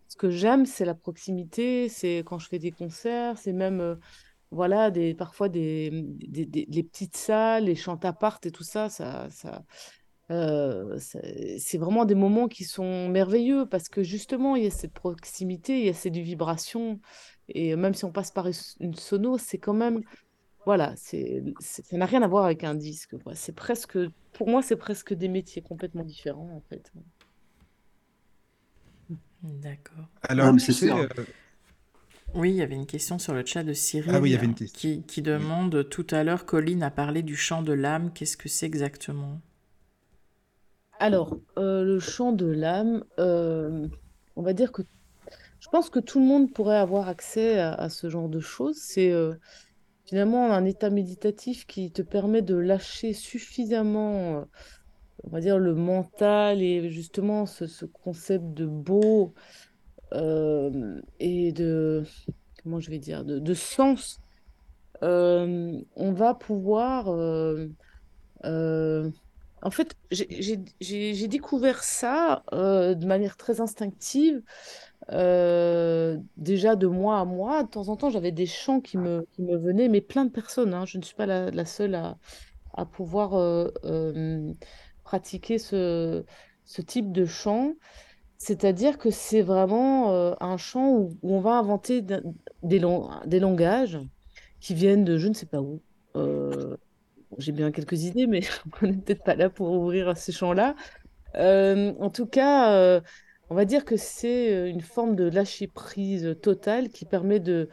ce 0.10 0.18
que 0.18 0.30
j'aime, 0.32 0.66
c'est 0.66 0.86
la 0.86 0.96
proximité, 0.96 1.90
c'est 1.90 2.20
quand 2.26 2.40
je 2.40 2.48
fais 2.50 2.60
des 2.60 2.72
concerts, 2.72 3.38
c'est 3.38 3.54
même, 3.54 3.82
euh, 3.82 3.96
voilà, 4.52 4.92
des, 4.92 5.14
parfois 5.16 5.50
des, 5.50 5.92
des, 5.94 6.46
des- 6.48 6.84
petites 6.84 7.18
salles, 7.18 7.66
les 7.66 7.76
chants 7.76 8.00
à 8.04 8.14
part 8.14 8.40
et 8.46 8.52
tout 8.52 8.64
ça, 8.64 8.90
ça, 8.90 9.30
ça, 9.32 9.64
euh, 10.32 10.98
c'est 11.00 11.58
c'est 11.60 11.78
vraiment 11.78 12.04
des 12.06 12.16
moments 12.16 12.48
qui 12.50 12.66
sont 12.66 13.08
merveilleux 13.10 13.66
parce 13.66 13.88
que 13.90 14.04
justement, 14.04 14.56
il 14.56 14.64
y 14.64 14.68
a 14.68 14.72
cette 14.72 14.94
proximité, 14.94 15.80
il 15.80 15.86
y 15.86 15.90
a 15.90 15.94
cette 15.94 16.18
vibration. 16.18 17.00
Et 17.50 17.76
même 17.78 17.94
si 17.94 18.04
on 18.06 18.12
passe 18.12 18.32
par 18.32 18.48
une 18.80 18.94
sono, 18.96 19.38
c'est 19.38 19.58
quand 19.58 19.74
même, 19.74 20.02
voilà, 20.68 20.94
c'est, 20.98 21.46
ça 21.62 21.82
n'a 21.98 22.06
rien 22.06 22.22
à 22.24 22.28
voir 22.28 22.44
avec 22.44 22.66
un 22.66 22.76
disque, 22.76 23.18
quoi. 23.24 23.36
C'est 23.36 23.56
presque, 23.56 23.98
pour 24.34 24.50
moi, 24.50 24.62
c'est 24.62 24.76
presque 24.76 25.14
des 25.14 25.30
métiers 25.30 25.62
complètement 25.62 26.04
différents, 26.04 26.50
en 26.54 26.60
fait. 26.60 26.92
D'accord. 29.44 30.08
Alors, 30.24 30.60
c'est 30.60 30.92
euh, 30.92 31.08
Oui, 32.34 32.52
il 32.52 32.56
y 32.56 32.62
avait 32.62 32.76
une 32.76 32.86
question 32.86 33.20
sur 33.20 33.34
le 33.34 33.46
chat 33.46 33.64
de 33.64 33.74
Cyril 33.74 34.12
Ah 34.16 34.20
oui, 34.22 34.30
il 34.30 34.34
y 34.34 34.36
avait 34.36 34.46
une 34.46 34.56
question. 34.56 34.80
qui, 34.80 35.04
qui 35.04 35.22
demande 35.22 35.90
tout 35.90 36.08
à 36.12 36.24
l'heure, 36.24 36.46
Colline 36.46 36.84
a 36.84 36.92
parlé 36.92 37.22
du 37.24 37.36
chant 37.36 37.62
de 37.64 37.74
l'âme, 37.74 38.14
qu'est-ce 38.14 38.38
que 38.38 38.50
c'est 38.50 38.66
exactement? 38.66 39.42
Alors, 41.00 41.38
euh, 41.58 41.84
le 41.84 42.00
chant 42.00 42.32
de 42.32 42.46
l'âme, 42.48 43.04
euh, 43.20 43.88
on 44.36 44.42
va 44.42 44.54
dire 44.54 44.72
que 44.72 44.82
je 45.60 45.70
pense 45.70 45.90
que 45.90 46.00
tout 46.00 46.20
le 46.20 46.26
monde 46.26 46.54
pourrait 46.54 46.78
avoir 46.78 47.08
accès 47.10 47.60
à, 47.60 47.74
à 47.74 47.90
ce 47.90 48.10
genre 48.10 48.30
de 48.30 48.40
choses. 48.40 48.78
C'est 48.78 49.12
euh, 49.12 49.36
finalement 50.08 50.54
un 50.54 50.66
état 50.66 50.90
méditatif 50.90 51.68
qui 51.68 51.92
te 51.92 52.02
permet 52.02 52.42
de 52.42 52.56
lâcher 52.56 53.14
suffisamment, 53.14 54.38
euh, 54.38 54.46
on 55.24 55.30
va 55.30 55.42
dire, 55.42 55.60
le 55.60 55.76
mental 55.76 56.62
et 56.62 56.90
justement 56.90 57.46
ce, 57.46 57.68
ce 57.68 57.86
concept 57.86 58.54
de 58.54 58.66
beau 58.66 59.34
euh, 60.14 61.02
et 61.20 61.52
de, 61.52 62.04
comment 62.64 62.80
je 62.80 62.90
vais 62.90 63.00
dire, 63.00 63.26
de, 63.26 63.54
sens. 63.54 64.22
Euh, 65.04 65.78
on 65.96 66.14
va 66.14 66.34
pouvoir... 66.34 67.10
en 69.62 69.72
fait, 69.72 69.98
j'ai 70.10 71.28
découvert 71.28 71.84
ça 71.84 72.44
de 72.54 73.06
manière 73.06 73.36
très 73.36 73.60
instinctive, 73.60 74.42
euh, 75.12 76.18
déjà 76.38 76.76
de 76.76 76.88
mois 76.88 77.20
à 77.20 77.26
mois. 77.26 77.64
De 77.64 77.70
temps 77.70 77.90
en 77.90 77.96
temps, 77.98 78.10
j'avais 78.10 78.32
des 78.32 78.46
chants 78.46 78.82
qui 78.82 78.98
me, 78.98 79.26
qui 79.32 79.42
me 79.44 79.58
venaient, 79.58 79.90
mais 79.90 80.02
plein 80.02 80.26
de 80.26 80.32
personnes. 80.32 80.74
hein. 80.74 80.86
Je 80.86 80.98
ne 80.98 81.04
suis 81.04 81.16
pas 81.16 81.26
la, 81.26 81.66
seule 81.66 81.96
à, 81.96 82.18
à 82.74 82.86
pouvoir 82.86 83.36
euh, 83.36 83.70
euh, 83.86 84.54
pratiquer 85.04 85.60
ce, 85.60 86.26
ce 86.66 86.82
type 86.82 87.12
de 87.12 87.26
chant. 87.26 87.74
C'est-à-dire 88.38 88.98
que 89.00 89.12
c'est 89.12 89.42
vraiment 89.42 90.38
un 90.42 90.58
chant 90.58 90.92
où, 90.92 91.18
où 91.24 91.36
on 91.36 91.42
va 91.42 91.54
inventer 91.58 92.04
des, 92.64 92.80
lang- 92.80 93.22
des 93.28 93.40
langages 93.40 94.00
qui 94.62 94.74
viennent 94.76 95.06
de 95.06 95.18
je 95.18 95.28
ne 95.30 95.34
sais 95.34 95.46
pas 95.48 95.62
où. 95.62 95.82
J'ai 97.38 97.52
bien 97.52 97.72
quelques 97.72 98.04
idées, 98.04 98.28
mais 98.28 98.42
on 98.82 98.88
n'est 98.88 98.94
peut-être 98.98 99.24
pas 99.24 99.36
là 99.36 99.50
pour 99.50 99.72
ouvrir 99.72 100.16
ces 100.18 100.32
champs-là. 100.32 100.76
Euh, 101.36 101.94
en 102.00 102.10
tout 102.10 102.28
cas, 102.28 103.02
on 103.50 103.56
va 103.56 103.66
dire 103.66 103.86
que 103.86 103.98
c'est 103.98 104.54
euh, 104.54 104.70
une 104.70 104.82
forme 104.82 105.16
de 105.16 105.26
lâcher-prise 105.26 106.36
totale 106.42 106.90
qui 106.90 107.06
permet 107.06 107.40
de 107.40 107.70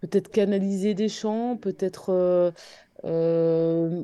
peut-être 0.00 0.30
canaliser 0.30 0.94
des 0.94 1.08
chants, 1.08 1.56
peut-être 1.56 2.10
euh, 2.10 2.50
euh, 3.04 4.02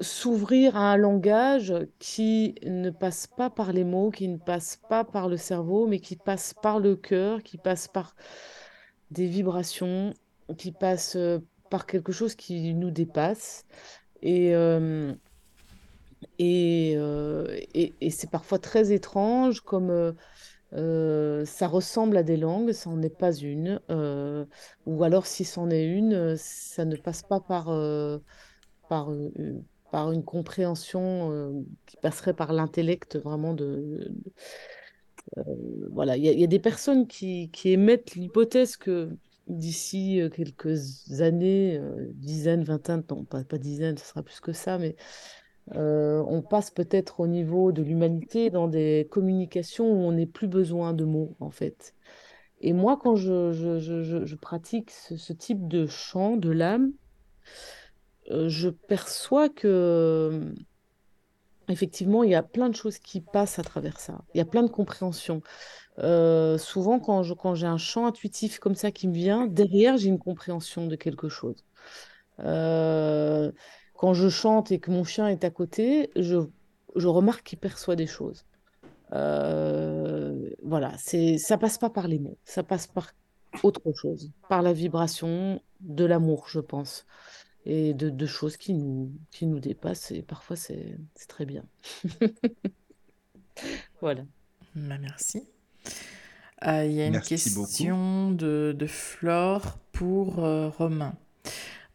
s'ouvrir 0.00 0.76
à 0.76 0.92
un 0.92 0.96
langage 0.96 1.74
qui 1.98 2.54
ne 2.64 2.90
passe 2.90 3.26
pas 3.26 3.50
par 3.50 3.72
les 3.72 3.84
mots, 3.84 4.10
qui 4.10 4.28
ne 4.28 4.38
passe 4.38 4.80
pas 4.88 5.04
par 5.04 5.28
le 5.28 5.36
cerveau, 5.36 5.86
mais 5.86 6.00
qui 6.00 6.16
passe 6.16 6.54
par 6.54 6.78
le 6.80 6.96
cœur, 6.96 7.42
qui 7.42 7.58
passe 7.58 7.88
par 7.88 8.16
des 9.10 9.26
vibrations, 9.26 10.14
qui 10.56 10.72
passe 10.72 11.16
par 11.70 11.86
quelque 11.86 12.12
chose 12.12 12.34
qui 12.34 12.74
nous 12.74 12.90
dépasse. 12.90 13.66
Et, 14.22 14.54
et, 16.38 16.92
et, 16.94 18.10
c'est 18.10 18.30
parfois 18.30 18.58
très 18.58 18.92
étrange, 18.92 19.60
comme 19.60 20.14
euh, 20.74 21.44
ça 21.44 21.68
ressemble 21.68 22.16
à 22.16 22.22
des 22.22 22.36
langues, 22.36 22.72
ça 22.72 22.90
n'en 22.90 23.02
est 23.02 23.16
pas 23.16 23.32
une. 23.32 23.80
euh, 23.90 24.44
ou 24.86 25.04
alors, 25.04 25.26
si 25.26 25.44
c'en 25.44 25.70
est 25.70 25.84
une, 25.84 26.14
euh, 26.14 26.34
ça 26.36 26.84
ne 26.84 26.96
passe 26.96 27.22
pas 27.22 27.40
par, 27.40 27.66
par, 28.88 29.10
une 30.12 30.24
compréhension 30.24 31.64
qui 31.86 31.96
passerait 31.98 32.34
par 32.34 32.52
l'intellect 32.52 33.16
vraiment 33.16 33.54
de, 33.54 34.12
voilà, 35.90 36.16
il 36.16 36.24
y, 36.24 36.44
a 36.44 36.46
des 36.46 36.58
personnes 36.58 37.06
qui, 37.06 37.50
émettent 37.64 38.14
l'hypothèse 38.14 38.76
que 38.76 39.10
d'ici 39.46 40.20
quelques 40.34 41.20
années, 41.20 41.80
dizaines, 42.14 42.64
vingtaines, 42.64 43.04
non, 43.10 43.24
pas 43.24 43.44
dizaines, 43.58 43.98
ce 43.98 44.06
sera 44.06 44.22
plus 44.22 44.40
que 44.40 44.52
ça, 44.52 44.78
mais 44.78 44.96
euh, 45.72 46.22
on 46.26 46.42
passe 46.42 46.70
peut-être 46.70 47.20
au 47.20 47.26
niveau 47.26 47.72
de 47.72 47.82
l'humanité 47.82 48.50
dans 48.50 48.68
des 48.68 49.08
communications 49.10 49.90
où 49.90 49.96
on 50.04 50.12
n'est 50.12 50.26
plus 50.26 50.48
besoin 50.48 50.92
de 50.92 51.04
mots, 51.04 51.36
en 51.40 51.50
fait. 51.50 51.94
Et 52.60 52.72
moi, 52.72 52.98
quand 53.00 53.16
je, 53.16 54.34
pratique 54.36 54.90
ce, 54.90 55.32
type 55.32 55.68
de 55.68 55.86
chant 55.86 56.36
de 56.36 56.50
l'âme, 56.50 56.92
euh, 58.30 58.48
je 58.48 58.68
perçois 58.68 59.48
que, 59.48 60.54
effectivement, 61.68 62.22
il 62.24 62.30
y 62.30 62.34
a 62.34 62.42
plein 62.42 62.68
de 62.68 62.74
choses 62.74 62.98
qui 62.98 63.20
passent 63.20 63.58
à 63.58 63.62
travers 63.62 64.00
ça. 64.00 64.22
Il 64.34 64.38
y 64.38 64.40
a 64.40 64.46
plein 64.46 64.62
de 64.62 64.70
compréhensions. 64.70 65.42
Euh, 65.98 66.58
souvent, 66.58 67.00
quand 67.00 67.54
j'ai 67.54 67.66
un 67.66 67.78
chant 67.78 68.06
intuitif 68.06 68.58
comme 68.58 68.74
ça 68.74 68.90
qui 68.92 69.08
me 69.08 69.14
vient, 69.14 69.46
derrière, 69.46 69.96
j'ai 69.96 70.08
une 70.08 70.18
compréhension 70.18 70.86
de 70.86 70.96
quelque 70.96 71.28
chose. 71.28 71.64
Quand 74.04 74.12
je 74.12 74.28
chante 74.28 74.70
et 74.70 74.80
que 74.80 74.90
mon 74.90 75.02
chien 75.02 75.28
est 75.28 75.44
à 75.44 75.50
côté, 75.50 76.10
je, 76.14 76.36
je 76.94 77.06
remarque 77.08 77.42
qu'il 77.42 77.58
perçoit 77.58 77.96
des 77.96 78.06
choses. 78.06 78.44
Euh, 79.12 80.50
voilà, 80.62 80.92
c'est, 80.98 81.38
ça 81.38 81.56
passe 81.56 81.78
pas 81.78 81.88
par 81.88 82.06
les 82.06 82.18
mots, 82.18 82.36
ça 82.44 82.62
passe 82.62 82.86
par 82.86 83.14
autre 83.62 83.94
chose, 83.94 84.30
par 84.50 84.60
la 84.60 84.74
vibration 84.74 85.62
de 85.80 86.04
l'amour, 86.04 86.50
je 86.50 86.60
pense, 86.60 87.06
et 87.64 87.94
de, 87.94 88.10
de 88.10 88.26
choses 88.26 88.58
qui 88.58 88.74
nous, 88.74 89.10
qui 89.30 89.46
nous 89.46 89.58
dépassent, 89.58 90.10
et 90.10 90.20
parfois 90.20 90.56
c'est, 90.56 90.98
c'est 91.14 91.28
très 91.28 91.46
bien. 91.46 91.64
Voilà. 94.02 94.24
Bah, 94.74 94.98
merci. 95.00 95.48
Euh, 96.66 96.84
Il 96.84 96.92
y 96.92 97.00
a 97.00 97.06
une 97.06 97.12
Merci 97.12 97.28
question 97.28 98.32
de, 98.32 98.76
de 98.76 98.86
Flore 98.86 99.78
pour 99.92 100.44
euh, 100.44 100.68
Romain. 100.68 101.16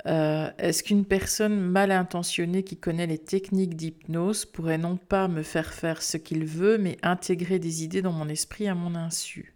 Euh, 0.08 0.52
est-ce 0.58 0.84
qu'une 0.84 1.06
personne 1.06 1.60
mal 1.60 1.92
intentionnée 1.92 2.64
qui 2.64 2.78
connaît 2.78 3.08
les 3.08 3.18
techniques 3.18 3.76
d'hypnose 3.76 4.46
pourrait 4.46 4.78
non 4.78 4.98
pas 4.98 5.28
me 5.28 5.44
faire 5.44 5.74
faire 5.74 6.02
ce 6.02 6.18
qu'il 6.18 6.46
veut, 6.46 6.78
mais 6.78 6.98
intégrer 7.04 7.60
des 7.60 7.84
idées 7.84 8.02
dans 8.02 8.12
mon 8.14 8.28
esprit 8.30 8.68
à 8.68 8.76
mon 8.76 8.96
insu? 8.96 9.56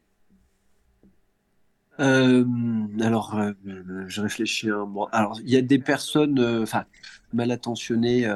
Euh, 2.00 2.44
alors, 3.02 3.36
euh, 3.36 3.54
je 4.08 4.22
réfléchis. 4.22 4.70
hein. 4.70 4.86
Bon, 4.88 5.06
alors, 5.12 5.40
il 5.42 5.50
y 5.50 5.58
a 5.58 5.62
des 5.62 5.80
personnes, 5.80 6.40
enfin, 6.64 6.86
mal 7.34 7.52
intentionnées, 7.52 8.28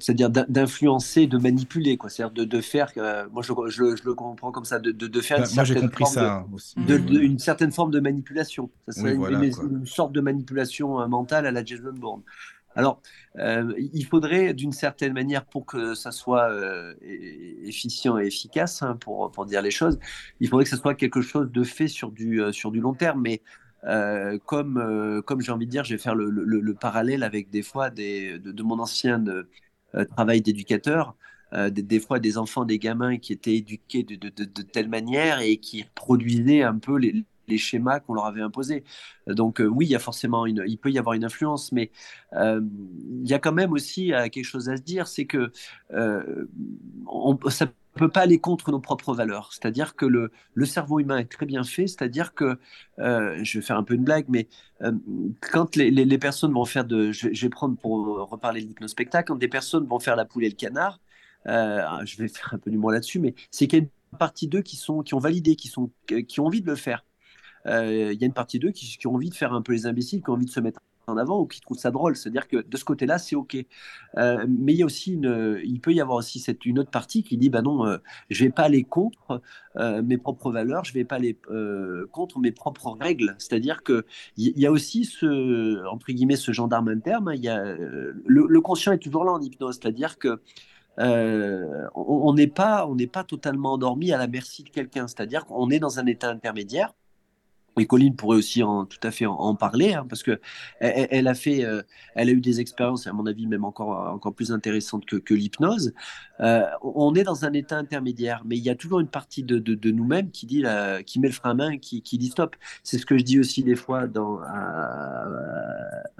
c'est-à-dire 0.00 0.30
d'in- 0.30 0.46
d'influencer, 0.48 1.26
de 1.26 1.38
manipuler, 1.38 1.96
quoi. 1.96 2.10
C'est-à-dire 2.10 2.34
de, 2.34 2.44
de 2.44 2.60
faire. 2.60 2.90
euh, 2.96 3.26
moi, 3.32 3.42
je, 3.42 3.52
je- 3.68 3.96
je 3.96 4.04
le 4.04 4.14
comprends 4.14 4.52
comme 4.52 4.64
ça, 4.64 4.78
de, 4.78 4.90
de, 4.92 5.06
de 5.06 5.20
faire 5.20 5.38
une 5.38 5.44
Bah, 5.44 5.50
moi, 5.54 5.64
certaine 5.64 5.90
forme 5.90 6.10
de- 6.14 6.14
ça 6.14 6.46
aussi. 6.52 6.74
de, 6.76 6.98
de- 6.98 7.20
une 7.20 7.38
certaine 7.38 7.72
forme 7.72 7.90
de 7.90 8.00
manipulation. 8.00 8.70
Ça 8.88 8.92
serait 8.92 9.10
Oui, 9.10 9.12
une, 9.12 9.18
voilà, 9.18 9.44
une- 9.44 9.54
quoi. 9.54 9.64
une 9.64 9.86
sorte 9.86 10.12
de 10.12 10.20
manipulation 10.20 11.00
euh, 11.00 11.06
mentale 11.06 11.46
à 11.46 11.50
la 11.52 11.64
Jason 11.64 11.92
Bourne. 11.92 12.22
Alors, 12.76 13.00
euh, 13.38 13.72
il 13.92 14.04
faudrait 14.04 14.52
d'une 14.52 14.72
certaine 14.72 15.12
manière, 15.12 15.44
pour 15.44 15.64
que 15.64 15.94
ça 15.94 16.10
soit 16.10 16.50
euh, 16.50 16.92
efficient 17.64 18.18
et 18.18 18.26
efficace, 18.26 18.82
hein, 18.82 18.96
pour, 19.00 19.30
pour 19.30 19.46
dire 19.46 19.62
les 19.62 19.70
choses, 19.70 19.98
il 20.40 20.48
faudrait 20.48 20.64
que 20.64 20.70
ce 20.70 20.76
soit 20.76 20.94
quelque 20.94 21.20
chose 21.22 21.50
de 21.52 21.62
fait 21.62 21.86
sur 21.86 22.10
du, 22.10 22.42
euh, 22.42 22.50
sur 22.50 22.72
du 22.72 22.80
long 22.80 22.94
terme. 22.94 23.20
Mais 23.22 23.42
euh, 23.86 24.38
comme, 24.46 24.78
euh, 24.78 25.22
comme 25.22 25.40
j'ai 25.40 25.52
envie 25.52 25.66
de 25.66 25.70
dire, 25.70 25.84
je 25.84 25.94
vais 25.94 25.98
faire 26.02 26.14
le, 26.14 26.30
le- 26.30 26.60
le 26.60 26.74
parallèle 26.74 27.22
avec 27.22 27.50
des 27.50 27.62
fois 27.62 27.90
de, 27.90 28.62
mon 28.62 28.78
ancien 28.78 29.24
euh, 29.26 30.04
travail 30.16 30.40
d'éducateur. 30.40 31.14
des, 31.70 32.00
fois 32.00 32.18
des 32.18 32.36
enfants, 32.38 32.64
des 32.64 32.78
gamins 32.80 33.16
qui 33.18 33.32
étaient 33.32 33.54
éduqués 33.56 34.02
de, 34.02 34.16
telle 34.62 34.88
manière 34.88 35.40
et 35.40 35.58
qui 35.58 35.84
produisaient 35.94 36.62
un 36.62 36.78
peu 36.78 36.96
les, 36.98 37.24
les 37.46 37.58
schémas 37.58 38.00
qu'on 38.00 38.14
leur 38.14 38.26
avait 38.26 38.40
imposés. 38.42 38.82
Donc 39.28 39.62
oui, 39.64 39.86
il 39.86 39.90
y 39.90 39.94
a 39.94 40.00
forcément 40.00 40.46
une, 40.46 40.64
il 40.66 40.78
peut 40.78 40.90
y 40.90 40.98
avoir 40.98 41.14
une 41.14 41.24
influence, 41.24 41.70
mais 41.72 41.92
il 42.32 43.28
y 43.28 43.34
a 43.34 43.38
quand 43.38 43.52
même 43.52 43.72
aussi 43.72 44.08
quelque 44.32 44.42
chose 44.44 44.68
à 44.68 44.76
se 44.76 44.82
dire, 44.82 45.06
c'est 45.06 45.26
que 45.26 45.52
on, 47.06 47.38
ça 47.50 47.66
peut 47.94 48.08
pas 48.08 48.20
aller 48.22 48.38
contre 48.38 48.70
nos 48.70 48.80
propres 48.80 49.14
valeurs. 49.14 49.52
C'est-à-dire 49.52 49.94
que 49.96 50.06
le, 50.06 50.30
le, 50.54 50.66
cerveau 50.66 51.00
humain 51.00 51.18
est 51.18 51.30
très 51.30 51.46
bien 51.46 51.64
fait, 51.64 51.86
c'est-à-dire 51.86 52.34
que, 52.34 52.58
je 52.98 53.58
vais 53.58 53.64
faire 53.64 53.76
un 53.76 53.84
peu 53.84 53.94
une 53.94 54.04
blague, 54.04 54.26
mais 54.28 54.48
quand 55.40 55.76
les, 55.76 55.90
les, 55.90 56.18
personnes 56.18 56.52
vont 56.52 56.64
faire 56.64 56.84
de, 56.84 57.12
je, 57.12 57.28
vais 57.28 57.48
prendre 57.48 57.76
pour 57.76 58.28
reparler 58.30 58.62
de 58.62 58.68
l'hypnospectacle, 58.68 59.28
quand 59.28 59.36
des 59.36 59.48
personnes 59.48 59.86
vont 59.86 60.00
faire 60.00 60.16
la 60.16 60.24
poule 60.24 60.44
et 60.44 60.48
le 60.48 60.56
canard, 60.56 61.00
je 61.46 62.16
vais 62.18 62.28
faire 62.28 62.54
un 62.54 62.58
peu 62.58 62.70
du 62.70 62.78
moins 62.78 62.92
là-dessus, 62.92 63.20
mais 63.20 63.34
c'est 63.50 63.66
qu'il 63.66 63.78
y 63.78 63.82
a 63.82 63.84
une 63.84 64.18
partie 64.18 64.48
d'eux 64.48 64.62
qui, 64.62 64.76
sont, 64.76 65.02
qui 65.02 65.14
ont 65.14 65.18
validé, 65.18 65.56
qui, 65.56 65.68
sont, 65.68 65.90
qui 66.28 66.40
ont 66.40 66.46
envie 66.46 66.62
de 66.62 66.66
le 66.66 66.76
faire. 66.76 67.04
Euh, 67.66 68.12
il 68.12 68.20
y 68.20 68.24
a 68.24 68.26
une 68.26 68.34
partie 68.34 68.58
d'eux 68.58 68.70
qui, 68.70 68.86
qui, 68.98 69.06
ont 69.06 69.14
envie 69.14 69.30
de 69.30 69.34
faire 69.34 69.52
un 69.52 69.62
peu 69.62 69.72
les 69.72 69.86
imbéciles, 69.86 70.22
qui 70.22 70.30
ont 70.30 70.34
envie 70.34 70.46
de 70.46 70.50
se 70.50 70.60
mettre 70.60 70.80
en 71.06 71.16
avant 71.16 71.40
ou 71.40 71.46
qui 71.46 71.60
trouvent 71.60 71.78
ça 71.78 71.90
drôle. 71.90 72.16
C'est-à-dire 72.16 72.48
que 72.48 72.56
de 72.56 72.76
ce 72.76 72.84
côté-là, 72.84 73.18
c'est 73.18 73.36
OK. 73.36 73.56
Euh, 74.16 74.46
mais 74.48 74.72
il 74.72 74.78
y 74.78 74.82
a 74.82 74.86
aussi 74.86 75.14
une, 75.14 75.60
il 75.64 75.80
peut 75.80 75.92
y 75.92 76.00
avoir 76.00 76.18
aussi 76.18 76.38
cette, 76.38 76.64
une 76.66 76.78
autre 76.78 76.90
partie 76.90 77.22
qui 77.22 77.36
dit, 77.36 77.50
bah 77.50 77.62
non, 77.62 77.86
euh, 77.86 77.98
je 78.30 78.44
vais 78.44 78.50
pas 78.50 78.64
aller 78.64 78.84
contre 78.84 79.42
mes 80.04 80.18
propres 80.18 80.52
valeurs, 80.52 80.84
je 80.84 80.92
vais 80.92 81.04
pas 81.04 81.16
aller 81.16 81.36
contre 82.12 82.38
mes 82.38 82.52
propres 82.52 82.96
règles. 82.98 83.34
C'est-à-dire 83.38 83.82
que 83.82 84.06
il 84.36 84.58
y, 84.58 84.66
a 84.66 84.70
aussi 84.70 85.04
ce, 85.04 85.84
entre 85.86 86.12
guillemets, 86.12 86.36
ce 86.36 86.52
gendarme 86.52 86.88
interne. 86.88 87.28
Hein. 87.28 87.34
Y 87.34 87.48
a, 87.48 87.64
le, 88.26 88.60
conscient 88.60 88.92
est 88.92 88.98
toujours 88.98 89.24
là 89.24 89.32
en 89.32 89.40
hypnose. 89.40 89.78
C'est-à-dire 89.80 90.18
que 90.18 90.40
on 90.96 92.34
n'est 92.34 92.52
on 92.60 92.94
n'est 92.94 93.06
pas 93.08 93.24
totalement 93.24 93.72
endormi 93.72 94.12
à 94.12 94.18
la 94.18 94.28
merci 94.28 94.62
de 94.62 94.70
quelqu'un. 94.70 95.08
C'est-à-dire 95.08 95.44
qu'on 95.44 95.70
est 95.70 95.80
dans 95.80 95.98
un 95.98 96.06
état 96.06 96.30
intermédiaire 96.30 96.94
et 97.78 97.86
Colline 97.86 98.14
pourrait 98.14 98.36
aussi 98.36 98.60
tout 98.60 99.00
à 99.02 99.10
fait 99.10 99.26
en, 99.26 99.54
parler, 99.54 99.94
hein, 99.94 100.06
parce 100.08 100.22
que 100.22 100.40
elle, 100.80 101.26
a 101.26 101.34
fait, 101.34 101.64
euh, 101.64 101.82
elle 102.14 102.28
a 102.28 102.32
eu 102.32 102.40
des 102.40 102.60
expériences, 102.60 103.06
à 103.06 103.12
mon 103.12 103.26
avis 103.26 103.46
même 103.46 103.64
encore 103.64 104.12
encore 104.12 104.34
plus 104.34 104.52
intéressantes 104.52 105.04
que, 105.06 105.34
l'hypnose. 105.34 105.92
Euh, 106.40 106.64
on 106.82 107.14
est 107.14 107.24
dans 107.24 107.44
un 107.44 107.52
état 107.52 107.76
intermédiaire, 107.76 108.42
mais 108.44 108.56
il 108.56 108.62
y 108.62 108.70
a 108.70 108.74
toujours 108.74 109.00
une 109.00 109.08
partie 109.08 109.42
de, 109.42 109.90
nous-mêmes 109.90 110.30
qui 110.30 110.46
dit, 110.46 110.64
qui 111.06 111.18
met 111.18 111.28
le 111.28 111.34
frein 111.34 111.50
à 111.50 111.54
main, 111.54 111.78
qui, 111.78 112.00
dit 112.02 112.28
stop. 112.28 112.56
C'est 112.82 112.98
ce 112.98 113.06
que 113.06 113.18
je 113.18 113.24
dis 113.24 113.40
aussi 113.40 113.64
des 113.64 113.76
fois 113.76 114.06
dans, 114.06 114.38
à, 114.42 115.26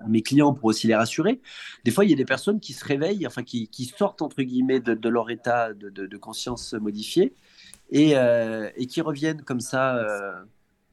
mes 0.08 0.22
clients 0.22 0.54
pour 0.54 0.66
aussi 0.66 0.86
les 0.86 0.94
rassurer. 0.94 1.40
Des 1.84 1.90
fois, 1.90 2.04
il 2.04 2.10
y 2.10 2.14
a 2.14 2.16
des 2.16 2.24
personnes 2.24 2.60
qui 2.60 2.72
se 2.72 2.84
réveillent, 2.84 3.26
enfin 3.26 3.42
qui, 3.42 3.68
sortent 3.96 4.22
entre 4.22 4.42
guillemets 4.42 4.80
de, 4.80 5.08
leur 5.08 5.30
état 5.30 5.72
de, 5.72 6.16
conscience 6.16 6.74
modifié 6.74 7.34
et, 7.90 8.16
euh, 8.16 8.70
et 8.76 8.86
qui 8.86 9.00
reviennent 9.00 9.42
comme 9.42 9.60
ça 9.60 10.04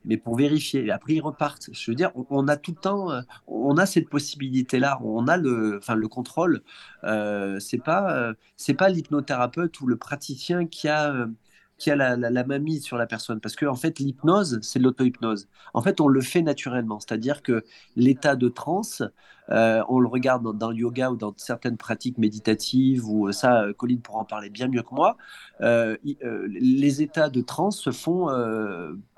mais 0.06 0.18
pour 0.18 0.36
vérifier. 0.36 0.86
Et 0.86 0.92
après, 0.92 1.14
ils 1.14 1.22
repartent. 1.22 1.70
Je 1.72 1.92
veux 1.92 1.96
dire, 1.96 2.12
on, 2.30 2.48
a 2.48 2.58
tout 2.58 2.72
le 2.72 2.78
temps, 2.78 3.12
euh, 3.12 3.22
on 3.48 3.78
a 3.78 3.86
cette 3.86 4.10
possibilité-là, 4.10 5.00
on 5.04 5.28
a 5.28 5.38
le, 5.38 5.78
enfin, 5.78 5.96
le 5.96 6.08
contrôle. 6.08 6.62
Euh, 7.04 7.60
c'est 7.60 7.78
pas, 7.84 8.16
euh, 8.16 8.34
pas 8.78 8.90
l'hypnothérapeute 8.90 9.80
ou 9.82 9.88
le 9.88 9.98
praticien 9.98 10.66
qui 10.68 10.88
a, 10.88 11.14
euh, 11.14 11.28
qui 11.78 11.92
a 11.92 11.96
la, 11.96 12.16
la, 12.16 12.46
sur 12.82 12.98
la 12.98 13.08
personne. 13.08 13.40
Parce 13.40 13.56
que, 13.56 13.66
en 13.66 13.76
fait, 13.76 14.00
l'hypnose, 14.00 14.60
c'est 14.62 14.80
l'auto-hypnose. 14.80 15.48
En 15.74 15.82
fait, 15.82 16.02
on 16.02 16.08
le 16.08 16.22
fait 16.22 16.42
naturellement. 16.42 17.00
C'est-à-dire 17.00 17.42
que 17.42 17.64
l'état 17.96 18.36
de 18.36 18.50
transe, 18.50 19.04
on 19.50 20.00
le 20.00 20.08
regarde 20.08 20.58
dans, 20.58 20.70
le 20.70 20.78
yoga 20.78 21.12
ou 21.12 21.18
dans 21.18 21.34
certaines 21.38 21.78
pratiques 21.78 22.18
méditatives, 22.18 23.06
ou 23.06 23.32
ça, 23.32 23.66
Colline 23.78 24.02
pourra 24.02 24.20
en 24.20 24.26
parler 24.26 24.50
bien 24.50 24.68
mieux 24.68 24.84
que 24.84 24.94
moi. 24.94 25.18
Les 25.60 27.02
états 27.02 27.30
de 27.30 27.42
transe 27.42 27.80
se 27.80 27.92
font 27.92 28.30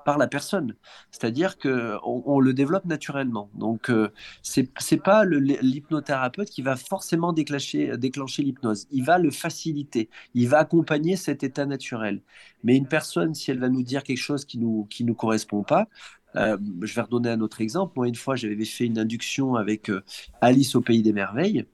par 0.05 0.17
la 0.17 0.27
personne. 0.27 0.75
C'est-à-dire 1.11 1.57
que 1.57 1.97
on, 2.03 2.39
le 2.39 2.53
développe 2.53 2.85
naturellement. 2.85 3.49
Donc 3.55 3.89
euh, 3.89 4.09
c'est 4.41 4.69
c'est 4.79 5.01
pas 5.01 5.25
l'hypnothérapeute 5.25 6.49
qui 6.49 6.61
va 6.61 6.75
forcément 6.75 7.33
déclencher 7.33 7.97
déclencher 7.97 8.43
l'hypnose. 8.43 8.87
Il 8.91 9.03
va 9.03 9.17
le 9.17 9.31
faciliter. 9.31 10.09
Il 10.33 10.49
va 10.49 10.59
accompagner 10.59 11.15
cet 11.15 11.43
état 11.43 11.65
naturel. 11.65 12.21
Mais 12.63 12.75
une 12.75 12.87
personne, 12.87 13.33
si 13.33 13.51
elle 13.51 13.59
va 13.59 13.69
nous 13.69 13.83
dire 13.83 14.03
quelque 14.03 14.17
chose 14.17 14.45
qui 14.45 14.57
nous 14.57 14.85
qui 14.89 15.03
nous 15.03 15.15
correspond 15.15 15.63
pas, 15.63 15.87
euh, 16.35 16.57
je 16.81 16.95
vais 16.95 17.01
redonner 17.01 17.29
un 17.29 17.41
autre 17.41 17.61
exemple. 17.61 17.93
Moi, 17.95 18.07
une 18.07 18.15
fois, 18.15 18.35
j'avais 18.35 18.65
fait 18.65 18.85
une 18.85 18.99
induction 18.99 19.55
avec 19.55 19.89
euh, 19.89 20.01
Alice 20.41 20.75
au 20.75 20.81
pays 20.81 21.01
des 21.03 21.13
merveilles, 21.13 21.65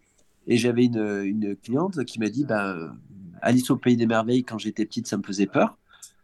et 0.47 0.57
j'avais 0.57 0.85
une, 0.85 1.55
cliente 1.63 2.03
qui 2.05 2.19
m'a 2.19 2.29
dit, 2.29 2.45
ben, 2.45 2.97
Alice 3.41 3.69
au 3.69 3.77
pays 3.77 3.97
des 3.97 4.07
merveilles, 4.07 4.43
quand 4.43 4.57
j'étais 4.57 4.85
petite, 4.85 5.07
ça 5.07 5.17
me 5.17 5.23
faisait 5.23 5.47
peur 5.47 5.78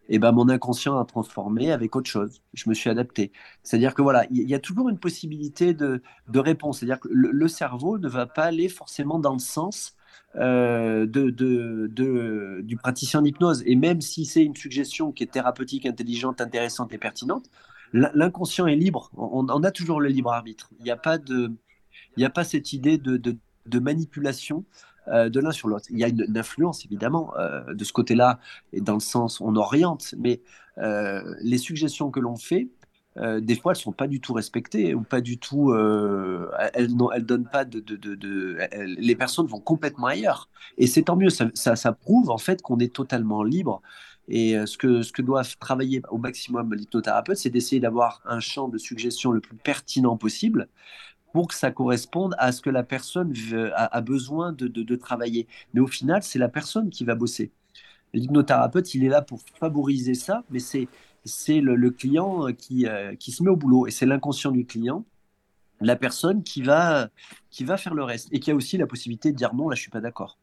et 0.10 0.20
ben 0.20 0.32
mon 0.32 0.49
inconscient 0.49 0.99
a 0.99 1.06
transformé 1.06 1.72
avec 1.72 1.95
autre 1.95 2.10
chose. 2.10 2.41
Je 2.53 2.70
me 2.70 2.74
suis 2.74 2.89
adapté. 2.89 3.32
C'est-à-dire 3.64 3.93
que 3.93 4.01
voilà, 4.01 4.26
il 4.30 4.49
y, 4.49 4.53
a 4.53 4.60
toujours 4.60 4.89
une 4.89 4.99
possibilité 4.99 5.74
de, 5.74 6.01
réponse. 6.34 6.80
C'est-à-dire 6.80 6.99
que 6.99 7.10
le, 7.12 7.47
cerveau 7.47 7.97
ne 7.97 8.08
va 8.08 8.26
pas 8.26 8.43
aller 8.43 8.70
forcément 8.70 9.20
dans 9.20 9.34
le 9.34 9.39
sens 9.39 9.95
euh, 10.36 11.06
de, 11.08 12.62
du 12.62 12.78
praticien 12.78 13.22
d'hypnose. 13.22 13.64
Et 13.66 13.76
même 13.76 14.01
si 14.01 14.26
c'est 14.26 14.43
une 14.43 14.56
suggestion 14.56 15.12
qui 15.12 15.24
est 15.24 15.32
thérapeutique, 15.32 15.86
intelligente, 15.86 16.41
intéressante 16.41 16.93
et 16.93 16.97
pertinente, 16.97 17.49
l'inconscient 17.93 18.68
est 18.68 18.76
libre. 18.76 19.10
On, 19.16 19.64
a 19.64 19.72
toujours 19.72 20.01
le 20.01 20.10
libre 20.10 20.32
arbitre. 20.32 20.70
Il 20.80 20.84
n'y 20.84 20.91
a 20.91 20.97
pas 20.97 21.18
de, 21.18 21.51
il 22.16 22.20
n'y 22.20 22.26
a 22.26 22.30
pas 22.30 22.43
cette 22.43 22.74
idée 22.74 22.97
de 22.97 23.80
manipulation 23.80 24.66
euh, 25.08 25.30
de 25.30 25.39
l'un 25.39 25.51
sur 25.51 25.68
l'autre. 25.68 25.86
Il 25.89 25.99
y 25.99 26.03
a 26.03 26.08
une, 26.08 26.26
influence 26.36 26.84
évidemment 26.86 27.34
euh, 27.38 27.74
de 27.74 27.84
ce 27.84 27.93
côté-là, 27.93 28.39
et 28.74 28.82
dans 28.82 28.95
le 28.95 28.99
sens 28.99 29.39
on 29.39 29.56
oriente, 29.56 30.16
mais 30.18 30.41
euh, 30.80 31.22
les 31.41 31.58
suggestions 31.58 32.10
que 32.12 32.20
l'on 32.20 32.36
fait, 32.36 32.70
des 33.39 33.56
fois, 33.56 33.72
elles 33.72 33.78
sont 33.78 33.93
pas 33.93 34.08
du 34.08 34.20
tout 34.20 34.34
respectées 34.34 34.93
ou 34.93 35.01
pas 35.01 35.22
du 35.22 35.38
tout. 35.38 35.74
elles, 35.74 36.89
elles 37.14 37.26
donnent 37.26 37.47
pas 37.49 37.64
de. 37.64 37.80
de, 37.80 37.95
de, 37.95 38.58
les 38.84 39.16
personnes 39.16 39.47
vont 39.47 39.62
complètement 39.62 40.08
ailleurs. 40.08 40.49
Et 40.78 40.86
c'est 40.86 41.03
tant 41.03 41.16
mieux. 41.16 41.30
Ça, 41.30 41.45
ça, 41.53 41.78
ça, 41.78 41.93
prouve 41.93 42.30
en 42.30 42.38
fait 42.38 42.62
qu'on 42.62 42.78
est 42.80 42.93
totalement 42.93 43.41
libre. 43.41 43.82
Et 44.28 44.58
ce 44.66 44.78
que, 44.78 45.01
ce 45.01 45.14
que 45.14 45.22
doivent 45.22 45.56
travailler 45.60 46.01
au 46.10 46.18
maximum 46.18 46.74
l'hypnothérapeute, 46.74 47.38
c'est 47.38 47.49
d'essayer 47.49 47.80
d'avoir 47.80 48.22
un 48.26 48.41
champ 48.41 48.68
de 48.68 48.78
suggestion 48.78 49.32
le 49.32 49.39
plus 49.39 49.56
pertinent 49.56 50.18
possible 50.18 50.68
pour 51.36 51.50
que 51.50 51.54
ça 51.54 51.70
corresponde 51.70 52.34
à 52.38 52.54
ce 52.54 52.62
que 52.62 52.70
la 52.70 52.84
personne 52.84 53.34
a, 53.76 54.00
besoin 54.00 54.54
de, 54.54 54.96
travailler. 54.96 55.48
Mais 55.74 55.82
au 55.82 55.88
final, 55.88 56.24
c'est 56.24 56.40
la 56.40 56.48
personne 56.48 56.90
qui 56.90 57.04
va 57.04 57.14
bosser. 57.14 57.52
L'hypnothérapeute, 58.14 58.96
il 58.96 59.04
est 59.04 59.10
là 59.10 59.22
pour 59.22 59.42
favoriser 59.60 60.14
ça, 60.14 60.46
mais 60.50 60.60
c'est 60.60 60.88
c'est 61.26 61.60
le, 61.60 61.90
client 61.92 62.54
qui, 62.58 62.88
euh, 62.88 63.16
qui 63.16 63.34
se 63.34 63.44
met 63.44 63.50
au 63.50 63.58
boulot 63.58 63.86
et 63.86 63.92
c'est 63.92 64.06
l'inconscient 64.06 64.52
du 64.52 64.66
client, 64.66 65.04
la 65.82 65.98
personne 65.98 66.42
qui 66.42 66.62
va, 66.62 67.10
qui 67.50 67.66
va 67.66 67.76
faire 67.76 67.96
le 67.96 68.04
reste 68.06 68.30
et 68.32 68.40
qui 68.40 68.52
a 68.52 68.56
aussi 68.56 68.78
la 68.78 68.88
possibilité 68.88 69.34
de 69.34 69.36
dire 69.36 69.54
non, 69.54 69.68
là 69.68 69.76
je 69.76 69.82
suis 69.82 69.92
pas 69.92 70.00
d'accord. 70.00 70.38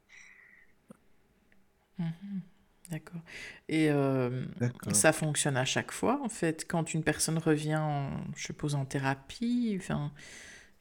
Mhm. 1.99 2.43
D'accord. 2.91 3.23
Et 3.71 3.91
euh, 3.91 4.45
ça 4.93 5.15
fonctionne 5.15 5.57
à 5.57 5.65
chaque 5.65 5.91
fois, 5.91 6.21
en 6.23 6.29
fait, 6.29 6.67
quand 6.69 6.93
une 6.93 7.03
personne 7.03 7.39
revient, 7.39 7.77
en, 7.77 8.11
je 8.37 8.45
suppose, 8.45 8.75
en 8.75 8.85
thérapie, 8.85 9.79
enfin, 9.81 10.13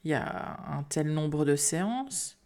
il 0.04 0.12
y 0.12 0.14
a 0.14 0.60
un 0.68 0.84
tel 0.84 1.14
nombre 1.14 1.46
de 1.46 1.56
séances. 1.56 2.38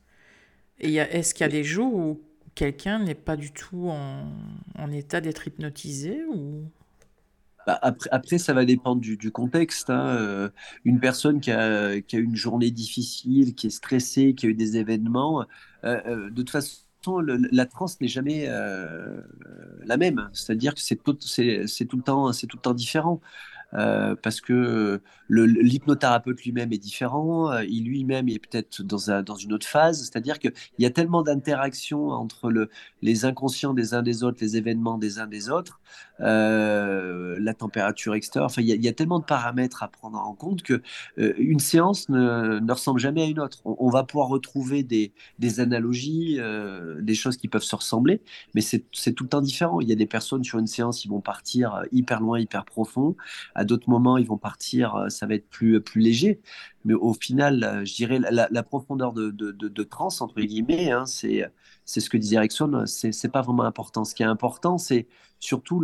Et 0.79 0.95
est-ce 0.95 1.33
qu'il 1.33 1.45
y 1.45 1.49
a 1.49 1.51
des 1.51 1.63
jours 1.63 1.93
où 1.93 2.21
quelqu'un 2.53 2.99
n'est 2.99 3.15
pas 3.15 3.35
du 3.35 3.51
tout 3.51 3.89
en, 3.89 4.31
en 4.77 4.91
état 4.91 5.21
d'être 5.21 5.47
hypnotisé 5.47 6.23
ou... 6.25 6.65
Bah, 7.65 7.79
après, 7.81 8.09
après, 8.11 8.37
ça 8.37 8.53
va 8.53 8.63
dépendre 8.63 9.01
du, 9.01 9.17
du 9.17 9.31
contexte. 9.31 9.89
Hein. 9.89 10.07
Euh, 10.07 10.49
une 10.83 10.99
personne 10.99 11.39
qui 11.39 11.51
a, 11.51 11.99
qui 12.01 12.15
a, 12.15 12.19
une 12.19 12.35
journée 12.35 12.69
difficile, 12.69 13.55
qui 13.55 13.67
est 13.67 13.71
stressée, 13.71 14.35
qui 14.35 14.45
a 14.45 14.49
eu 14.49 14.53
des 14.53 14.77
événements, 14.77 15.45
euh, 15.83 15.99
euh, 16.05 16.29
de 16.29 16.35
toute 16.35 16.51
façon, 16.51 16.81
la 17.51 17.65
transe 17.65 17.99
n'est 18.01 18.07
jamais 18.07 18.47
la 18.47 19.97
même. 19.97 20.29
C'est-à-dire 20.33 20.73
que 20.73 20.81
c'est 20.81 20.95
tout, 20.95 21.13
tout, 21.13 21.27
le 21.97 22.01
temps, 22.01 22.33
c'est 22.33 22.47
tout 22.47 22.57
le 22.57 22.61
temps 22.61 22.73
différent. 22.73 23.21
Euh, 23.75 24.15
parce 24.21 24.39
que 24.39 25.01
l'hypnothérapeute 25.27 26.41
lui-même 26.43 26.71
est 26.71 26.77
différent, 26.77 27.51
euh, 27.51 27.65
il 27.65 27.85
lui-même 27.85 28.29
est 28.29 28.39
peut-être 28.39 28.83
dans, 28.83 29.21
dans, 29.21 29.35
une 29.35 29.51
autre 29.51 29.67
phase, 29.67 29.99
c'est-à-dire 30.01 30.39
qu'il 30.39 30.53
y 30.79 30.85
a 30.85 30.89
tellement 30.91 31.23
d'interactions 31.23 32.09
entre 32.09 32.49
le, 32.49 32.69
les 33.01 33.25
inconscients 33.25 33.73
des 33.73 33.93
uns 33.93 34.01
des 34.01 34.23
autres, 34.23 34.37
les 34.39 34.55
événements 34.55 34.97
des 34.97 35.19
uns 35.19 35.27
des 35.27 35.49
autres, 35.49 35.81
euh, 36.21 37.37
la 37.39 37.53
température 37.53 38.15
extérieure. 38.15 38.45
Enfin, 38.45 38.61
il 38.61 38.67
y, 38.67 38.87
a 38.87 38.93
tellement 38.93 39.19
de 39.19 39.25
paramètres 39.25 39.83
à 39.83 39.89
prendre 39.89 40.17
en 40.17 40.33
compte 40.33 40.63
que 40.63 40.81
euh, 41.17 41.33
une 41.37 41.59
séance 41.59 42.07
ne, 42.09 42.59
ne, 42.59 42.71
ressemble 42.71 42.99
jamais 42.99 43.23
à 43.23 43.25
une 43.25 43.39
autre. 43.39 43.59
On, 43.65 43.89
va 43.89 44.03
pouvoir 44.03 44.29
retrouver 44.29 44.83
des, 44.83 45.11
des 45.39 45.59
analogies, 45.59 46.37
euh, 46.39 47.01
des 47.01 47.15
choses 47.15 47.37
qui 47.37 47.47
peuvent 47.47 47.63
se 47.63 47.75
ressembler, 47.75 48.21
mais 48.53 48.61
c'est 48.61 49.13
tout 49.13 49.25
le 49.25 49.29
temps 49.29 49.41
différent. 49.41 49.81
Il 49.81 49.89
y 49.89 49.91
a 49.91 49.95
des 49.95 50.05
personnes 50.05 50.43
sur 50.43 50.59
une 50.59 50.67
séance, 50.67 51.03
ils 51.03 51.09
vont 51.09 51.21
partir 51.21 51.81
hyper 51.91 52.21
loin, 52.21 52.39
hyper 52.39 52.65
profond. 52.65 53.15
À 53.53 53.65
d'autres 53.65 53.89
moments, 53.89 54.17
ils 54.17 54.27
vont 54.27 54.37
partir, 54.37 55.05
ça 55.09 55.25
va 55.25 55.35
être 55.35 55.49
plus, 55.49 55.81
plus 55.81 56.01
léger. 56.01 56.39
Mais 56.85 56.93
au 56.93 57.13
final, 57.13 57.81
je 57.83 57.93
dirais 57.95 58.19
la, 58.19 58.63
profondeur 58.63 59.11
de, 59.11 59.31
de, 59.31 59.83
trans, 59.83 60.09
entre 60.21 60.39
guillemets, 60.41 60.91
hein, 60.91 61.05
c'est 61.05 61.43
c'est 61.85 61.99
ce 61.99 62.09
que 62.09 62.17
disait 62.17 62.37
Erickson, 62.37 62.83
c'est 62.87 63.31
pas 63.31 63.41
vraiment 63.41 63.63
important. 63.63 64.05
Ce 64.05 64.15
qui 64.15 64.23
est 64.23 64.25
important, 64.25 64.77
c'est 64.79 65.07
surtout 65.39 65.81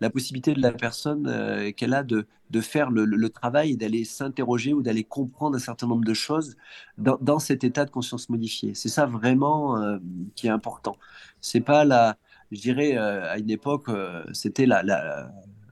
la 0.00 0.10
possibilité 0.10 0.52
de 0.54 0.60
la 0.60 0.72
personne 0.72 1.26
euh, 1.28 1.70
qu'elle 1.70 1.94
a 1.94 2.02
de, 2.02 2.26
de, 2.50 2.60
faire 2.60 2.90
le, 2.90 3.28
travail 3.28 3.72
et 3.72 3.76
d'aller 3.76 4.04
s'interroger 4.04 4.72
ou 4.72 4.82
d'aller 4.82 5.04
comprendre 5.04 5.56
un 5.56 5.60
certain 5.60 5.86
nombre 5.86 6.04
de 6.04 6.14
choses 6.14 6.56
dans, 6.98 7.16
dans 7.20 7.38
cet 7.38 7.62
état 7.62 7.84
de 7.84 7.90
conscience 7.90 8.28
modifié. 8.28 8.74
C'est 8.74 8.88
ça 8.88 9.06
vraiment 9.06 9.80
euh, 9.80 9.98
qui 10.34 10.48
est 10.48 10.50
important. 10.50 10.96
C'est 11.40 11.60
pas 11.60 11.84
la, 11.84 12.16
je 12.50 12.60
dirais, 12.60 12.98
euh, 12.98 13.30
à 13.30 13.38
une 13.38 13.50
époque, 13.50 13.88
c'était 14.32 14.66
la, 14.66 14.82
la 14.82 15.30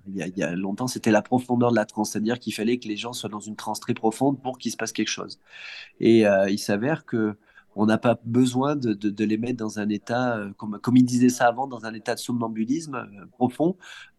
il 0.09 0.33
y, 0.37 0.43
a, 0.43 0.55
longtemps, 0.57 0.87
c'était 0.87 1.11
la 1.11 1.23
profondeur 1.23 1.71
de 1.71 1.77
la 1.77 1.85
transe, 1.85 2.13
c'est-à-dire 2.13 2.39
qu'il 2.39 2.55
fallait 2.55 2.79
que 2.79 2.89
les 2.89 2.97
gens 2.97 3.13
soient 3.13 3.31
dans 3.31 3.41
une 3.41 3.57
transe 3.57 3.81
très 3.81 3.95
profonde 3.95 4.41
pour 4.41 4.59
qu'il 4.59 4.73
se 4.73 4.77
passe 4.77 4.93
quelque 4.93 5.09
chose. 5.09 5.39
Et 6.01 6.25
il 6.49 6.59
s'avère 6.59 7.05
que 7.05 7.37
on 7.77 7.87
n'a 7.87 7.99
pas 7.99 8.19
besoin 8.25 8.77
de, 8.77 9.25
les 9.25 9.39
mettre 9.39 9.59
dans 9.59 9.79
un 9.79 9.89
état, 9.89 10.37
euh, 10.37 10.53
comme, 10.57 10.79
comme 10.81 10.97
il 10.97 11.05
disait 11.05 11.29
ça 11.29 11.47
avant, 11.47 11.67
dans 11.67 11.85
un 11.85 11.95
état 11.95 12.15
de 12.15 12.21
somnambulisme 12.21 12.95
euh, 12.95 13.27
profond 13.33 13.77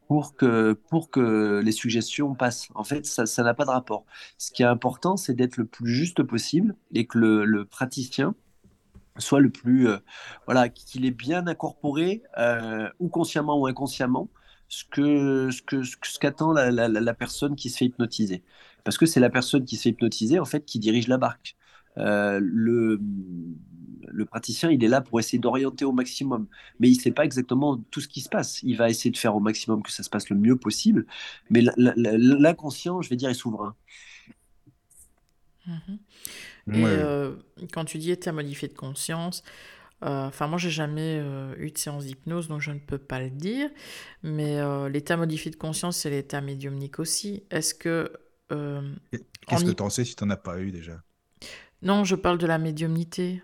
pour 0.07 0.35
que, 0.35 1.61
les 1.63 1.71
suggestions 1.71 2.35
passent. 2.35 2.67
En 2.75 2.83
fait, 2.83 3.05
ça 3.05 3.43
n'a 3.43 3.53
pas 3.55 3.65
de 3.65 3.71
rapport. 3.71 4.05
Ce 4.37 4.51
qui 4.51 4.61
est 4.61 4.67
important, 4.67 5.17
c'est 5.17 5.33
d'être 5.33 5.57
le 5.57 5.65
plus 5.65 5.91
juste 5.91 6.21
possible 6.21 6.75
et 6.93 7.07
que 7.07 7.17
le, 7.17 7.65
praticien 7.65 8.35
soit 9.17 9.39
le 9.39 9.49
plus, 9.49 9.87
euh, 9.87 9.97
voilà, 10.45 10.69
qu'il 10.69 11.05
ait 11.05 11.11
bien 11.11 11.47
incorporé, 11.47 12.21
ou 12.99 13.07
consciemment 13.07 13.59
ou 13.59 13.65
inconsciemment, 13.65 14.29
ce 14.73 14.83
que 14.85 15.51
ce 15.51 15.61
que 15.61 15.83
ce 15.83 16.19
qu'attend 16.19 16.51
la, 16.51 16.71
la, 16.71 17.13
personne 17.13 17.55
qui 17.55 17.69
se 17.69 17.77
fait 17.77 17.85
hypnotiser. 17.85 18.43
Parce 18.83 18.97
que 18.97 19.05
c'est 19.05 19.19
la 19.19 19.29
personne 19.29 19.65
qui 19.65 19.77
se 19.77 19.83
fait 19.83 19.89
hypnotiser 19.89 20.39
en 20.39 20.45
fait 20.45 20.65
qui 20.65 20.79
dirige 20.79 21.07
la 21.07 21.17
barque. 21.17 21.55
Euh, 21.97 22.39
le, 22.41 22.99
le 24.07 24.25
praticien, 24.25 24.71
il 24.71 24.83
est 24.83 24.87
là 24.87 25.01
pour 25.01 25.19
essayer 25.19 25.37
d'orienter 25.37 25.85
au 25.85 25.91
maximum. 25.91 26.47
Mais 26.79 26.89
il 26.89 26.97
ne 26.97 27.01
sait 27.01 27.11
pas 27.11 27.23
exactement 27.23 27.77
tout 27.91 28.01
ce 28.01 28.07
qui 28.07 28.21
se 28.21 28.29
passe. 28.29 28.63
Il 28.63 28.75
va 28.75 28.89
essayer 28.89 29.11
de 29.11 29.17
faire 29.17 29.35
au 29.35 29.39
maximum 29.39 29.83
que 29.83 29.91
ça 29.91 30.01
se 30.01 30.09
passe 30.09 30.29
le 30.29 30.37
mieux 30.37 30.55
possible. 30.55 31.05
Mais 31.51 31.63
l'inconscient, 31.77 33.01
je 33.01 33.09
vais 33.09 33.15
dire, 33.15 33.29
est 33.29 33.35
souverain. 33.35 33.75
Mhm. 35.67 35.99
Et 36.73 36.83
euh, 36.85 37.35
quand 37.71 37.85
tu 37.85 37.99
dis 37.99 38.11
état 38.11 38.31
modifié 38.31 38.67
de 38.67 38.73
conscience, 38.73 39.43
enfin 40.03 40.47
moi 40.47 40.57
j'ai 40.57 40.69
jamais 40.69 41.17
eu 41.57 41.71
de 41.71 41.77
séance 41.77 42.05
d'hypnose 42.05 42.47
donc 42.47 42.61
je 42.61 42.71
ne 42.71 42.79
peux 42.79 42.97
pas 42.97 43.19
le 43.19 43.29
dire, 43.29 43.69
mais 44.21 44.59
l'état 44.89 45.17
modifié 45.17 45.49
de 45.51 45.55
conscience 45.55 45.97
c'est 45.97 46.09
l'état 46.09 46.41
médiumnique 46.41 46.99
aussi. 46.99 47.43
Est-ce 47.49 47.73
que 47.73 48.11
Qu'est-ce 48.49 49.65
que 49.65 49.71
tu 49.71 49.83
en 49.83 49.89
sais 49.89 50.05
si 50.05 50.15
tu 50.15 50.23
n'en 50.23 50.29
as 50.31 50.37
pas 50.37 50.59
eu 50.59 50.71
déjà? 50.71 51.01
Non, 51.81 52.03
je 52.03 52.15
parle 52.15 52.37
de 52.37 52.47
la 52.47 52.57
médiumnité. 52.57 53.41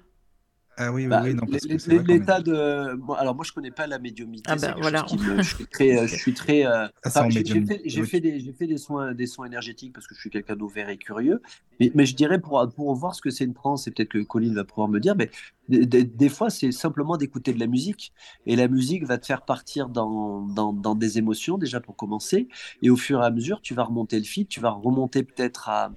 Ah 0.81 0.93
oui, 0.93 1.03
oui, 1.03 1.07
bah, 1.09 1.21
oui, 1.25 1.33
non, 1.33 1.45
parce 1.45 1.65
que 1.65 2.07
l'état 2.07 2.39
de. 2.39 2.95
Bon, 2.95 3.13
alors 3.13 3.35
moi, 3.35 3.43
je 3.43 3.51
connais 3.51 3.69
pas 3.69 3.85
la 3.85 3.99
médiumnité. 3.99 4.49
Ah 4.49 4.55
ben 4.55 4.75
voilà. 4.79 5.05
je 5.09 5.41
suis 5.43 5.65
très, 5.71 6.07
je 6.07 6.15
suis 6.15 6.33
très. 6.33 6.65
Euh, 6.65 6.87
ah, 7.03 7.29
j'ai 7.29 7.43
fait, 7.43 8.05
fait, 8.05 8.21
des, 8.21 8.39
j'ai 8.39 8.53
fait 8.53 8.65
des 8.65 8.77
soins, 8.77 9.13
des 9.13 9.27
soins 9.27 9.47
énergétiques 9.47 9.91
parce 9.91 10.07
que 10.07 10.15
je 10.15 10.21
suis 10.21 10.29
quelqu'un 10.29 10.55
d'ouvert 10.55 10.87
et 10.87 10.97
curieux. 10.97 11.41
Mais, 11.81 11.91
mais, 11.95 12.05
je 12.05 12.15
dirais 12.15 12.39
pour 12.39 12.65
pour 12.73 12.95
voir 12.95 13.13
ce 13.13 13.21
que 13.21 13.29
c'est 13.29 13.43
une 13.43 13.53
transe, 13.53 13.87
et 13.87 13.91
peut-être 13.91 14.07
que 14.07 14.19
Colline 14.19 14.55
va 14.55 14.63
pouvoir 14.63 14.87
me 14.87 15.01
dire, 15.01 15.17
mais 15.17 15.29
des, 15.67 15.85
des 16.05 16.29
fois, 16.29 16.49
c'est 16.49 16.71
simplement 16.71 17.17
d'écouter 17.17 17.51
de 17.53 17.59
la 17.59 17.67
musique 17.67 18.13
et 18.45 18.55
la 18.55 18.69
musique 18.69 19.05
va 19.05 19.17
te 19.17 19.25
faire 19.25 19.43
partir 19.43 19.89
dans, 19.89 20.41
dans, 20.47 20.71
dans, 20.71 20.95
des 20.95 21.17
émotions 21.17 21.57
déjà 21.57 21.81
pour 21.81 21.97
commencer, 21.97 22.47
et 22.81 22.89
au 22.89 22.95
fur 22.95 23.21
et 23.21 23.25
à 23.25 23.31
mesure, 23.31 23.59
tu 23.61 23.73
vas 23.73 23.83
remonter 23.83 24.17
le 24.17 24.25
fil, 24.25 24.47
tu 24.47 24.61
vas 24.61 24.71
remonter 24.71 25.23
peut-être 25.23 25.67
à, 25.67 25.91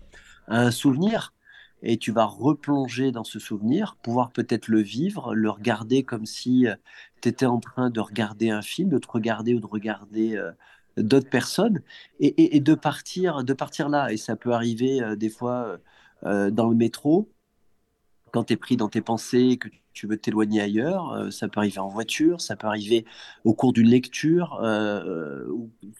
à 0.48 0.60
un 0.60 0.70
souvenir 0.72 1.32
et 1.82 1.96
tu 1.98 2.12
vas 2.12 2.24
replonger 2.24 3.12
dans 3.12 3.24
ce 3.24 3.38
souvenir, 3.38 3.96
pouvoir 4.02 4.30
peut-être 4.30 4.68
le 4.68 4.80
vivre, 4.80 5.34
le 5.34 5.50
regarder 5.50 6.04
comme 6.04 6.26
si 6.26 6.66
euh, 6.66 6.74
tu 7.20 7.28
étais 7.28 7.46
en 7.46 7.58
train 7.58 7.90
de 7.90 8.00
regarder 8.00 8.50
un 8.50 8.62
film, 8.62 8.88
de 8.88 8.98
te 8.98 9.10
regarder 9.10 9.54
ou 9.54 9.60
de 9.60 9.66
regarder 9.66 10.36
euh, 10.36 10.52
d'autres 10.96 11.30
personnes, 11.30 11.82
et, 12.20 12.60
de 12.60 12.74
partir, 12.74 13.44
de 13.44 13.52
partir 13.52 13.88
là. 13.88 14.12
Et 14.12 14.16
ça 14.16 14.36
peut 14.36 14.52
arriver 14.52 15.02
euh, 15.02 15.16
des 15.16 15.30
fois 15.30 15.78
dans 16.24 16.68
le 16.68 16.76
métro, 16.76 17.28
quand 18.30 18.44
tu 18.44 18.52
es 18.52 18.56
pris 18.56 18.76
dans 18.76 18.88
tes 18.88 19.00
pensées, 19.00 19.56
que 19.56 19.68
tu 19.92 20.06
veux 20.06 20.16
t'éloigner 20.16 20.60
ailleurs, 20.60 21.12
euh, 21.12 21.30
ça 21.30 21.48
peut 21.48 21.60
arriver 21.60 21.78
en 21.78 21.88
voiture, 21.88 22.40
ça 22.40 22.56
peut 22.56 22.66
arriver 22.66 23.04
au 23.44 23.54
cours 23.54 23.72
d'une 23.72 23.88
lecture, 23.88 24.58
euh, 24.62 25.44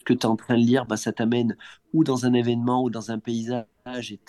que 0.05 0.13
tu 0.13 0.19
es 0.19 0.25
en 0.25 0.35
train 0.35 0.55
de 0.55 0.63
lire, 0.63 0.85
bah, 0.85 0.97
ça 0.97 1.11
t'amène 1.11 1.55
ou 1.93 2.03
dans 2.03 2.25
un 2.25 2.33
événement 2.33 2.83
ou 2.83 2.89
dans 2.89 3.11
un 3.11 3.19
paysage 3.19 3.65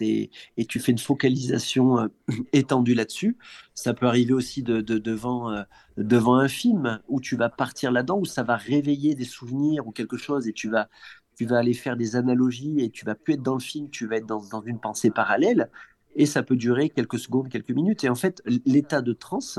et, 0.01 0.31
tu 0.69 0.81
fais 0.81 0.93
une 0.93 0.99
focalisation 0.99 1.99
euh, 1.99 2.09
étendue 2.53 2.95
là-dessus. 2.95 3.37
Ça 3.75 3.95
peut 3.95 4.07
arriver 4.07 4.33
aussi 4.33 4.63
de, 4.63 4.81
devant, 4.81 5.65
devant 5.97 6.37
un 6.37 6.49
film 6.49 7.01
où 7.09 7.21
tu 7.21 7.37
vas 7.37 7.49
partir 7.49 7.93
là-dedans, 7.93 8.19
où 8.19 8.25
ça 8.25 8.43
va 8.43 8.57
réveiller 8.57 9.15
des 9.15 9.25
souvenirs 9.25 9.87
ou 9.87 9.93
quelque 9.93 10.17
chose 10.17 10.49
et 10.49 10.53
tu 10.53 10.69
vas, 10.69 10.89
tu 11.37 11.47
vas 11.47 11.59
aller 11.59 11.75
faire 11.75 11.97
des 11.97 12.17
analogies 12.17 12.81
et 12.81 12.91
tu 12.91 13.05
vas 13.05 13.15
plus 13.15 13.35
être 13.35 13.43
dans 13.43 13.55
le 13.55 13.61
film, 13.61 13.91
tu 13.91 14.07
vas 14.07 14.17
être 14.17 14.27
dans, 14.27 14.45
dans 14.49 14.63
une 14.63 14.81
pensée 14.81 15.11
parallèle 15.11 15.71
et 16.17 16.27
ça 16.27 16.43
peut 16.43 16.57
durer 16.57 16.91
quelques 16.91 17.19
secondes, 17.19 17.49
quelques 17.49 17.71
minutes. 17.71 18.05
Et 18.05 18.09
en 18.09 18.15
fait, 18.15 18.43
l'état 18.67 19.03
de 19.03 19.13
transe, 19.13 19.59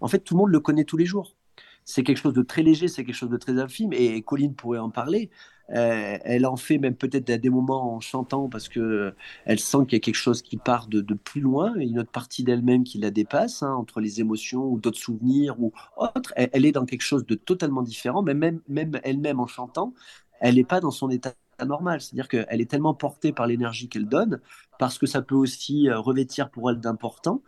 en 0.00 0.08
fait, 0.08 0.20
tout 0.20 0.34
le 0.34 0.38
monde 0.40 0.50
le 0.50 0.60
connaît 0.60 0.84
tous 0.84 0.96
les 0.96 1.06
jours. 1.06 1.36
C'est 1.84 2.02
quelque 2.02 2.18
chose 2.18 2.34
de 2.34 2.42
très 2.42 2.62
léger, 2.62 2.88
c'est 2.88 3.04
quelque 3.04 3.14
chose 3.14 3.30
de 3.30 3.36
très 3.36 3.58
infime, 3.58 3.92
et 3.92 4.22
Colline 4.22 4.54
pourrait 4.54 4.78
en 4.78 4.90
parler. 4.90 5.30
Euh, 5.70 6.18
elle 6.24 6.44
en 6.44 6.56
fait 6.56 6.76
même 6.78 6.94
peut-être 6.94 7.30
à 7.30 7.38
des 7.38 7.48
moments 7.48 7.94
en 7.94 8.00
chantant 8.00 8.50
parce 8.50 8.68
que 8.68 9.14
elle 9.46 9.58
sent 9.58 9.78
qu'il 9.84 9.94
y 9.94 9.96
a 9.96 10.00
quelque 10.00 10.14
chose 10.14 10.42
qui 10.42 10.58
part 10.58 10.88
de, 10.88 11.00
plus 11.14 11.40
loin, 11.40 11.74
une 11.76 11.98
autre 11.98 12.10
partie 12.10 12.44
d'elle-même 12.44 12.84
qui 12.84 12.98
la 12.98 13.10
dépasse, 13.10 13.62
hein, 13.62 13.72
entre 13.72 14.00
les 14.00 14.20
émotions 14.20 14.64
ou 14.64 14.78
d'autres 14.78 14.98
souvenirs 14.98 15.58
ou 15.60 15.72
autres. 15.96 16.32
Elle, 16.36 16.66
est 16.66 16.72
dans 16.72 16.84
quelque 16.84 17.02
chose 17.02 17.24
de 17.26 17.34
totalement 17.34 17.82
différent, 17.82 18.22
mais 18.22 18.34
même, 18.34 18.60
même 18.68 19.00
elle-même 19.04 19.40
en 19.40 19.46
chantant, 19.46 19.94
elle 20.40 20.56
n'est 20.56 20.64
pas 20.64 20.80
dans 20.80 20.90
son 20.90 21.10
état 21.10 21.34
normal. 21.64 22.00
C'est-à-dire 22.00 22.28
qu'elle 22.28 22.60
est 22.60 22.70
tellement 22.70 22.94
portée 22.94 23.32
par 23.32 23.46
l'énergie 23.46 23.88
qu'elle 23.88 24.06
donne, 24.06 24.40
parce 24.78 24.98
que 24.98 25.06
ça 25.06 25.22
peut 25.22 25.34
aussi 25.34 25.88
euh, 25.88 25.98
revêtir 25.98 26.50
pour 26.50 26.70
elle 26.70 26.80
d'important, 26.80 27.42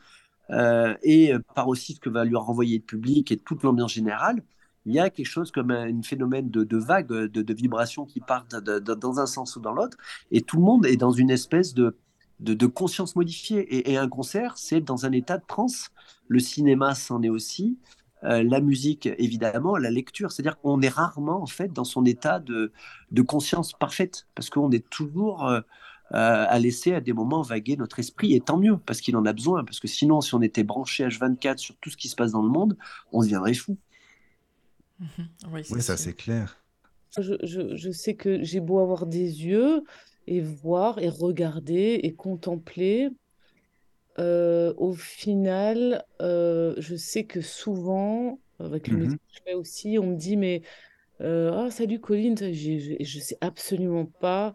euh, 0.50 0.94
et 1.02 1.32
euh, 1.32 1.40
par 1.54 1.68
aussi 1.68 1.94
ce 1.94 2.00
que 2.00 2.10
va 2.10 2.24
lui 2.24 2.36
renvoyer 2.36 2.78
le 2.78 2.84
public 2.84 3.32
et 3.32 3.36
toute 3.36 3.62
l'ambiance 3.62 3.92
générale. 3.92 4.42
Il 4.86 4.94
y 4.94 5.00
a 5.00 5.10
quelque 5.10 5.26
chose 5.26 5.50
comme 5.50 5.72
un, 5.72 6.02
phénomène 6.02 6.48
de, 6.48 6.62
de 6.62 6.76
vague, 6.76 7.08
de, 7.08 7.26
de 7.26 7.54
vibrations 7.54 8.06
qui 8.06 8.20
partent 8.20 8.54
dans 8.54 9.20
un 9.20 9.26
sens 9.26 9.56
ou 9.56 9.60
dans 9.60 9.72
l'autre, 9.72 9.96
et 10.30 10.42
tout 10.42 10.58
le 10.58 10.62
monde 10.62 10.86
est 10.86 10.96
dans 10.96 11.10
une 11.10 11.30
espèce 11.30 11.74
de, 11.74 11.96
de, 12.40 12.66
conscience 12.66 13.16
modifiée. 13.16 13.58
Et, 13.58 13.92
et 13.92 13.96
un 13.96 14.08
concert, 14.08 14.56
c'est 14.56 14.80
dans 14.80 15.04
un 15.06 15.12
état 15.12 15.38
de 15.38 15.44
transe. 15.46 15.90
Le 16.28 16.38
cinéma 16.38 16.94
s'en 16.94 17.22
est 17.22 17.28
aussi. 17.28 17.78
Euh, 18.26 18.42
la 18.42 18.60
musique, 18.60 19.08
évidemment, 19.18 19.76
la 19.76 19.90
lecture. 19.90 20.32
C'est-à-dire 20.32 20.58
qu'on 20.58 20.80
est 20.80 20.88
rarement, 20.88 21.42
en 21.42 21.46
fait, 21.46 21.72
dans 21.72 21.84
son 21.84 22.04
état 22.04 22.40
de, 22.40 22.72
conscience 23.26 23.72
parfaite, 23.72 24.26
parce 24.34 24.50
qu'on 24.50 24.70
est 24.72 24.88
toujours 24.88 25.46
euh, 25.46 25.60
euh, 26.12 26.46
à 26.48 26.58
laisser 26.58 26.94
à 26.94 27.00
des 27.00 27.12
moments 27.12 27.42
vaguer 27.42 27.76
notre 27.76 27.98
esprit, 27.98 28.34
et 28.34 28.40
tant 28.40 28.58
mieux, 28.58 28.78
parce 28.78 29.00
qu'il 29.00 29.16
en 29.16 29.24
a 29.26 29.32
besoin, 29.32 29.64
parce 29.64 29.80
que 29.80 29.88
sinon, 29.88 30.20
si 30.20 30.34
on 30.34 30.42
était 30.42 30.64
branché 30.64 31.06
H24 31.06 31.58
sur 31.58 31.76
tout 31.76 31.90
ce 31.90 31.96
qui 31.96 32.08
se 32.08 32.16
passe 32.16 32.32
dans 32.32 32.42
le 32.42 32.50
monde, 32.50 32.76
on 33.12 33.22
deviendrait 33.22 33.54
fou. 33.54 33.76
Mhm. 34.98 35.28
Oui, 35.52 35.82
ça 35.82 35.96
c'est 35.96 36.14
clair. 36.14 36.62
Je, 37.18 37.90
sais 37.92 38.14
que 38.14 38.42
j'ai 38.42 38.60
beau 38.60 38.78
avoir 38.78 39.06
des 39.06 39.44
yeux 39.44 39.84
et 40.26 40.40
voir 40.40 40.98
et 40.98 41.08
regarder 41.08 42.00
et 42.02 42.14
contempler, 42.14 43.08
euh, 44.18 44.72
au 44.76 44.92
final, 44.92 46.04
euh, 46.22 46.74
je 46.78 46.96
sais 46.96 47.24
que 47.24 47.40
souvent, 47.40 48.38
avec 48.58 48.88
le 48.88 48.96
mmh 48.96 49.00
métier 49.00 49.16
que 49.16 49.34
je 49.34 49.40
fais 49.44 49.54
aussi, 49.54 49.98
on 49.98 50.06
me 50.08 50.16
dit, 50.16 50.36
mais 50.36 50.62
ah, 51.20 51.68
salut 51.70 52.00
Colline, 52.00 52.36
je 52.36 52.96
ne 53.00 53.04
sais 53.04 53.38
absolument 53.40 54.06
pas 54.20 54.54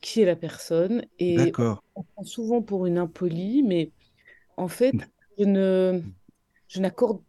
qui 0.00 0.20
est 0.20 0.26
la 0.26 0.36
personne. 0.36 1.04
Et 1.18 1.52
on 1.94 2.02
prend 2.02 2.24
souvent 2.24 2.62
pour 2.62 2.86
une 2.86 2.98
impolie, 2.98 3.62
mais 3.62 3.90
en 4.56 4.68
fait, 4.68 4.94
je 5.38 5.44
ne, 5.44 6.00
je 6.68 6.80
n'accorde 6.80 7.20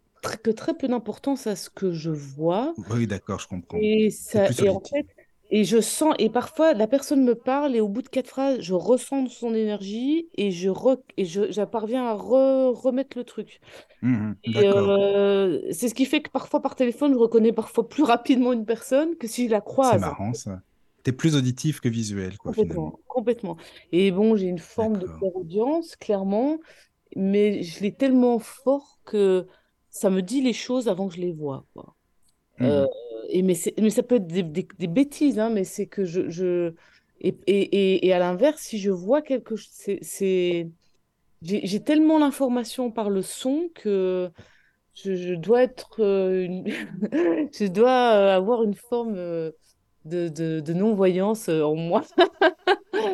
que 0.43 0.51
très 0.51 0.73
peu 0.73 0.87
d'importance 0.87 1.47
à 1.47 1.55
ce 1.55 1.69
que 1.69 1.91
je 1.91 2.09
vois. 2.09 2.73
Oui, 2.89 3.07
d'accord, 3.07 3.39
je 3.39 3.47
comprends. 3.47 3.77
Et, 3.79 4.09
ça, 4.09 4.47
et 4.59 4.69
en 4.69 4.79
fait, 4.79 5.05
Et 5.53 5.65
je 5.65 5.81
sens, 5.81 6.15
et 6.19 6.29
parfois 6.31 6.73
la 6.73 6.87
personne 6.87 7.23
me 7.23 7.35
parle 7.35 7.75
et 7.75 7.81
au 7.81 7.87
bout 7.89 8.01
de 8.03 8.09
quatre 8.09 8.27
phrases, 8.29 8.59
je 8.61 8.73
ressens 8.73 9.27
son 9.29 9.53
énergie 9.55 10.29
et 10.35 10.51
je 10.51 10.69
re, 10.69 10.97
et 11.17 11.25
je, 11.25 11.51
j'apparviens 11.51 12.05
à 12.07 12.15
re- 12.15 12.73
remettre 12.73 13.17
le 13.17 13.23
truc. 13.23 13.61
Et 14.43 14.67
d'accord. 14.67 14.93
euh, 14.95 15.61
c'est 15.71 15.89
ce 15.89 15.95
qui 15.95 16.05
fait 16.05 16.21
que 16.21 16.31
parfois 16.31 16.61
par 16.61 16.75
téléphone, 16.75 17.13
je 17.13 17.17
reconnais 17.19 17.53
parfois 17.53 17.87
plus 17.89 18.03
rapidement 18.03 18.53
une 18.53 18.65
personne 18.65 19.17
que 19.17 19.27
si 19.27 19.47
je 19.47 19.51
la 19.51 19.61
C'est 19.81 19.99
croise. 19.99 19.99
marrant 19.99 20.33
ça. 20.33 20.63
T'es 21.03 21.11
plus 21.11 21.35
auditif 21.35 21.79
que 21.79 21.87
visuel, 21.89 22.37
quoi, 22.39 22.53
finalement. 22.53 22.89
Complètement, 22.89 22.99
complètement. 23.07 23.57
Et 23.91 24.11
bon, 24.11 24.35
j'ai 24.35 24.47
une 24.47 24.59
forme 24.59 24.97
de 24.97 25.07
clairaudience, 25.07 25.95
clairement, 25.95 26.59
mais 27.15 27.63
je 27.63 27.81
l'ai 27.81 27.95
tellement 27.95 28.39
fort 28.39 28.99
que 29.05 29.47
ça 29.89 30.09
me 30.09 30.21
dit 30.21 30.41
les 30.41 30.53
choses 30.53 30.87
avant 30.89 31.07
que 31.09 31.15
je 31.15 31.21
les 31.21 31.31
vois, 31.33 31.65
quoi. 31.73 31.95
Euh, 32.61 32.85
Mhm. 32.85 32.89
et 33.29 33.41
mais, 33.41 33.55
ça 33.55 34.03
peut 34.03 34.15
être 34.15 34.27
des, 34.27 34.43
des- 34.43 34.67
des 34.79 34.87
bêtises, 34.87 35.39
hein, 35.39 35.49
mais 35.49 35.63
c'est 35.63 35.87
que 35.87 36.05
je, 36.05 36.29
je... 36.29 36.73
Et, 37.21 37.35
et, 37.47 37.61
et, 37.95 38.07
et 38.07 38.13
à 38.13 38.19
l'inverse, 38.19 38.61
si 38.61 38.79
je 38.79 38.91
vois 38.91 39.21
quelque 39.21 39.55
chose, 39.55 39.69
c'est. 40.01 40.69
J'ai 41.41 41.83
tellement 41.83 42.19
l'information 42.19 42.91
par 42.91 43.09
le 43.09 43.21
son 43.21 43.69
que 43.75 44.31
je, 44.95 45.15
je 45.15 45.33
dois 45.35 45.63
être... 45.63 46.01
euh, 46.03 46.43
une- 46.45 46.65
je 47.53 47.67
dois 47.67 48.13
euh, 48.15 48.35
avoir 48.37 48.63
une 48.63 48.75
forme 48.75 49.15
euh, 49.17 49.51
de, 50.05 50.29
de, 50.29 50.59
de 50.61 50.73
non-voyance 50.73 51.49
euh, 51.49 51.63
en 51.63 51.75
moi. 51.75 52.03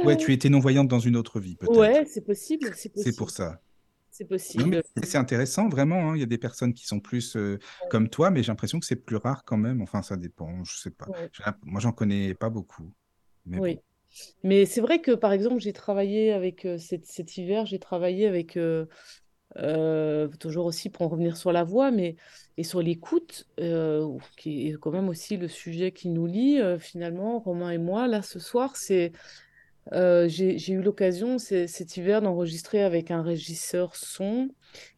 Ouais, 0.03 0.17
tu 0.17 0.33
étais 0.33 0.49
non-voyante 0.49 0.87
dans 0.89 0.99
une 0.99 1.15
autre 1.15 1.39
vie, 1.39 1.55
peut-être. 1.55 2.01
Ouais, 2.01 2.05
c'est 2.05 2.21
possible, 2.25 2.73
c'est 2.75 2.89
pour 3.13 3.29
ça. 3.29 3.61
C'est 4.19 4.27
possible. 4.27 4.83
c'est 5.01 5.17
intéressant, 5.17 5.69
vraiment. 5.69 6.11
hein. 6.11 6.15
Il 6.15 6.19
y 6.19 6.23
a 6.23 6.25
des 6.25 6.37
personnes 6.37 6.73
qui 6.73 6.85
sont 6.85 6.99
plus 6.99 7.37
euh, 7.37 7.57
comme 7.89 8.09
toi, 8.09 8.31
mais 8.31 8.43
j'ai 8.43 8.51
l'impression 8.51 8.79
que 8.79 8.85
c'est 8.85 8.97
plus 8.97 9.15
rare 9.15 9.45
quand 9.45 9.55
même. 9.57 9.81
Enfin, 9.81 10.01
ça 10.01 10.17
dépend, 10.17 10.63
je 10.65 10.77
sais 10.77 10.91
pas. 10.91 11.07
Ouais, 11.07 11.29
Moi, 11.63 11.79
j'en 11.79 11.93
connais 11.93 12.33
pas 12.33 12.49
beaucoup. 12.49 12.91
Mais 13.45 13.57
bon. 13.57 13.63
oui. 13.63 13.79
Mais 14.43 14.65
c'est 14.65 14.81
vrai 14.81 14.99
que, 14.99 15.11
par 15.11 15.31
exemple, 15.31 15.59
j'ai 15.61 15.71
travaillé 15.71 16.33
avec, 16.33 16.65
euh, 16.65 16.77
cet, 16.77 17.05
cet 17.05 17.37
hiver, 17.37 17.65
j'ai 17.65 17.79
travaillé 17.79 18.27
avec, 18.27 18.57
euh, 18.57 18.85
toujours 20.39 20.65
aussi 20.65 20.89
pour 20.89 21.03
en 21.03 21.09
revenir 21.09 21.37
sur 21.37 21.51
la 21.51 21.63
voix, 21.63 21.91
mais 21.91 22.17
et 22.57 22.63
sur 22.63 22.81
l'écoute, 22.81 23.47
qui 24.35 24.67
est 24.67 24.77
quand 24.79 24.91
même 24.91 25.07
aussi 25.07 25.37
le 25.37 25.47
sujet 25.47 25.91
qui 25.91 26.09
nous 26.09 26.25
lie, 26.25 26.59
finalement, 26.79 27.39
Romain 27.39 27.71
et 27.71 27.77
moi, 27.77 28.07
là, 28.07 28.21
ce 28.21 28.39
soir, 28.39 28.75
c'est, 28.75 29.13
j'ai, 29.91 30.71
eu 30.71 30.81
l'occasion 30.81 31.37
cet 31.39 31.97
hiver 31.97 32.21
d'enregistrer 32.21 32.81
avec 32.81 33.11
un 33.11 33.21
régisseur 33.21 33.95
son 33.95 34.49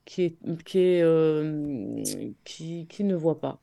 qui 0.05 0.23
est, 0.23 0.37
qui 2.43 3.03
ne 3.03 3.15
voit 3.15 3.39
pas. 3.39 3.61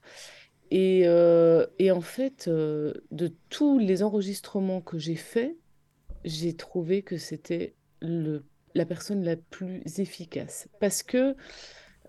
Et, 0.70 1.06
en 1.08 2.00
fait, 2.00 2.48
de 2.48 3.32
tous 3.48 3.78
les 3.78 4.02
enregistrements 4.02 4.80
que 4.80 4.98
j'ai 4.98 5.16
faits, 5.16 5.56
j'ai 6.24 6.54
trouvé 6.54 7.02
que 7.02 7.16
c'était 7.16 7.74
la 8.02 8.86
personne 8.86 9.22
la 9.24 9.36
plus 9.36 9.82
efficace. 9.98 10.68
Parce 10.80 11.02
que 11.02 11.34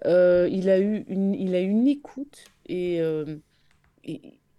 il 0.06 0.70
a 0.70 0.80
eu 0.80 1.04
une, 1.08 1.34
il 1.34 1.56
a 1.56 1.60
une 1.60 1.88
écoute 1.88 2.46
et- 2.68 3.02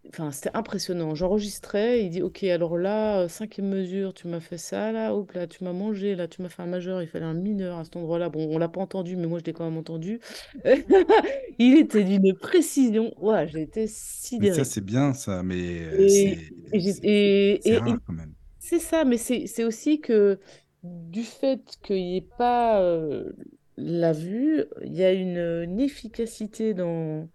enfin, 0.08 0.30
c'était 0.32 0.50
impressionnant. 0.56 1.14
J'enregistrais, 1.14 2.04
il 2.04 2.10
dit, 2.10 2.22
OK, 2.22 2.42
alors 2.44 2.76
là, 2.78 3.20
euh, 3.22 3.28
cinquième 3.28 3.68
mesure, 3.68 4.14
tu 4.14 4.28
m'as 4.28 4.40
fait 4.40 4.58
ça, 4.58 4.92
là, 4.92 5.14
hop, 5.14 5.32
là, 5.32 5.46
tu 5.46 5.62
m'as 5.64 5.72
mangé, 5.72 6.14
là, 6.16 6.28
tu 6.28 6.42
m'as 6.42 6.48
fait 6.48 6.62
un 6.62 6.66
majeur, 6.66 7.02
il 7.02 7.08
fallait 7.08 7.24
un 7.26 7.34
mineur 7.34 7.78
à 7.78 7.84
cet 7.84 7.96
endroit-là. 7.96 8.28
Bon, 8.30 8.48
on 8.54 8.58
l'a 8.58 8.68
pas 8.68 8.80
entendu, 8.80 9.16
mais 9.16 9.26
moi, 9.26 9.38
je 9.38 9.44
l'ai 9.44 9.52
quand 9.52 9.64
même 9.64 9.78
entendu. 9.78 10.20
Il 11.58 11.78
était 11.78 12.04
d'une 12.04 12.34
précision. 12.34 13.12
Ouais, 13.18 13.48
j'ai 13.48 13.62
été 13.62 13.86
Mais 14.38 14.48
ça, 14.48 14.64
sidérée. 14.64 14.64
c'est 14.64 14.80
bien, 14.80 15.12
ça, 15.14 15.42
mais 15.42 15.82
euh, 15.82 16.06
Et, 16.06 16.08
c'est 16.08 16.52
et, 16.72 16.80
j'ai- 16.80 16.90
c'est- 16.90 17.02
et- 17.02 17.60
c'est 17.60 17.76
et- 17.76 17.90
et 17.90 17.98
rare 17.98 18.00
quand 18.06 18.12
même. 18.12 18.34
c'est 18.60 18.78
ça, 18.80 19.04
mais 19.04 19.18
c'est 19.18 19.46
c'est 19.46 19.64
aussi 19.64 20.00
que 20.00 20.40
du 20.84 21.24
fait 21.24 21.62
qu'il 21.82 21.96
n'y 21.96 22.16
ait 22.18 22.20
pas 22.22 22.80
euh, 22.82 23.32
la 23.76 24.12
vue, 24.12 24.64
il 24.84 24.94
y 24.94 25.04
a 25.04 25.12
une, 25.12 25.38
une 25.38 25.80
efficacité 25.80 26.74
dans, 26.74 27.28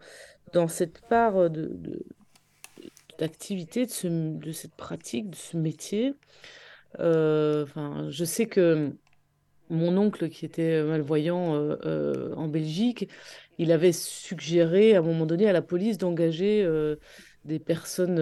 dans 0.54 0.68
cette 0.70 1.02
part 1.04 1.50
de, 1.52 1.68
de- 1.76 2.06
d'activité, 3.18 3.86
de, 3.86 3.92
ce, 3.92 4.08
de 4.08 4.52
cette 4.52 4.76
pratique, 4.76 5.30
de 5.32 5.36
ce 5.36 5.58
métier. 5.58 6.16
Euh, 7.00 7.64
enfin, 7.64 8.08
je 8.10 8.26
sais 8.26 8.48
que 8.48 8.94
mon 9.70 9.98
oncle, 9.98 10.30
qui 10.30 10.46
était 10.46 10.84
malvoyant 10.84 11.56
euh, 11.56 11.78
euh, 11.86 12.36
en 12.36 12.48
Belgique, 12.48 13.10
il 13.58 13.72
avait 13.72 13.92
suggéré 13.94 14.96
à 14.96 15.00
un 15.00 15.02
moment 15.04 15.26
donné 15.26 15.48
à 15.50 15.54
la 15.54 15.62
police 15.64 15.98
d'engager 15.98 16.64
euh, 16.64 16.98
des 17.46 17.60
personnes, 17.60 18.20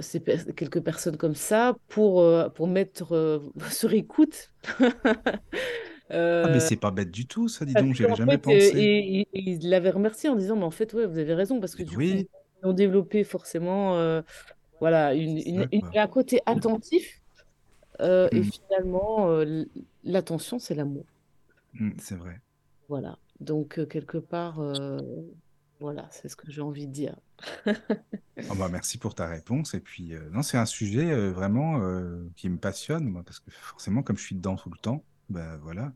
ces 0.00 0.20
per- 0.20 0.52
quelques 0.56 0.80
personnes 0.82 1.16
comme 1.16 1.34
ça, 1.34 1.76
pour, 1.88 2.24
pour 2.54 2.68
mettre 2.68 3.42
sur 3.70 3.92
écoute. 3.94 4.52
Ah, 6.42 6.48
mais 6.48 6.60
c'est 6.60 6.76
pas 6.76 6.90
bête 6.92 7.10
du 7.10 7.26
tout, 7.26 7.48
ça, 7.48 7.64
dis 7.64 7.76
donc, 7.76 7.94
j'y 7.94 8.02
avais 8.04 8.14
qu'en 8.14 8.14
jamais 8.14 8.38
fait, 8.38 8.38
pensé. 8.38 8.78
et- 8.78 9.20
et- 9.20 9.28
et 9.32 9.50
il 9.52 9.68
l'avait 9.70 9.90
remercié 9.90 10.28
en 10.28 10.36
disant, 10.36 10.56
mais 10.56 10.64
en 10.64 10.70
fait, 10.70 10.92
ouais, 10.94 11.06
vous 11.06 11.18
avez 11.18 11.34
raison, 11.34 11.60
parce 11.60 11.74
que 11.74 11.82
coup, 11.84 11.96
oui, 11.96 12.28
ils 12.62 12.66
ont 12.68 12.72
développé 12.72 13.24
forcément 13.24 13.96
euh, 13.98 14.22
voilà, 14.80 15.14
une, 15.14 15.68
un 15.94 16.08
côté 16.08 16.40
attentif. 16.46 17.22
euh, 18.00 18.28
et 18.34 18.42
Mm, 18.42 18.44
finalement, 18.44 19.30
euh, 19.30 19.64
l'attention, 20.04 20.58
c'est 20.58 20.74
l'amour. 20.74 21.06
mm, 21.74 21.98
c'est 21.98 22.16
vrai. 22.16 22.40
Voilà. 22.88 23.18
Donc, 23.40 23.86
quelque 23.88 24.18
part, 24.18 24.60
voilà, 25.80 26.08
c'est 26.10 26.28
ce 26.28 26.36
que 26.36 26.50
j'ai 26.50 26.60
envie 26.62 26.86
de 26.86 26.92
dire. 26.92 27.16
Oh, 28.48 28.54
bah, 28.56 28.68
merci 28.68 28.98
pour 28.98 29.14
ta 29.14 29.26
réponse. 29.28 29.74
Et 29.74 29.80
puis, 29.80 30.12
non, 30.30 30.42
c'est 30.42 30.58
un 30.58 30.66
sujet 30.66 31.30
vraiment 31.30 31.80
qui 32.36 32.48
me 32.48 32.58
passionne, 32.58 33.04
moi, 33.08 33.22
parce 33.24 33.40
que 33.40 33.50
forcément, 33.50 34.02
comme 34.02 34.16
je 34.18 34.24
suis 34.24 34.34
dedans 34.36 34.56
tout 34.56 34.70
le 34.70 34.78
temps, 34.78 35.04
bah 35.28 35.56
voilà. 35.58 35.92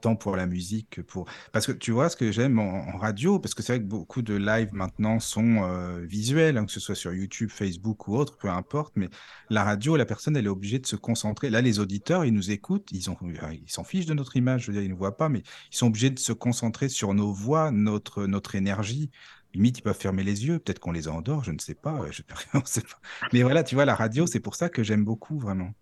Tant 0.00 0.16
pour 0.16 0.36
la 0.36 0.46
musique 0.46 0.90
que 0.90 1.00
pour... 1.00 1.26
Parce 1.52 1.66
que 1.66 1.72
tu 1.72 1.90
vois, 1.92 2.08
ce 2.08 2.16
que 2.16 2.32
j'aime 2.32 2.58
en, 2.58 2.96
radio, 2.96 3.38
parce 3.38 3.54
que 3.54 3.62
c'est 3.62 3.74
vrai 3.74 3.80
que 3.80 3.88
beaucoup 3.88 4.22
de 4.22 4.34
lives 4.34 4.72
maintenant 4.72 5.20
sont 5.20 5.62
euh, 5.64 6.00
visuels, 6.04 6.56
hein, 6.56 6.66
que 6.66 6.72
ce 6.72 6.80
soit 6.80 6.94
sur 6.94 7.12
YouTube, 7.12 7.50
Facebook 7.50 8.08
ou 8.08 8.16
autre, 8.16 8.36
peu 8.36 8.48
importe, 8.48 8.92
mais 8.96 9.08
la 9.50 9.64
radio, 9.64 9.96
la 9.96 10.06
personne, 10.06 10.36
elle 10.36 10.46
est 10.46 10.50
obligée 10.50 10.78
de 10.78 10.86
se 10.86 10.96
concentrer. 10.96 11.50
Là, 11.50 11.60
les 11.60 11.78
auditeurs, 11.78 12.24
ils 12.24 12.32
nous 12.32 12.50
écoutent, 12.50 12.88
ils 12.92 13.10
ont, 13.10 13.16
ils 13.52 13.70
s'en 13.70 13.84
fichent 13.84 14.06
de 14.06 14.14
notre 14.14 14.36
image, 14.36 14.62
je 14.62 14.66
veux 14.68 14.72
dire, 14.72 14.82
ils 14.82 14.90
ne 14.90 14.94
voient 14.94 15.16
pas, 15.16 15.28
mais 15.28 15.42
ils 15.72 15.76
sont 15.76 15.88
obligés 15.88 16.10
de 16.10 16.18
se 16.18 16.32
concentrer 16.32 16.88
sur 16.88 17.14
nos 17.14 17.32
voix, 17.32 17.70
notre, 17.70 18.26
notre 18.26 18.54
énergie. 18.54 19.10
Limite, 19.54 19.78
ils 19.78 19.82
peuvent 19.82 19.98
fermer 19.98 20.22
les 20.22 20.46
yeux, 20.46 20.58
peut-être 20.58 20.80
qu'on 20.80 20.92
les 20.92 21.08
endort, 21.08 21.42
je 21.42 21.52
ne 21.52 21.58
sais 21.58 21.74
pas, 21.74 21.94
ouais, 21.94 22.12
je 22.12 22.22
on 22.54 22.64
sait 22.64 22.82
pas. 22.82 23.00
Mais 23.32 23.42
voilà, 23.42 23.64
tu 23.64 23.74
vois, 23.74 23.84
la 23.84 23.94
radio, 23.94 24.26
c'est 24.26 24.40
pour 24.40 24.54
ça 24.54 24.68
que 24.68 24.82
j'aime 24.82 25.04
beaucoup, 25.04 25.38
vraiment. 25.38 25.72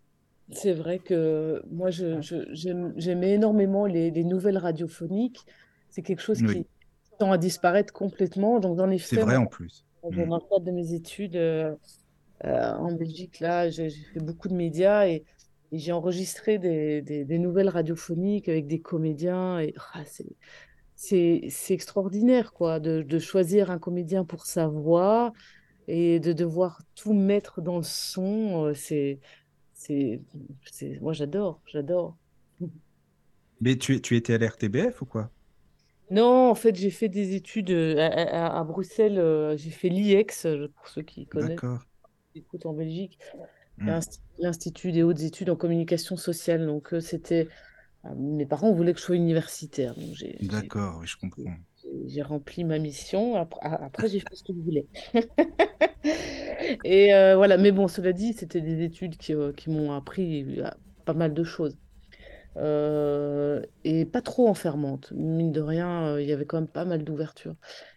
C'est 0.53 0.73
vrai 0.75 1.01
que 1.01 1.63
moi, 1.71 1.91
je, 1.91 2.21
je- 2.21 2.53
j'aime, 2.53 2.93
j'aimais 2.97 3.33
énormément 3.35 3.87
les, 3.87 4.11
les 4.11 4.25
nouvelles 4.25 4.59
radiophoniques. 4.59 5.47
C'est 5.91 6.03
quelque 6.03 6.21
chose 6.23 6.43
Oui, 6.43 6.65
qui 6.65 6.67
tend 7.19 7.33
à 7.33 7.39
disparaître 7.39 7.93
complètement. 7.93 8.61
Donc, 8.61 8.77
j'en 8.79 8.91
ai 8.91 8.99
c'est 8.99 9.17
fait, 9.17 9.19
vrai 9.19 9.37
en 9.37 9.47
plus. 9.47 9.87
dans 10.03 10.27
dans 10.27 10.37
le 10.39 10.43
cadre 10.51 10.61
de 10.67 10.71
mes 10.73 10.95
études 10.95 11.37
euh, 11.37 11.75
euh, 12.45 12.73
en 12.75 12.93
Belgique, 12.93 13.41
là, 13.41 13.71
j'ai 13.71 13.91
j'ai 13.91 14.05
fait 14.15 14.21
beaucoup 14.21 14.49
de 14.49 14.55
médias 14.55 15.07
et, 15.09 15.25
et 15.73 15.79
j'ai 15.79 15.93
enregistré 15.93 16.59
des, 16.59 17.03
des- 17.03 17.25
des 17.25 17.39
nouvelles 17.39 17.69
radiophoniques 17.71 18.49
avec 18.49 18.67
des 18.69 18.81
comédiens. 18.83 19.61
Et 19.61 19.75
ah, 19.95 20.05
c'est, 20.07 20.27
c'est, 20.97 21.43
c'est 21.51 21.75
extraordinaire, 21.75 22.53
quoi, 22.53 22.81
de, 22.81 23.03
de 23.03 23.19
choisir 23.19 23.71
un 23.71 23.79
comédien 23.79 24.25
pour 24.25 24.47
sa 24.47 24.69
voix 24.69 25.33
et 25.89 26.21
de 26.21 26.33
devoir 26.35 26.83
tout 26.95 27.15
mettre 27.15 27.63
dans 27.63 27.79
le 27.79 27.85
son. 27.85 28.67
euh, 28.67 28.75
C'est, 28.75 29.21
c'est, 29.87 31.01
moi, 31.01 31.13
j'adore, 31.13 31.61
j'adore. 31.67 32.17
Mais 33.61 33.77
tu, 33.77 34.01
tu 34.01 34.15
étais 34.17 34.35
à 34.35 34.39
l'RTBF 34.39 35.03
ou 35.03 35.07
quoi? 35.07 35.33
Non, 36.11 36.51
en 36.51 36.55
fait, 36.55 36.75
j'ai 36.77 36.91
fait 36.91 37.09
des 37.09 37.35
études 37.35 37.71
euh, 37.71 37.97
à, 37.99 38.47
à- 38.57 38.61
à 38.61 38.65
Bruxelles. 38.65 39.19
euh, 39.19 39.57
j'ai 39.57 39.71
fait 39.71 39.89
l'IEX, 39.89 40.45
euh, 40.47 40.69
pour 40.77 40.89
ceux 40.89 41.03
qui 41.03 41.27
connaissent, 41.27 41.61
écoutent 42.35 42.67
en 42.67 42.75
Belgique, 42.75 43.19
Mm. 43.79 43.87
l'Inst- 43.89 44.23
l'Institut 44.39 44.93
des 44.93 45.03
hautes 45.03 45.21
études 45.23 45.51
en 45.51 45.57
communication 45.57 46.17
sociale. 46.17 46.67
Donc, 46.67 46.95
c'était. 47.01 47.49
Mes 48.17 48.47
parents 48.47 48.73
voulaient 48.73 48.95
que 48.95 49.01
je 49.01 49.05
sois 49.05 49.17
universitaire. 49.17 49.95
D'accord, 50.41 50.99
oui, 51.01 51.09
je 51.09 51.17
comprends. 51.17 51.57
J'ai- 52.07 52.23
rempli 52.23 52.65
ma 52.65 52.79
mission. 52.79 53.37
Après, 53.37 54.09
j'ai 54.09 54.21
fait 54.21 54.35
ce 54.35 54.43
que 54.45 54.53
je 54.55 54.61
voulais. 54.61 54.87
Et 56.85 57.15
euh, 57.15 57.37
voilà. 57.37 57.57
Mais 57.59 57.73
bon, 57.73 57.89
cela 57.89 58.13
dit, 58.13 58.33
c'était 58.33 58.61
des 58.61 58.83
études 58.85 59.17
qui, 59.17 59.35
euh, 59.35 59.53
m'ont 59.69 59.93
appris 59.93 60.61
euh, 60.61 60.71
pas 61.05 61.15
mal 61.15 61.35
de 61.35 61.45
choses. 61.45 61.77
Et 63.85 64.05
pas 64.07 64.23
trop 64.23 64.49
enfermante. 64.49 65.13
Mine 65.15 65.53
de 65.53 65.61
rien, 65.61 66.19
il 66.19 66.27
y 66.27 66.33
avait 66.33 66.47
quand 66.47 66.59
même 66.61 66.69
pas 66.69 66.85
mal 66.85 67.05
d'ouverture. 67.05 67.55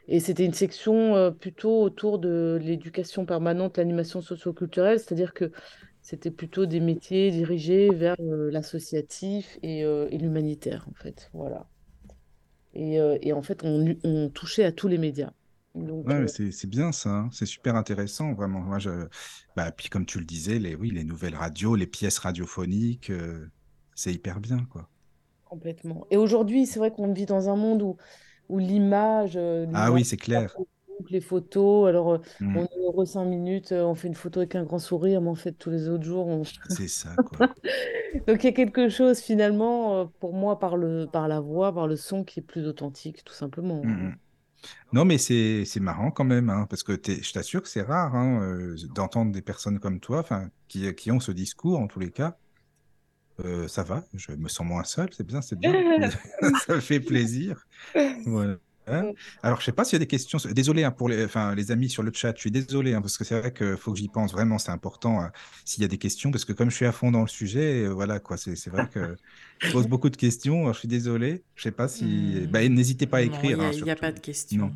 Et 0.07 0.19
c'était 0.19 0.45
une 0.45 0.53
section 0.53 1.33
plutôt 1.39 1.81
autour 1.81 2.19
de 2.19 2.59
l'éducation 2.61 3.25
permanente, 3.25 3.77
l'animation 3.77 4.21
socio-culturelle, 4.21 4.99
c'est-à-dire 4.99 5.33
que 5.33 5.51
c'était 6.01 6.31
plutôt 6.31 6.65
des 6.65 6.79
métiers 6.79 7.31
dirigés 7.31 7.89
vers 7.93 8.15
l'associatif 8.19 9.57
et, 9.63 9.81
et 9.81 10.17
l'humanitaire, 10.17 10.87
en 10.89 10.93
fait. 10.93 11.29
Voilà. 11.33 11.67
Et, 12.77 12.99
euh, 13.01 13.17
et 13.21 13.33
en 13.33 13.41
fait, 13.43 13.63
on, 13.63 13.95
on 14.05 14.29
touchait 14.29 14.63
à 14.65 14.71
tous 14.71 14.87
les 14.87 14.97
médias. 14.99 15.31
Donc, 15.75 16.05
Ouais, 16.05 16.15
euh, 16.15 16.27
c'est 16.51 16.67
bien 16.67 16.91
ça, 16.93 17.09
hein. 17.09 17.29
C'est 17.33 17.45
super 17.45 17.75
intéressant, 17.75 18.33
vraiment. 18.33 18.61
Moi, 18.61 18.79
je... 18.79 19.07
bah, 19.55 19.71
puis 19.71 19.89
comme 19.89 20.05
tu 20.05 20.19
le 20.19 20.25
disais, 20.25 20.57
les, 20.59 20.73
oui, 20.75 20.89
les 20.91 21.03
nouvelles 21.03 21.35
radios, 21.35 21.75
les 21.75 21.87
pièces 21.87 22.17
radiophoniques, 22.19 23.09
euh, 23.09 23.49
c'est 23.93 24.13
hyper 24.13 24.39
bien, 24.39 24.65
quoi. 24.65 24.89
complètement. 25.45 26.05
Et 26.11 26.17
aujourd'hui, 26.17 26.65
c'est 26.65 26.79
vrai 26.79 26.91
qu'on 26.91 27.13
vit 27.13 27.25
dans 27.25 27.49
un 27.49 27.55
monde 27.55 27.81
où, 27.81 27.97
où 28.49 28.59
l'image, 28.59 29.37
Ah 29.71 29.91
oui, 29.91 30.03
c'est 30.05 30.17
la 30.27 30.41
clair. 30.41 30.57
Les 31.09 31.21
photos, 31.21 31.87
alors 31.87 32.13
euh, 32.13 32.19
Mm, 32.39 32.57
on 32.57 32.65
est 32.65 32.69
heureux 32.85 33.05
cinq 33.05 33.25
minutes, 33.25 33.71
euh, 33.71 33.83
on 33.83 33.95
fait 33.95 34.07
une 34.07 34.15
photo 34.15 34.39
avec 34.41 34.55
un 34.55 34.63
grand 34.63 34.79
sourire, 34.79 35.21
mais 35.21 35.29
en 35.29 35.35
fait, 35.35 35.53
tous 35.53 35.69
les 35.69 35.89
autres 35.89 36.03
jours, 36.03 36.27
on... 36.27 36.43
c'est 36.69 36.87
ça, 36.87 37.15
quoi. 37.25 37.47
Donc 38.27 38.43
il 38.43 38.47
y 38.47 38.49
a 38.49 38.51
quelque 38.53 38.89
chose 38.89 39.19
finalement, 39.19 40.01
euh, 40.01 40.05
pour 40.19 40.33
moi, 40.33 40.59
par 40.59 40.77
le, 40.77 41.07
par 41.11 41.27
la 41.27 41.39
voix, 41.39 41.73
par 41.73 41.87
le 41.87 41.95
son, 41.95 42.23
qui 42.23 42.39
est 42.39 42.43
plus 42.43 42.67
authentique, 42.67 43.23
tout 43.23 43.33
simplement. 43.33 43.81
hein. 43.83 44.11
mm. 44.11 44.17
Non, 44.91 45.05
mais 45.05 45.17
c'est 45.17 45.79
marrant 45.79 46.11
quand 46.11 46.23
même, 46.23 46.49
hein, 46.49 46.65
parce 46.69 46.83
que 46.83 46.93
je 46.93 47.31
t'assure 47.31 47.61
que 47.61 47.69
c'est 47.69 47.83
rare 47.83 48.15
hein, 48.15 48.41
euh, 48.41 48.75
d'entendre 48.93 49.31
des 49.31 49.41
personnes 49.41 49.79
comme 49.79 49.99
toi, 49.99 50.25
qui, 50.67 50.93
qui 50.95 51.11
ont 51.11 51.19
ce 51.19 51.31
discours 51.31 51.79
en 51.79 51.87
tous 51.87 51.99
les 51.99 52.11
cas. 52.11 52.37
Euh, 53.45 53.67
ça 53.67 53.83
va, 53.83 54.03
je 54.13 54.31
me 54.31 54.49
sens 54.49 54.65
moins 54.65 54.83
seul, 54.83 55.09
c'est 55.13 55.25
bien, 55.25 55.41
c'est 55.41 55.57
bien. 55.57 55.71
Ça 56.65 56.81
fait 56.81 56.99
plaisir. 56.99 57.67
Voilà. 58.25 58.57
Alors, 59.43 59.59
je 59.59 59.65
sais 59.65 59.71
pas 59.71 59.83
s'il 59.83 59.93
y 59.93 59.97
a 59.97 59.99
des 59.99 60.07
questions. 60.07 60.37
Désolé 60.51 60.83
hein, 60.83 60.91
pour 60.91 61.09
les, 61.09 61.25
enfin, 61.25 61.53
les 61.55 61.71
amis 61.71 61.89
sur 61.89 62.03
le 62.03 62.11
chat, 62.13 62.33
je 62.35 62.41
suis 62.41 62.51
désolé 62.51 62.93
hein, 62.93 63.01
parce 63.01 63.17
que 63.17 63.23
c'est 63.23 63.39
vrai 63.39 63.53
qu'il 63.53 63.77
faut 63.77 63.91
que 63.91 63.97
j'y 63.99 64.07
pense 64.07 64.31
vraiment, 64.31 64.57
c'est 64.57 64.71
important 64.71 65.21
hein, 65.21 65.31
s'il 65.65 65.81
y 65.81 65.85
a 65.85 65.87
des 65.87 65.97
questions 65.97 66.31
parce 66.31 66.45
que 66.45 66.53
comme 66.53 66.69
je 66.69 66.75
suis 66.75 66.85
à 66.85 66.91
fond 66.91 67.11
dans 67.11 67.21
le 67.21 67.27
sujet, 67.27 67.83
euh, 67.83 67.89
voilà 67.89 68.19
quoi, 68.19 68.37
c'est 68.37 68.69
vrai 68.69 68.87
que 68.91 69.15
je 69.59 69.71
pose 69.71 69.87
beaucoup 69.87 70.09
de 70.09 70.15
questions. 70.15 70.61
Alors, 70.61 70.73
je 70.73 70.79
suis 70.79 70.87
désolé, 70.87 71.43
je 71.55 71.63
sais 71.63 71.71
pas 71.71 71.87
si. 71.87 72.05
Hmm. 72.05 72.45
Bah, 72.47 72.67
n'hésitez 72.67 73.07
pas 73.07 73.17
à 73.17 73.21
écrire. 73.21 73.59
il 73.73 73.83
n'y 73.83 73.89
a, 73.89 73.93
hein, 73.93 73.97
pas 73.99 74.11
de 74.11 74.19
question. 74.19 74.67
Non. 74.67 74.71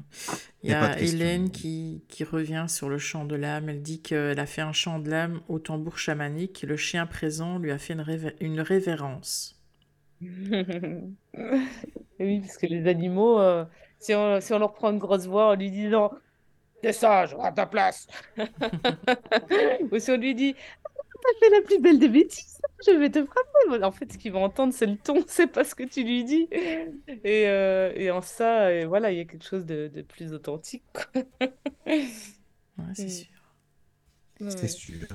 Il 0.63 0.69
y 0.69 0.73
y 0.73 0.75
a. 0.75 0.99
Hélène 0.99 1.49
qui, 1.49 2.03
qui 2.07 2.23
revient 2.23 2.65
sur 2.67 2.89
le 2.89 2.97
chant 2.97 3.25
de 3.25 3.35
l'âme. 3.35 3.69
Elle 3.69 3.81
dit 3.81 4.01
qu'elle 4.01 4.39
a 4.39 4.45
fait 4.45 4.61
un 4.61 4.73
chant 4.73 4.99
de 4.99 5.09
l'âme 5.09 5.41
au 5.47 5.59
tambour 5.59 5.97
chamanique. 5.97 6.63
Le 6.67 6.77
chien 6.77 7.05
présent 7.05 7.57
lui 7.57 7.71
a 7.71 7.77
fait 7.77 7.93
une, 7.93 8.01
révé- 8.01 8.35
une 8.39 8.61
révérence. 8.61 9.57
Oui, 12.19 12.39
parce 12.41 12.57
que 12.57 12.67
les 12.67 12.87
animaux, 12.87 13.39
euh, 13.39 13.65
si 14.01 14.13
on, 14.15 14.41
si 14.41 14.53
on 14.53 14.59
leur 14.59 14.73
prend 14.73 14.91
une 14.91 14.99
grosse 14.99 15.27
voix 15.27 15.51
en 15.51 15.55
lui 15.55 15.71
disant 15.71 16.11
T'es 16.81 16.93
sage, 16.93 17.35
à 17.41 17.51
ta 17.51 17.65
place. 17.67 18.07
Ou 19.91 19.99
si 19.99 20.11
on 20.11 20.17
lui 20.17 20.35
dit 20.35 20.55
T'as 21.23 21.39
fait 21.39 21.51
la 21.51 21.61
plus 21.61 21.79
belle 21.79 21.99
des 21.99 22.09
bêtises, 22.09 22.59
je 22.87 22.91
vais 22.93 23.11
te 23.11 23.23
frapper. 23.23 23.83
En 23.83 23.91
fait, 23.91 24.11
ce 24.11 24.17
qu'il 24.17 24.31
va 24.31 24.39
entendre, 24.39 24.73
c'est 24.73 24.87
le 24.87 24.97
ton, 24.97 25.23
c'est 25.27 25.47
pas 25.47 25.63
ce 25.63 25.75
que 25.75 25.83
tu 25.83 26.03
lui 26.03 26.23
dis. 26.23 26.49
Et, 27.23 27.47
euh, 27.47 27.91
et 27.95 28.09
en 28.11 28.21
ça, 28.21 28.73
et 28.73 28.85
voilà, 28.85 29.11
il 29.11 29.17
y 29.19 29.21
a 29.21 29.25
quelque 29.25 29.45
chose 29.45 29.65
de, 29.65 29.87
de 29.93 30.01
plus 30.01 30.33
authentique. 30.33 30.83
Ouais, 32.77 32.93
c'est 32.93 33.05
Mm. 33.05 33.09
sûr. 33.09 33.27
C'est 34.47 34.67
sûr. 34.67 35.07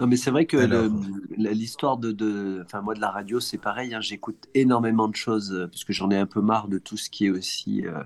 Non, 0.00 0.06
mais 0.06 0.16
c'est 0.16 0.30
vrai 0.30 0.44
que 0.46 0.56
Alors, 0.56 0.86
l'histoire 1.36 1.96
de, 1.98 2.10
de, 2.12 2.62
enfin 2.64 2.80
moi 2.80 2.94
de 2.94 3.00
la 3.00 3.10
radio, 3.10 3.40
c'est 3.40 3.58
pareil. 3.58 3.94
hein, 3.94 4.00
j'écoute 4.00 4.48
énormément 4.54 5.08
de 5.08 5.14
choses 5.16 5.52
euh, 5.52 5.66
parce 5.68 5.84
que 5.84 5.92
j'en 5.92 6.10
ai 6.10 6.16
un 6.18 6.26
peu 6.26 6.40
marre 6.40 6.68
de 6.68 6.78
tout 6.78 6.96
ce 6.96 7.08
qui 7.10 7.26
est 7.26 7.30
aussi 7.30 7.86
euh, 7.86 8.02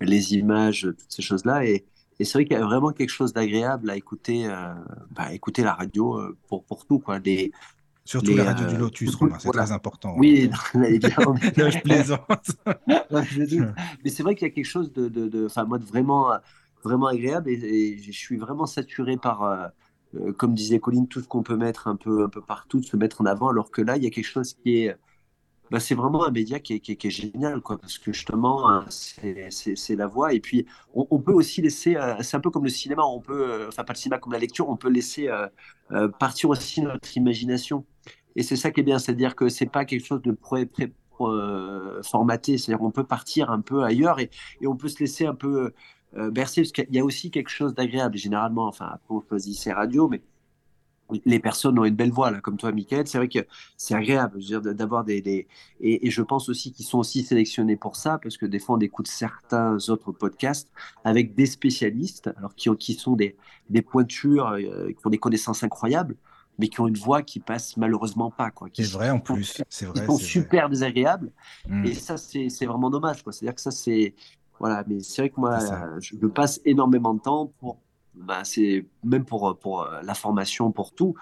les 0.00 0.34
images, 0.34 0.82
toutes 0.82 1.10
ces 1.10 1.22
choses-là. 1.22 1.64
Et, 1.66 1.84
et 2.20 2.24
c'est 2.24 2.34
vrai 2.38 2.44
qu'il 2.44 2.56
y 2.56 2.60
a 2.60 2.64
vraiment 2.64 2.92
quelque 2.92 3.10
chose 3.10 3.32
d'agréable 3.32 3.90
à 3.90 3.96
écouter, 3.96 4.46
euh, 4.46 4.72
bah, 5.10 5.32
écouter 5.32 5.62
la 5.64 5.74
radio 5.74 6.16
euh, 6.18 6.36
pour 6.48 6.64
pour 6.64 6.86
tout 6.86 7.00
quoi. 7.00 7.18
Les, 7.18 7.50
surtout 8.04 8.30
les, 8.32 8.36
la 8.36 8.44
radio 8.44 8.66
du 8.66 8.74
euh, 8.76 8.78
Lotus, 8.78 9.14
Romain, 9.16 9.36
c'est 9.38 9.44
voilà. 9.48 9.64
très 9.64 9.72
important. 9.72 10.10
hein. 10.10 10.16
Oui, 10.18 10.48
non. 10.48 10.58
Non, 11.58 11.70
je 11.70 11.78
plaisante. 11.80 12.20
Je. 13.10 13.64
Mais 14.04 14.10
c'est 14.10 14.22
vrai 14.22 14.34
qu'il 14.34 14.46
y 14.46 14.50
a 14.50 14.54
quelque 14.54 14.64
chose 14.64 14.92
de, 14.92 15.08
de, 15.08 15.48
moi, 15.66 15.78
de 15.78 15.84
vraiment, 15.84 16.32
euh, 16.32 16.38
vraiment 16.84 17.06
agréable 17.06 17.50
et, 17.50 17.54
et 17.54 17.98
je 17.98 18.12
suis 18.12 18.36
vraiment 18.36 18.66
saturé 18.66 19.16
par, 19.16 19.70
euh, 20.14 20.32
comme 20.32 20.54
disait 20.54 20.80
Colline, 20.80 21.08
tout 21.08 21.20
ce 21.20 21.28
qu'on 21.28 21.42
peut 21.42 21.56
mettre 21.56 21.88
un 21.88 21.96
peu, 21.96 22.24
un 22.24 22.28
peu 22.28 22.40
partout, 22.40 22.82
se 22.82 22.96
mettre 22.96 23.20
en 23.20 23.26
avant, 23.26 23.48
alors 23.48 23.70
que 23.70 23.82
là, 23.82 23.96
il 23.96 24.04
y 24.04 24.06
a 24.06 24.10
quelque 24.10 24.26
chose 24.26 24.54
qui 24.54 24.84
est, 24.84 24.96
bah, 25.72 25.80
c'est 25.80 25.94
vraiment 25.94 26.26
un 26.26 26.30
média 26.30 26.60
qui 26.60 26.74
est, 26.74 26.80
qui 26.80 26.92
est, 26.92 27.10
génial, 27.10 27.62
quoi, 27.62 27.78
parce 27.78 27.96
que 27.96 28.12
justement, 28.12 28.70
euh, 28.70 28.82
c'est 29.48 29.96
la 29.96 30.06
voix. 30.06 30.34
Et 30.34 30.40
puis, 30.40 30.66
on, 30.94 31.06
on 31.10 31.18
peut 31.18 31.32
aussi 31.32 31.62
laisser, 31.62 31.96
euh, 31.96 32.14
c'est 32.20 32.36
un 32.36 32.40
peu 32.40 32.50
comme 32.50 32.64
le 32.64 32.68
cinéma, 32.68 33.04
on 33.04 33.20
peut, 33.20 33.50
euh, 33.50 33.68
enfin, 33.68 33.82
pas 33.82 33.94
le 33.94 33.98
cinéma 33.98 34.18
comme 34.18 34.34
la 34.34 34.38
lecture, 34.38 34.68
on 34.68 34.76
peut 34.76 34.90
laisser 34.90 35.30
partir 36.18 36.50
aussi 36.50 36.82
notre 36.82 37.16
imagination. 37.16 37.86
Et 38.36 38.42
c'est 38.42 38.56
ça 38.56 38.70
qui 38.70 38.80
est 38.80 38.82
bien, 38.82 38.98
c'est-à-dire 38.98 39.34
que 39.34 39.48
c'est 39.48 39.66
pas 39.66 39.86
quelque 39.86 40.04
chose 40.04 40.20
de 40.20 40.32
pré, 40.32 40.68
formaté, 42.02 42.58
c'est-à-dire 42.58 42.78
qu'on 42.78 42.90
peut 42.90 43.04
partir 43.04 43.50
un 43.50 43.60
peu 43.62 43.82
ailleurs 43.82 44.18
et 44.20 44.28
on 44.66 44.76
peut 44.76 44.88
se 44.88 44.98
laisser 44.98 45.24
un 45.24 45.34
peu 45.34 45.72
euh, 46.16 46.30
bercer, 46.30 46.62
parce 46.62 46.72
qu'il 46.72 46.94
y 46.94 46.98
a 46.98 47.04
aussi 47.04 47.30
quelque 47.30 47.48
chose 47.50 47.74
d'agréable, 47.74 48.16
généralement, 48.16 48.66
enfin, 48.66 48.86
après 48.92 49.14
on 49.14 49.22
choisit 49.28 49.56
ses 49.56 49.72
radios, 49.72 50.08
mais 50.08 50.22
les 51.26 51.40
personnes 51.40 51.78
ont 51.78 51.84
une 51.84 51.94
belle 51.94 52.10
voix, 52.10 52.30
là, 52.30 52.40
comme 52.40 52.56
toi, 52.56 52.72
Michael. 52.72 53.06
C'est 53.06 53.18
vrai 53.18 53.28
que 53.28 53.40
c'est 53.76 53.94
agréable 53.94 54.40
d'avoir 54.74 55.04
des, 55.04 55.20
des... 55.20 55.46
Et, 55.80 56.06
et 56.06 56.10
je 56.10 56.22
pense 56.22 56.48
aussi 56.48 56.72
qu'ils 56.72 56.86
sont 56.86 56.98
aussi 56.98 57.22
sélectionnés 57.22 57.76
pour 57.76 57.96
ça, 57.96 58.18
parce 58.22 58.38
que 58.38 58.46
des 58.46 58.58
fois, 58.58 58.76
on 58.76 58.80
écoute 58.80 59.08
certains 59.08 59.76
autres 59.90 60.12
podcasts 60.12 60.70
avec 61.04 61.34
des 61.34 61.44
spécialistes, 61.46 62.30
alors 62.38 62.54
qui, 62.54 62.70
ont, 62.70 62.76
qui 62.76 62.94
sont 62.94 63.14
des, 63.14 63.36
des 63.68 63.82
pointures, 63.82 64.48
euh, 64.48 64.88
qui 64.92 65.06
ont 65.06 65.10
des 65.10 65.18
connaissances 65.18 65.62
incroyables, 65.62 66.16
mais 66.58 66.68
qui 66.68 66.80
ont 66.80 66.88
une 66.88 66.96
voix 66.96 67.22
qui 67.22 67.40
passe 67.40 67.76
malheureusement 67.76 68.30
pas. 68.30 68.50
Quoi, 68.50 68.68
C'est 68.72 68.84
vrai 68.86 69.10
en 69.10 69.20
plus, 69.20 69.62
c'est 69.68 69.86
Ils 69.94 70.02
vrai, 70.02 70.06
sont 70.06 70.18
c'est 70.18 70.28
vrai. 70.38 70.46
super 70.46 70.68
désagréables. 70.70 71.30
Mm. 71.66 71.84
Et 71.84 71.94
ça, 71.94 72.16
c'est 72.16 72.48
c'est 72.48 72.66
vraiment 72.66 72.88
dommage. 72.90 73.22
quoi. 73.22 73.32
C'est-à-dire 73.32 73.54
que 73.54 73.60
ça, 73.60 73.70
c'est. 73.70 74.14
Voilà, 74.58 74.84
mais 74.86 75.00
c'est 75.00 75.22
vrai 75.22 75.30
que 75.30 75.40
moi, 75.40 75.58
euh, 75.96 76.00
je 76.00 76.14
je 76.20 76.26
passe 76.26 76.60
énormément 76.64 77.14
de 77.14 77.20
temps 77.20 77.46
pour. 77.58 77.80
Bah, 78.14 78.44
c'est 78.44 78.86
même 79.04 79.24
pour, 79.24 79.58
pour 79.58 79.82
euh, 79.82 80.02
la 80.02 80.14
formation, 80.14 80.70
pour 80.70 80.92
tout. 80.94 81.14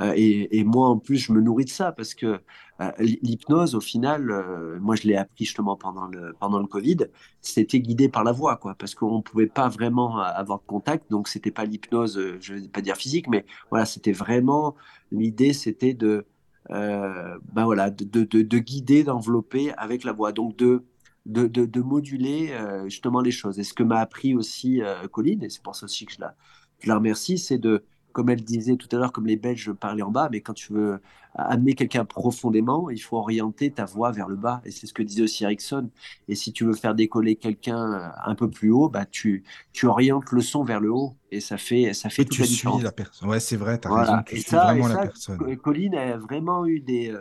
Euh, 0.00 0.12
et, 0.16 0.58
et 0.58 0.64
moi, 0.64 0.88
en 0.88 0.98
plus, 0.98 1.18
je 1.18 1.32
me 1.32 1.40
nourris 1.40 1.66
de 1.66 1.70
ça 1.70 1.92
parce 1.92 2.14
que 2.14 2.40
euh, 2.80 2.92
l'hy- 2.98 3.18
l'hypnose, 3.22 3.74
au 3.74 3.80
final, 3.80 4.30
euh, 4.30 4.78
moi, 4.80 4.96
je 4.96 5.06
l'ai 5.06 5.16
appris 5.16 5.44
justement 5.44 5.76
pendant 5.76 6.06
le, 6.08 6.34
pendant 6.40 6.58
le 6.60 6.66
Covid, 6.66 6.98
c'était 7.42 7.80
guidé 7.80 8.08
par 8.08 8.24
la 8.24 8.32
voix, 8.32 8.56
quoi, 8.56 8.74
parce 8.74 8.94
qu'on 8.94 9.18
ne 9.18 9.22
pouvait 9.22 9.46
pas 9.48 9.68
vraiment 9.68 10.20
euh, 10.20 10.24
avoir 10.24 10.60
de 10.60 10.64
contact. 10.66 11.10
Donc, 11.10 11.28
c'était 11.28 11.50
pas 11.50 11.64
l'hypnose, 11.66 12.18
euh, 12.18 12.38
je 12.40 12.54
ne 12.54 12.60
vais 12.60 12.68
pas 12.68 12.80
dire 12.82 12.96
physique, 12.96 13.28
mais 13.28 13.44
voilà, 13.70 13.84
c'était 13.86 14.12
vraiment 14.12 14.76
l'idée, 15.10 15.52
c'était 15.52 15.94
de, 15.94 16.26
euh, 16.70 17.38
ben 17.52 17.64
voilà, 17.64 17.90
de, 17.90 18.04
de, 18.04 18.24
de, 18.24 18.42
de 18.42 18.58
guider, 18.58 19.04
d'envelopper 19.04 19.72
avec 19.76 20.04
la 20.04 20.12
voix. 20.12 20.32
Donc, 20.32 20.56
de, 20.56 20.84
de, 21.26 21.46
de, 21.46 21.64
de 21.66 21.80
moduler 21.80 22.50
euh, 22.52 22.84
justement 22.84 23.20
les 23.20 23.30
choses. 23.30 23.58
Et 23.58 23.64
ce 23.64 23.74
que 23.74 23.82
m'a 23.82 24.00
appris 24.00 24.34
aussi 24.34 24.82
euh, 24.82 25.06
Colline, 25.08 25.42
et 25.44 25.50
c'est 25.50 25.62
pour 25.62 25.76
ça 25.76 25.84
aussi 25.86 26.06
que 26.06 26.12
je 26.12 26.20
la, 26.20 26.34
je 26.80 26.88
la 26.88 26.96
remercie, 26.96 27.38
c'est 27.38 27.58
de, 27.58 27.84
comme 28.12 28.28
elle 28.28 28.42
disait 28.44 28.76
tout 28.76 28.88
à 28.92 28.98
l'heure, 28.98 29.12
comme 29.12 29.26
les 29.26 29.36
Belges 29.36 29.72
parlaient 29.72 30.02
en 30.02 30.10
bas, 30.10 30.28
mais 30.30 30.40
quand 30.40 30.52
tu 30.54 30.72
veux 30.72 31.00
amener 31.34 31.74
quelqu'un 31.74 32.04
profondément, 32.04 32.90
il 32.90 32.98
faut 33.00 33.16
orienter 33.16 33.70
ta 33.72 33.84
voix 33.86 34.10
vers 34.12 34.28
le 34.28 34.36
bas. 34.36 34.60
Et 34.64 34.70
c'est 34.70 34.86
ce 34.86 34.92
que 34.92 35.02
disait 35.02 35.22
aussi 35.22 35.44
Erickson. 35.44 35.90
Et 36.28 36.34
si 36.34 36.52
tu 36.52 36.64
veux 36.64 36.74
faire 36.74 36.94
décoller 36.94 37.36
quelqu'un 37.36 37.92
euh, 37.94 38.08
un 38.24 38.34
peu 38.34 38.50
plus 38.50 38.70
haut, 38.70 38.88
bah 38.90 39.06
tu, 39.06 39.44
tu 39.72 39.86
orientes 39.86 40.30
le 40.32 40.42
son 40.42 40.64
vers 40.64 40.80
le 40.80 40.92
haut. 40.92 41.16
Et 41.30 41.40
ça 41.40 41.56
fait, 41.56 41.94
ça 41.94 42.10
fait 42.10 42.22
Et 42.22 42.26
toute 42.26 42.36
tu 42.36 42.40
la 42.40 42.46
suis 42.46 42.78
différence. 42.78 42.82
la 42.82 42.90
personne. 42.90 43.28
Ouais, 43.28 43.38
c'est 43.38 43.56
vrai, 43.58 43.78
tu 43.78 43.86
as 43.86 43.92
raison, 43.92 44.22
tu 44.22 44.34
Et 44.34 44.38
suis 44.38 44.56
ça, 44.56 44.76
et 44.78 44.82
vraiment 44.82 44.88
la 44.88 44.96
personne. 44.96 45.38
Co- 45.38 45.56
Colline 45.56 45.94
a 45.94 46.16
vraiment 46.16 46.66
eu 46.66 46.80
des, 46.80 47.14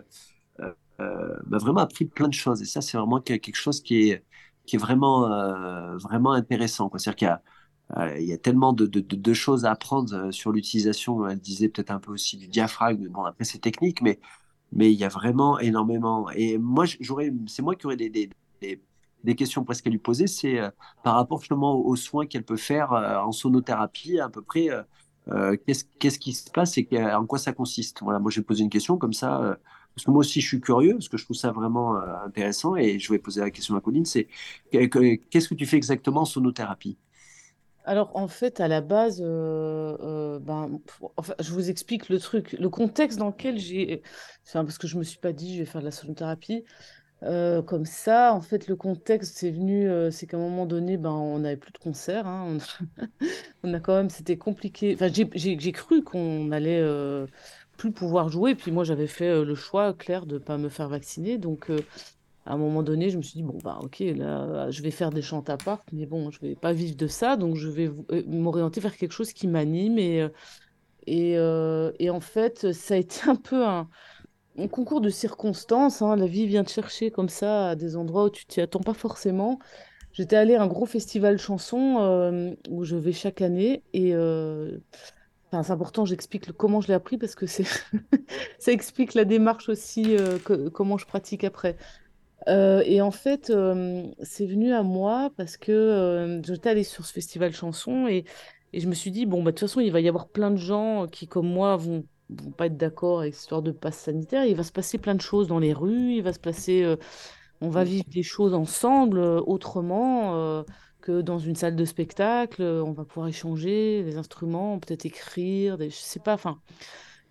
m'a 0.99 1.57
vraiment 1.57 1.81
appris 1.81 2.05
plein 2.05 2.27
de 2.27 2.33
choses. 2.33 2.61
Et 2.61 2.65
ça, 2.65 2.81
c'est 2.81 2.97
vraiment 2.97 3.19
que- 3.21 3.33
quelque 3.35 3.55
chose 3.55 3.81
qui 3.81 4.09
est, 4.09 4.25
qui 4.65 4.75
est 4.75 4.79
vraiment, 4.79 5.31
euh, 5.31 5.97
vraiment 5.97 6.31
intéressant. 6.33 6.89
C'est-à-dire 6.91 7.15
qu'il 7.15 7.27
y 7.27 7.31
a, 7.31 7.41
euh, 7.97 8.19
il 8.19 8.25
y 8.27 8.33
a 8.33 8.37
tellement 8.37 8.73
de, 8.73 8.85
de, 8.85 9.01
de- 9.01 9.33
choses 9.33 9.65
à 9.65 9.71
apprendre 9.71 10.13
euh, 10.15 10.31
sur 10.31 10.51
l'utilisation. 10.51 11.27
Elle 11.27 11.39
disait 11.39 11.69
peut-être 11.69 11.91
un 11.91 11.99
peu 11.99 12.11
aussi 12.11 12.37
du 12.37 12.47
diaphragme. 12.47 13.07
Bon, 13.09 13.23
après, 13.25 13.43
c'est 13.45 13.59
technique, 13.59 14.01
mais, 14.01 14.19
mais 14.71 14.91
il 14.93 14.99
y 14.99 15.03
a 15.03 15.09
vraiment 15.09 15.59
énormément. 15.59 16.29
Et 16.31 16.57
moi, 16.57 16.85
j'aurais, 16.99 17.33
c'est 17.47 17.61
moi 17.63 17.75
qui 17.75 17.85
aurais 17.87 17.97
des, 17.97 18.09
des, 18.09 18.29
des, 19.23 19.35
questions 19.35 19.63
presque 19.63 19.87
à 19.87 19.89
lui 19.89 19.97
poser. 19.99 20.27
C'est 20.27 20.59
euh, 20.59 20.69
par 21.03 21.15
rapport 21.15 21.39
justement 21.39 21.75
aux, 21.75 21.95
soins 21.95 22.25
qu'elle 22.27 22.45
peut 22.45 22.57
faire 22.57 22.93
euh, 22.93 23.17
en 23.19 23.31
sonothérapie, 23.31 24.19
à 24.19 24.29
peu 24.29 24.41
près. 24.41 24.69
euh, 24.69 24.83
euh, 25.29 25.55
qu'est-ce, 25.67 25.85
qu'est-ce 25.99 26.19
qui 26.19 26.33
se 26.33 26.49
passe 26.49 26.77
et 26.77 26.87
en 26.93 27.25
quoi 27.27 27.37
ça 27.39 27.53
consiste? 27.53 28.01
Voilà, 28.01 28.19
moi, 28.19 28.31
j'ai 28.31 28.41
posé 28.41 28.63
une 28.63 28.69
question 28.71 28.97
comme 28.97 29.13
ça. 29.13 29.57
Parce 29.95 30.05
que 30.05 30.11
moi 30.11 30.19
aussi, 30.21 30.41
je 30.41 30.47
suis 30.47 30.61
curieux, 30.61 30.93
parce 30.93 31.09
que 31.09 31.17
je 31.17 31.25
trouve 31.25 31.37
ça 31.37 31.51
vraiment 31.51 31.95
euh, 31.97 32.15
intéressant, 32.25 32.75
et 32.75 32.99
je 32.99 33.11
vais 33.11 33.19
poser 33.19 33.41
la 33.41 33.51
question 33.51 33.75
à 33.75 33.81
Colline, 33.81 34.05
c'est 34.05 34.27
que- 34.71 34.85
que- 34.87 35.15
qu'est-ce 35.29 35.49
que 35.49 35.55
tu 35.55 35.65
fais 35.65 35.77
exactement 35.77 36.21
en 36.21 36.25
sonothérapie? 36.25 36.97
Alors, 37.83 38.15
en 38.15 38.27
fait, 38.27 38.59
à 38.59 38.67
la 38.67 38.79
base, 38.81 39.21
euh, 39.21 39.97
euh, 40.01 40.39
ben, 40.39 40.79
enfin, 41.17 41.33
je 41.39 41.51
vous 41.51 41.69
explique 41.71 42.09
le 42.09 42.19
truc, 42.19 42.53
le 42.53 42.69
contexte 42.69 43.17
dans 43.17 43.27
lequel 43.29 43.57
j'ai. 43.57 44.03
Enfin, 44.47 44.63
parce 44.65 44.77
que 44.77 44.85
je 44.87 44.97
me 44.99 45.03
suis 45.03 45.17
pas 45.19 45.33
dit, 45.33 45.55
je 45.55 45.59
vais 45.59 45.65
faire 45.65 45.81
de 45.81 45.85
la 45.85 45.91
sonothérapie. 45.91 46.63
comme 47.67 47.85
ça, 47.85 48.33
en 48.33 48.41
fait, 48.41 48.67
le 48.67 48.75
contexte, 48.75 49.37
c'est 49.37 49.51
venu, 49.51 49.89
c'est 50.11 50.27
qu'à 50.27 50.37
un 50.37 50.39
moment 50.39 50.65
donné, 50.67 50.97
ben, 50.97 51.11
on 51.11 51.39
n'avait 51.39 51.57
plus 51.57 51.71
de 51.71 51.77
concert. 51.79 52.27
hein, 52.27 52.57
on, 52.83 52.85
on 53.63 53.73
a 53.73 53.79
quand 53.79 53.95
même, 53.95 54.09
c'était 54.09 54.37
compliqué. 54.37 54.93
Enfin, 54.95 55.09
j'ai 55.35 55.71
cru 55.71 56.03
qu'on 56.03 56.51
allait 56.51 56.81
plus 57.81 57.91
pouvoir 57.91 58.29
jouer. 58.29 58.53
Puis 58.53 58.71
moi, 58.71 58.83
j'avais 58.83 59.07
fait 59.07 59.29
euh, 59.29 59.43
le 59.43 59.55
choix 59.55 59.93
clair 59.93 60.27
de 60.27 60.35
ne 60.35 60.39
pas 60.39 60.59
me 60.59 60.69
faire 60.69 60.87
vacciner. 60.87 61.39
Donc, 61.39 61.71
euh, 61.71 61.79
à 62.45 62.53
un 62.53 62.57
moment 62.57 62.83
donné, 62.83 63.09
je 63.09 63.17
me 63.17 63.23
suis 63.23 63.33
dit, 63.33 63.43
bon, 63.43 63.57
bah, 63.63 63.79
ok, 63.81 63.99
là, 63.99 64.69
je 64.69 64.83
vais 64.83 64.91
faire 64.91 65.09
des 65.09 65.23
chants 65.23 65.43
à 65.47 65.57
part, 65.57 65.83
mais 65.91 66.05
bon, 66.05 66.29
je 66.29 66.39
vais 66.41 66.53
pas 66.53 66.73
vivre 66.73 66.95
de 66.95 67.07
ça, 67.07 67.37
donc 67.37 67.55
je 67.55 67.67
vais 67.67 67.89
euh, 68.11 68.23
m'orienter 68.27 68.81
vers 68.81 68.95
quelque 68.95 69.13
chose 69.13 69.33
qui 69.33 69.47
m'anime. 69.47 69.97
Et, 69.97 70.27
et, 71.07 72.09
en 72.11 72.19
fait, 72.19 72.71
ça 72.71 72.93
a 72.93 72.97
été 72.97 73.21
un 73.27 73.35
peu 73.35 73.65
un, 73.65 73.89
un 74.59 74.67
concours 74.67 75.01
de 75.01 75.09
circonstances. 75.09 76.03
Hein. 76.03 76.15
La 76.17 76.27
vie 76.27 76.45
vient 76.45 76.63
te 76.63 76.71
chercher 76.71 77.09
comme 77.09 77.29
ça 77.29 77.69
à 77.69 77.75
des 77.75 77.95
endroits 77.95 78.25
où 78.25 78.29
tu 78.29 78.45
t'y 78.45 78.61
attends 78.61 78.81
pas 78.81 78.93
forcément. 78.93 79.57
J'étais 80.13 80.35
allée 80.35 80.55
à 80.55 80.61
un 80.61 80.67
gros 80.67 80.85
festival 80.85 81.39
chanson 81.39 82.53
où 82.69 82.83
je 82.83 82.95
vais 82.97 83.13
chaque 83.13 83.41
année 83.41 83.81
et 83.93 84.13
Enfin, 85.51 85.63
c'est 85.63 85.71
important, 85.73 86.05
j'explique 86.05 86.51
comment 86.53 86.79
je 86.79 86.87
l'ai 86.87 86.93
appris 86.93 87.17
parce 87.17 87.35
que 87.35 87.45
c'est 87.45 87.65
ça 88.59 88.71
explique 88.71 89.13
la 89.15 89.25
démarche 89.25 89.67
aussi, 89.69 90.15
euh, 90.17 90.39
que- 90.39 90.69
comment 90.69 90.97
je 90.97 91.05
pratique 91.05 91.43
après. 91.43 91.75
Euh, 92.49 92.83
et 92.85 93.01
en 93.01 93.11
fait, 93.11 93.49
euh, 93.51 94.03
c'est 94.23 94.47
venu 94.47 94.73
à 94.73 94.83
moi 94.83 95.31
parce 95.37 95.57
que 95.57 96.41
j'étais 96.45 96.69
allée 96.69 96.83
sur 96.85 97.05
ce 97.05 97.13
festival 97.13 97.53
chanson 97.53 98.07
et, 98.07 98.25
et 98.73 98.79
je 98.81 98.87
me 98.89 98.95
suis 98.95 99.11
dit, 99.11 99.25
bon, 99.27 99.43
bah, 99.43 99.51
de 99.51 99.57
toute 99.57 99.69
façon, 99.69 99.81
il 99.81 99.91
va 99.91 100.01
y 100.01 100.09
avoir 100.09 100.29
plein 100.29 100.51
de 100.51 100.57
gens 100.57 101.07
qui, 101.07 101.27
comme 101.27 101.47
moi, 101.49 101.77
vont, 101.77 102.05
vont 102.29 102.51
pas 102.51 102.67
être 102.67 102.77
d'accord 102.77 103.21
avec 103.21 103.33
cette 103.35 103.43
histoire 103.43 103.61
de 103.63 103.71
passe 103.71 103.97
sanitaire. 103.99 104.45
Il 104.45 104.55
va 104.57 104.63
se 104.63 104.71
passer 104.73 104.97
plein 104.99 105.15
de 105.15 105.21
choses 105.21 105.47
dans 105.47 105.59
les 105.59 105.73
rues, 105.73 106.15
il 106.15 106.23
va 106.23 106.33
se 106.33 106.39
passer, 106.39 106.95
on 107.61 107.69
va 107.69 107.83
vivre 107.83 108.05
des 108.09 108.23
choses 108.23 108.53
ensemble, 108.53 109.19
autrement. 109.19 110.63
Que 111.01 111.21
dans 111.21 111.39
une 111.39 111.55
salle 111.55 111.75
de 111.75 111.85
spectacle, 111.85 112.61
euh, 112.61 112.83
on 112.83 112.91
va 112.91 113.05
pouvoir 113.05 113.27
échanger 113.27 114.03
des 114.03 114.17
instruments, 114.17 114.79
peut-être 114.79 115.05
écrire, 115.05 115.77
des, 115.77 115.89
je 115.89 115.95
sais 115.95 116.19
pas, 116.19 116.33
enfin. 116.33 116.61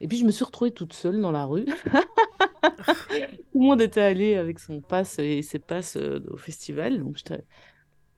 Et 0.01 0.09
puis 0.09 0.19
je 0.19 0.25
me 0.25 0.31
suis 0.31 0.45
retrouvée 0.45 0.73
toute 0.73 0.93
seule 0.93 1.21
dans 1.21 1.33
la 1.33 1.45
rue. 1.45 1.65
Tout 3.53 3.61
le 3.61 3.61
monde 3.61 3.81
était 3.83 4.01
allé 4.01 4.37
avec 4.37 4.59
son 4.59 4.81
passe 4.81 5.19
et 5.19 5.43
ses 5.43 5.59
passes 5.59 5.97
euh, 5.97 6.21
au 6.31 6.37
festival. 6.37 6.99
Donc 6.99 7.19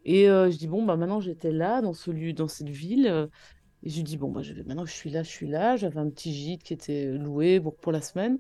et 0.05 0.29
euh, 0.29 0.51
je 0.51 0.57
dis, 0.57 0.69
bon, 0.69 0.85
bah, 0.85 0.97
maintenant 0.97 1.21
j'étais 1.21 1.53
là, 1.53 1.81
dans 1.81 1.93
ce 1.93 2.11
lieu, 2.11 2.33
dans 2.33 2.49
cette 2.49 2.69
ville. 2.69 3.29
et 3.83 3.91
je 3.91 4.03
dis, 4.03 4.17
bon, 4.17 4.31
bah, 4.31 4.43
je 4.43 4.53
vais, 4.53 4.65
maintenant 4.65 4.87
je 4.87 4.93
suis 4.93 5.11
là, 5.11 5.23
je 5.23 5.31
suis 5.31 5.49
là. 5.49 5.77
J'avais 5.77 6.01
un 6.01 6.11
petit 6.11 6.33
gîte 6.33 6.63
qui 6.63 6.73
était 6.73 7.07
loué 7.07 7.61
pour, 7.61 7.77
pour 7.77 7.93
la 7.93 8.01
semaine. 8.01 8.39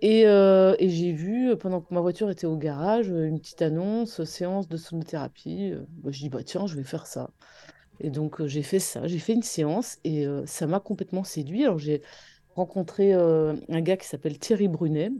Et, 0.00 0.26
euh, 0.26 0.74
et 0.78 0.88
j'ai 0.90 1.12
vu, 1.12 1.50
euh, 1.50 1.56
pendant 1.56 1.80
que 1.80 1.94
ma 1.94 2.00
voiture 2.00 2.30
était 2.30 2.46
au 2.46 2.56
garage, 2.56 3.10
euh, 3.10 3.26
une 3.26 3.40
petite 3.40 3.62
annonce, 3.62 4.22
séance 4.24 4.68
de 4.68 4.76
sonothérapie. 4.76 5.72
Bah, 6.02 6.10
je 6.12 6.18
dis, 6.18 6.28
bah, 6.28 6.42
tiens, 6.44 6.66
je 6.66 6.76
vais 6.76 6.84
faire 6.84 7.06
ça. 7.06 7.30
Et 8.00 8.10
donc, 8.10 8.44
j'ai 8.46 8.62
fait 8.62 8.80
ça. 8.80 9.06
J'ai 9.06 9.18
fait 9.18 9.34
une 9.34 9.42
séance 9.42 9.98
et 10.04 10.26
ça 10.46 10.66
m'a 10.66 10.80
complètement 10.80 11.24
séduit. 11.24 11.64
Alors, 11.64 11.78
j'ai 11.78 12.02
rencontré 12.56 13.12
un 13.12 13.80
gars 13.82 13.96
qui 13.96 14.06
s'appelle 14.08 14.38
Thierry 14.38 14.66
Brunet, 14.68 15.12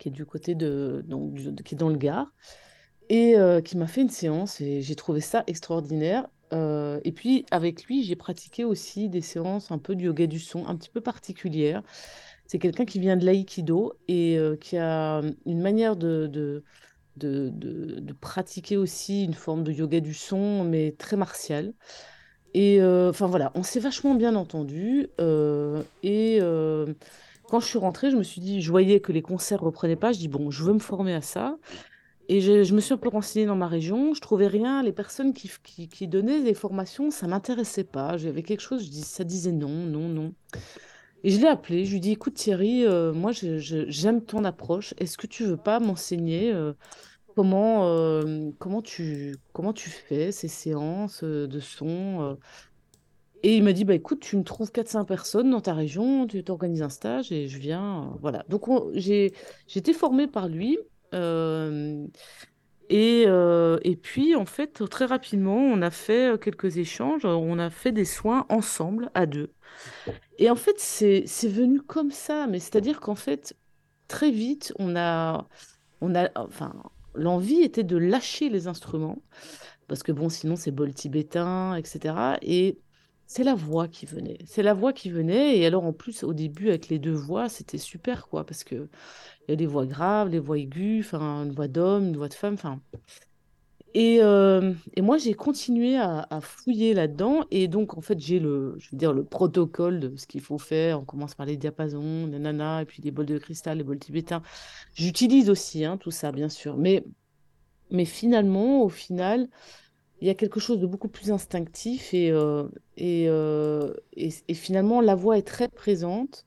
qui 0.00 0.08
est 0.08 0.12
du 0.12 0.24
côté 0.26 0.54
de, 0.54 1.04
donc, 1.06 1.34
du- 1.34 1.54
qui 1.62 1.74
est 1.74 1.78
dans 1.78 1.90
le 1.90 1.98
Gard, 1.98 2.32
et 3.10 3.36
qui 3.64 3.76
m'a 3.76 3.86
fait 3.86 4.02
une 4.02 4.10
séance 4.10 4.60
et 4.62 4.80
j'ai 4.82 4.94
trouvé 4.96 5.20
ça 5.20 5.44
extraordinaire. 5.46 6.28
Et 6.52 7.12
puis, 7.12 7.44
avec 7.50 7.84
lui, 7.84 8.04
j'ai 8.04 8.16
pratiqué 8.16 8.64
aussi 8.64 9.10
des 9.10 9.20
séances 9.20 9.70
un 9.70 9.78
peu 9.78 9.94
de 9.94 10.02
yoga 10.02 10.26
du 10.26 10.40
son, 10.40 10.66
un 10.66 10.76
petit 10.76 10.90
peu 10.90 11.02
particulières. 11.02 11.82
C'est 12.52 12.58
quelqu'un 12.58 12.84
qui 12.84 13.00
vient 13.00 13.16
de 13.16 13.24
l'aïkido 13.24 13.94
et 14.08 14.36
euh, 14.36 14.56
qui 14.56 14.76
a 14.76 15.22
une 15.46 15.62
manière 15.62 15.96
de, 15.96 16.26
de, 16.26 16.62
de, 17.16 18.12
pratiquer 18.20 18.76
aussi 18.76 19.24
une 19.24 19.32
forme 19.32 19.64
de 19.64 19.72
yoga 19.72 20.00
du 20.00 20.12
son, 20.12 20.62
mais 20.62 20.92
très 20.98 21.16
martiale. 21.16 21.72
Et 22.52 22.82
euh, 22.82 23.08
enfin 23.08 23.26
voilà, 23.26 23.52
on 23.54 23.62
s'est 23.62 23.80
vachement 23.80 24.14
bien 24.14 24.34
entendu. 24.36 25.08
euh, 25.18 25.82
et 26.02 26.40
euh, 26.42 26.92
quand 27.48 27.58
je 27.60 27.68
suis 27.68 27.78
rentrée, 27.78 28.10
je 28.10 28.16
me 28.16 28.22
suis 28.22 28.42
dit, 28.42 28.60
je 28.60 28.70
voyais 28.70 29.00
que 29.00 29.12
les 29.12 29.22
concerts 29.22 29.62
reprenaient 29.62 29.96
pas. 29.96 30.12
Je 30.12 30.18
dis, 30.18 30.28
bon, 30.28 30.50
je 30.50 30.62
veux 30.62 30.74
me 30.74 30.78
former 30.78 31.14
à 31.14 31.22
ça. 31.22 31.56
Et 32.28 32.42
je, 32.42 32.64
je 32.64 32.74
me 32.74 32.80
suis 32.82 32.92
un 32.92 32.98
peu 32.98 33.08
renseignée 33.08 33.46
dans 33.46 33.56
ma 33.56 33.66
région. 33.66 34.12
Je 34.12 34.20
trouvais 34.20 34.46
rien. 34.46 34.82
Les 34.82 34.92
personnes 34.92 35.32
qui, 35.32 35.50
qui, 35.64 35.88
qui 35.88 36.06
donnaient 36.06 36.42
des 36.42 36.54
formations, 36.54 37.10
ça 37.10 37.26
m'intéressait 37.26 37.84
pas. 37.84 38.18
J'avais 38.18 38.42
quelque 38.42 38.60
chose, 38.60 38.84
je 38.84 38.90
dis, 38.90 39.04
ça 39.04 39.24
disait 39.24 39.52
non, 39.52 39.70
non, 39.70 40.10
non. 40.10 40.34
Et 41.24 41.30
je 41.30 41.40
l'ai 41.40 41.46
appelé, 41.46 41.84
je 41.84 41.90
lui 41.90 41.98
ai 41.98 42.00
dit, 42.00 42.12
écoute 42.12 42.34
Thierry, 42.34 42.84
euh, 42.84 43.12
moi 43.12 43.30
j'aime 43.32 44.24
ton 44.24 44.44
approche. 44.44 44.92
Est-ce 44.98 45.16
que 45.16 45.28
tu 45.28 45.44
veux 45.44 45.56
pas 45.56 45.78
m'enseigner 45.78 46.52
euh, 46.52 46.72
comment, 47.36 47.86
euh, 47.86 48.50
comment 48.58 48.82
tu, 48.82 49.36
comment 49.52 49.72
tu 49.72 49.88
fais 49.88 50.32
ces 50.32 50.48
séances 50.48 51.22
de 51.22 51.60
son 51.60 52.36
Et 53.44 53.56
il 53.56 53.62
m'a 53.62 53.72
dit, 53.72 53.84
bah 53.84 53.94
écoute, 53.94 54.20
tu 54.20 54.36
me 54.36 54.42
trouves 54.42 54.72
quatre 54.72 54.88
cinq 54.88 55.04
personnes 55.04 55.50
dans 55.50 55.60
ta 55.60 55.74
région, 55.74 56.26
tu 56.26 56.42
t'organises 56.42 56.82
un 56.82 56.88
stage 56.88 57.30
et 57.30 57.46
je 57.46 57.58
viens. 57.58 58.16
voilà. 58.20 58.44
Donc 58.48 58.66
on- 58.68 58.90
j'ai, 58.94 59.32
été 59.76 59.92
formée 59.92 60.26
par 60.26 60.48
lui. 60.48 60.76
et, 62.90 63.22
et 63.84 63.96
puis, 63.96 64.34
en 64.34 64.44
fait, 64.44 64.82
très 64.90 65.04
rapidement, 65.04 65.56
on 65.56 65.82
a 65.82 65.90
fait 65.90 66.40
quelques 66.40 66.78
échanges, 66.78 67.24
on 67.24 67.58
a 67.60 67.70
fait 67.70 67.92
des 67.92 68.04
soins 68.04 68.44
ensemble, 68.48 69.10
à 69.14 69.26
deux. 69.26 69.52
Et 70.38 70.50
en 70.50 70.56
fait, 70.56 70.78
c'est 70.78 71.48
venu 71.48 71.80
comme 71.80 72.10
ça, 72.10 72.46
mais 72.46 72.58
c'est-à-dire 72.58 73.00
qu'en 73.00 73.14
fait, 73.14 73.54
très 74.08 74.30
vite, 74.30 74.72
on 74.78 74.96
a, 74.96 75.46
on 76.00 76.14
a, 76.14 76.30
enfin, 76.36 76.74
l'envie 77.14 77.62
était 77.62 77.84
de 77.84 77.96
lâcher 77.96 78.48
les 78.48 78.66
instruments, 78.66 79.22
parce 79.88 80.02
que 80.02 80.12
bon, 80.12 80.28
sinon 80.28 80.56
c'est 80.56 80.70
bol 80.70 80.94
tibétain, 80.94 81.76
etc. 81.76 82.38
Et 82.42 82.80
c'est 83.26 83.44
la 83.44 83.54
voix 83.54 83.88
qui 83.88 84.06
venait, 84.06 84.38
c'est 84.46 84.62
la 84.62 84.74
voix 84.74 84.92
qui 84.92 85.10
venait. 85.10 85.58
Et 85.58 85.66
alors 85.66 85.84
en 85.84 85.92
plus, 85.92 86.24
au 86.24 86.34
début, 86.34 86.68
avec 86.70 86.88
les 86.88 86.98
deux 86.98 87.12
voix, 87.12 87.48
c'était 87.48 87.78
super, 87.78 88.28
quoi, 88.28 88.44
parce 88.46 88.64
que 88.64 88.88
il 89.48 89.50
y 89.50 89.52
a 89.52 89.56
des 89.56 89.66
voix 89.66 89.86
graves, 89.86 90.28
les 90.30 90.38
voix 90.38 90.58
aiguës, 90.58 91.06
enfin, 91.06 91.44
une 91.44 91.52
voix 91.52 91.68
d'homme, 91.68 92.08
une 92.08 92.16
voix 92.16 92.28
de 92.28 92.34
femme, 92.34 92.54
enfin. 92.54 92.80
Et, 93.94 94.18
euh, 94.22 94.72
et 94.94 95.02
moi, 95.02 95.18
j'ai 95.18 95.34
continué 95.34 95.98
à, 95.98 96.26
fouiller 96.40 96.94
là-dedans. 96.94 97.44
Et 97.50 97.68
donc, 97.68 97.96
en 97.96 98.00
fait, 98.00 98.18
j'ai 98.18 98.38
le, 98.38 98.74
je 98.78 98.90
veux 98.90 98.96
dire, 98.96 99.12
le 99.12 99.24
protocole 99.24 100.00
de 100.00 100.16
ce 100.16 100.26
qu'il 100.26 100.40
faut 100.40 100.58
faire. 100.58 101.00
On 101.00 101.04
commence 101.04 101.34
par 101.34 101.46
les 101.46 101.56
diapasons, 101.56 102.26
nanana, 102.26 102.82
et 102.82 102.84
puis 102.86 103.02
les 103.02 103.10
bols 103.10 103.26
de 103.26 103.38
cristal, 103.38 103.78
les 103.78 103.84
bols 103.84 103.98
tibétains. 103.98 104.42
J'utilise 104.94 105.50
aussi 105.50 105.84
hein, 105.84 105.98
tout 105.98 106.10
ça, 106.10 106.32
bien 106.32 106.48
sûr. 106.48 106.76
Mais, 106.78 107.04
mais 107.90 108.06
finalement, 108.06 108.82
au 108.82 108.88
final, 108.88 109.48
il 110.20 110.26
y 110.26 110.30
a 110.30 110.34
quelque 110.34 110.60
chose 110.60 110.80
de 110.80 110.86
beaucoup 110.86 111.08
plus 111.08 111.30
instinctif. 111.30 112.14
Et, 112.14 112.30
euh, 112.30 112.68
et, 112.96 113.26
euh, 113.28 113.92
et, 114.16 114.30
et 114.48 114.54
finalement, 114.54 115.02
la 115.02 115.14
voix 115.14 115.36
est 115.36 115.46
très 115.46 115.68
présente. 115.68 116.46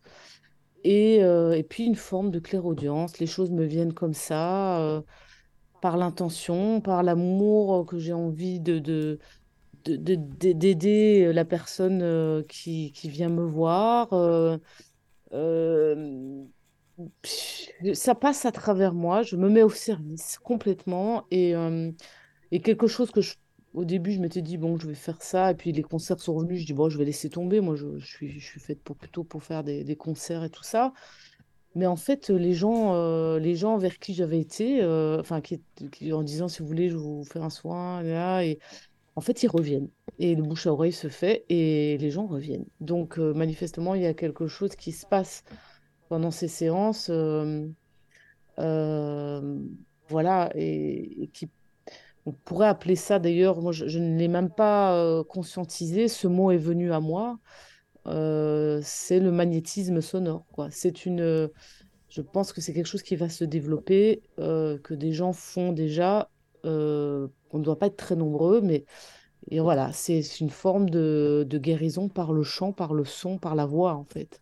Et 0.84 1.66
puis, 1.70 1.86
une 1.86 1.96
forme 1.96 2.32
de 2.32 2.40
clairaudience. 2.40 3.20
Les 3.20 3.28
choses 3.28 3.52
me 3.52 3.66
viennent 3.66 3.94
comme 3.94 4.14
ça. 4.14 5.04
Euh, 5.86 5.92
par 5.92 5.98
l'intention, 5.98 6.82
par 6.82 7.04
l'amour 7.04 7.86
que 7.86 8.00
j'ai 8.00 8.14
envie 8.14 8.60
de, 8.60 8.80
de, 8.80 9.20
de- 9.86 9.98
de- 9.98 10.16
de- 10.16 10.54
d'aider 10.54 11.34
la 11.34 11.46
personne 11.46 12.02
euh, 12.04 12.44
qui, 12.50 12.92
qui 12.94 13.10
vient 13.10 13.30
me 13.30 13.44
voir. 13.46 14.14
euh, 14.14 14.58
euh, 15.34 16.46
ça 17.94 18.16
passe 18.16 18.46
à 18.46 18.52
travers 18.52 18.94
moi, 18.94 19.22
je 19.24 19.36
me 19.36 19.50
mets 19.50 19.64
au 19.64 19.70
service 19.70 20.38
complètement 20.40 21.26
et, 21.32 21.56
euh, 21.56 21.92
et 22.52 22.62
quelque 22.62 22.88
chose 22.88 23.12
que 23.12 23.22
je, 23.22 23.36
au 23.74 23.86
début 23.86 24.12
je 24.14 24.22
m'étais 24.22 24.42
dit 24.44 24.58
bon 24.58 24.78
je 24.80 24.88
vais 24.88 24.96
faire 24.96 25.22
ça 25.22 25.52
et 25.52 25.56
puis 25.56 25.72
les 25.74 25.84
concerts 25.84 26.20
sont 26.22 26.36
revenus, 26.36 26.62
je 26.62 26.66
dis 26.68 26.74
bon 26.74 26.90
je 26.90 26.98
vais 26.98 27.06
laisser 27.06 27.30
tomber, 27.30 27.62
moi 27.62 27.76
je, 27.76 28.00
suis, 28.00 28.40
je 28.40 28.46
suis 28.46 28.60
faite 28.62 28.82
pour, 28.84 28.98
plutôt 28.98 29.24
pour 29.24 29.44
faire 29.44 29.64
des 29.64 29.96
concerts 29.98 30.44
et 30.46 30.50
tout 30.50 30.64
ça. 30.64 30.94
Mais 31.76 31.88
en 31.88 31.98
fait, 31.98 32.30
les 32.30 32.54
gens, 32.54 32.94
euh, 32.96 33.38
les 33.38 33.56
gens 33.56 33.78
vers 33.78 34.00
qui 34.00 34.14
j'avais 34.14 34.40
été, 34.40 34.82
euh, 34.82 35.20
enfin, 35.20 35.42
qui, 35.42 35.62
en 36.14 36.24
disant, 36.24 36.48
si 36.48 36.62
vous 36.62 36.68
voulez, 36.68 36.90
je 36.90 36.96
vous 36.96 37.26
faire 37.26 37.44
un 37.44 37.50
soin, 37.50 38.02
là, 38.02 38.44
et 38.44 38.60
en 39.18 39.22
fait, 39.22 39.44
ils 39.44 39.48
reviennent. 39.50 39.90
Et 40.20 40.36
le 40.36 40.44
bouche 40.44 40.68
à 40.68 40.74
oreille 40.74 40.94
se 40.94 41.10
fait 41.10 41.46
et 41.50 41.98
les 41.98 42.12
gens 42.12 42.28
reviennent. 42.28 42.66
Donc, 42.80 43.20
euh, 43.20 43.34
manifestement, 43.34 43.94
il 43.94 44.04
y 44.04 44.06
a 44.06 44.14
quelque 44.14 44.48
chose 44.48 44.76
qui 44.78 44.94
se 44.94 45.06
passe 45.06 45.44
pendant 46.10 46.32
ces 46.32 46.48
séances, 46.48 47.12
voilà, 50.08 50.52
et, 50.56 51.30
qui, 51.34 51.50
on 52.26 52.32
pourrait 52.32 52.68
appeler 52.68 52.96
ça 52.96 53.20
d'ailleurs, 53.20 53.62
moi, 53.62 53.72
je, 53.74 54.00
ne 54.00 54.18
l'ai 54.18 54.28
même 54.30 54.50
pas 54.50 55.24
conscientisé, 55.26 56.08
ce 56.08 56.28
mot 56.28 56.52
est 56.52 56.58
venu 56.58 56.94
à 56.94 57.00
moi, 57.00 57.40
euh, 58.08 58.80
c'est 58.84 59.20
le 59.20 59.32
magnétisme 59.32 60.02
sonore, 60.02 60.46
quoi. 60.52 60.70
C'est 60.72 61.06
une 61.06 61.50
je 62.10 62.22
pense 62.22 62.54
que 62.54 62.62
c'est 62.62 62.74
quelque 62.74 62.88
chose 62.88 63.04
qui 63.04 63.16
va 63.16 63.30
se 63.30 63.44
développer, 63.46 64.24
euh, 64.40 64.78
que 64.80 64.94
des 64.94 65.14
gens 65.14 65.34
font 65.34 65.74
déjà. 65.74 66.30
euh, 66.66 67.28
on 67.52 67.60
ne 67.60 67.64
doit 67.64 67.80
pas 67.80 67.88
être 67.88 67.98
très 67.98 68.16
nombreux, 68.16 68.62
mais 68.62 68.86
et 69.52 69.60
voilà, 69.62 69.92
c'est 69.94 70.22
une 70.42 70.50
forme 70.52 70.90
de, 70.90 71.46
de 71.50 71.58
guérison 71.60 72.10
par 72.10 72.34
le 72.34 72.44
chant, 72.44 72.74
par 72.74 72.94
le 72.94 73.06
son, 73.06 73.40
par 73.40 73.56
la 73.56 73.66
voix, 73.66 73.96
en 73.96 74.06
fait. 74.06 74.42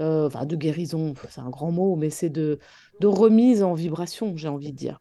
Euh, 0.00 0.26
enfin, 0.28 0.46
de 0.46 0.56
guérison, 0.56 1.14
c'est 1.30 1.40
un 1.42 1.50
grand 1.50 1.72
mot, 1.72 1.96
mais 1.96 2.10
c'est 2.10 2.30
de, 2.30 2.60
de 3.00 3.08
remise 3.08 3.62
en 3.64 3.74
vibration, 3.74 4.36
j'ai 4.36 4.48
envie 4.48 4.72
de 4.72 4.78
dire. 4.78 5.00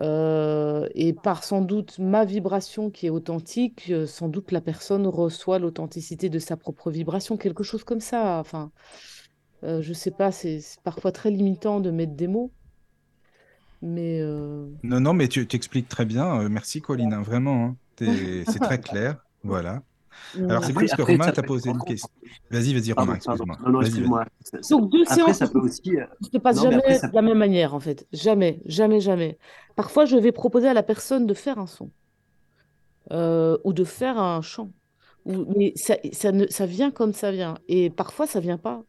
Euh, 0.00 0.88
et 0.94 1.12
par 1.12 1.44
sans 1.44 1.60
doute 1.60 1.98
ma 1.98 2.24
vibration 2.24 2.90
qui 2.90 3.06
est 3.06 3.10
authentique, 3.10 3.90
euh, 3.90 4.06
sans 4.06 4.28
doute 4.28 4.50
la 4.50 4.62
personne 4.62 5.06
reçoit 5.06 5.58
l'authenticité 5.58 6.30
de 6.30 6.38
sa 6.38 6.56
propre 6.56 6.90
vibration, 6.90 7.36
quelque 7.36 7.62
chose 7.62 7.84
comme 7.84 8.00
ça. 8.00 8.38
Enfin, 8.38 8.72
euh, 9.64 9.82
je 9.82 9.92
sais 9.92 10.10
pas, 10.10 10.32
c'est 10.32 10.60
parfois 10.82 11.12
très 11.12 11.30
limitant 11.30 11.80
de 11.80 11.90
mettre 11.90 12.14
des 12.14 12.26
mots. 12.26 12.50
Mais 13.82 14.20
euh, 14.20 14.66
Non, 14.82 15.00
non, 15.00 15.12
mais 15.12 15.28
tu 15.28 15.46
t'expliques 15.46 15.88
très 15.88 16.04
bien. 16.04 16.48
Merci, 16.48 16.80
Colline, 16.80 17.12
hein, 17.12 17.22
vraiment. 17.22 17.64
hein. 17.66 17.76
C'est 17.98 18.60
très 18.60 18.80
clair. 18.80 19.18
Voilà. 19.44 19.82
Alors, 20.36 20.64
c'est 20.64 20.72
parce 20.72 20.92
que 20.92 21.02
Romain 21.02 21.30
t'a 21.32 21.42
posé 21.42 21.70
une 21.70 21.82
question. 21.82 22.08
Vas-y, 22.50 22.74
vas-y, 22.74 22.92
Romain, 22.92 23.14
excuse-moi. 23.16 23.56
Non, 23.64 23.70
non, 23.72 23.80
excuse-moi. 23.82 24.24
Donc 24.70 24.90
deux 24.90 25.02
Après, 25.02 25.14
séances 25.14 25.36
ça 25.38 25.48
peut 25.48 25.60
aussi. 25.60 25.90
ne 25.90 26.26
se 26.32 26.38
passent 26.38 26.56
Non, 26.56 26.62
mais 26.64 26.70
jamais 26.70 26.76
après, 26.82 26.98
ça- 26.98 27.08
de 27.08 27.14
la 27.14 27.22
même 27.22 27.38
manière 27.38 27.74
en 27.74 27.80
fait. 27.80 28.06
Jamais, 28.12 28.60
jamais, 28.66 29.00
jamais. 29.00 29.38
Parfois, 29.76 30.04
je 30.04 30.16
vais 30.16 30.32
proposer 30.32 30.68
à 30.68 30.74
la 30.74 30.82
personne 30.82 31.26
de 31.26 31.34
faire 31.34 31.58
un 31.58 31.66
son 31.66 31.90
euh, 33.10 33.58
ou 33.64 33.72
de 33.72 33.84
faire 33.84 34.18
un 34.18 34.40
chant. 34.42 34.70
Ou- 35.24 35.44
mais 35.56 35.72
ça, 35.76 35.96
ça, 36.12 36.32
ne, 36.32 36.46
ça 36.48 36.66
vient 36.66 36.90
comme 36.90 37.12
ça 37.12 37.30
vient. 37.30 37.54
Et 37.68 37.90
parfois, 37.90 38.26
ça 38.26 38.40
vient 38.40 38.58
pas. 38.58 38.82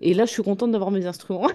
Et 0.00 0.12
là, 0.14 0.24
je 0.26 0.30
suis 0.32 0.42
contente 0.42 0.70
d'avoir 0.72 0.90
mes 0.90 1.06
instruments. 1.06 1.48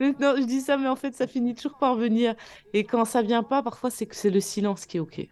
Non, 0.00 0.34
je 0.36 0.44
dis 0.46 0.60
ça, 0.60 0.76
mais 0.76 0.88
en 0.88 0.96
fait, 0.96 1.14
ça 1.14 1.26
finit 1.26 1.54
toujours 1.54 1.76
par 1.78 1.96
venir. 1.96 2.34
Et 2.72 2.84
quand 2.84 3.04
ça 3.04 3.22
vient 3.22 3.42
pas, 3.42 3.62
parfois, 3.62 3.90
c'est 3.90 4.06
que 4.06 4.14
c'est 4.16 4.30
le 4.30 4.40
silence 4.40 4.86
qui 4.86 4.96
est 4.96 5.00
OK. 5.00 5.28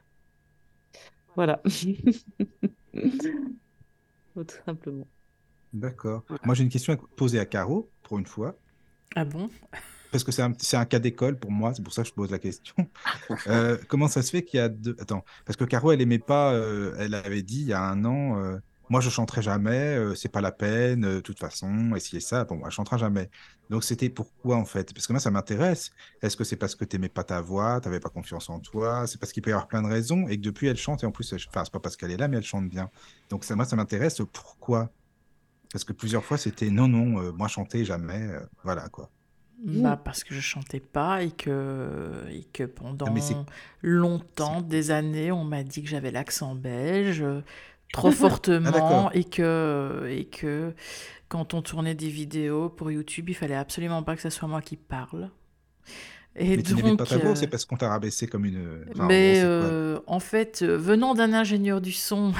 Voilà. 1.36 1.60
Tout 4.34 4.46
simplement. 4.66 5.06
D'accord. 5.72 6.24
Moi, 6.44 6.54
j'ai 6.54 6.62
une 6.62 6.70
question 6.70 6.92
à 6.92 6.96
poser 7.16 7.38
à 7.40 7.46
Caro, 7.46 7.90
pour 8.02 8.18
une 8.18 8.26
fois. 8.26 8.56
Ah 9.16 9.24
bon? 9.24 9.50
Parce 10.10 10.22
que 10.22 10.30
c'est 10.30 10.42
un, 10.42 10.52
c'est 10.58 10.76
un 10.76 10.84
cas 10.84 11.00
d'école 11.00 11.36
pour 11.38 11.50
moi, 11.50 11.74
c'est 11.74 11.82
pour 11.82 11.92
ça 11.92 12.02
que 12.02 12.08
je 12.08 12.14
pose 12.14 12.30
la 12.30 12.38
question. 12.38 12.74
Euh, 13.48 13.78
comment 13.88 14.06
ça 14.06 14.22
se 14.22 14.30
fait 14.30 14.44
qu'il 14.44 14.58
y 14.58 14.60
a 14.60 14.68
deux... 14.68 14.94
Attends, 15.00 15.24
parce 15.44 15.56
que 15.56 15.64
Caro, 15.64 15.92
elle 15.92 16.00
aimait 16.00 16.18
pas, 16.18 16.52
euh, 16.52 16.94
elle 16.98 17.14
avait 17.14 17.42
dit 17.42 17.62
il 17.62 17.66
y 17.66 17.72
a 17.72 17.82
un 17.82 18.04
an, 18.04 18.38
euh, 18.38 18.58
moi 18.88 19.00
je 19.00 19.10
chanterai 19.10 19.42
jamais, 19.42 19.96
euh, 19.96 20.14
c'est 20.14 20.28
pas 20.28 20.40
la 20.40 20.52
peine, 20.52 21.04
euh, 21.04 21.14
de 21.16 21.20
toute 21.20 21.38
façon, 21.38 21.94
essayer 21.96 22.20
ça, 22.20 22.44
bon, 22.44 22.62
elle 22.64 22.70
chantera 22.70 22.98
jamais. 22.98 23.30
Donc 23.70 23.84
c'était 23.84 24.10
pourquoi 24.10 24.56
en 24.56 24.64
fait? 24.66 24.92
Parce 24.94 25.06
que 25.06 25.12
moi 25.12 25.20
ça 25.20 25.30
m'intéresse. 25.30 25.90
Est-ce 26.22 26.36
que 26.36 26.44
c'est 26.44 26.56
parce 26.56 26.74
que 26.76 26.84
t'aimais 26.84 27.08
pas 27.08 27.24
ta 27.24 27.40
voix, 27.40 27.80
t'avais 27.80 28.00
pas 28.00 28.10
confiance 28.10 28.48
en 28.50 28.60
toi? 28.60 29.06
C'est 29.06 29.18
parce 29.18 29.32
qu'il 29.32 29.42
peut 29.42 29.50
y 29.50 29.52
avoir 29.54 29.68
plein 29.68 29.82
de 29.82 29.88
raisons 29.88 30.28
et 30.28 30.36
que 30.36 30.42
depuis 30.42 30.66
elle 30.68 30.76
chante 30.76 31.02
et 31.02 31.06
en 31.06 31.12
plus, 31.12 31.32
elle... 31.32 31.40
enfin 31.48 31.64
c'est 31.64 31.72
pas 31.72 31.80
parce 31.80 31.96
qu'elle 31.96 32.10
est 32.10 32.16
là, 32.18 32.28
mais 32.28 32.36
elle 32.38 32.44
chante 32.44 32.68
bien. 32.68 32.90
Donc 33.30 33.44
ça, 33.44 33.56
moi 33.56 33.64
ça 33.64 33.76
m'intéresse, 33.76 34.20
pourquoi? 34.32 34.90
Parce 35.72 35.84
que 35.84 35.92
plusieurs 35.92 36.24
fois 36.24 36.38
c'était 36.38 36.70
non, 36.70 36.88
non, 36.88 37.20
euh, 37.22 37.32
moi 37.32 37.48
chanter 37.48 37.84
jamais, 37.84 38.22
euh, 38.30 38.40
voilà 38.64 38.88
quoi. 38.90 39.10
Bah 39.58 39.96
parce 39.96 40.24
que 40.24 40.34
je 40.34 40.40
chantais 40.40 40.80
pas 40.80 41.22
et 41.22 41.30
que, 41.30 42.26
et 42.30 42.44
que 42.52 42.64
pendant 42.64 43.06
Ah, 43.06 43.20
c'est- 43.20 43.44
longtemps, 43.82 44.60
des 44.60 44.90
années, 44.90 45.32
on 45.32 45.44
m'a 45.44 45.62
dit 45.62 45.82
que 45.82 45.88
j'avais 45.88 46.10
l'accent 46.10 46.54
belge 46.54 47.22
euh, 47.22 47.40
trop 47.94 48.08
Ah, 48.12 48.12
fortement 48.12 48.70
d'accord. 48.70 49.10
et 49.14 49.24
que, 49.24 50.06
et 50.08 50.24
que 50.26 50.74
quand 51.28 51.54
on 51.54 51.62
tournait 51.62 51.94
des 51.94 52.08
vidéos 52.08 52.68
pour 52.68 52.90
YouTube, 52.90 53.28
il 53.28 53.34
fallait 53.34 53.54
absolument 53.54 54.02
pas 54.02 54.16
que 54.16 54.22
ce 54.22 54.30
soit 54.30 54.48
moi 54.48 54.60
qui 54.60 54.76
parle. 54.76 55.30
Et 56.36 56.56
Mais 56.56 56.62
tu 56.62 56.74
n'aimais 56.74 56.96
pas 56.96 57.04
donc, 57.04 57.08
ta 57.08 57.18
voix 57.18 57.30
euh, 57.30 57.34
c'est 57.36 57.46
parce 57.46 57.64
qu'on 57.64 57.76
t'a 57.76 57.88
rabaissé 57.88 58.26
comme 58.26 58.44
une. 58.44 58.84
Enfin, 58.90 59.04
en 59.04 59.06
mais 59.06 59.34
gros, 59.34 59.46
euh, 59.46 60.00
en 60.08 60.18
fait, 60.18 60.62
euh, 60.62 60.76
venant 60.76 61.14
d'un 61.14 61.32
ingénieur 61.32 61.80
du 61.80 61.92
son, 61.92 62.32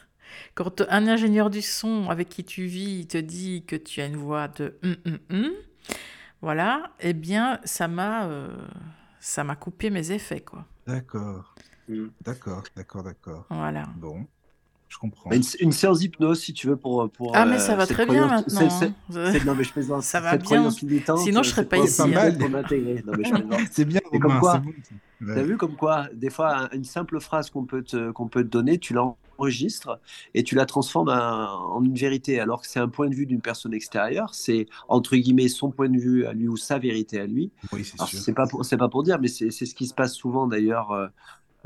quand 0.54 0.80
un 0.88 1.06
ingénieur 1.06 1.50
du 1.50 1.60
son 1.60 2.08
avec 2.08 2.30
qui 2.30 2.44
tu 2.44 2.64
vis 2.64 3.00
il 3.00 3.06
te 3.06 3.18
dit 3.18 3.64
que 3.66 3.76
tu 3.76 4.00
as 4.00 4.06
une 4.06 4.16
voix 4.16 4.48
de 4.48 4.78
hum, 4.82 4.96
hum, 5.04 5.18
hum, 5.30 5.50
voilà, 6.40 6.92
eh 7.00 7.12
bien, 7.12 7.60
ça 7.64 7.88
m'a 7.88 8.26
euh, 8.26 8.48
ça 9.20 9.44
m'a 9.44 9.54
coupé 9.54 9.90
mes 9.90 10.10
effets, 10.12 10.40
quoi. 10.40 10.64
D'accord. 10.86 11.54
Mm. 11.88 12.06
D'accord, 12.22 12.62
d'accord, 12.74 13.02
d'accord. 13.02 13.46
Voilà. 13.50 13.86
Bon, 13.96 14.26
je 14.92 14.98
comprends. 14.98 15.30
Une, 15.30 15.42
une 15.60 15.72
séance 15.72 16.00
d'hypnose, 16.00 16.40
si 16.40 16.52
tu 16.52 16.66
veux, 16.66 16.76
pour. 16.76 17.08
pour 17.10 17.34
Ah, 17.34 17.46
mais 17.46 17.56
euh, 17.56 17.58
ça 17.58 17.74
va 17.76 17.86
très 17.86 18.04
bien 18.04 18.26
maintenant. 18.28 18.68
c'est- 18.68 18.86
hein. 18.86 18.94
Non, 19.46 19.54
mais 19.54 19.64
je 19.64 19.72
plaisante. 19.72 20.02
Ça 20.02 20.20
va 20.20 20.32
cette 20.32 20.42
bien. 20.42 20.70
Sinon, 20.70 21.42
je 21.42 21.48
euh, 21.48 21.52
serais 21.52 21.64
pas 21.64 21.78
ici, 21.78 22.02
mais. 22.06 22.34
C'est 23.70 23.84
bien, 23.84 24.00
Et 24.12 24.18
comme 24.18 24.38
quoi. 24.38 24.62
Ouais. 25.22 25.34
T'as 25.34 25.42
vu 25.42 25.56
comme 25.56 25.76
quoi, 25.76 26.08
des 26.12 26.30
fois, 26.30 26.64
un- 26.64 26.68
une 26.72 26.84
simple 26.84 27.20
phrase 27.20 27.48
qu'on 27.48 27.64
peut 27.64 27.82
te, 27.82 28.10
qu'on 28.10 28.26
peut 28.26 28.42
te 28.42 28.48
donner, 28.48 28.78
tu 28.78 28.92
l'enregistres 28.92 30.00
et 30.34 30.42
tu 30.42 30.56
la 30.56 30.66
transformes 30.66 31.08
en, 31.10 31.76
en 31.76 31.84
une 31.84 31.94
vérité, 31.94 32.40
alors 32.40 32.60
que 32.60 32.66
c'est 32.66 32.80
un 32.80 32.88
point 32.88 33.08
de 33.08 33.14
vue 33.14 33.24
d'une 33.26 33.40
personne 33.40 33.72
extérieure, 33.72 34.34
c'est 34.34 34.66
entre 34.88 35.14
guillemets 35.16 35.46
son 35.48 35.70
point 35.70 35.88
de 35.88 35.96
vue 35.98 36.26
à 36.26 36.32
lui 36.32 36.48
ou 36.48 36.56
sa 36.56 36.78
vérité 36.80 37.20
à 37.20 37.26
lui. 37.26 37.52
Oui, 37.72 37.84
c'est 37.84 37.94
Alors, 38.00 38.08
sûr. 38.08 38.18
c'est 38.18 38.32
pas 38.34 38.46
pour, 38.48 38.64
c'est 38.64 38.76
pas 38.76 38.88
pour 38.88 39.04
dire, 39.04 39.20
mais 39.20 39.28
c'est 39.28 39.52
c'est 39.52 39.64
ce 39.64 39.74
qui 39.76 39.86
se 39.86 39.94
passe 39.94 40.12
souvent 40.14 40.48
d'ailleurs, 40.48 40.90
euh, 40.90 41.06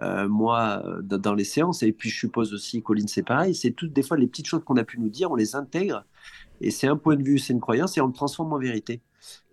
euh, 0.03 0.29
moi, 0.29 0.83
euh, 0.87 1.03
dans, 1.03 1.35
les 1.35 1.45
séances, 1.45 1.83
et 1.83 1.93
puis 1.93 2.11
je 2.11 2.19
suppose 2.19 2.53
aussi, 2.55 2.83
Colline, 2.83 3.09
c'est 3.09 3.23
pareil, 3.23 3.55
c'est 3.55 3.71
toutes 3.73 3.93
des 3.93 4.03
fois 4.03 4.17
les 4.17 4.27
petites 4.27 4.47
choses 4.47 4.63
qu'on 4.65 4.77
a 4.77 4.85
pu 4.85 5.01
nous 5.01 5.09
dire, 5.09 5.31
on 5.31 5.37
les 5.37 5.57
intègre, 5.57 6.05
et 6.61 6.71
c'est 6.71 6.89
un 6.89 6.97
point 6.97 7.17
de 7.17 7.23
vue, 7.25 7.39
c'est 7.39 7.53
une 7.55 7.61
croyance, 7.61 7.97
et 7.99 8.01
on 8.01 8.09
le 8.09 8.13
transforme 8.13 8.53
en 8.53 8.59
vérité. 8.59 9.01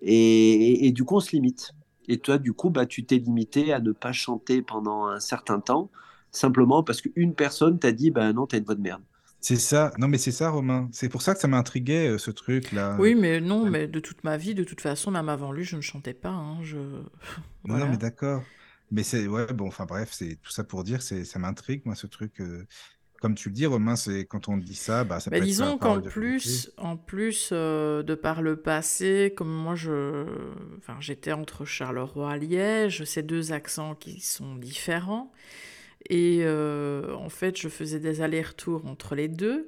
Et, 0.01 0.13
et- 0.15 0.87
et 0.87 0.91
du 0.91 1.03
coup, 1.03 1.15
on 1.17 1.19
se 1.19 1.31
limite. 1.31 1.71
Et 2.07 2.17
toi, 2.19 2.37
du 2.37 2.53
coup, 2.53 2.69
bah, 2.69 2.85
tu 2.85 3.05
t'es 3.05 3.17
limité 3.17 3.73
à 3.73 3.79
ne 3.79 3.91
pas 3.93 4.11
chanter 4.11 4.61
pendant 4.61 5.07
un 5.07 5.19
certain 5.19 5.59
temps, 5.59 5.89
simplement 6.31 6.83
parce 6.83 7.01
qu'une 7.01 7.33
personne 7.35 7.79
t'a 7.79 7.91
dit, 7.91 8.11
bah 8.11 8.33
non, 8.33 8.45
t'as 8.47 8.57
une 8.57 8.65
voix 8.65 8.75
de 8.75 8.81
merde. 8.81 9.01
C'est 9.39 9.57
ça. 9.57 9.91
Non, 9.97 10.07
mais 10.07 10.17
c'est 10.17 10.31
ça, 10.31 10.49
Romain. 10.49 10.89
C'est 10.93 11.09
pour 11.09 11.21
ça 11.21 11.33
que 11.33 11.39
ça 11.41 11.47
m'intriguait, 11.47 12.07
euh, 12.09 12.17
ce 12.17 12.31
truc-là. 12.31 12.97
Oui, 12.99 13.13
mais 13.15 13.41
non, 13.41 13.63
Ouais. 13.63 13.69
mais 13.69 13.87
de 13.87 13.99
toute 13.99 14.23
ma 14.23 14.37
vie, 14.37 14.55
de 14.55 14.63
toute 14.63 14.81
façon, 14.81 15.11
même 15.11 15.29
avant 15.29 15.51
lui, 15.51 15.63
je 15.65 15.75
ne 15.75 15.81
chantais 15.81 16.13
pas. 16.13 16.29
hein, 16.29 16.59
je... 16.63 16.77
Non, 17.67 17.75
Voilà. 17.75 17.85
non, 17.85 17.87
mais 17.87 17.97
d'accord. 17.97 18.43
Mais 18.91 19.03
c'est. 19.03 19.27
Ouais, 19.27 19.47
bon, 19.53 19.67
enfin, 19.67 19.85
bref, 19.85 20.09
c'est 20.13 20.37
tout 20.41 20.51
ça 20.51 20.63
pour 20.63 20.83
dire, 20.83 21.01
c'est 21.01 21.25
ça 21.25 21.39
m'intrigue, 21.39 21.83
moi, 21.85 21.95
ce 21.95 22.07
truc. 22.07 22.39
euh, 22.41 22.65
Comme 23.21 23.35
tu 23.35 23.49
le 23.49 23.55
dis, 23.55 23.65
Romain, 23.67 23.95
c'est 23.97 24.25
quand 24.27 24.49
on 24.49 24.57
dit 24.57 24.75
ça, 24.75 25.03
bah, 25.05 25.19
ça 25.21 25.31
Bah, 25.31 25.39
peut 25.39 25.41
disons 25.41 25.77
qu'en 25.79 26.01
plus, 26.01 26.69
en 26.77 26.97
plus 26.97 27.49
euh, 27.53 28.03
de 28.03 28.13
par 28.13 28.41
le 28.41 28.57
passé, 28.57 29.33
comme 29.35 29.49
moi 29.51 29.73
je, 29.75 30.25
enfin, 30.77 30.97
j'étais 30.99 31.31
entre 31.31 31.63
Charleroi 31.65 32.35
et 32.37 32.39
Liège, 32.41 33.03
ces 33.05 33.23
deux 33.23 33.53
accents 33.53 33.95
qui 33.95 34.19
sont 34.19 34.55
différents, 34.55 35.31
et 36.09 36.39
euh, 36.43 37.15
en 37.15 37.29
fait 37.29 37.57
je 37.59 37.69
faisais 37.69 37.99
des 37.99 38.21
allers-retours 38.21 38.85
entre 38.87 39.15
les 39.15 39.27
deux. 39.29 39.67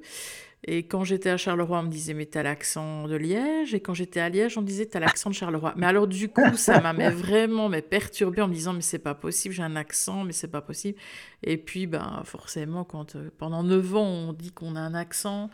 Et 0.68 0.86
quand 0.86 1.04
j'étais 1.04 1.30
à 1.30 1.36
Charleroi, 1.36 1.78
on 1.78 1.82
me 1.84 1.90
disait 1.90 2.12
mais 2.12 2.26
t'as 2.26 2.42
l'accent 2.42 3.06
de 3.06 3.14
Liège, 3.14 3.72
et 3.72 3.80
quand 3.80 3.94
j'étais 3.94 4.18
à 4.18 4.28
Liège, 4.28 4.58
on 4.58 4.62
me 4.62 4.66
disait 4.66 4.86
t'as 4.86 4.98
l'accent 4.98 5.30
de 5.30 5.34
Charleroi. 5.34 5.74
Mais 5.76 5.86
alors 5.86 6.08
du 6.08 6.28
coup, 6.28 6.56
ça 6.56 6.80
m'a 6.80 6.92
vraiment 7.10 7.68
mais 7.68 7.82
perturbé 7.82 8.42
en 8.42 8.48
me 8.48 8.54
disant 8.54 8.72
mais 8.72 8.82
c'est 8.82 8.98
pas 8.98 9.14
possible, 9.14 9.54
j'ai 9.54 9.62
un 9.62 9.76
accent, 9.76 10.24
mais 10.24 10.32
c'est 10.32 10.48
pas 10.48 10.62
possible. 10.62 10.98
Et 11.44 11.56
puis 11.56 11.86
ben 11.86 12.22
forcément, 12.24 12.84
quand 12.84 13.14
euh, 13.14 13.30
pendant 13.38 13.62
9 13.62 13.94
ans 13.96 14.06
on 14.06 14.32
dit 14.32 14.50
qu'on 14.50 14.74
a 14.74 14.80
un 14.80 14.94
accent, 14.94 15.50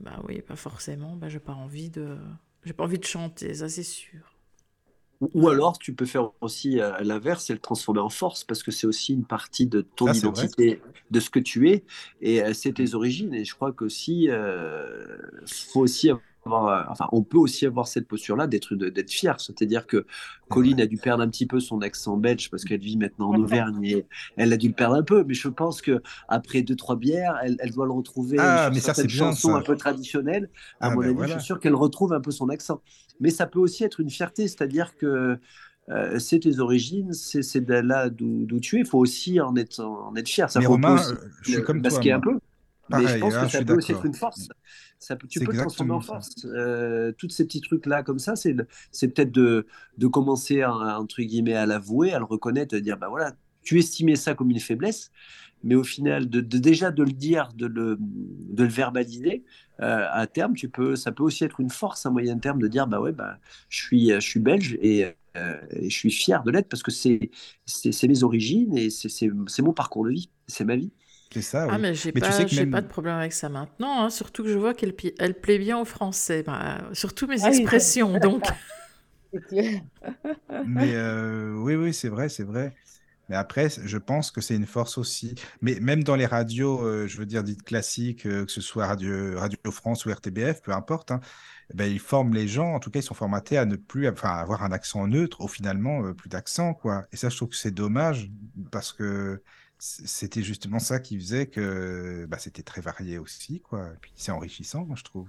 bah 0.00 0.20
oui, 0.28 0.42
pas 0.42 0.56
forcément, 0.56 1.16
bah 1.16 1.28
j'ai 1.30 1.40
pas 1.40 1.54
envie 1.54 1.88
de, 1.88 2.18
j'ai 2.64 2.74
pas 2.74 2.84
envie 2.84 2.98
de 2.98 3.04
chanter, 3.04 3.54
ça 3.54 3.70
c'est 3.70 3.82
sûr. 3.82 4.35
Ou 5.20 5.48
alors, 5.48 5.78
tu 5.78 5.94
peux 5.94 6.04
faire 6.04 6.30
aussi 6.40 6.80
euh, 6.80 6.92
l'inverse 7.00 7.48
et 7.48 7.54
le 7.54 7.58
transformer 7.58 8.00
en 8.00 8.10
force, 8.10 8.44
parce 8.44 8.62
que 8.62 8.70
c'est 8.70 8.86
aussi 8.86 9.14
une 9.14 9.24
partie 9.24 9.66
de 9.66 9.80
ton 9.80 10.06
Ah, 10.08 10.14
identité, 10.14 10.80
de 11.10 11.20
ce 11.20 11.30
que 11.30 11.38
tu 11.38 11.70
es, 11.70 11.84
et 12.20 12.42
euh, 12.42 12.52
c'est 12.52 12.72
tes 12.72 12.94
origines. 12.94 13.32
Et 13.32 13.44
je 13.44 13.54
crois 13.54 13.72
qu'aussi, 13.72 14.28
euh, 14.28 15.16
faut 15.46 15.80
aussi 15.80 16.10
avoir, 16.46 16.66
euh, 16.68 16.84
enfin, 16.90 17.08
on 17.12 17.22
peut 17.22 17.38
aussi 17.38 17.66
avoir 17.66 17.86
cette 17.88 18.08
posture-là 18.08 18.46
d'être 18.46 18.74
fier. 19.10 19.38
C'est-à-dire 19.40 19.86
que 19.86 20.06
Colline 20.48 20.80
a 20.80 20.86
dû 20.86 20.98
perdre 20.98 21.22
un 21.22 21.28
petit 21.28 21.46
peu 21.46 21.60
son 21.60 21.80
accent 21.80 22.16
belge 22.16 22.50
parce 22.50 22.64
qu'elle 22.64 22.80
vit 22.80 22.96
maintenant 22.96 23.30
en 23.30 23.38
Auvergne 23.38 23.84
et 23.84 24.06
elle 24.36 24.52
a 24.52 24.56
dû 24.56 24.68
le 24.68 24.74
perdre 24.74 24.96
un 24.96 25.02
peu. 25.02 25.24
Mais 25.24 25.34
je 25.34 25.48
pense 25.48 25.82
que 25.82 26.02
après 26.28 26.62
deux 26.62 26.76
trois 26.76 26.96
bières, 26.96 27.36
elle, 27.42 27.56
elle 27.60 27.72
doit 27.72 27.86
le 27.86 27.92
retrouver 27.92 28.38
Ah, 28.38 28.70
mais 28.72 28.80
ça, 28.80 28.94
certaines 28.94 28.94
c'est 28.94 29.08
bien, 29.08 29.32
chansons 29.32 29.36
ça. 29.36 29.56
un 29.56 29.62
peu 29.62 29.76
traditionnelles. 29.76 30.50
À 30.80 30.88
Ah, 30.88 30.90
mon 30.90 31.00
ben 31.00 31.08
avis, 31.08 31.14
voilà. 31.14 31.26
je 31.26 31.38
suis 31.38 31.46
sûr 31.46 31.60
qu'elle 31.60 31.74
retrouve 31.74 32.12
un 32.12 32.20
peu 32.20 32.30
son 32.30 32.48
accent. 32.48 32.82
Mais 33.20 33.30
ça 33.30 33.46
peut 33.46 33.58
aussi 33.60 33.84
être 33.84 34.00
une 34.00 34.10
fierté, 34.10 34.46
c'est-à-dire 34.48 34.96
que 34.96 35.38
euh, 35.88 36.18
c'est 36.18 36.40
tes 36.40 36.58
origines, 36.58 37.12
c'est 37.12 37.42
c'est 37.42 37.60
de 37.60 37.74
là 37.74 38.10
d'où 38.10 38.44
d'où 38.46 38.60
tu 38.60 38.76
es. 38.76 38.80
Il 38.80 38.86
faut 38.86 38.98
aussi 38.98 39.40
en 39.40 39.54
être, 39.56 39.80
en 39.80 40.14
être 40.16 40.28
fier. 40.28 40.50
Ça 40.50 40.60
Mais 40.60 40.66
faut 40.66 40.72
Romain, 40.72 40.94
aussi 40.94 41.14
euh, 41.14 41.28
je 41.42 41.50
suis 41.50 41.60
le 41.60 41.62
comme 41.62 41.82
toi, 41.82 42.02
masquer 42.02 42.12
un 42.12 42.20
moi. 42.20 42.40
Mais 42.88 43.06
je 43.06 43.16
pense 43.18 43.36
là, 43.36 43.46
que 43.46 43.52
ça 43.52 43.62
peut 43.62 43.74
aussi 43.74 43.92
être 43.92 44.04
une 44.06 44.14
force. 44.14 44.48
Ça 44.98 45.16
tu 45.28 45.42
peux 45.42 45.52
transformer 45.54 45.92
en 45.92 46.00
force. 46.00 46.44
Euh, 46.44 47.12
tous 47.18 47.28
ces 47.30 47.44
petits 47.46 47.60
trucs-là, 47.60 48.02
comme 48.02 48.18
ça, 48.18 48.34
c'est 48.36 48.54
peut-être 48.54 49.32
de, 49.32 49.66
de 49.98 50.06
commencer, 50.06 50.62
à, 50.62 51.00
entre 51.00 51.22
guillemets, 51.22 51.54
à 51.54 51.66
l'avouer, 51.66 52.12
à 52.12 52.18
le 52.18 52.24
reconnaître, 52.24 52.74
de 52.74 52.80
dire, 52.80 52.96
bah 52.96 53.08
voilà, 53.08 53.32
tu 53.62 53.78
estimais 53.78 54.16
ça 54.16 54.34
comme 54.34 54.50
une 54.50 54.60
faiblesse, 54.60 55.10
mais 55.64 55.74
au 55.74 55.84
final, 55.84 56.28
de, 56.30 56.40
de- 56.40 56.58
déjà 56.58 56.90
de 56.90 57.02
le 57.02 57.12
dire, 57.12 57.50
de 57.54 57.66
le, 57.66 57.96
de 58.00 58.62
le 58.62 58.68
verbaliser, 58.68 59.44
euh, 59.80 60.06
à 60.10 60.26
terme, 60.26 60.54
tu 60.54 60.68
peux, 60.68 60.96
ça 60.96 61.12
peut 61.12 61.22
aussi 61.24 61.44
être 61.44 61.60
une 61.60 61.70
force 61.70 62.06
à 62.06 62.10
moyen 62.10 62.38
terme 62.38 62.60
de 62.60 62.68
dire, 62.68 62.86
bah 62.86 63.00
ouais, 63.00 63.12
bah, 63.12 63.38
je 63.68 63.78
suis, 63.84 64.10
je 64.10 64.20
suis 64.20 64.40
belge 64.40 64.78
et, 64.80 65.06
euh, 65.36 65.56
et 65.70 65.90
je 65.90 65.96
suis 65.96 66.10
fier 66.10 66.42
de 66.44 66.50
l'être 66.50 66.68
parce 66.68 66.82
que 66.82 66.90
c'est 66.90 67.30
mes 68.08 68.22
origines 68.22 68.76
et 68.76 68.90
c'est 68.90 69.62
mon 69.62 69.72
parcours 69.72 70.04
de 70.04 70.10
vie, 70.10 70.30
c'est 70.46 70.64
ma 70.64 70.76
vie. 70.76 70.92
C'est 71.32 71.42
ça, 71.42 71.66
Ah 71.68 71.78
oui. 71.78 71.78
mais 71.78 71.94
j'ai 71.94 72.12
Mais 72.14 72.20
tu 72.20 72.20
pas, 72.20 72.32
sais 72.32 72.44
que 72.44 72.50
j'ai 72.50 72.64
même- 72.64 72.70
pas 72.70 72.80
de 72.82 72.86
problème 72.88 73.16
avec 73.16 73.32
ça 73.32 73.48
maintenant, 73.48 74.04
hein, 74.04 74.10
surtout 74.10 74.42
que 74.44 74.48
je 74.48 74.58
vois 74.58 74.74
qu'elle 74.74 74.94
elle 75.18 75.40
plaît 75.40 75.58
bien 75.58 75.78
aux 75.78 75.84
Français, 75.84 76.42
bah, 76.44 76.88
surtout 76.92 77.26
mes 77.26 77.44
Ah 77.44 77.48
oui. 77.50 77.58
expressions, 77.60 78.18
donc. 78.18 78.44
C'est 79.32 79.40
clair. 79.46 79.82
Mais 80.62 80.94
euh, 80.94 81.54
oui, 81.56 81.74
oui, 81.74 81.94
c'est 81.94 82.08
vrai, 82.08 82.28
c'est 82.28 82.44
vrai. 82.44 82.74
Mais 83.28 83.36
après, 83.36 83.68
je 83.70 83.98
pense 83.98 84.30
que 84.30 84.40
c'est 84.40 84.56
une 84.56 84.66
force 84.66 84.98
aussi. 84.98 85.34
Mais 85.62 85.80
même 85.80 86.04
dans 86.04 86.16
les 86.16 86.26
radios, 86.26 86.82
euh, 86.84 87.06
je 87.08 87.18
veux 87.18 87.26
dire, 87.26 87.44
dites 87.44 87.62
classiques, 87.64 88.26
euh, 88.26 88.44
que 88.46 88.52
ce 88.52 88.60
soit 88.60 88.86
Radio, 88.86 89.38
Radio 89.38 89.58
France 89.72 90.06
ou 90.06 90.10
RTBF, 90.12 90.62
peu 90.62 90.72
importe, 90.72 91.10
hein, 91.12 91.20
ben, 91.74 91.86
ils 91.92 92.00
forment 92.00 92.34
les 92.34 92.48
gens, 92.48 92.74
en 92.74 92.80
tout 92.80 92.90
cas, 92.90 93.00
ils 93.00 93.02
sont 93.04 93.14
formatés 93.14 93.58
à 93.58 93.66
ne 93.66 93.76
plus 93.76 94.08
enfin, 94.08 94.30
avoir 94.30 94.64
un 94.64 94.72
accent 94.72 95.06
neutre, 95.08 95.40
ou 95.42 95.48
finalement, 95.48 96.04
euh, 96.06 96.14
plus 96.14 96.28
d'accent, 96.30 96.74
quoi. 96.74 97.06
Et 97.12 97.16
ça, 97.16 97.28
je 97.30 97.36
trouve 97.36 97.50
que 97.50 97.56
c'est 97.56 97.72
dommage, 97.72 98.30
parce 98.72 98.92
que 98.92 99.42
c'était 99.78 100.42
justement 100.42 100.78
ça 100.78 101.00
qui 101.00 101.18
faisait 101.18 101.46
que 101.46 102.26
bah, 102.28 102.38
c'était 102.38 102.62
très 102.62 102.80
varié 102.80 103.18
aussi, 103.18 103.60
quoi. 103.60 103.88
Et 103.88 103.96
puis 104.00 104.12
c'est 104.14 104.32
enrichissant, 104.32 104.86
je 104.94 105.04
trouve. 105.04 105.28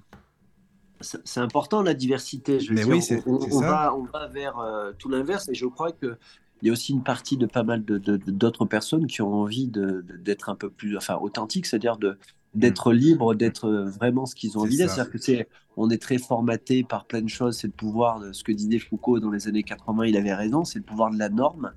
C'est 1.01 1.39
important 1.39 1.83
la 1.83 1.93
diversité. 1.93 2.59
Je 2.59 2.69
veux 2.69 2.75
Mais 2.75 2.83
dire, 2.83 2.93
oui, 2.95 3.01
c'est 3.03 3.21
on, 3.27 3.39
on 3.51 3.59
va, 3.61 3.95
on 3.95 4.03
va 4.05 4.27
vers 4.27 4.57
euh, 4.57 4.93
tout 4.97 5.09
l'inverse 5.09 5.47
et 5.49 5.53
je 5.53 5.65
crois 5.67 5.91
que 5.91 6.17
il 6.63 6.67
y 6.67 6.69
a 6.69 6.73
aussi 6.73 6.91
une 6.91 7.03
partie 7.03 7.37
de 7.37 7.45
pas 7.45 7.61
mal 7.61 7.85
de, 7.85 7.99
de- 7.99 8.17
de- 8.17 8.31
d'autres 8.31 8.65
personnes 8.65 9.05
qui 9.05 9.21
ont 9.21 9.31
envie 9.31 9.67
d'être 9.67 10.49
un 10.49 10.55
peu 10.55 10.71
plus, 10.71 10.97
enfin, 10.97 11.15
authentiques, 11.17 11.67
c'est-à-dire 11.67 11.97
de, 11.97 12.17
Mm. 12.55 12.59
d'être 12.59 12.93
libres, 12.93 13.35
d'être 13.35 13.69
vraiment 13.69 14.25
ce 14.25 14.33
qu'ils 14.33 14.57
ont 14.57 14.61
envie 14.61 14.77
d'être. 14.77 14.89
C'est-à-dire 14.89 15.11
que 15.11 15.19
c'est, 15.19 15.47
on 15.75 15.89
est 15.91 16.01
très 16.01 16.17
formaté 16.17 16.83
par 16.83 17.05
plein 17.05 17.21
de 17.21 17.27
choses. 17.29 17.57
C'est 17.57 17.67
le 17.67 17.73
pouvoir 17.73 18.19
de 18.19 18.31
ce 18.33 18.43
que 18.43 18.51
disait 18.51 18.79
Foucault 18.79 19.19
dans 19.19 19.29
les 19.29 19.47
années 19.47 19.61
80, 19.63 20.05
il 20.05 20.17
avait 20.17 20.33
raison, 20.33 20.63
c'est 20.63 20.79
le 20.79 20.85
pouvoir 20.85 21.11
de 21.11 21.19
la 21.19 21.29
norme. 21.29 21.73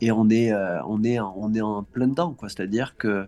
Et 0.00 0.10
on 0.12 0.28
est, 0.30 0.52
euh, 0.52 0.82
on 0.86 1.04
est, 1.04 1.20
on 1.20 1.54
est 1.54 1.60
en 1.60 1.82
plein 1.82 2.06
dedans, 2.08 2.32
quoi. 2.32 2.48
C'est-à-dire 2.48 2.96
que, 2.96 3.26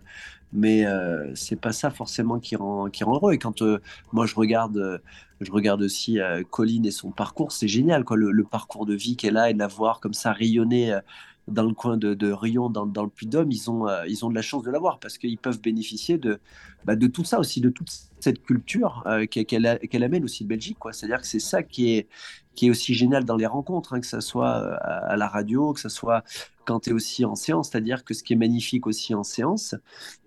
mais 0.52 0.86
euh, 0.86 1.34
c'est 1.34 1.60
pas 1.60 1.72
ça 1.72 1.90
forcément 1.90 2.38
qui 2.38 2.56
rend, 2.56 2.90
qui 2.90 3.04
rend 3.04 3.14
heureux. 3.14 3.32
Et 3.32 3.38
quand 3.38 3.62
euh, 3.62 3.80
moi 4.12 4.26
je 4.26 4.34
regarde, 4.34 4.76
euh, 4.76 4.98
je 5.40 5.50
regarde 5.50 5.82
aussi 5.82 6.18
Colline 6.50 6.86
et 6.86 6.90
son 6.90 7.10
parcours, 7.10 7.52
c'est 7.52 7.68
génial, 7.68 8.04
quoi. 8.04 8.16
Le, 8.16 8.44
parcours 8.44 8.86
de 8.86 8.94
vie 8.94 9.16
qu'elle 9.16 9.36
a 9.36 9.50
et 9.50 9.54
de 9.54 9.58
la 9.58 9.66
voir 9.66 10.00
comme 10.00 10.14
ça 10.14 10.32
rayonner 10.32 10.96
dans 11.48 11.64
le 11.64 11.74
coin 11.74 11.96
de, 11.96 12.14
de 12.14 12.30
Rion, 12.30 12.70
dans, 12.70 12.84
le 12.84 13.08
Puy-de-Dôme, 13.08 13.50
ils 13.50 13.68
ont, 13.68 13.88
ils 14.06 14.24
ont 14.24 14.30
de 14.30 14.34
la 14.36 14.42
chance 14.42 14.62
de 14.62 14.70
l'avoir 14.70 15.00
parce 15.00 15.18
qu'ils 15.18 15.38
peuvent 15.38 15.60
bénéficier 15.60 16.16
de, 16.16 16.38
bah, 16.84 16.96
de 16.96 17.06
tout 17.06 17.24
ça 17.24 17.38
aussi, 17.38 17.60
de 17.60 17.70
toute 17.70 17.90
cette 18.20 18.42
culture 18.42 19.02
euh, 19.06 19.26
qu'elle 19.26 20.04
amène 20.04 20.24
aussi 20.24 20.44
de 20.44 20.48
Belgique. 20.48 20.78
C'est-à-dire 20.92 21.20
que 21.20 21.26
c'est 21.26 21.40
ça 21.40 21.62
qui 21.62 21.94
est, 21.94 22.08
qui 22.54 22.66
est 22.66 22.70
aussi 22.70 22.94
génial 22.94 23.24
dans 23.24 23.36
les 23.36 23.46
rencontres, 23.46 23.94
hein, 23.94 24.00
que 24.00 24.06
ça 24.06 24.20
soit 24.20 24.50
à, 24.50 25.12
à 25.12 25.16
la 25.16 25.28
radio, 25.28 25.72
que 25.72 25.80
ça 25.80 25.88
soit 25.88 26.22
quand 26.64 26.80
tu 26.80 26.90
es 26.90 26.92
aussi 26.92 27.24
en 27.24 27.34
séance, 27.34 27.70
c'est-à-dire 27.70 28.04
que 28.04 28.14
ce 28.14 28.22
qui 28.22 28.32
est 28.32 28.36
magnifique 28.36 28.86
aussi 28.86 29.14
en 29.14 29.22
séance, 29.22 29.74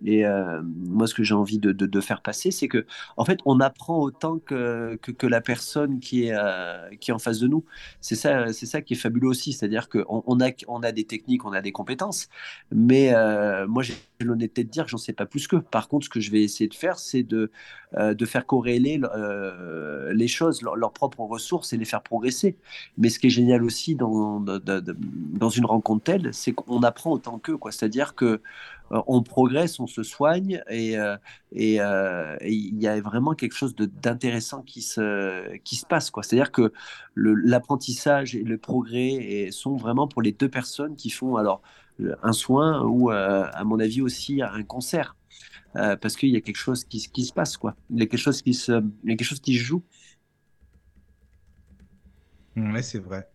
et 0.04 0.26
euh, 0.26 0.62
moi 0.62 1.06
ce 1.06 1.14
que 1.14 1.22
j'ai 1.22 1.34
envie 1.34 1.58
de, 1.58 2.00
faire 2.00 2.20
passer, 2.20 2.50
c'est 2.50 2.68
que 2.68 2.86
en 3.16 3.24
fait 3.24 3.40
on 3.46 3.58
apprend 3.60 3.98
autant 4.00 4.38
que, 4.38 4.98
la 5.22 5.40
personne 5.40 5.98
qui 5.98 6.26
est, 6.26 6.34
euh, 6.34 6.88
qui 7.00 7.10
est 7.10 7.14
en 7.14 7.18
face 7.18 7.40
de 7.40 7.48
nous. 7.48 7.64
C'est 8.00 8.14
ça, 8.14 8.52
c'est 8.52 8.66
ça 8.66 8.82
qui 8.82 8.94
est 8.94 8.96
fabuleux 8.96 9.28
aussi, 9.28 9.52
c'est-à-dire 9.52 9.88
qu'on 9.88 10.22
on 10.26 10.40
a, 10.40 10.50
on 10.68 10.82
a 10.82 10.92
des 10.92 11.04
techniques, 11.04 11.44
on 11.44 11.52
a 11.52 11.62
des 11.62 11.72
compétences, 11.72 12.28
mais 12.70 13.14
euh, 13.14 13.66
moi 13.66 13.82
j'ai 13.82 13.94
l'honnêteté 14.24 14.64
de 14.64 14.70
dire 14.70 14.84
que 14.84 14.90
j'en 14.90 14.96
sais 14.98 15.12
pas 15.12 15.26
plus 15.26 15.46
qu'eux. 15.46 15.60
Par 15.60 15.88
contre, 15.88 16.06
ce 16.06 16.10
que 16.10 16.20
je 16.20 16.30
vais 16.30 16.42
essayer 16.42 16.68
de 16.68 16.74
faire, 16.74 16.98
c'est 16.98 17.22
de, 17.22 17.50
euh, 17.94 18.14
de 18.14 18.26
faire 18.26 18.46
corréler 18.46 19.00
euh, 19.14 20.12
les 20.12 20.28
choses, 20.28 20.62
leur- 20.62 20.76
leurs 20.76 20.92
propres 20.92 21.20
ressources 21.20 21.72
et 21.72 21.76
les 21.76 21.84
faire 21.84 22.02
progresser. 22.02 22.56
Mais 22.98 23.08
ce 23.10 23.18
qui 23.18 23.28
est 23.28 23.30
génial 23.30 23.62
aussi 23.62 23.94
dans, 23.94 24.40
dans, 24.40 25.50
une 25.50 25.66
rencontre 25.66 26.04
telle, 26.04 26.34
c'est 26.34 26.52
qu'on 26.52 26.82
apprend 26.82 27.12
autant 27.12 27.38
qu'eux. 27.38 27.58
C'est-à-dire 27.70 28.14
que 28.14 28.40
euh, 28.92 29.02
on 29.06 29.22
progresse, 29.22 29.80
on 29.80 29.86
se 29.86 30.02
soigne 30.02 30.62
et 30.70 30.98
euh, 30.98 31.16
et 31.52 31.76
et 31.76 32.52
il 32.52 32.80
y 32.80 32.86
a 32.88 33.00
vraiment 33.00 33.34
quelque 33.34 33.54
chose 33.54 33.74
d'intéressant 33.76 34.62
qui 34.62 34.82
se 34.82 35.56
qui 35.58 35.76
se 35.76 35.86
passe. 35.86 36.10
C'est-à-dire 36.22 36.52
que 36.52 36.72
l'apprentissage 37.16 38.34
et 38.36 38.42
le 38.42 38.58
progrès 38.58 39.48
sont 39.52 39.76
vraiment 39.76 40.06
pour 40.08 40.22
les 40.22 40.32
deux 40.32 40.48
personnes 40.48 40.96
qui 40.96 41.10
font 41.10 41.36
alors 41.36 41.62
un 42.22 42.32
soin 42.32 42.82
ou 42.84 43.10
euh, 43.10 43.46
à 43.52 43.64
mon 43.64 43.78
avis 43.80 44.02
aussi 44.02 44.42
un 44.42 44.62
concert. 44.64 45.16
Euh, 45.76 45.96
parce 45.96 46.16
qu'il 46.16 46.28
y 46.30 46.36
a 46.36 46.40
quelque 46.42 46.56
chose 46.56 46.84
qui, 46.84 47.00
se- 47.00 47.08
qui 47.10 47.24
se 47.24 47.32
passe, 47.32 47.56
quoi. 47.56 47.74
Il 47.90 47.98
y 47.98 48.02
a 48.02 48.06
quelque 48.06 48.20
chose 48.20 48.42
qui 48.42 48.54
se, 48.54 48.72
il 49.04 49.10
y 49.10 49.14
a 49.14 49.16
quelque 49.16 49.24
chose 49.28 49.40
qui 49.40 49.56
se 49.58 49.62
joue. 49.64 49.82
Ouais, 52.56 52.82
c'est 52.82 52.98
vrai. 52.98 53.28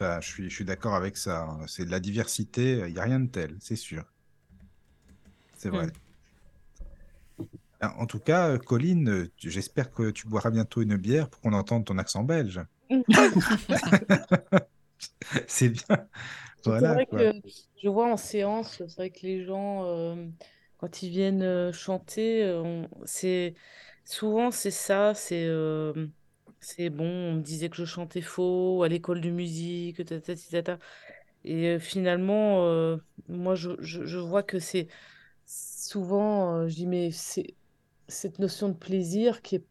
Je 0.00 0.18
suis, 0.22 0.50
je 0.50 0.54
suis 0.54 0.64
d'accord 0.66 0.94
avec 0.94 1.16
ça. 1.16 1.42
hein. 1.44 1.66
C'est 1.68 1.84
de 1.86 1.90
la 1.90 2.00
diversité, 2.00 2.84
il 2.88 2.92
n'y 2.94 2.98
a 3.00 3.04
rien 3.04 3.20
de 3.20 3.30
tel, 3.30 3.56
c'est 3.60 3.76
sûr. 3.76 4.04
C'est 5.56 5.70
vrai. 5.70 5.86
Ah, 7.80 7.94
En 7.98 8.06
tout 8.06 8.18
cas, 8.20 8.58
Colline, 8.58 9.28
j'espère 9.38 9.90
que 9.92 10.10
tu 10.10 10.26
boiras 10.28 10.50
bientôt 10.50 10.82
une 10.82 10.96
bière 10.96 11.28
pour 11.30 11.40
qu'on 11.40 11.52
entende 11.52 11.84
ton 11.84 11.98
accent 11.98 12.24
belge. 12.24 12.60
C'est 15.48 15.70
bien. 15.70 16.08
C'est 16.78 16.88
vrai 16.88 17.06
quoi. 17.08 17.18
que 17.18 17.32
je 17.82 17.88
vois 17.88 18.10
en 18.12 18.16
séance, 18.16 18.78
c'est 18.78 18.94
vrai 18.96 19.10
que 19.10 19.20
les 19.22 19.44
gens, 19.44 19.84
euh, 19.86 20.26
quand 20.78 21.02
ils 21.02 21.10
viennent 21.10 21.42
euh, 21.42 21.72
chanter, 21.72 22.42
euh, 22.44 22.62
on- 22.62 22.88
c'est 23.04 23.54
souvent 24.04 24.50
c'est 24.50 24.70
ça, 24.70 25.14
c'est 25.14 25.44
euh, 25.46 26.06
c'est 26.60 26.90
bon, 26.90 27.04
on 27.06 27.34
me 27.34 27.40
disait 27.42 27.68
que 27.70 27.76
je 27.76 27.84
chantais 27.84 28.20
faux 28.22 28.82
à 28.82 28.88
l'école 28.88 29.20
de 29.20 29.30
musique. 29.30 30.00
Et 31.44 31.68
euh, 31.68 31.78
finalement, 31.78 32.64
euh, 32.66 32.96
moi 33.28 33.54
je, 33.54 33.70
je, 33.80 34.04
je 34.06 34.18
vois 34.18 34.42
que 34.42 34.58
c'est 34.58 34.88
souvent, 35.46 36.56
euh, 36.56 36.68
je 36.68 36.74
dis, 36.76 36.86
mais 36.86 37.10
c'est 37.12 37.56
cette 38.08 38.38
notion 38.38 38.68
de 38.70 38.74
plaisir 38.74 39.42
qui 39.42 39.56
est, 39.56 39.66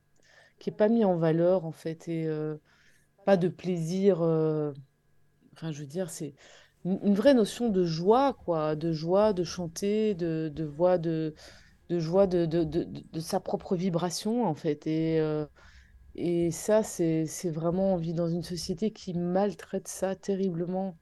qui 0.60 0.70
est 0.72 0.74
pas 0.74 0.90
mis 0.90 1.06
en 1.06 1.18
valeur 1.18 1.66
en 1.66 1.72
fait, 1.74 2.08
et 2.10 2.28
euh, 2.28 2.58
pas 3.26 3.38
de 3.38 3.50
plaisir. 3.50 4.22
euh, 4.24 4.74
Enfin, 5.54 5.72
je 5.72 5.82
veux 5.82 5.88
dire, 5.88 6.10
c'est 6.10 6.36
une, 6.86 7.14
vraie 7.16 7.34
notion 7.34 7.70
de 7.70 7.84
joie, 7.86 8.34
quoi, 8.46 8.76
de 8.76 8.92
joie 8.92 9.34
de 9.34 9.44
chanter, 9.44 10.16
de, 10.16 10.52
de 10.54 10.64
voix, 10.64 10.98
de, 10.98 11.34
de 11.90 12.00
joie 12.00 12.28
de, 12.28 12.46
de, 12.46 12.64
de, 12.64 13.20
sa 13.20 13.40
propre 13.40 13.76
vibration, 13.76 14.46
en 14.46 14.56
fait. 14.56 14.88
Et, 14.88 15.20
euh, 15.20 15.46
et 16.16 16.52
ça, 16.52 16.84
c'est, 16.84 17.26
vraiment, 17.50 17.94
on 17.94 17.98
vit 17.98 18.14
dans 18.14 18.28
une 18.30 18.44
société 18.44 18.92
qui 18.92 19.14
maltraite 19.14 19.88
ça 19.88 20.16
terriblement. 20.16 20.98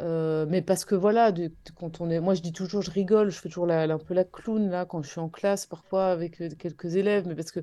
Euh, 0.00 0.46
mais 0.48 0.62
parce 0.62 0.84
que 0.84 0.94
voilà, 0.94 1.32
quand 1.76 2.00
on 2.00 2.08
est, 2.10 2.20
moi 2.20 2.34
je 2.34 2.40
dis 2.40 2.52
toujours, 2.52 2.82
je 2.82 2.90
rigole, 2.90 3.30
je 3.30 3.40
fais 3.40 3.48
toujours 3.48 3.66
la, 3.66 3.82
un 3.82 3.98
peu 3.98 4.14
la 4.14 4.22
clown 4.24 4.70
là 4.70 4.86
quand 4.86 5.02
je 5.02 5.10
suis 5.10 5.18
en 5.20 5.28
classe 5.28 5.66
parfois 5.66 6.06
avec 6.12 6.40
euh, 6.40 6.50
quelques 6.56 6.94
élèves, 6.94 7.26
mais 7.26 7.34
parce 7.34 7.50
que 7.50 7.60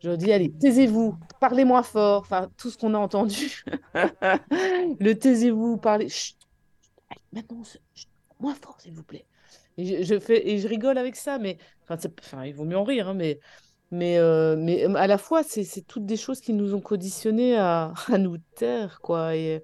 je 0.00 0.08
leur 0.08 0.16
dis, 0.16 0.30
allez, 0.30 0.52
taisez-vous, 0.52 1.16
parlez 1.40 1.64
moins 1.64 1.82
fort, 1.82 2.20
enfin 2.20 2.50
tout 2.56 2.70
ce 2.70 2.78
qu'on 2.78 2.94
a 2.94 2.98
entendu. 2.98 3.64
Le 3.94 5.12
taisez-vous, 5.14 5.78
parlez. 5.78 6.08
Maintenant, 7.36 7.62
moins 8.40 8.54
fort, 8.54 8.80
s'il 8.80 8.92
vous 8.92 9.04
plaît. 9.04 9.26
Et 9.78 10.04
je, 10.04 10.18
fais 10.18 10.48
et 10.48 10.58
je 10.58 10.66
rigole 10.66 10.98
avec 10.98 11.16
ça, 11.16 11.38
mais 11.38 11.58
enfin, 11.88 12.44
il 12.44 12.54
vaut 12.54 12.64
mieux 12.64 12.78
en 12.78 12.84
rire, 12.84 13.08
hein, 13.08 13.14
mais 13.14 13.38
mais 13.92 14.18
euh, 14.18 14.56
mais 14.58 14.84
euh, 14.84 14.94
à 14.96 15.06
la 15.06 15.18
fois, 15.18 15.42
c'est 15.44 15.64
toutes 15.86 16.06
des 16.06 16.16
choses 16.16 16.40
qui 16.40 16.52
nous 16.52 16.74
ont 16.74 16.80
conditionnés 16.80 17.56
à, 17.56 17.94
nous 18.18 18.38
taire, 18.56 19.00
quoi, 19.00 19.36
et 19.36 19.62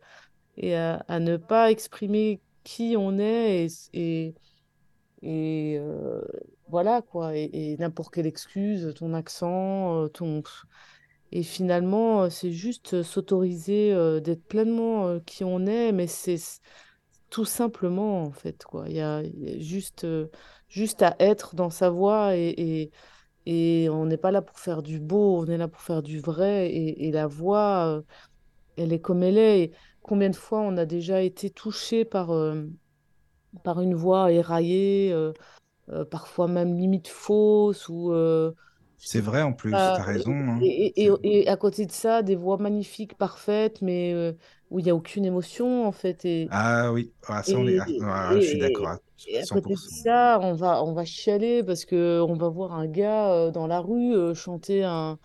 à, 0.74 1.20
ne 1.20 1.36
pas 1.36 1.70
exprimer 1.70 2.40
qui 2.64 2.94
on 2.96 3.18
est 3.18 3.66
et 3.92 4.34
et, 5.24 5.76
euh, 5.78 6.20
voilà 6.68 7.00
quoi, 7.02 7.36
et, 7.36 7.76
n'importe 7.78 8.12
quelle 8.14 8.26
excuse, 8.26 8.92
ton 8.96 9.14
accent, 9.14 10.08
ton 10.10 10.42
et 11.34 11.42
finalement, 11.42 12.28
c'est 12.28 12.52
juste 12.52 13.02
s'autoriser 13.02 13.94
d'être 14.20 14.44
pleinement 14.44 15.18
qui 15.20 15.44
on 15.44 15.66
est, 15.66 15.92
mais 15.92 16.06
c'est 16.06 16.38
tout 17.32 17.46
simplement, 17.46 18.24
en 18.24 18.32
fait, 18.32 18.62
quoi. 18.64 18.88
Il 18.88 18.96
y 18.96 19.00
a, 19.00 19.22
juste, 19.58 20.04
euh, 20.04 20.28
juste 20.68 21.02
à 21.02 21.16
être 21.18 21.54
dans 21.56 21.70
sa 21.70 21.88
voix 21.90 22.36
et, 22.36 22.50
et, 23.46 23.84
et 23.84 23.88
on 23.90 24.06
n'est 24.06 24.18
pas 24.18 24.30
là 24.32 24.42
pour 24.42 24.58
faire 24.58 24.82
du 24.82 25.00
beau, 25.00 25.38
on 25.40 25.46
est 25.46 25.56
là 25.58 25.68
pour 25.68 25.80
faire 25.80 26.02
du 26.02 26.20
vrai. 26.20 26.68
Et, 26.70 27.08
et 27.08 27.12
la 27.12 27.26
voix, 27.26 27.86
euh, 27.86 28.02
elle 28.76 28.92
est 28.92 29.00
comme 29.00 29.22
elle 29.22 29.38
est. 29.38 29.60
Et 29.62 29.72
combien 30.02 30.30
de 30.30 30.36
fois 30.36 30.60
on 30.60 30.76
a 30.76 30.84
déjà 30.86 31.22
été 31.22 31.50
touché 31.50 32.04
par, 32.04 32.32
euh, 32.32 32.64
par 33.64 33.80
une 33.80 33.94
voix 33.94 34.32
éraillée, 34.32 35.12
euh, 35.12 35.32
euh, 35.90 36.04
parfois 36.04 36.48
même 36.48 36.76
limite 36.76 37.08
fausse 37.08 37.88
ou... 37.88 38.12
C'est 38.98 39.20
vrai 39.20 39.42
en 39.42 39.52
plus, 39.52 39.72
tu 39.72 39.76
as 39.78 40.02
raison. 40.04 40.32
hein. 40.32 40.60
et, 40.62 41.04
et, 41.04 41.06
C'est- 41.06 41.20
et, 41.24 41.40
et 41.42 41.48
à 41.48 41.56
côté 41.56 41.86
de 41.86 41.92
ça, 41.92 42.22
des 42.22 42.36
voix 42.36 42.56
magnifiques, 42.58 43.16
parfaites, 43.18 43.82
mais 43.82 44.12
euh, 44.14 44.32
où 44.72 44.78
il 44.78 44.84
n'y 44.84 44.90
a 44.90 44.94
aucune 44.94 45.24
émotion, 45.24 45.86
en 45.86 45.92
fait. 45.92 46.24
Et, 46.24 46.48
Ah 46.50 46.92
oui, 46.92 47.12
ah, 47.28 47.42
ça 47.42 47.52
on 47.56 47.66
est... 47.66 47.78
ah, 47.78 47.86
ah, 48.02 48.32
je 48.36 48.40
suis 48.40 48.58
d'accord 48.58 48.88
à 48.88 48.98
et 49.28 49.38
à 49.38 49.42
côté 49.42 49.74
de 49.74 49.78
100%. 49.78 50.02
ça, 50.02 50.40
on 50.42 50.54
va, 50.54 50.82
on 50.82 50.94
va 50.94 51.04
chialer 51.04 51.62
parce 51.62 51.84
que 51.84 52.20
on 52.28 52.34
va 52.34 52.48
voir 52.48 52.72
un 52.72 52.86
gars 52.86 53.30
euh, 53.30 53.50
dans 53.52 53.68
la 53.68 53.80
rue 53.80 54.14
euh, 54.14 54.34
chanter 54.34 54.82
un, 54.82 55.18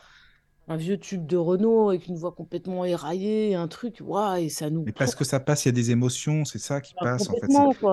un 0.67 0.77
vieux 0.77 0.97
tube 0.99 1.25
de 1.25 1.37
Renault 1.37 1.89
avec 1.89 2.07
une 2.07 2.15
voix 2.15 2.31
complètement 2.31 2.85
éraillée, 2.85 3.55
un 3.55 3.67
truc, 3.67 3.97
waouh, 4.01 4.35
et 4.37 4.49
ça 4.49 4.69
nous 4.69 4.83
Mais 4.83 4.91
parce 4.91 5.15
que 5.15 5.23
ça 5.23 5.39
passe, 5.39 5.65
il 5.65 5.69
y 5.69 5.69
a 5.69 5.73
des 5.73 5.91
émotions, 5.91 6.45
c'est 6.45 6.59
ça 6.59 6.81
qui 6.81 6.93
passe 6.93 7.29
en 7.29 7.33
fait. 7.33 7.47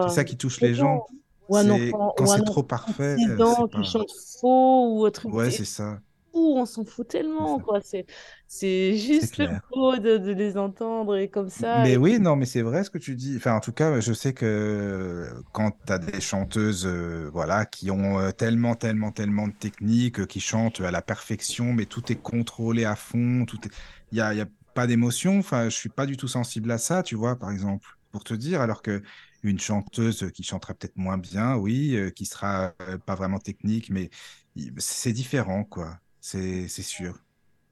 C'est 0.09 0.15
ça 0.15 0.25
qui 0.25 0.37
touche 0.37 0.61
les 0.61 0.75
gens. 0.75 1.07
Ou 1.49 1.57
un 1.57 1.71
enfant, 1.71 2.15
quand 2.17 2.27
c'est 2.27 2.43
trop 2.43 2.63
parfait, 2.63 3.17
6 3.19 3.43
ans 3.43 3.69
c'est 3.71 3.79
qui 3.79 3.85
chante 3.85 4.11
faux 4.41 4.99
ou 4.99 5.11
truc. 5.11 5.33
Ouais, 5.33 5.51
c'est 5.51 5.67
ça. 5.67 5.99
On 6.41 6.67
s'en 6.67 6.85
fout 6.85 7.09
tellement, 7.09 7.61
quoi. 7.61 7.81
C'est, 7.81 8.07
c'est 8.47 8.97
juste 8.97 9.35
clair. 9.35 9.61
beau 9.71 9.97
de, 9.97 10.19
de 10.19 10.33
les 10.33 10.57
entendre 10.57 11.17
et 11.17 11.29
comme 11.31 11.49
ça. 11.51 11.89
Mais 11.89 11.97
et- 11.97 11.97
oui, 11.97 12.21
non, 12.21 12.37
mais 12.37 12.47
c'est 12.47 12.63
vrai 12.63 12.85
ce 12.85 12.91
que 12.91 12.99
tu 12.99 13.17
dis. 13.17 13.35
Enfin, 13.37 13.55
en 13.55 13.61
tout 13.61 13.73
cas, 13.73 13.99
je 14.01 14.13
sais 14.13 14.33
que 14.33 15.29
quand 15.53 15.73
tu 15.87 15.93
as 15.93 15.99
des 15.99 16.21
chanteuses 16.21 16.87
euh, 16.87 17.29
voilà, 17.33 17.67
qui 17.67 17.91
ont 17.91 18.21
euh, 18.21 18.31
tellement, 18.31 18.77
tellement, 18.77 19.11
tellement 19.11 19.49
de 19.49 19.53
techniques, 19.55 20.21
euh, 20.21 20.27
qui 20.27 20.39
chantent 20.39 20.81
à 20.81 20.93
la 20.93 21.03
perfection, 21.03 21.73
mais 21.73 21.87
tout 21.87 22.13
est 22.13 22.17
contrôlé 22.23 22.85
à 22.85 22.95
fond, 22.95 23.45
tout 23.45 23.59
est... 23.67 23.71
il 24.13 24.17
n'y 24.17 24.21
a, 24.21 24.35
y 24.35 24.41
a 24.41 24.47
pas 24.75 24.87
d'émotion. 24.87 25.39
Enfin, 25.41 25.65
je 25.69 25.75
suis 25.75 25.89
pas 25.89 26.07
du 26.07 26.17
tout 26.17 26.29
sensible 26.29 26.71
à 26.71 26.79
ça, 26.79 27.03
tu 27.03 27.17
vois, 27.17 27.37
par 27.37 27.51
exemple, 27.51 27.89
pour 28.13 28.23
te 28.23 28.35
dire, 28.35 28.61
alors 28.61 28.81
que 28.83 29.03
une 29.43 29.59
chanteuse 29.59 30.31
qui 30.33 30.45
chanterait 30.45 30.75
peut-être 30.75 30.97
moins 30.97 31.19
bien, 31.19 31.57
oui, 31.57 31.97
euh, 31.97 32.11
qui 32.11 32.25
sera 32.25 32.73
euh, 32.83 32.99
pas 32.99 33.17
vraiment 33.17 33.39
technique, 33.41 33.91
mais 33.91 34.11
c'est 34.79 35.13
différent, 35.13 35.65
quoi. 35.65 35.99
C'est 36.25 36.67
c'est 36.67 36.83
sûr. 36.83 37.21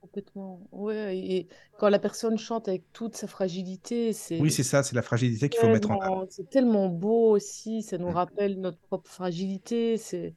Complètement. 0.00 0.66
Ouais, 0.72 1.16
et 1.16 1.48
quand 1.78 1.88
la 1.88 2.00
personne 2.00 2.36
chante 2.36 2.66
avec 2.68 2.92
toute 2.92 3.16
sa 3.16 3.28
fragilité, 3.28 4.12
Oui, 4.38 4.50
c'est 4.50 4.52
c'est 4.52 4.62
ça, 4.62 4.82
c'est 4.82 4.94
la 4.94 5.00
fragilité 5.02 5.48
qu'il 5.48 5.58
faut 5.58 5.68
mettre 5.70 5.90
en 5.90 5.96
avant. 5.96 6.26
c'est 6.30 6.48
tellement 6.50 6.88
beau 6.88 7.30
aussi. 7.30 7.82
Ça 7.82 7.98
nous 7.98 8.10
Mm. 8.10 8.12
rappelle 8.12 8.60
notre 8.60 8.78
propre 8.80 9.10
fragilité. 9.10 9.96
C'est 9.98 10.34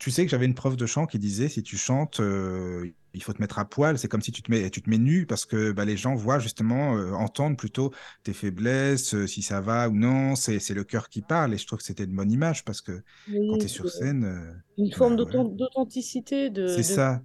Tu 0.00 0.10
sais 0.10 0.24
que 0.24 0.30
j'avais 0.30 0.46
une 0.46 0.54
prof 0.54 0.76
de 0.76 0.86
chant 0.86 1.06
qui 1.06 1.18
disait 1.18 1.48
si 1.48 1.62
tu 1.62 1.76
chantes, 1.76 2.20
euh, 2.20 2.90
il 3.14 3.22
faut 3.22 3.32
te 3.32 3.40
mettre 3.40 3.58
à 3.58 3.64
poil. 3.68 3.98
C'est 3.98 4.08
comme 4.08 4.22
si 4.22 4.32
tu 4.32 4.42
te 4.42 4.50
mets, 4.50 4.68
tu 4.70 4.82
te 4.82 4.90
mets 4.90 4.98
nu 4.98 5.24
parce 5.26 5.46
que 5.46 5.72
bah, 5.72 5.84
les 5.84 5.96
gens 5.96 6.14
voient 6.14 6.38
justement, 6.40 6.96
euh, 6.96 7.12
entendent 7.12 7.56
plutôt 7.56 7.92
tes 8.24 8.32
faiblesses, 8.32 9.14
euh, 9.14 9.26
si 9.26 9.40
ça 9.42 9.60
va 9.60 9.88
ou 9.88 9.94
non. 9.94 10.34
C'est, 10.36 10.58
c'est 10.58 10.74
le 10.74 10.84
cœur 10.84 11.08
qui 11.08 11.22
parle 11.22 11.54
et 11.54 11.58
je 11.58 11.66
trouve 11.66 11.78
que 11.78 11.84
c'était 11.84 12.04
une 12.04 12.14
bonne 12.16 12.32
image 12.32 12.64
parce 12.64 12.80
que 12.82 13.02
quand 13.46 13.56
tu 13.58 13.66
es 13.66 13.68
sur 13.68 13.88
c'est 13.88 13.90
scène, 13.90 14.24
euh, 14.24 14.52
une 14.78 14.92
forme 14.92 15.16
bah, 15.16 15.22
voilà. 15.22 15.44
d'authenticité 15.56 16.50
de, 16.50 16.62
C'est 16.66 16.82
de, 16.82 16.98
ça. 16.98 17.22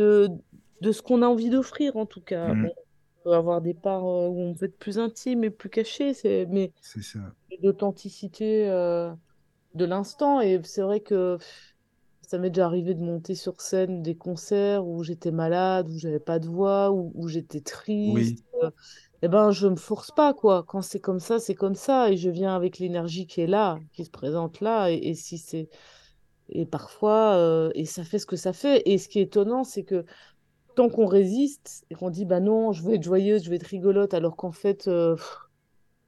De, 0.00 0.28
de 0.80 0.92
ce 0.92 1.02
qu'on 1.02 1.22
a 1.22 1.26
envie 1.26 1.50
d'offrir, 1.50 1.96
en 1.96 2.06
tout 2.06 2.22
cas. 2.22 2.54
Bon, 2.54 2.70
on 3.20 3.24
peut 3.24 3.34
avoir 3.34 3.60
des 3.60 3.74
parts 3.74 4.06
euh, 4.06 4.28
où 4.28 4.40
on 4.40 4.52
veut 4.52 4.66
être 4.68 4.78
plus 4.78 4.98
intime 4.98 5.44
et 5.44 5.50
plus 5.50 5.68
caché, 5.68 6.14
c'est, 6.14 6.46
mais 6.46 6.72
d'authenticité 7.62 8.68
euh, 8.68 9.12
de 9.74 9.84
l'instant. 9.84 10.40
Et 10.40 10.58
c'est 10.64 10.80
vrai 10.80 11.00
que 11.00 11.36
pff, 11.36 11.74
ça 12.22 12.38
m'est 12.38 12.50
déjà 12.50 12.64
arrivé 12.64 12.94
de 12.94 13.02
monter 13.02 13.34
sur 13.34 13.60
scène 13.60 14.02
des 14.02 14.16
concerts 14.16 14.86
où 14.86 15.04
j'étais 15.04 15.32
malade, 15.32 15.90
où 15.90 15.98
j'avais 15.98 16.20
pas 16.20 16.38
de 16.38 16.46
voix, 16.46 16.90
où, 16.92 17.12
où 17.14 17.28
j'étais 17.28 17.60
triste. 17.60 18.14
Oui, 18.14 18.42
euh, 18.62 18.70
eh 19.22 19.28
ben, 19.28 19.50
je 19.50 19.68
me 19.68 19.76
force 19.76 20.10
pas, 20.12 20.32
quoi. 20.32 20.64
Quand 20.66 20.80
c'est 20.80 21.00
comme 21.00 21.20
ça, 21.20 21.38
c'est 21.38 21.54
comme 21.54 21.74
ça. 21.74 22.10
Et 22.10 22.16
je 22.16 22.30
viens 22.30 22.56
avec 22.56 22.78
l'énergie 22.78 23.26
qui 23.26 23.42
est 23.42 23.46
là, 23.46 23.78
qui 23.92 24.06
se 24.06 24.10
présente 24.10 24.60
là. 24.60 24.90
Et, 24.90 24.96
et 25.10 25.14
si 25.14 25.36
c'est... 25.36 25.68
Et 26.50 26.66
parfois, 26.66 27.34
euh, 27.36 27.70
et 27.74 27.84
ça 27.86 28.04
fait 28.04 28.18
ce 28.18 28.26
que 28.26 28.36
ça 28.36 28.52
fait. 28.52 28.82
Et 28.86 28.98
ce 28.98 29.08
qui 29.08 29.18
est 29.20 29.22
étonnant, 29.22 29.64
c'est 29.64 29.84
que 29.84 30.04
tant 30.76 30.88
qu'on 30.90 31.06
résiste 31.06 31.84
et 31.90 31.94
qu'on 31.96 32.10
dit, 32.10 32.24
bah 32.26 32.40
non, 32.40 32.72
je 32.72 32.82
veux 32.82 32.94
être 32.94 33.02
joyeuse, 33.04 33.44
je 33.44 33.50
veux 33.50 33.56
être 33.56 33.64
rigolote, 33.66 34.14
alors 34.14 34.36
qu'en 34.36 34.52
fait, 34.52 34.88
euh, 34.88 35.16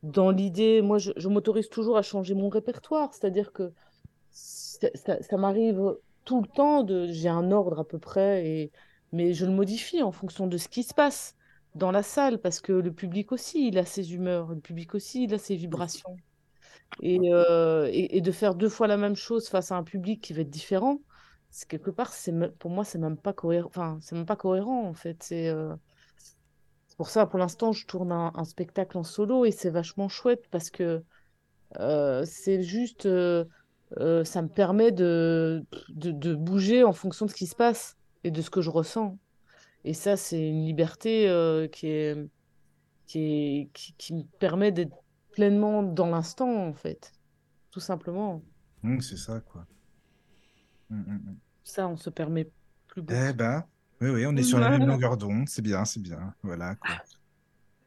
dans 0.03 0.31
l'idée, 0.31 0.83
moi, 0.83 0.99
je, 0.99 1.13
je 1.17 1.29
m'autorise 1.29 1.69
toujours 1.69 1.97
à 1.97 2.03
changer 2.03 2.35
mon 2.35 2.49
répertoire. 2.49 3.15
C'est-à-dire 3.15 3.53
que 3.53 3.73
ça, 4.33 4.89
ça- 4.95 5.23
ça 5.23 5.37
m'arrive 5.37 5.97
tout 6.25 6.43
le 6.43 6.49
temps 6.49 6.85
de, 6.85 7.09
j'ai 7.09 7.29
un 7.29 7.53
ordre 7.53 7.81
à 7.81 7.85
peu 7.89 7.99
près, 7.99 8.47
et, 8.49 8.73
mais 9.13 9.35
je 9.35 9.47
le 9.47 9.53
modifie 9.53 10.03
en 10.03 10.13
fonction 10.13 10.47
de 10.49 10.59
ce 10.59 10.69
qui 10.69 10.83
se 10.85 10.95
passe 10.95 11.37
dans 11.75 11.93
la 11.93 12.03
salle, 12.03 12.41
parce 12.41 12.61
que 12.61 12.73
le 12.73 12.93
public 12.93 13.33
aussi, 13.33 13.69
il 13.69 13.79
a 13.79 13.85
ses 13.87 14.15
humeurs, 14.15 14.49
le 14.55 14.61
public 14.61 14.95
aussi, 14.95 15.25
il 15.25 15.35
a 15.35 15.39
ses 15.39 15.57
vibrations. 15.57 16.21
Et, 17.01 17.19
euh, 17.33 17.89
et, 17.91 18.17
et 18.17 18.21
de 18.21 18.33
faire 18.33 18.55
deux 18.55 18.69
fois 18.69 18.87
la 18.87 18.97
même 18.97 19.17
chose 19.17 19.49
face 19.49 19.73
à 19.73 19.77
un 19.77 19.83
public 19.83 20.21
qui 20.21 20.33
va 20.33 20.43
être 20.43 20.51
différent, 20.51 21.01
c'est 21.51 21.69
quelque 21.69 21.91
part, 21.91 22.13
c'est 22.13 22.33
pour 22.59 22.71
moi, 22.71 22.85
c'est 22.85 22.99
même 22.99 23.17
pas 23.17 23.33
cohérent. 23.33 23.69
Enfin, 23.69 23.99
c'est 24.01 24.15
même 24.15 24.27
pas 24.27 24.37
cohérent 24.37 24.87
en 24.87 24.95
fait. 24.95 25.23
C'est 25.23 25.49
euh, 25.49 25.75
pour 26.97 27.09
ça, 27.09 27.27
pour 27.27 27.39
l'instant, 27.39 27.73
je 27.73 27.87
tourne 27.87 28.13
un, 28.13 28.45
spectacle 28.45 28.99
en 28.99 29.03
solo 29.03 29.45
et 29.45 29.51
c'est 29.51 29.71
vachement 29.71 30.09
chouette 30.09 30.47
parce 30.51 30.71
que 30.71 31.03
euh, 31.81 32.25
c'est 32.27 32.63
juste, 32.63 33.03
ça 33.05 34.43
me 34.43 34.49
permet 34.49 34.93
de, 34.93 35.65
de, 35.91 36.35
bouger 36.35 36.85
en 36.85 36.93
fonction 36.93 37.27
de 37.27 37.31
ce 37.31 37.37
qui 37.37 37.47
se 37.47 37.57
passe 37.57 37.97
et 38.25 38.31
de 38.31 38.43
ce 38.43 38.51
que 38.51 38.61
je 38.61 38.71
ressens. 38.71 39.19
Et 39.85 39.95
ça, 39.95 40.17
c'est 40.17 40.41
une 40.49 40.65
liberté 40.65 41.23
qui 41.73 41.89
est, 41.89 42.17
qui 43.07 43.71
qui, 43.75 43.95
qui 43.99 44.15
me 44.15 44.23
permet 44.39 44.71
d'être 44.73 45.02
pleinement 45.33 45.83
dans 45.83 46.07
l'instant 46.09 46.67
en 46.67 46.73
fait, 46.73 47.13
tout 47.71 47.81
simplement. 47.81 48.43
Hum, 48.85 49.01
c'est 49.01 49.17
ça, 49.17 49.41
quoi. 49.41 49.67
Hum, 50.91 51.05
hum. 51.09 51.37
Ça, 51.65 51.89
on 51.89 51.97
se 51.97 52.11
permet 52.11 52.51
plus 52.89 53.03
beaucoup. 53.03 53.21
Eh 53.29 53.33
ben, 53.33 53.65
oui, 54.01 54.11
oui, 54.11 54.27
on 54.27 54.37
est 54.37 54.43
sur 54.43 54.59
la 54.59 54.71
même 54.71 54.87
longueur 54.87 55.17
d'onde. 55.17 55.49
C'est 55.49 55.63
bien, 55.63 55.85
c'est 55.85 56.01
bien. 56.03 56.35
Voilà, 56.43 56.75
quoi. 56.77 56.97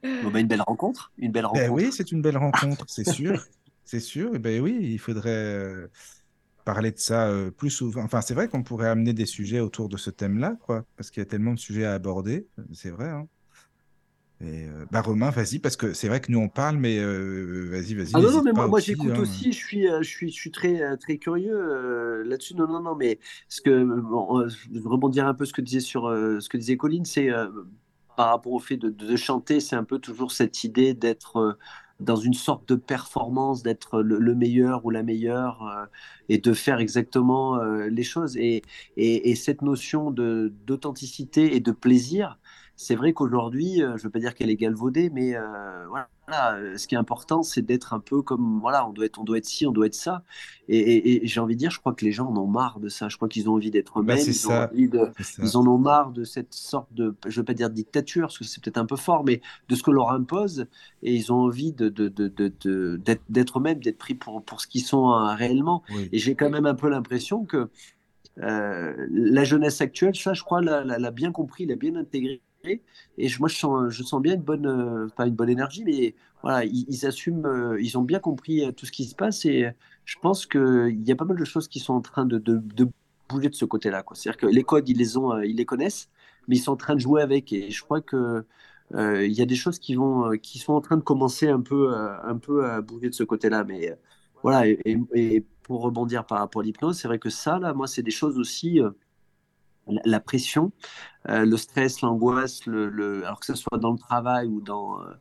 Bon, 0.04 0.30
bah, 0.32 0.40
une 0.40 0.48
belle 0.48 0.62
rencontre, 0.62 1.12
une 1.18 1.32
belle 1.32 1.44
Ben 1.54 1.70
rencontre. 1.70 1.72
oui, 1.72 1.92
c'est 1.92 2.12
une 2.12 2.22
belle 2.22 2.38
rencontre, 2.38 2.86
c'est 2.88 3.06
sûr. 3.10 3.44
C'est 3.88 4.00
sûr. 4.00 4.32
Eh 4.34 4.40
ben 4.40 4.60
oui, 4.62 4.80
il 4.82 4.98
faudrait 4.98 5.30
euh, 5.30 5.92
parler 6.64 6.92
de 6.92 6.98
ça 6.98 7.28
euh, 7.28 7.52
plus 7.52 7.70
souvent. 7.70 8.02
Enfin, 8.04 8.22
c'est 8.22 8.34
vrai 8.34 8.48
qu'on 8.48 8.64
pourrait 8.64 8.90
amener 8.90 9.14
des 9.14 9.28
sujets 9.28 9.60
autour 9.60 9.90
de 9.90 9.98
ce 9.98 10.10
thème-là, 10.10 10.58
quoi, 10.62 10.86
parce 10.98 11.12
qu'il 11.12 11.22
y 11.22 11.26
a 11.26 11.28
tellement 11.28 11.54
de 11.54 11.60
sujets 11.60 11.86
à 11.86 11.94
aborder. 11.94 12.48
C'est 12.74 12.90
vrai, 12.90 13.10
hein. 13.10 13.28
Et 14.42 14.66
euh, 14.66 14.86
bah 14.92 15.02
Romain, 15.02 15.30
vas-y, 15.30 15.60
parce 15.60 15.78
que 15.78 15.94
c'est 15.94 16.10
vrai 16.10 16.20
que 16.20 16.30
nous 16.30 16.40
on 16.40 16.50
parle, 16.50 16.76
mais 16.76 17.00
euh, 17.00 17.70
vas-y, 17.72 17.94
vas-y, 17.94 18.12
Ah 18.14 18.20
non, 18.20 18.32
non, 18.32 18.44
mais 18.44 18.52
moi, 18.52 18.80
j'écoute 18.82 19.12
hein. 19.16 19.20
aussi, 19.22 19.54
je 19.54 19.58
suis, 19.58 19.88
euh, 19.88 20.02
je 20.02 20.10
suis, 20.10 20.30
je 20.30 20.36
suis 20.36 20.52
très, 20.52 20.98
très 20.98 21.18
curieux 21.18 21.56
euh, 21.56 22.24
là-dessus. 22.26 22.54
Non, 22.56 22.68
non, 22.68 22.82
non, 22.82 22.96
mais 22.96 23.20
ce 23.48 23.62
que, 23.62 23.84
bon, 23.84 24.48
je 24.48 24.88
rebondir 24.88 25.26
un 25.26 25.34
peu 25.34 25.46
ce 25.46 25.54
que 25.54 25.62
disait 25.62 25.80
sur 25.80 26.10
ce 26.10 26.50
que 26.50 26.58
disait 26.58 26.76
Colline, 26.76 27.06
c'est 27.06 27.30
par 28.18 28.30
rapport 28.30 28.52
au 28.52 28.60
fait 28.60 28.78
de, 28.78 28.90
de 28.90 29.16
chanter, 29.16 29.60
c'est 29.62 29.76
un 29.76 29.84
peu 29.86 30.00
toujours 30.00 30.32
cette 30.32 30.64
idée 30.66 30.94
d'être 30.94 31.58
dans 32.00 32.16
une 32.18 32.34
sorte 32.34 32.68
de 32.68 32.76
performance, 32.76 33.64
d'être 33.64 34.02
le, 34.02 34.20
le 34.20 34.36
meilleur 34.36 34.86
ou 34.86 34.90
la 34.90 35.04
meilleure 35.04 35.64
euh, 35.68 35.86
et 36.30 36.38
de 36.40 36.54
faire 36.54 36.80
exactement 36.80 37.58
euh, 37.58 37.88
les 37.88 38.04
choses. 38.04 38.36
Et, 38.38 38.64
et, 38.98 39.32
et 39.32 39.36
cette 39.36 39.62
notion 39.62 40.12
d'authenticité 40.12 41.56
et 41.56 41.60
de 41.62 41.72
plaisir, 41.72 42.38
c'est 42.76 42.96
vrai 42.96 43.14
qu'aujourd'hui, 43.14 43.82
euh, 43.82 43.92
je 43.92 43.94
ne 43.94 44.00
veux 44.04 44.10
pas 44.10 44.20
dire 44.20 44.36
qu'elle 44.36 44.50
est 44.50 44.56
galvaudée, 44.58 45.10
mais 45.10 45.36
euh, 45.36 45.88
voilà, 45.88 46.10
euh, 46.56 46.78
ce 46.78 46.88
qui 46.88 46.96
est 46.96 46.98
important, 46.98 47.42
c'est 47.44 47.62
d'être 47.62 47.94
un 47.94 48.00
peu 48.02 48.22
comme, 48.22 48.60
voilà, 48.60 48.88
on 48.88 48.92
doit 48.92 49.06
être, 49.06 49.20
on 49.20 49.24
doit 49.24 49.38
être 49.38 49.46
ci, 49.46 49.66
on 49.66 49.72
doit 49.72 49.86
être 49.88 49.94
ça. 49.96 50.24
Et, 50.68 50.78
et- 50.80 51.24
et 51.24 51.28
j'ai 51.28 51.40
envie 51.40 51.56
de 51.56 51.60
dire, 51.60 51.72
je 51.72 51.80
crois 51.80 51.94
que 51.94 52.04
les 52.04 52.12
gens 52.12 52.28
en 52.28 52.36
ont 52.38 52.48
marre 52.48 52.80
de 52.80 52.90
ça. 52.90 53.08
Je 53.10 53.16
crois 53.16 53.30
qu'ils 53.30 53.50
ont 53.50 53.54
envie 53.54 53.72
d'être 53.72 54.00
Bah, 54.00 54.02
eux-mêmes, 54.04 54.26
c'est 54.26 54.34
ils 54.74 54.90
ils 55.42 55.58
en 55.58 55.66
ont 55.68 55.78
marre 55.78 56.12
de 56.12 56.24
cette 56.24 56.54
sorte 56.54 56.92
de, 56.94 57.16
je 57.28 57.40
veux 57.40 57.46
pas 57.46 57.54
dire 57.54 57.70
dictature, 57.70 58.24
parce 58.28 58.38
que 58.40 58.44
c'est 58.44 58.62
peut-être 58.64 58.78
un 58.78 58.86
peu 58.86 58.96
fort, 58.98 59.24
mais 59.24 59.42
de 59.70 59.76
ce 59.76 59.84
que 59.84 59.92
leur 59.92 60.12
impose, 60.12 60.68
et 61.04 61.14
ils 61.16 61.32
ont 61.32 61.38
envie 61.38 61.72
de, 61.74 61.90
de, 61.90 62.08
de, 62.10 62.28
de- 62.28 62.52
de- 62.62 63.00
d'être, 63.30 63.60
eux-mêmes, 63.60 63.80
d'être 63.80 63.98
pris 63.98 64.16
pour, 64.16 64.44
pour 64.44 64.62
ce 64.62 64.68
qu'ils 64.68 64.84
sont 64.84 65.12
euh, 65.12 65.34
réellement. 65.36 65.84
Oui. 65.90 66.10
Et 66.12 66.18
j'ai 66.20 66.36
quand 66.36 66.50
même 66.50 66.66
un 66.66 66.76
peu 66.76 66.90
l'impression 66.90 67.46
que 67.46 67.70
euh, 68.40 69.08
la 69.12 69.44
jeunesse 69.44 69.82
actuelle, 69.82 70.16
ça, 70.16 70.34
je 70.34 70.44
crois, 70.44 70.62
l'a 70.62 71.12
bien 71.12 71.32
compris, 71.32 71.66
l'a 71.66 71.76
bien 71.76 71.96
intégré. 71.96 72.42
Et 73.18 73.30
moi, 73.40 73.50
je 73.50 73.56
sens, 73.58 73.90
je 73.94 74.04
sens 74.04 74.22
bien 74.22 74.36
une 74.36 74.42
bonne, 74.42 74.66
euh, 74.68 75.08
une 75.26 75.36
bonne 75.36 75.50
énergie, 75.50 75.84
mais 75.84 76.16
voilà, 76.42 76.66
ils, 76.66 77.06
assument, 77.06 77.46
euh, 77.46 77.82
ils 77.82 77.98
ont 77.98 78.04
bien 78.04 78.20
compris 78.20 78.66
euh, 78.66 78.72
tout 78.72 78.86
ce 78.86 78.92
qui 78.92 79.06
se 79.06 79.16
passe. 79.16 79.46
Et 79.46 79.70
je 80.06 80.16
pense 80.22 80.46
qu'il 80.46 81.02
y 81.08 81.12
a 81.12 81.16
pas 81.16 81.26
mal 81.26 81.38
de 81.38 81.46
choses 81.46 81.68
qui 81.68 81.80
sont 81.80 81.94
en 81.94 82.02
train 82.02 82.26
de, 82.26 82.38
de, 82.38 82.62
bouger 83.30 83.50
de 83.50 83.56
ce 83.56 83.66
côté-là. 83.66 84.04
C'est-à-dire 84.14 84.38
que 84.40 84.46
les 84.48 84.64
codes, 84.64 84.88
ils 84.90 84.98
les 84.98 85.18
ont, 85.18 85.40
ils 85.42 85.56
les 85.56 85.66
connaissent, 85.66 86.10
mais 86.48 86.58
ils 86.58 86.60
sont 86.60 86.74
en 86.74 86.76
train 86.78 86.96
de 86.96 87.00
jouer 87.00 87.22
avec. 87.22 87.52
Et 87.54 87.72
je 87.72 87.82
crois 87.84 88.02
que 88.02 88.46
il 88.94 89.32
y 89.34 89.42
a 89.42 89.46
des 89.46 89.56
choses 89.56 89.80
qui 89.80 89.96
vont, 89.96 90.32
qui 90.38 90.60
sont 90.60 90.74
en 90.74 90.82
train 90.82 90.96
de 90.98 91.02
commencer 91.02 91.48
un 91.50 91.60
peu, 91.62 91.92
un 91.96 92.38
peu 92.38 92.66
à 92.66 92.82
bouger 92.82 93.10
de 93.10 93.16
ce 93.16 93.24
côté-là. 93.24 93.64
Mais 93.64 93.98
voilà, 94.44 94.68
et, 94.68 94.80
et- 95.16 95.44
pour 95.64 95.82
rebondir 95.82 96.26
par 96.28 96.38
rapport 96.40 96.62
à 96.62 96.66
l'hypnose, 96.66 97.00
c'est 97.00 97.08
vrai 97.08 97.18
que 97.18 97.32
ça, 97.32 97.58
là, 97.58 97.74
moi, 97.74 97.88
c'est 97.88 98.04
des 98.04 98.12
choses 98.12 98.38
aussi, 98.38 98.80
la, 99.88 100.20
pression, 100.20 100.72
euh, 101.30 101.46
le 101.46 101.58
stress, 101.58 102.02
l'angoisse, 102.02 102.62
alors 102.68 103.40
que 103.40 103.46
ce 103.46 103.56
soit 103.56 103.78
dans 103.78 103.92
le 103.92 103.98
travail 103.98 104.48
ou 104.48 104.62
dans, 104.62 105.02
euh, 105.02 105.14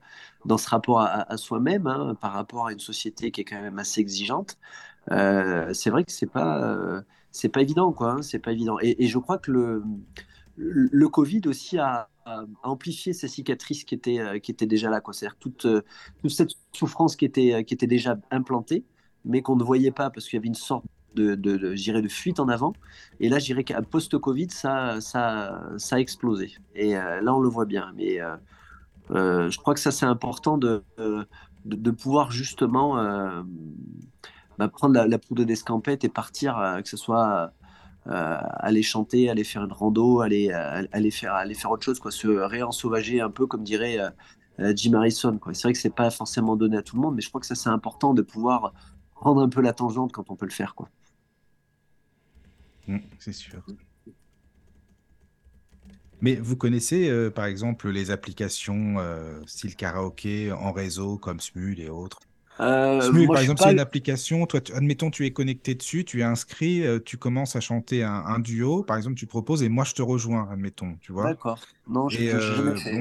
dans 0.45 0.59
ce 0.59 0.69
rapport 0.69 1.01
à, 1.01 1.37
soi-même, 1.37 1.87
hein, 1.87 2.17
par 2.21 2.33
rapport 2.33 2.67
à 2.67 2.73
une 2.73 2.79
société 2.79 3.31
qui 3.31 3.43
est 3.43 3.45
quand 3.45 3.61
même 3.61 3.79
assez 3.79 4.01
exigeante, 4.01 4.59
euh, 5.11 5.73
c'est 5.75 5.91
vrai 5.91 6.05
que 6.05 6.13
c'est 6.13 6.31
pas, 6.31 7.03
c'est 7.31 7.49
pas 7.49 7.63
évident, 7.63 7.93
quoi. 7.93 8.13
hein, 8.13 8.39
pas 8.43 8.53
évident. 8.53 8.77
Et, 8.81 9.07
je 9.07 9.19
crois 9.19 9.39
que 9.39 9.51
le, 9.51 9.83
le 10.57 11.09
Covid 11.09 11.43
aussi 11.47 11.79
a, 11.79 12.09
amplifié 12.63 13.13
ces 13.13 13.29
cicatrices 13.29 13.85
qui 13.85 13.95
étaient, 13.95 14.41
qui 14.41 14.51
étaient 14.51 14.67
déjà 14.67 14.89
là, 14.89 15.03
quoi. 15.03 15.13
C'est-à-dire 15.13 15.37
toute, 15.39 15.67
toute 16.23 16.31
cette 16.31 16.53
souffrance 16.73 17.17
qui 17.17 17.27
était, 17.27 17.65
qui 17.67 17.75
était 17.75 17.87
déjà 17.87 18.17
implantée, 18.31 18.85
mais 19.27 19.43
qu'on 19.43 19.57
ne 19.57 19.65
voyait 19.65 19.91
pas 19.91 20.09
parce 20.11 20.27
qu'il 20.27 20.39
y 20.39 20.41
avait 20.41 20.49
une 20.49 20.55
sorte 20.55 20.85
de, 21.15 21.35
de, 21.35 21.57
de, 21.57 22.09
fuite 22.09 22.41
en 22.41 22.49
avant. 22.49 22.73
Et 23.21 23.29
là, 23.29 23.39
je 23.39 23.47
dirais 23.47 23.65
qu'à 23.65 23.81
post-Covid, 23.83 24.51
ça, 24.51 25.01
ça, 25.01 25.63
ça 25.79 25.97
a 25.97 25.99
explosé. 25.99 26.53
Et 26.75 26.97
euh, 26.97 27.21
là, 27.21 27.35
on 27.35 27.41
le 27.41 27.49
voit 27.49 27.65
bien. 27.65 27.93
Mais 27.97 28.21
euh, 28.21 28.37
euh, 29.11 29.51
je 29.51 29.59
crois 29.59 29.75
que 29.75 29.81
ça, 29.81 29.91
c'est 29.91 30.07
important 30.07 30.59
de, 30.59 30.83
de, 31.65 31.91
pouvoir 31.91 32.31
justement 32.31 32.97
bah, 34.59 34.69
prendre 34.69 34.95
la, 35.05 35.19
poudre 35.19 35.45
d'escampette 35.45 36.05
et 36.05 36.09
partir, 36.09 36.81
que 36.83 36.89
ce 36.89 36.97
soit 36.97 37.53
aller 38.07 38.83
chanter, 38.83 39.31
aller 39.31 39.45
faire 39.45 39.65
une 39.65 39.73
rando, 39.73 40.21
aller, 40.21 40.51
aller, 40.51 41.11
faire, 41.11 41.35
aller 41.35 41.55
faire 41.55 41.71
autre 41.71 41.85
chose, 41.85 42.01
quoi, 42.01 42.11
se 42.11 42.29
réensauvager 42.29 43.21
un 43.21 43.31
peu, 43.31 43.47
comme 43.47 43.63
dirait 43.63 43.99
Jim 44.75 44.95
Harrison. 44.95 45.39
C'est 45.53 45.63
vrai 45.63 45.73
que 45.73 45.79
c'est 45.79 45.95
pas 45.95 46.11
forcément 46.11 46.57
donné 46.57 46.77
à 46.77 46.83
tout 46.83 46.97
le 46.97 47.03
monde, 47.03 47.15
mais 47.15 47.23
je 47.23 47.29
crois 47.29 47.41
que 47.41 47.47
ça 47.47 47.55
c'est 47.55 47.71
important 47.71 48.15
de 48.15 48.23
pouvoir 48.23 48.73
prendre 49.15 49.41
un 49.43 49.49
peu 49.49 49.61
la 49.61 49.73
tangente 49.73 50.13
quand 50.13 50.31
on 50.31 50.37
peut 50.37 50.47
le 50.47 50.53
faire. 50.53 50.75
Quoi. 50.75 50.89
Mmh, 52.87 52.99
c'est 53.19 53.33
sûr. 53.33 53.63
Mais 56.21 56.37
vous 56.37 56.57
connaissez, 56.57 57.11
euh, 57.11 57.31
par 57.31 57.45
exemple, 57.45 57.91
les 57.91 58.11
applications 58.11 58.99
euh, 58.99 59.41
style 59.47 59.77
karaoké 59.77 60.53
en 60.53 60.73
réseau 60.73 61.19
comme 61.19 61.39
Smule 61.39 61.81
et 61.81 61.91
autres? 61.91 62.19
Euh, 62.61 63.01
Smule, 63.03 63.29
par 63.29 63.43
exemple, 63.43 63.61
c'est 63.63 63.73
une 63.73 63.79
application. 63.79 64.47
Toi, 64.47 64.61
admettons, 64.75 65.11
tu 65.11 65.27
es 65.27 65.33
connecté 65.33 65.75
dessus, 65.75 66.05
tu 66.05 66.21
es 66.21 66.23
inscrit, 66.23 66.83
tu 67.05 67.19
commences 67.19 67.57
à 67.57 67.61
chanter 67.61 68.03
un, 68.05 68.39
duo. 68.39 68.83
Par 68.85 68.97
exemple, 68.97 69.17
tu 69.17 69.27
proposes 69.27 69.63
et 69.63 69.69
moi, 69.69 69.85
je 69.85 69.93
te 69.93 70.03
rejoins, 70.03 70.49
admettons, 70.51 70.97
tu 71.03 71.13
vois? 71.13 71.27
D'accord. 71.27 71.61
Non, 71.89 72.09
je, 72.09 72.39
jamais 72.39 72.81
fait 72.81 73.01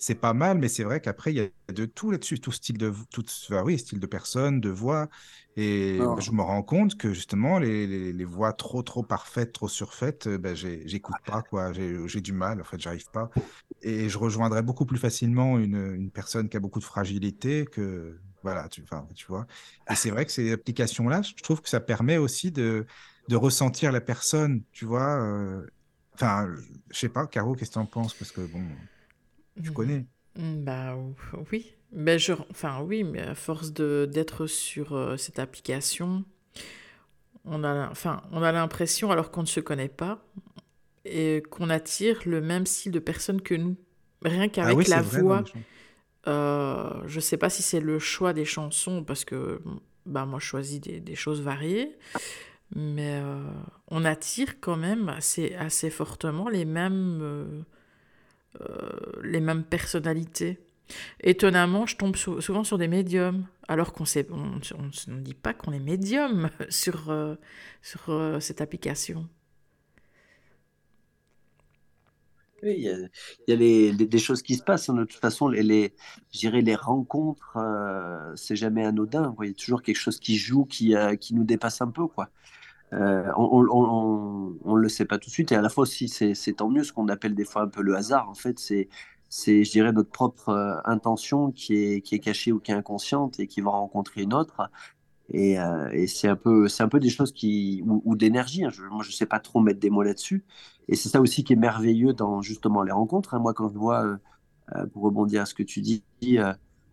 c'est 0.00 0.14
pas 0.14 0.32
mal, 0.32 0.56
mais 0.56 0.68
c'est 0.68 0.82
vrai 0.82 1.00
qu'après, 1.00 1.30
il 1.30 1.36
y 1.36 1.40
a 1.40 1.72
de 1.72 1.84
tout 1.84 2.10
là-dessus, 2.10 2.40
tout 2.40 2.52
style 2.52 2.78
de, 2.78 2.90
tout, 3.10 3.22
oui, 3.64 3.78
style 3.78 4.00
de 4.00 4.06
personne, 4.06 4.58
de 4.58 4.70
voix. 4.70 5.10
Et 5.56 5.98
bah, 5.98 6.16
je 6.20 6.30
me 6.30 6.40
rends 6.40 6.62
compte 6.62 6.96
que 6.96 7.12
justement, 7.12 7.58
les, 7.58 8.10
les, 8.14 8.24
voix 8.24 8.54
trop, 8.54 8.82
trop 8.82 9.02
parfaites, 9.02 9.52
trop 9.52 9.68
surfaites, 9.68 10.26
euh, 10.26 10.38
ben, 10.38 10.56
j'écoute 10.56 11.16
pas, 11.26 11.42
quoi. 11.42 11.74
J'ai 11.74 12.20
du 12.22 12.32
mal, 12.32 12.62
en 12.62 12.64
fait, 12.64 12.80
j'arrive 12.80 13.10
pas. 13.12 13.28
Et 13.82 14.08
je 14.08 14.16
rejoindrais 14.16 14.62
beaucoup 14.62 14.86
plus 14.86 14.96
facilement 14.96 15.58
une, 15.58 15.94
une, 15.94 16.10
personne 16.10 16.48
qui 16.48 16.56
a 16.56 16.60
beaucoup 16.60 16.78
de 16.78 16.84
fragilité 16.84 17.66
que, 17.66 18.18
voilà, 18.42 18.70
tu, 18.70 18.82
tu 19.14 19.26
vois. 19.28 19.46
Et 19.90 19.96
c'est 19.96 20.10
vrai 20.10 20.24
que 20.24 20.32
ces 20.32 20.50
applications-là, 20.50 21.20
je 21.20 21.34
trouve 21.42 21.60
que 21.60 21.68
ça 21.68 21.80
permet 21.80 22.16
aussi 22.16 22.50
de, 22.50 22.86
de 23.28 23.36
ressentir 23.36 23.92
la 23.92 24.00
personne, 24.00 24.62
tu 24.72 24.86
vois. 24.86 25.22
Euh, 25.22 25.66
enfin, 26.14 26.48
je 26.88 26.98
sais 26.98 27.10
pas, 27.10 27.26
Caro, 27.26 27.54
qu'est-ce 27.54 27.72
que 27.72 27.74
tu 27.74 27.80
en 27.80 27.86
penses? 27.86 28.14
Parce 28.14 28.32
que, 28.32 28.40
bon. 28.40 28.64
Tu 29.62 29.70
mmh. 29.70 29.74
connais 29.74 30.06
mmh, 30.36 30.64
Bah 30.64 30.96
oui. 31.50 31.72
Mais 31.92 32.18
je, 32.18 32.32
enfin 32.50 32.80
oui, 32.82 33.02
mais 33.02 33.20
à 33.20 33.34
force 33.34 33.72
de 33.72 34.08
d'être 34.10 34.46
sur 34.46 34.94
euh, 34.94 35.16
cette 35.16 35.38
application, 35.38 36.24
on 37.44 37.64
a, 37.64 37.88
enfin, 37.90 38.22
on 38.30 38.42
a 38.42 38.52
l'impression, 38.52 39.10
alors 39.10 39.30
qu'on 39.30 39.42
ne 39.42 39.46
se 39.46 39.60
connaît 39.60 39.88
pas, 39.88 40.24
et 41.04 41.42
qu'on 41.50 41.68
attire 41.68 42.20
le 42.26 42.40
même 42.40 42.66
style 42.66 42.92
de 42.92 42.98
personne 43.00 43.40
que 43.40 43.54
nous. 43.54 43.76
Rien 44.22 44.42
ah 44.42 44.48
qu'avec 44.48 44.88
la 44.88 45.02
voix. 45.02 45.44
Euh, 46.28 47.00
je 47.06 47.18
sais 47.18 47.38
pas 47.38 47.48
si 47.48 47.62
c'est 47.62 47.80
le 47.80 47.98
choix 47.98 48.32
des 48.32 48.44
chansons, 48.44 49.02
parce 49.02 49.24
que 49.24 49.60
bah, 50.06 50.26
moi 50.26 50.38
je 50.38 50.44
choisis 50.44 50.80
des, 50.80 51.00
des 51.00 51.14
choses 51.16 51.40
variées, 51.40 51.96
mais 52.76 53.18
euh, 53.20 53.42
on 53.88 54.04
attire 54.04 54.60
quand 54.60 54.76
même 54.76 55.08
assez, 55.08 55.54
assez 55.54 55.90
fortement 55.90 56.48
les 56.48 56.66
mêmes 56.66 57.64
les 59.22 59.40
mêmes 59.40 59.64
personnalités. 59.64 60.58
Étonnamment, 61.22 61.86
je 61.86 61.96
tombe 61.96 62.16
souvent 62.16 62.64
sur 62.64 62.78
des 62.78 62.88
médiums, 62.88 63.46
alors 63.68 63.92
qu'on 63.92 64.04
on 64.30 64.60
ne 65.12 65.20
dit 65.20 65.34
pas 65.34 65.54
qu'on 65.54 65.72
est 65.72 65.78
médium 65.80 66.50
sur, 66.68 67.10
euh, 67.10 67.36
sur 67.82 68.10
euh, 68.10 68.40
cette 68.40 68.60
application. 68.60 69.28
Oui, 72.62 72.74
il 72.76 72.82
y 73.48 73.52
a, 73.52 73.56
les, 73.56 73.92
des 73.92 74.18
choses 74.18 74.42
qui 74.42 74.54
se 74.54 74.62
passent. 74.62 74.90
Hein. 74.90 74.94
De 74.94 75.04
toute 75.04 75.20
façon, 75.20 75.48
les, 75.48 75.62
les 75.62 75.94
les 76.62 76.74
rencontres, 76.74 77.56
c'est 78.36 78.56
jamais 78.56 78.84
anodin. 78.84 79.34
Il 79.40 79.48
y 79.48 79.50
a 79.50 79.54
toujours 79.54 79.80
quelque 79.82 79.96
chose 79.96 80.20
qui 80.20 80.36
joue, 80.36 80.66
qui, 80.66 80.94
qui 81.20 81.34
nous 81.34 81.44
dépasse 81.44 81.80
un 81.80 81.90
peu. 81.90 82.06
quoi. 82.06 82.28
Euh, 82.92 83.30
on 83.36 83.62
ne 83.62 84.80
le 84.80 84.88
sait 84.88 85.04
pas 85.04 85.18
tout 85.18 85.28
de 85.28 85.32
suite 85.32 85.52
et 85.52 85.54
à 85.54 85.62
la 85.62 85.68
fois 85.68 85.82
aussi 85.82 86.08
c'est 86.08 86.52
tant 86.54 86.68
mieux 86.68 86.82
ce 86.82 86.92
qu'on 86.92 87.08
appelle 87.08 87.36
des 87.36 87.44
fois 87.44 87.62
un 87.62 87.68
peu 87.68 87.82
le 87.82 87.94
hasard 87.94 88.28
en 88.28 88.34
fait 88.34 88.58
c'est 88.58 88.88
c'est 89.28 89.62
je 89.62 89.70
dirais 89.70 89.92
notre 89.92 90.10
propre 90.10 90.48
euh, 90.48 90.74
intention 90.84 91.52
qui 91.52 91.76
est 91.76 92.00
qui 92.00 92.16
est 92.16 92.18
cachée 92.18 92.50
ou 92.50 92.58
qui 92.58 92.72
est 92.72 92.74
inconsciente 92.74 93.38
et 93.38 93.46
qui 93.46 93.60
va 93.60 93.70
rencontrer 93.70 94.22
une 94.22 94.34
autre 94.34 94.72
et, 95.32 95.60
euh, 95.60 95.88
et 95.92 96.08
c'est 96.08 96.26
un 96.26 96.34
peu 96.34 96.66
c'est 96.66 96.82
un 96.82 96.88
peu 96.88 96.98
des 96.98 97.10
choses 97.10 97.30
qui 97.32 97.80
ou, 97.86 98.02
ou 98.04 98.16
d'énergie 98.16 98.64
hein. 98.64 98.70
moi 98.90 99.04
je 99.04 99.12
sais 99.12 99.26
pas 99.26 99.38
trop 99.38 99.60
mettre 99.60 99.78
des 99.78 99.90
mots 99.90 100.02
là-dessus 100.02 100.44
et 100.88 100.96
c'est 100.96 101.08
ça 101.08 101.20
aussi 101.20 101.44
qui 101.44 101.52
est 101.52 101.56
merveilleux 101.56 102.12
dans 102.12 102.42
justement 102.42 102.82
les 102.82 102.90
rencontres 102.90 103.34
hein. 103.34 103.38
moi 103.38 103.54
quand 103.54 103.68
je 103.68 103.78
vois 103.78 104.18
pour 104.92 105.04
rebondir 105.04 105.42
à 105.42 105.46
ce 105.46 105.54
que 105.54 105.62
tu 105.62 105.80
dis 105.80 106.02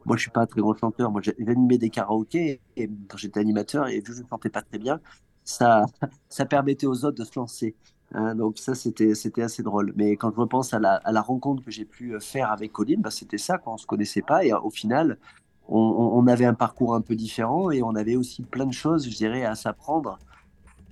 moi, 0.08 0.16
je 0.16 0.22
suis 0.22 0.32
pas 0.32 0.42
un 0.42 0.46
très 0.46 0.62
grand 0.62 0.74
chanteur. 0.74 1.12
Moi, 1.12 1.22
animé 1.48 1.78
des 1.78 1.90
karaokés 1.90 2.62
et 2.78 2.90
quand 3.10 3.18
j'étais 3.18 3.42
animateur 3.42 3.88
et 3.90 3.98
vu 3.98 4.04
que 4.04 4.14
je 4.14 4.22
ne 4.22 4.28
chantais 4.28 4.50
pas 4.50 4.62
très 4.62 4.80
bien, 4.80 5.02
ça, 5.48 5.86
ça 6.30 6.46
permettait 6.46 6.88
aux 6.88 7.06
autres 7.06 7.18
de 7.18 7.24
se 7.24 7.40
lancer. 7.40 7.76
Hein, 8.14 8.36
donc 8.36 8.58
ça, 8.58 8.76
c'était, 8.76 9.14
assez 9.42 9.64
drôle. 9.64 9.94
Mais 9.96 10.16
quand 10.18 10.32
je 10.32 10.40
repense 10.40 10.74
à 10.74 10.80
la, 10.80 10.96
à 10.96 11.12
la 11.12 11.22
rencontre 11.22 11.64
que 11.64 11.72
j'ai 11.72 11.86
pu 11.86 12.16
euh, 12.16 12.20
faire 12.20 12.52
avec 12.52 12.74
Colline, 12.74 13.02
bah, 13.02 13.12
c'était 13.12 13.38
ça, 13.38 13.58
quand 13.58 13.72
on 13.72 13.76
ne 13.76 13.80
se 13.80 13.86
connaissait 13.86 14.22
pas. 14.22 14.46
Et 14.46 14.54
euh, 14.54 14.60
au 14.60 14.70
final, 14.70 15.18
on, 15.70 15.80
on, 15.80 16.28
avait 16.28 16.46
un 16.46 16.54
parcours 16.54 16.96
un 16.96 17.02
peu 17.02 17.16
différent 17.16 17.72
et 17.72 17.82
on 17.82 17.96
avait 17.96 18.16
aussi 18.16 18.44
plein 18.44 18.66
de 18.66 18.74
choses, 18.74 19.10
je 19.10 19.16
dirais, 19.16 19.46
à 19.46 19.56
s'apprendre. 19.56 20.20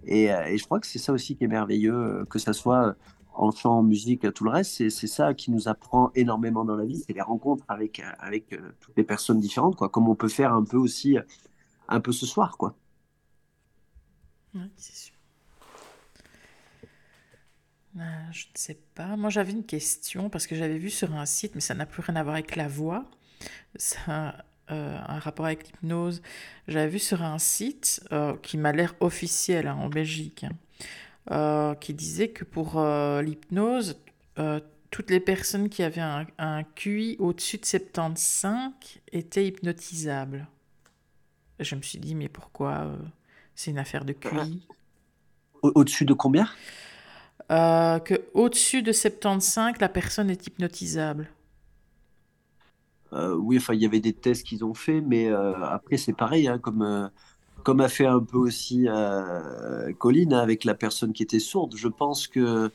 Et, 0.06 0.34
euh, 0.34 0.45
et 0.45 0.57
je 0.57 0.65
crois 0.65 0.80
que 0.80 0.88
c'est 0.88 0.99
ça 0.99 1.14
aussi 1.14 1.36
qui 1.36 1.44
est 1.45 1.48
merveilleux, 1.48 2.26
que 2.30 2.40
ça 2.40 2.53
soit 2.53 2.95
en 3.34 3.52
chant, 3.52 3.80
en 3.80 3.84
musique, 3.84 4.34
tout 4.34 4.45
le 4.45 4.52
reste, 4.52 4.72
c'est, 4.76 4.90
c'est 4.90 5.07
ça 5.07 5.34
qui 5.34 5.52
nous 5.52 5.68
apprend 5.68 6.11
énormément 6.15 6.64
dans 6.64 6.77
la 6.77 6.86
vie. 6.86 7.03
C'est 7.06 7.14
les 7.14 7.22
rencontres 7.22 7.65
avec, 7.68 8.02
avec 8.19 8.57
toutes 8.80 8.95
les 8.95 9.03
personnes 9.03 9.40
différentes, 9.41 9.76
quoi. 9.76 9.90
Comme 9.90 10.07
on 10.07 10.15
peut 10.15 10.30
faire 10.30 10.53
un 10.53 10.64
peu 10.64 10.77
aussi, 10.77 11.18
un 11.90 11.99
peu 11.99 12.14
ce 12.14 12.26
soir, 12.26 12.57
quoi 12.57 12.76
c'est 14.77 14.95
sûr. 14.95 15.15
Euh, 17.98 18.02
je 18.32 18.45
ne 18.45 18.57
sais 18.57 18.77
pas. 18.94 19.15
Moi, 19.15 19.30
j'avais 19.30 19.52
une 19.52 19.65
question 19.65 20.30
parce 20.30 20.48
que 20.48 20.56
j'avais 20.56 20.77
vu 20.77 20.90
sur 20.90 21.14
un 21.15 21.26
site, 21.26 21.56
mais 21.56 21.61
ça 21.61 21.73
n'a 21.73 21.86
plus 21.86 22.02
rien 22.02 22.15
à 22.18 22.23
voir 22.23 22.36
avec 22.36 22.56
la 22.56 22.68
voix. 22.68 23.06
Ça 23.76 24.44
euh, 24.72 24.98
un 25.07 25.19
rapport 25.19 25.45
avec 25.45 25.68
l'hypnose. 25.68 26.22
J'avais 26.68 26.90
vu 26.90 26.99
sur 26.99 27.22
un 27.22 27.38
site 27.40 28.06
euh, 28.11 28.36
qui 28.38 28.57
m'a 28.57 28.72
l'air 28.72 28.95
officiel 28.99 29.68
hein, 29.68 29.76
en 29.76 29.88
Belgique, 29.88 30.45
hein, 31.30 31.76
qui 31.80 31.94
disait 31.94 32.30
que 32.30 32.44
pour 32.44 32.82
l'hypnose, 33.22 33.98
toutes 34.91 35.10
les 35.10 35.19
personnes 35.19 35.69
qui 35.69 35.84
avaient 35.84 36.02
un 36.02 36.64
QI 36.76 37.15
au-dessus 37.19 37.57
de 37.57 37.65
75 37.65 38.72
étaient 39.11 39.48
hypnotisables. 39.48 40.48
Je 41.60 41.76
me 41.76 41.82
suis 41.82 41.99
dit, 41.99 42.15
mais 42.15 42.27
pourquoi 42.27 42.98
c'est 43.56 43.72
une 43.72 43.80
affaire 43.80 44.06
de 44.06 44.14
QI. 44.14 44.68
Au-dessus 45.61 46.06
de 46.06 46.14
combien? 46.14 46.48
Euh, 47.52 47.99
Que 47.99 48.15
au-dessus 48.34 48.82
de 48.84 48.91
75, 48.91 49.76
la 49.80 49.90
personne 49.90 50.30
est 50.30 50.48
hypnotisable. 50.48 51.30
Euh, 53.14 53.36
oui, 53.36 53.57
enfin, 53.57 53.73
il 53.73 53.82
y 53.82 53.86
avait 53.86 53.99
des 53.99 54.14
tests 54.14 54.45
qu'ils 54.45 54.65
ont 54.65 54.73
fait, 54.73 55.02
mais 55.02 55.30
euh, 55.30 55.53
après, 55.65 55.98
c'est 55.98 56.14
pareil, 56.14 56.48
hein, 56.48 56.60
comme, 56.60 57.10
comme 57.64 57.82
a 57.82 57.90
fait 57.90 58.06
un 58.06 58.19
peu 58.22 58.38
aussi 58.38 58.88
Colline 59.99 60.34
hein, 60.34 60.40
avec 60.40 60.64
la 60.64 60.76
personne 60.76 61.14
qui 61.14 61.23
était 61.23 61.40
sourde. 61.40 61.76
Je 61.77 61.88
pense 61.88 62.27
que 62.27 62.72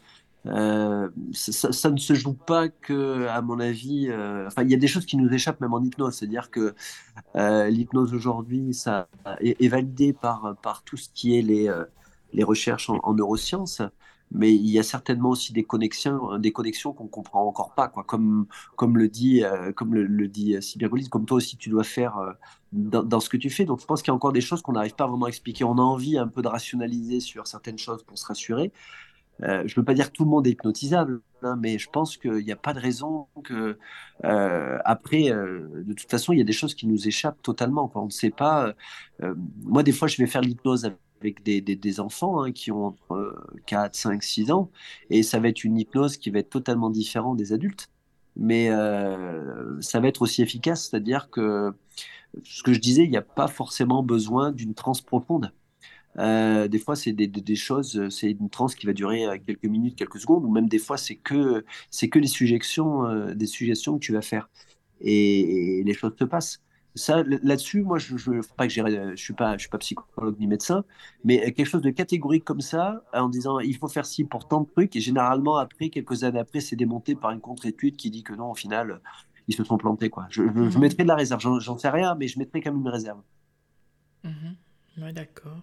euh, 0.46 1.08
ça, 1.32 1.90
ne 1.90 1.98
se 1.98 2.14
joue 2.14 2.32
pas 2.32 2.68
que, 2.68 3.26
à 3.28 3.42
mon 3.42 3.60
avis, 3.60 4.08
euh, 4.08 4.46
enfin, 4.46 4.62
il 4.62 4.70
y 4.70 4.74
a 4.74 4.78
des 4.78 4.86
choses 4.86 5.06
qui 5.06 5.16
nous 5.16 5.28
échappent 5.32 5.60
même 5.60 5.74
en 5.74 5.82
hypnose. 5.82 6.14
C'est-à-dire 6.14 6.50
que 6.50 6.74
euh, 7.36 7.68
l'hypnose 7.68 8.14
aujourd'hui, 8.14 8.72
ça 8.74 9.08
est, 9.40 9.68
validé 9.68 10.12
par, 10.12 10.56
par 10.62 10.82
tout 10.82 10.96
ce 10.96 11.08
qui 11.12 11.38
est 11.38 11.42
les, 11.42 11.70
les 12.32 12.44
recherches 12.44 12.90
en, 12.90 13.14
neurosciences. 13.14 13.82
Mais 14.32 14.54
il 14.54 14.70
y 14.70 14.78
a 14.78 14.84
certainement 14.84 15.30
aussi 15.30 15.52
des 15.52 15.64
connexions, 15.64 16.38
des 16.38 16.52
connexions 16.52 16.92
qu'on 16.92 17.08
comprend 17.08 17.44
encore 17.44 17.74
pas, 17.74 17.88
quoi. 17.88 18.04
Comme, 18.04 18.46
comme 18.76 18.96
le 18.96 19.08
dit, 19.08 19.42
comme 19.74 19.92
le, 19.92 20.28
dit 20.28 20.56
comme 21.10 21.26
toi 21.26 21.38
aussi 21.38 21.56
tu 21.56 21.68
dois 21.68 21.82
faire 21.82 22.16
dans, 22.72 23.02
dans, 23.02 23.18
ce 23.18 23.28
que 23.28 23.36
tu 23.36 23.50
fais. 23.50 23.64
Donc, 23.64 23.80
je 23.80 23.86
pense 23.86 24.02
qu'il 24.02 24.12
y 24.12 24.12
a 24.12 24.14
encore 24.14 24.32
des 24.32 24.40
choses 24.40 24.62
qu'on 24.62 24.72
n'arrive 24.72 24.94
pas 24.94 25.08
vraiment 25.08 25.26
à 25.26 25.28
expliquer. 25.30 25.64
On 25.64 25.78
a 25.78 25.82
envie 25.82 26.16
un 26.16 26.28
peu 26.28 26.42
de 26.42 26.48
rationaliser 26.48 27.18
sur 27.18 27.48
certaines 27.48 27.78
choses 27.78 28.04
pour 28.04 28.18
se 28.18 28.26
rassurer. 28.26 28.72
Euh, 29.42 29.62
je 29.66 29.72
ne 29.72 29.80
veux 29.80 29.84
pas 29.84 29.94
dire 29.94 30.08
que 30.10 30.16
tout 30.16 30.24
le 30.24 30.30
monde 30.30 30.46
est 30.46 30.50
hypnotisable, 30.50 31.20
hein, 31.42 31.56
mais 31.60 31.78
je 31.78 31.88
pense 31.90 32.16
qu'il 32.16 32.44
n'y 32.44 32.52
a 32.52 32.56
pas 32.56 32.74
de 32.74 32.80
raison 32.80 33.26
que. 33.44 33.78
Euh, 34.24 34.78
après, 34.84 35.30
euh, 35.30 35.68
de 35.86 35.92
toute 35.94 36.10
façon, 36.10 36.32
il 36.32 36.38
y 36.38 36.42
a 36.42 36.44
des 36.44 36.52
choses 36.52 36.74
qui 36.74 36.86
nous 36.86 37.08
échappent 37.08 37.42
totalement. 37.42 37.90
On 37.94 38.06
ne 38.06 38.10
sait 38.10 38.30
pas. 38.30 38.74
moi, 39.62 39.82
des 39.82 39.92
fois, 39.92 40.08
je 40.08 40.16
vais 40.18 40.26
faire 40.26 40.42
l'hypnose 40.42 40.90
avec 41.20 41.42
des, 41.42 41.60
des, 41.60 42.00
enfants 42.00 42.42
hein, 42.42 42.52
qui 42.52 42.72
ont 42.72 42.86
entre 42.86 43.36
4, 43.66 43.94
5, 43.94 44.22
6 44.22 44.52
ans, 44.52 44.70
et 45.10 45.22
ça 45.22 45.38
va 45.40 45.48
être 45.48 45.64
une 45.64 45.78
hypnose 45.78 46.16
qui 46.16 46.30
va 46.30 46.40
être 46.40 46.50
totalement 46.50 46.90
différente 46.90 47.36
des 47.36 47.52
adultes. 47.52 47.88
Mais 48.36 48.68
ça 49.80 50.00
va 50.00 50.08
être 50.08 50.22
aussi 50.22 50.42
efficace, 50.42 50.88
c'est-à-dire 50.88 51.30
que 51.30 51.74
ce 52.44 52.62
que 52.62 52.72
je 52.72 52.80
disais, 52.80 53.04
il 53.04 53.10
n'y 53.10 53.16
a 53.16 53.22
pas 53.22 53.48
forcément 53.48 54.02
besoin 54.02 54.52
d'une 54.52 54.74
transe 54.74 55.00
profonde. 55.00 55.52
Euh, 56.18 56.68
des 56.68 56.78
fois, 56.78 56.96
c'est 56.96 57.12
des, 57.12 57.56
choses, 57.56 57.96
euh, 57.96 58.10
c'est 58.10 58.32
une 58.32 58.50
transe 58.50 58.74
qui 58.74 58.86
va 58.86 58.92
durer 58.92 59.26
euh, 59.26 59.38
quelques 59.44 59.64
minutes, 59.64 59.96
quelques 59.96 60.18
secondes, 60.18 60.44
ou 60.44 60.50
même 60.50 60.68
des 60.68 60.78
fois, 60.78 60.96
c'est 60.96 61.16
que, 61.16 61.64
c'est 61.90 62.08
que 62.08 62.18
des 62.18 62.26
suggestions, 62.26 63.34
des 63.34 63.46
suggestions 63.46 63.94
que 63.94 64.04
tu 64.04 64.12
vas 64.12 64.22
faire. 64.22 64.48
Et, 65.00 65.82
les 65.84 65.94
choses 65.94 66.14
se 66.18 66.24
passent. 66.24 66.60
Ça, 66.96 67.22
là-dessus, 67.22 67.82
moi, 67.82 67.98
je 67.98 68.14
ne 68.14 68.42
pas 68.56 68.66
que 68.66 68.72
je 68.72 69.14
suis 69.14 69.32
pas, 69.32 69.56
je 69.56 69.60
suis 69.60 69.68
pas 69.68 69.78
psychologue 69.78 70.36
ni 70.40 70.48
médecin, 70.48 70.84
mais 71.24 71.52
quelque 71.52 71.66
chose 71.66 71.82
de 71.82 71.90
catégorique 71.90 72.44
comme 72.44 72.60
ça, 72.60 73.04
en 73.14 73.28
disant 73.28 73.60
il 73.60 73.76
faut 73.76 73.86
faire 73.86 74.04
ci 74.04 74.24
pour 74.24 74.48
tant 74.48 74.62
de 74.62 74.68
trucs, 74.68 74.96
et 74.96 75.00
généralement 75.00 75.56
après, 75.56 75.88
quelques 75.90 76.24
années 76.24 76.40
après, 76.40 76.60
c'est 76.60 76.74
démonté 76.74 77.14
par 77.14 77.30
une 77.30 77.40
contre-étude 77.40 77.96
qui 77.96 78.10
dit 78.10 78.24
que 78.24 78.34
non, 78.34 78.50
au 78.50 78.54
final, 78.54 79.00
ils 79.46 79.54
se 79.54 79.62
sont 79.62 79.78
plantés, 79.78 80.10
quoi. 80.10 80.26
Je, 80.30 80.42
je, 80.42 80.48
mhm. 80.48 80.78
mettrai 80.80 81.04
de 81.04 81.08
la 81.08 81.14
réserve, 81.14 81.60
j'en 81.60 81.78
sais 81.78 81.90
rien, 81.90 82.16
mais 82.16 82.26
je 82.26 82.40
mettrai 82.40 82.60
quand 82.60 82.72
même 82.72 82.80
une 82.80 82.88
réserve. 82.88 83.22
Oui, 84.24 85.12
d'accord. 85.12 85.62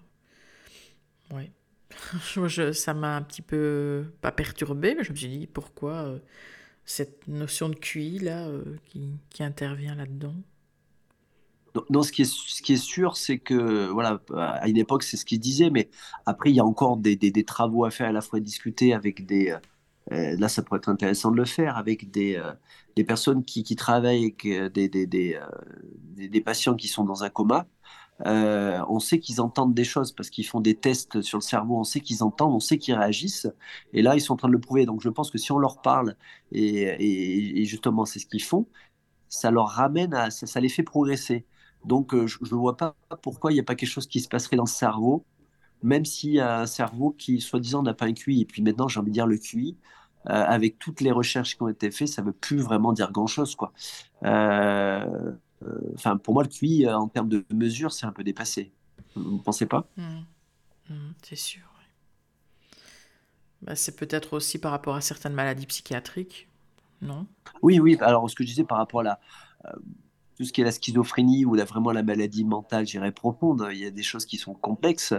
Oui. 1.31 1.51
je, 2.47 2.71
ça 2.71 2.93
m'a 2.93 3.15
un 3.15 3.21
petit 3.21 3.41
peu, 3.41 4.05
pas 4.21 4.31
perturbé, 4.31 4.95
mais 4.95 5.03
je 5.03 5.11
me 5.11 5.17
suis 5.17 5.27
dit 5.27 5.47
pourquoi 5.47 5.93
euh, 5.93 6.19
cette 6.85 7.27
notion 7.27 7.69
de 7.69 7.75
QI 7.75 8.19
là 8.19 8.47
euh, 8.47 8.63
qui, 8.85 9.19
qui 9.29 9.43
intervient 9.43 9.95
là-dedans? 9.95 10.35
Non, 11.89 12.01
ce 12.01 12.11
qui 12.11 12.23
est, 12.23 12.25
ce 12.25 12.61
qui 12.61 12.73
est 12.73 12.77
sûr, 12.83 13.17
c'est 13.17 13.37
que, 13.37 13.87
voilà, 13.89 14.19
à 14.35 14.67
une 14.67 14.77
époque, 14.77 15.03
c'est 15.03 15.17
ce 15.17 15.25
qu'il 15.25 15.39
disait, 15.39 15.69
mais 15.69 15.89
après, 16.25 16.49
il 16.49 16.55
y 16.55 16.59
a 16.59 16.65
encore 16.65 16.97
des, 16.97 17.15
des, 17.15 17.43
travaux 17.43 17.85
à 17.85 17.91
faire, 17.91 18.07
à 18.07 18.11
la 18.11 18.21
fois 18.21 18.39
discuter 18.39 18.93
avec 18.93 19.25
des. 19.27 19.55
Euh, 20.11 20.37
là, 20.37 20.47
ça 20.47 20.63
pourrait 20.63 20.77
être 20.77 20.89
intéressant 20.89 21.31
de 21.31 21.37
le 21.37 21.45
faire 21.45 21.77
avec 21.77 22.11
des, 22.11 22.35
euh, 22.37 22.53
des 22.95 23.03
personnes 23.03 23.43
qui, 23.43 23.63
qui, 23.63 23.75
travaillent 23.75 24.23
avec 24.23 24.45
euh, 24.45 24.69
des, 24.69 24.87
des, 24.89 25.05
des, 25.05 26.41
patients 26.41 26.75
qui 26.75 26.87
sont 26.87 27.03
dans 27.03 27.23
un 27.23 27.29
coma. 27.29 27.67
On 28.25 28.99
sait 28.99 29.19
qu'ils 29.19 29.41
entendent 29.41 29.73
des 29.73 29.83
choses 29.83 30.11
parce 30.11 30.29
qu'ils 30.29 30.45
font 30.45 30.61
des 30.61 30.75
tests 30.75 31.21
sur 31.21 31.37
le 31.37 31.43
cerveau, 31.43 31.77
on 31.77 31.83
sait 31.83 31.99
qu'ils 32.01 32.23
entendent, 32.23 32.53
on 32.55 32.59
sait 32.59 32.77
qu'ils 32.77 32.95
réagissent. 32.95 33.47
Et 33.93 34.01
là, 34.01 34.15
ils 34.15 34.21
sont 34.21 34.33
en 34.33 34.37
train 34.37 34.47
de 34.47 34.53
le 34.53 34.59
prouver. 34.59 34.85
Donc, 34.85 35.01
je 35.01 35.09
pense 35.09 35.31
que 35.31 35.37
si 35.37 35.51
on 35.51 35.59
leur 35.59 35.81
parle, 35.81 36.15
et, 36.51 37.61
et, 37.61 37.65
justement, 37.65 38.05
c'est 38.05 38.19
ce 38.19 38.25
qu'ils 38.25 38.43
font, 38.43 38.67
ça 39.29 39.51
leur 39.51 39.67
ramène 39.69 40.13
à. 40.13 40.31
Ça, 40.31 40.47
ça 40.47 40.59
les 40.59 40.69
fait 40.69 40.83
progresser. 40.83 41.45
Donc, 41.85 42.13
euh, 42.13 42.27
je 42.27 42.37
ne 42.43 42.49
vois 42.59 42.77
pas 42.77 42.95
pourquoi 43.21 43.51
il 43.51 43.55
n'y 43.55 43.59
a 43.61 43.63
pas 43.63 43.75
quelque 43.75 43.89
chose 43.89 44.07
qui 44.07 44.19
se 44.19 44.27
passerait 44.27 44.57
dans 44.57 44.63
le 44.63 44.69
cerveau, 44.69 45.25
même 45.83 46.05
s'il 46.05 46.31
y 46.33 46.39
a 46.39 46.61
un 46.61 46.65
cerveau 46.67 47.11
qui, 47.11 47.41
soi-disant, 47.41 47.83
n'a 47.83 47.93
pas 47.93 48.05
un 48.05 48.13
QI. 48.13 48.41
Et 48.41 48.45
puis 48.45 48.61
maintenant, 48.61 48.87
j'ai 48.87 48.99
envie 48.99 49.11
de 49.11 49.13
dire 49.13 49.27
le 49.27 49.37
QI, 49.37 49.77
euh, 50.29 50.33
avec 50.33 50.79
toutes 50.79 51.01
les 51.01 51.11
recherches 51.11 51.55
qui 51.55 51.63
ont 51.63 51.69
été 51.69 51.91
faites, 51.91 52.09
ça 52.09 52.21
ne 52.21 52.27
veut 52.27 52.33
plus 52.33 52.57
vraiment 52.59 52.93
dire 52.93 53.11
grand-chose. 53.11 53.55
quoi. 53.55 53.73
Euh, 54.23 55.33
enfin, 55.95 56.17
pour 56.17 56.33
moi, 56.33 56.43
le 56.43 56.49
QI, 56.49 56.87
en 56.87 57.07
termes 57.07 57.29
de 57.29 57.45
mesure, 57.53 57.91
c'est 57.91 58.05
un 58.05 58.11
peu 58.11 58.23
dépassé. 58.23 58.71
Vous 59.15 59.37
ne 59.37 59.41
pensez 59.41 59.65
pas? 59.65 59.87
Mmh. 59.97 60.19
Mmh, 60.89 61.13
C'est 61.21 61.35
sûr. 61.35 61.61
Bah, 63.63 63.75
c'est 63.75 63.95
peut-être 63.95 64.33
aussi 64.33 64.59
par 64.59 64.71
rapport 64.71 64.95
à 64.95 65.01
certaines 65.01 65.33
maladies 65.33 65.65
psychiatriques, 65.65 66.47
non? 67.01 67.25
Oui, 67.63 67.79
oui. 67.79 67.97
Alors, 68.01 68.29
ce 68.29 68.35
que 68.35 68.43
je 68.43 68.49
disais 68.49 68.63
par 68.63 68.77
rapport 68.77 68.99
à 68.99 69.03
la 69.03 69.19
tout 70.37 70.43
ce 70.43 70.53
qui 70.53 70.61
est 70.61 70.63
la 70.63 70.71
schizophrénie 70.71 71.45
ou 71.45 71.55
la, 71.55 71.65
vraiment 71.65 71.91
la 71.91 72.03
maladie 72.03 72.45
mentale, 72.45 72.85
j'irais 72.85 73.11
profonde, 73.11 73.67
il 73.71 73.77
y 73.77 73.85
a 73.85 73.91
des 73.91 74.03
choses 74.03 74.25
qui 74.25 74.37
sont 74.37 74.53
complexes. 74.53 75.13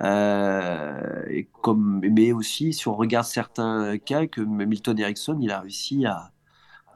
Euh, 0.00 1.24
et 1.28 1.48
comme, 1.62 2.00
mais 2.00 2.32
aussi, 2.32 2.72
si 2.72 2.86
on 2.86 2.94
regarde 2.94 3.26
certains 3.26 3.98
cas, 3.98 4.26
que 4.26 4.40
Milton 4.40 4.98
Erickson, 4.98 5.38
il 5.40 5.50
a 5.50 5.60
réussi 5.60 6.06
à, 6.06 6.32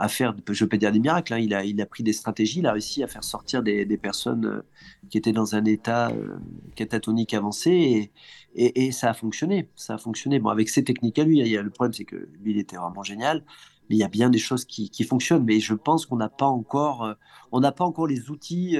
à 0.01 0.09
faire, 0.09 0.35
je 0.51 0.65
peux 0.65 0.79
dire 0.79 0.93
des 0.93 0.99
miracles, 0.99 1.35
hein, 1.35 1.39
il, 1.39 1.55
a, 1.55 1.63
il 1.63 1.81
a 1.81 1.87
pris 1.87 2.03
des 2.03 2.15
stratégies, 2.15 2.61
il 2.61 2.67
a 2.67 2.73
réussi 2.73 3.03
à 3.03 3.07
faire 3.07 3.23
sortir 3.23 3.63
des, 3.63 3.85
personnes 3.99 4.47
euh, 4.47 4.63
qui 5.11 5.19
étaient 5.19 5.33
dans 5.33 5.55
un 5.55 5.65
état 5.67 6.09
euh, 6.11 6.39
catatonique 6.75 7.35
avancé 7.35 8.11
et, 8.55 8.93
ça 8.93 9.11
a 9.11 9.15
fonctionné. 9.15 9.69
Ça 9.77 9.95
a 9.95 9.99
fonctionné. 9.99 10.39
Bon, 10.41 10.49
avec 10.49 10.71
ses 10.71 10.85
techniques 10.85 11.19
à 11.19 11.25
lui, 11.25 11.57
a, 11.57 11.63
le 11.63 11.71
problème, 11.71 11.93
c'est 11.93 12.07
que 12.07 12.17
lui, 12.43 12.53
il 12.53 12.59
était 12.59 12.77
vraiment 12.77 13.03
génial 13.03 13.45
mais 13.89 13.97
il 13.97 13.99
y 13.99 14.05
a 14.05 14.09
bien 14.09 14.31
des 14.31 14.39
choses 14.39 14.65
qui, 14.65 14.89
fonctionnent. 15.03 15.45
Mais 15.45 15.59
je 15.59 15.75
pense 15.75 16.07
qu'on 16.07 16.17
n'a 16.17 16.29
pas 16.29 16.47
encore, 16.47 17.17
euh, 17.53 17.71
pas 17.73 17.85
encore 17.85 18.07
les 18.07 18.31
outils 18.31 18.79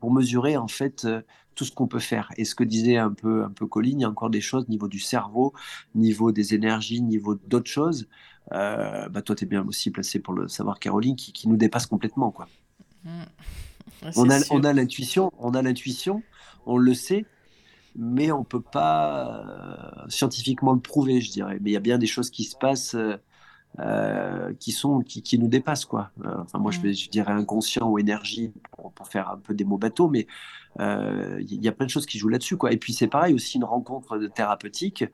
pour 0.00 0.12
mesurer 0.12 0.58
en 0.58 0.68
fait 0.68 1.06
tout 1.58 1.64
ce 1.64 1.72
qu'on 1.72 1.88
peut 1.88 1.98
faire. 1.98 2.30
Et 2.36 2.44
ce 2.44 2.54
que 2.54 2.62
disait 2.62 2.98
un 2.98 3.10
peu, 3.10 3.42
un 3.42 3.50
peu 3.50 3.66
Colline, 3.66 4.00
il 4.00 4.02
y 4.02 4.04
a 4.04 4.08
encore 4.08 4.30
des 4.30 4.40
choses 4.40 4.68
niveau 4.68 4.86
du 4.86 5.00
cerveau, 5.00 5.54
niveau 5.96 6.30
des 6.30 6.54
énergies, 6.54 7.02
niveau 7.02 7.34
d'autres 7.34 7.70
choses. 7.70 8.06
Bah 8.50 9.22
toi, 9.24 9.34
tu 9.34 9.44
es 9.44 9.46
bien 9.46 9.66
aussi 9.66 9.90
placé 9.90 10.18
pour 10.18 10.34
le 10.34 10.48
savoir, 10.48 10.78
Caroline, 10.78 11.16
qui, 11.16 11.32
qui 11.32 11.48
nous 11.48 11.56
dépasse 11.56 11.86
complètement, 11.86 12.30
quoi. 12.30 12.48
Mmh. 13.04 13.22
on, 14.16 14.30
a, 14.30 14.38
on 14.50 14.64
a 14.64 14.72
l'intuition, 14.72 15.32
on 15.38 15.54
a 15.54 15.62
l'intuition, 15.62 16.22
on 16.66 16.76
le 16.76 16.94
sait, 16.94 17.26
mais 17.96 18.32
on 18.32 18.44
peut 18.44 18.60
pas 18.60 20.06
scientifiquement 20.08 20.72
le 20.72 20.80
prouver, 20.80 21.20
je 21.20 21.30
dirais. 21.30 21.58
Mais 21.60 21.70
il 21.70 21.72
y 21.74 21.76
a 21.76 21.80
bien 21.80 21.98
des 21.98 22.06
choses 22.06 22.30
qui 22.30 22.44
se 22.44 22.56
passent 22.56 22.96
euh, 23.80 24.54
qui 24.58 24.72
sont 24.72 25.02
qui, 25.02 25.22
qui, 25.22 25.38
nous 25.38 25.46
dépassent 25.46 25.84
quoi. 25.84 26.10
Euh, 26.24 26.34
enfin 26.38 26.58
moi 26.58 26.72
je, 26.72 26.80
vais, 26.80 26.94
je 26.94 27.08
dirais 27.10 27.30
inconscient 27.30 27.88
ou 27.88 28.00
énergie 28.00 28.50
pour, 28.72 28.90
pour, 28.92 29.06
faire 29.06 29.30
un 29.30 29.36
peu 29.36 29.54
des 29.54 29.62
mots 29.62 29.78
bateaux, 29.78 30.08
mais 30.08 30.26
euh, 30.80 31.40
il 31.48 31.62
y 31.62 31.68
a 31.68 31.72
plein 31.72 31.86
de 31.86 31.90
choses 31.90 32.06
qui 32.06 32.18
jouent 32.18 32.30
là-dessus 32.30 32.56
quoi. 32.56 32.72
Et 32.72 32.76
puis 32.76 32.92
c'est 32.92 33.06
pareil 33.06 33.34
aussi 33.34 33.56
une 33.56 33.64
rencontre 33.64 34.18
thérapeutique, 34.34 35.04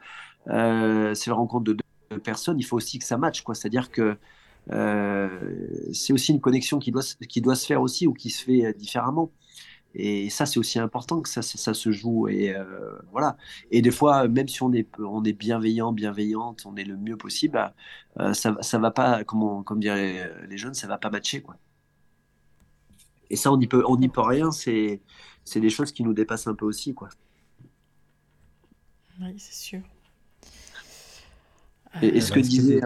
c'est 0.47 1.27
la 1.27 1.35
rencontre 1.35 1.65
de 1.65 1.73
deux 1.75 1.84
personnes. 2.23 2.59
Il 2.59 2.65
faut 2.65 2.77
aussi 2.77 2.99
que 2.99 3.05
ça 3.05 3.17
matche. 3.17 3.43
C'est-à-dire 3.55 3.91
que 3.91 4.17
c'est 5.93 6.13
aussi 6.13 6.33
une 6.33 6.41
connexion 6.41 6.79
qui 6.79 6.91
doit 6.91 7.03
qui 7.29 7.41
doit 7.41 7.55
se 7.55 7.67
faire 7.67 7.83
aussi 7.83 8.07
ou 8.07 8.15
qui 8.15 8.31
se 8.31 8.45
fait 8.45 8.73
différemment. 8.75 9.31
Et 9.95 10.29
ça, 10.29 10.45
c'est 10.45 10.59
aussi 10.59 10.79
important 10.81 11.21
que 11.21 11.29
ça, 11.29 11.43
se 11.43 11.93
joue. 11.93 12.27
Et 12.29 12.55
euh, 12.55 12.99
voilà. 13.13 13.37
Et 13.71 13.81
des 13.81 13.93
fois, 13.93 14.27
même 14.27 14.49
si 14.49 14.63
on 14.63 14.73
est, 14.73 14.89
on 14.99 15.23
est 15.25 15.33
bienveillant, 15.33 15.93
bienveillante, 15.93 16.65
on 16.67 16.75
est 16.77 16.85
le 16.85 16.97
mieux 16.97 17.17
possible, 17.17 17.55
bah, 17.55 17.75
euh, 18.19 18.35
ça, 18.35 18.57
ça 18.61 18.79
va 18.79 18.91
pas, 18.91 19.23
comme, 19.25 19.63
comme 19.63 19.79
diraient 19.79 20.33
les 20.49 20.59
jeunes, 20.59 20.75
ça 20.75 20.89
va 20.89 20.99
pas 20.99 21.11
matcher, 21.11 21.43
quoi. 21.43 21.57
Et 23.31 23.37
ça, 23.37 23.53
on 23.53 23.57
n'y 23.57 23.69
peut, 23.69 23.85
peut 24.13 24.21
rien. 24.21 24.51
C'est, 24.51 25.01
c'est 25.45 25.61
des 25.61 25.71
choses 25.71 25.93
qui 25.93 26.03
nous 26.03 26.13
dépassent 26.13 26.49
un 26.49 26.55
peu 26.55 26.67
aussi, 26.67 26.93
quoi. 26.93 27.09
Oui, 29.21 29.35
c'est 29.39 29.55
sûr. 29.55 29.81
Et, 32.03 32.21
ce 32.21 32.33
que 32.33 32.41
disait, 32.41 32.81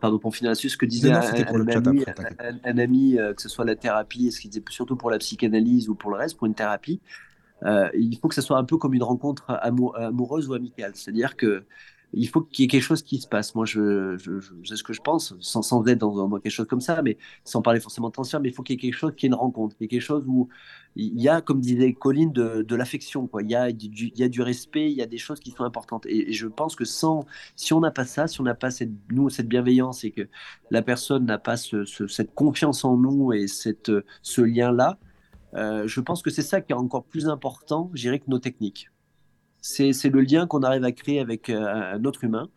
pardon 0.00 0.18
pour 0.18 0.34
finir 0.34 0.50
là-dessus, 0.50 0.70
ce 0.70 0.76
que 0.76 0.86
disait 0.86 1.12
un, 1.12 2.78
ami, 2.78 3.18
euh, 3.18 3.34
que 3.34 3.42
ce 3.42 3.48
soit 3.48 3.64
la 3.64 3.76
thérapie, 3.76 4.30
ce 4.30 4.40
qu'il 4.40 4.50
disait 4.50 4.64
surtout 4.70 4.96
pour 4.96 5.10
la 5.10 5.18
psychanalyse 5.18 5.88
ou 5.88 5.94
pour 5.94 6.10
le 6.10 6.16
reste, 6.16 6.36
pour 6.36 6.46
une 6.46 6.54
thérapie, 6.54 7.00
euh, 7.64 7.88
il 7.94 8.16
faut 8.18 8.28
que 8.28 8.34
ce 8.34 8.40
soit 8.40 8.58
un 8.58 8.64
peu 8.64 8.78
comme 8.78 8.94
une 8.94 9.02
rencontre 9.02 9.44
amoureuse 9.48 10.48
ou 10.48 10.54
amicale. 10.54 10.92
C'est-à-dire 10.94 11.36
que 11.36 11.64
il 12.12 12.28
faut 12.28 12.40
qu'il 12.42 12.64
y 12.64 12.66
ait 12.66 12.68
quelque 12.68 12.82
chose 12.82 13.02
qui 13.02 13.18
se 13.18 13.28
passe. 13.28 13.54
Moi, 13.54 13.64
je, 13.66 14.16
je, 14.18 14.40
je 14.40 14.52
c'est 14.64 14.76
ce 14.76 14.82
que 14.82 14.92
je 14.92 15.00
pense, 15.00 15.34
sans, 15.40 15.62
sans 15.62 15.86
être 15.86 15.98
dans, 15.98 16.30
quelque 16.38 16.50
chose 16.50 16.66
comme 16.66 16.80
ça, 16.80 17.02
mais 17.02 17.18
sans 17.44 17.62
parler 17.62 17.80
forcément 17.80 18.08
de 18.08 18.12
transfert, 18.12 18.40
mais 18.40 18.48
il 18.48 18.54
faut 18.54 18.62
qu'il 18.62 18.74
y 18.74 18.78
ait 18.78 18.80
quelque 18.80 18.98
chose 18.98 19.12
qui 19.16 19.26
est 19.26 19.28
une 19.28 19.34
rencontre, 19.34 19.76
y 19.80 19.88
quelque 19.88 20.00
chose 20.00 20.24
où 20.26 20.48
il 20.96 21.20
y 21.20 21.28
a, 21.28 21.40
comme 21.40 21.60
disait 21.60 21.92
Colline, 21.92 22.32
de, 22.32 22.62
de 22.62 22.76
l'affection. 22.76 23.28
Il, 23.40 23.50
y 23.50 23.54
a 23.54 23.70
du, 23.72 24.08
il 24.08 24.18
y 24.18 24.24
a 24.24 24.28
du 24.28 24.42
respect, 24.42 24.90
il 24.90 24.96
y 24.96 25.02
a 25.02 25.06
des 25.06 25.18
choses 25.18 25.40
qui 25.40 25.52
sont 25.52 25.64
importantes. 25.64 26.06
Et, 26.06 26.32
je 26.32 26.46
pense 26.46 26.74
que 26.76 26.84
sans, 26.84 27.24
si 27.56 27.72
on 27.72 27.80
n'a 27.80 27.90
pas 27.90 28.04
ça, 28.04 28.26
si 28.26 28.40
on 28.40 28.44
n'a 28.44 28.54
pas 28.54 28.70
cette, 28.70 28.90
nous, 29.10 29.30
cette 29.30 29.48
bienveillance 29.48 30.04
et 30.04 30.10
que 30.10 30.28
la 30.70 30.82
personne 30.82 31.26
n'a 31.26 31.38
pas 31.38 31.56
ce, 31.56 31.84
cette 31.84 32.34
confiance 32.34 32.84
en 32.84 32.96
nous 32.96 33.32
et 33.32 33.46
cette, 33.46 33.92
ce 34.22 34.40
lien-là, 34.40 34.98
euh, 35.54 35.86
je 35.86 36.00
pense 36.00 36.22
que 36.22 36.30
c'est 36.30 36.42
ça 36.42 36.60
qui 36.60 36.72
est 36.72 36.76
encore 36.76 37.04
plus 37.04 37.28
important, 37.28 37.90
je 37.94 38.02
dirais, 38.02 38.18
que 38.18 38.28
nos 38.30 38.38
techniques 38.38 38.90
c'est 39.60 40.08
le 40.08 40.20
lien 40.20 40.46
qu'on 40.46 40.62
arrive 40.62 40.84
à 40.84 40.92
créer 40.92 41.20
avec 41.20 41.50
euh, 41.50 41.94
un 41.94 42.04
autre 42.04 42.24
humain. 42.24 42.48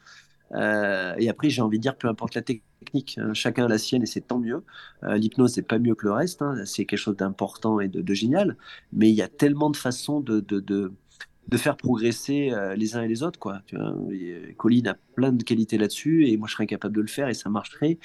Euh, 0.54 1.16
et 1.18 1.30
après, 1.30 1.50
j'ai 1.50 1.62
envie 1.62 1.78
de 1.78 1.82
dire, 1.82 1.98
peu 1.98 2.08
importe 2.08 2.36
la 2.36 2.42
technique, 2.42 3.18
hein, 3.18 3.34
chacun 3.34 3.66
a 3.66 3.68
la 3.68 3.78
sienne 3.78 4.04
et 4.04 4.06
c'est 4.06 4.22
tant 4.22 4.40
mieux. 4.40 4.64
Euh, 5.04 5.18
l'hypnose, 5.18 5.54
c'est 5.54 5.68
pas 5.68 5.80
mieux 5.80 5.96
que 5.96 6.06
le 6.06 6.14
reste, 6.14 6.42
hein, 6.42 6.56
c'est 6.66 6.86
quelque 6.86 7.00
chose 7.00 7.18
d'important 7.18 7.80
et 7.80 7.88
de, 7.88 8.14
génial. 8.14 8.58
Mais 8.92 9.10
il 9.10 9.16
y 9.16 9.22
a 9.22 9.28
tellement 9.28 9.70
de 9.70 9.78
façons 9.78 10.20
de, 10.20 10.40
de, 10.42 10.60
de, 10.60 10.92
faire 11.58 11.78
progresser 11.78 12.52
les 12.76 12.96
uns 12.96 13.04
et 13.04 13.08
les 13.08 13.22
autres. 13.22 13.38
Quoi. 13.38 13.62
Tu 13.68 13.78
Colline 14.58 14.88
a 14.88 14.96
plein 15.16 15.32
de 15.32 15.44
qualités 15.44 15.78
là-dessus 15.78 16.28
et 16.28 16.36
moi, 16.36 16.48
je 16.48 16.54
serais 16.54 16.64
incapable 16.64 16.96
de 16.96 17.02
le 17.02 17.08
faire 17.08 17.30
et 17.30 17.36
ça 17.36 17.50
marcherait. 17.50 17.92
Et 17.92 18.00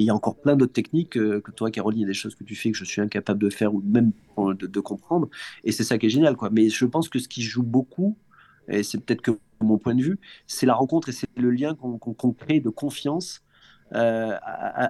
il 0.00 0.04
y 0.04 0.10
a 0.10 0.14
encore 0.14 0.40
plein 0.40 0.54
d'autres 0.54 0.72
techniques 0.72 1.10
que 1.10 1.50
toi, 1.56 1.72
Caroline, 1.72 2.00
il 2.00 2.02
y 2.02 2.04
a 2.04 2.08
des 2.08 2.14
choses 2.14 2.36
que 2.36 2.44
tu 2.44 2.54
fais 2.54 2.70
que 2.70 2.78
je 2.78 2.84
suis 2.84 3.00
incapable 3.00 3.40
de 3.40 3.50
faire 3.50 3.74
ou 3.74 3.82
même 3.84 4.12
de, 4.36 4.80
comprendre. 4.80 5.28
Et 5.64 5.72
c'est 5.72 5.84
ça 5.84 5.98
qui 5.98 6.06
est 6.06 6.10
génial. 6.10 6.36
Quoi. 6.36 6.50
Mais 6.50 6.68
je 6.68 6.84
pense 6.84 7.08
que 7.08 7.18
ce 7.18 7.26
qui 7.26 7.42
joue 7.42 7.64
beaucoup, 7.64 8.16
et 8.68 8.82
c'est 8.82 8.98
peut-être 8.98 9.22
que 9.22 9.32
mon 9.60 9.78
point 9.78 9.94
de 9.94 10.02
vue, 10.02 10.18
c'est 10.46 10.66
la 10.66 10.74
rencontre 10.74 11.08
et 11.08 11.12
c'est 11.12 11.28
le 11.36 11.50
lien 11.50 11.74
qu'on 11.74 12.32
crée 12.32 12.60
de 12.60 12.68
confiance 12.68 13.42
euh, 13.94 14.38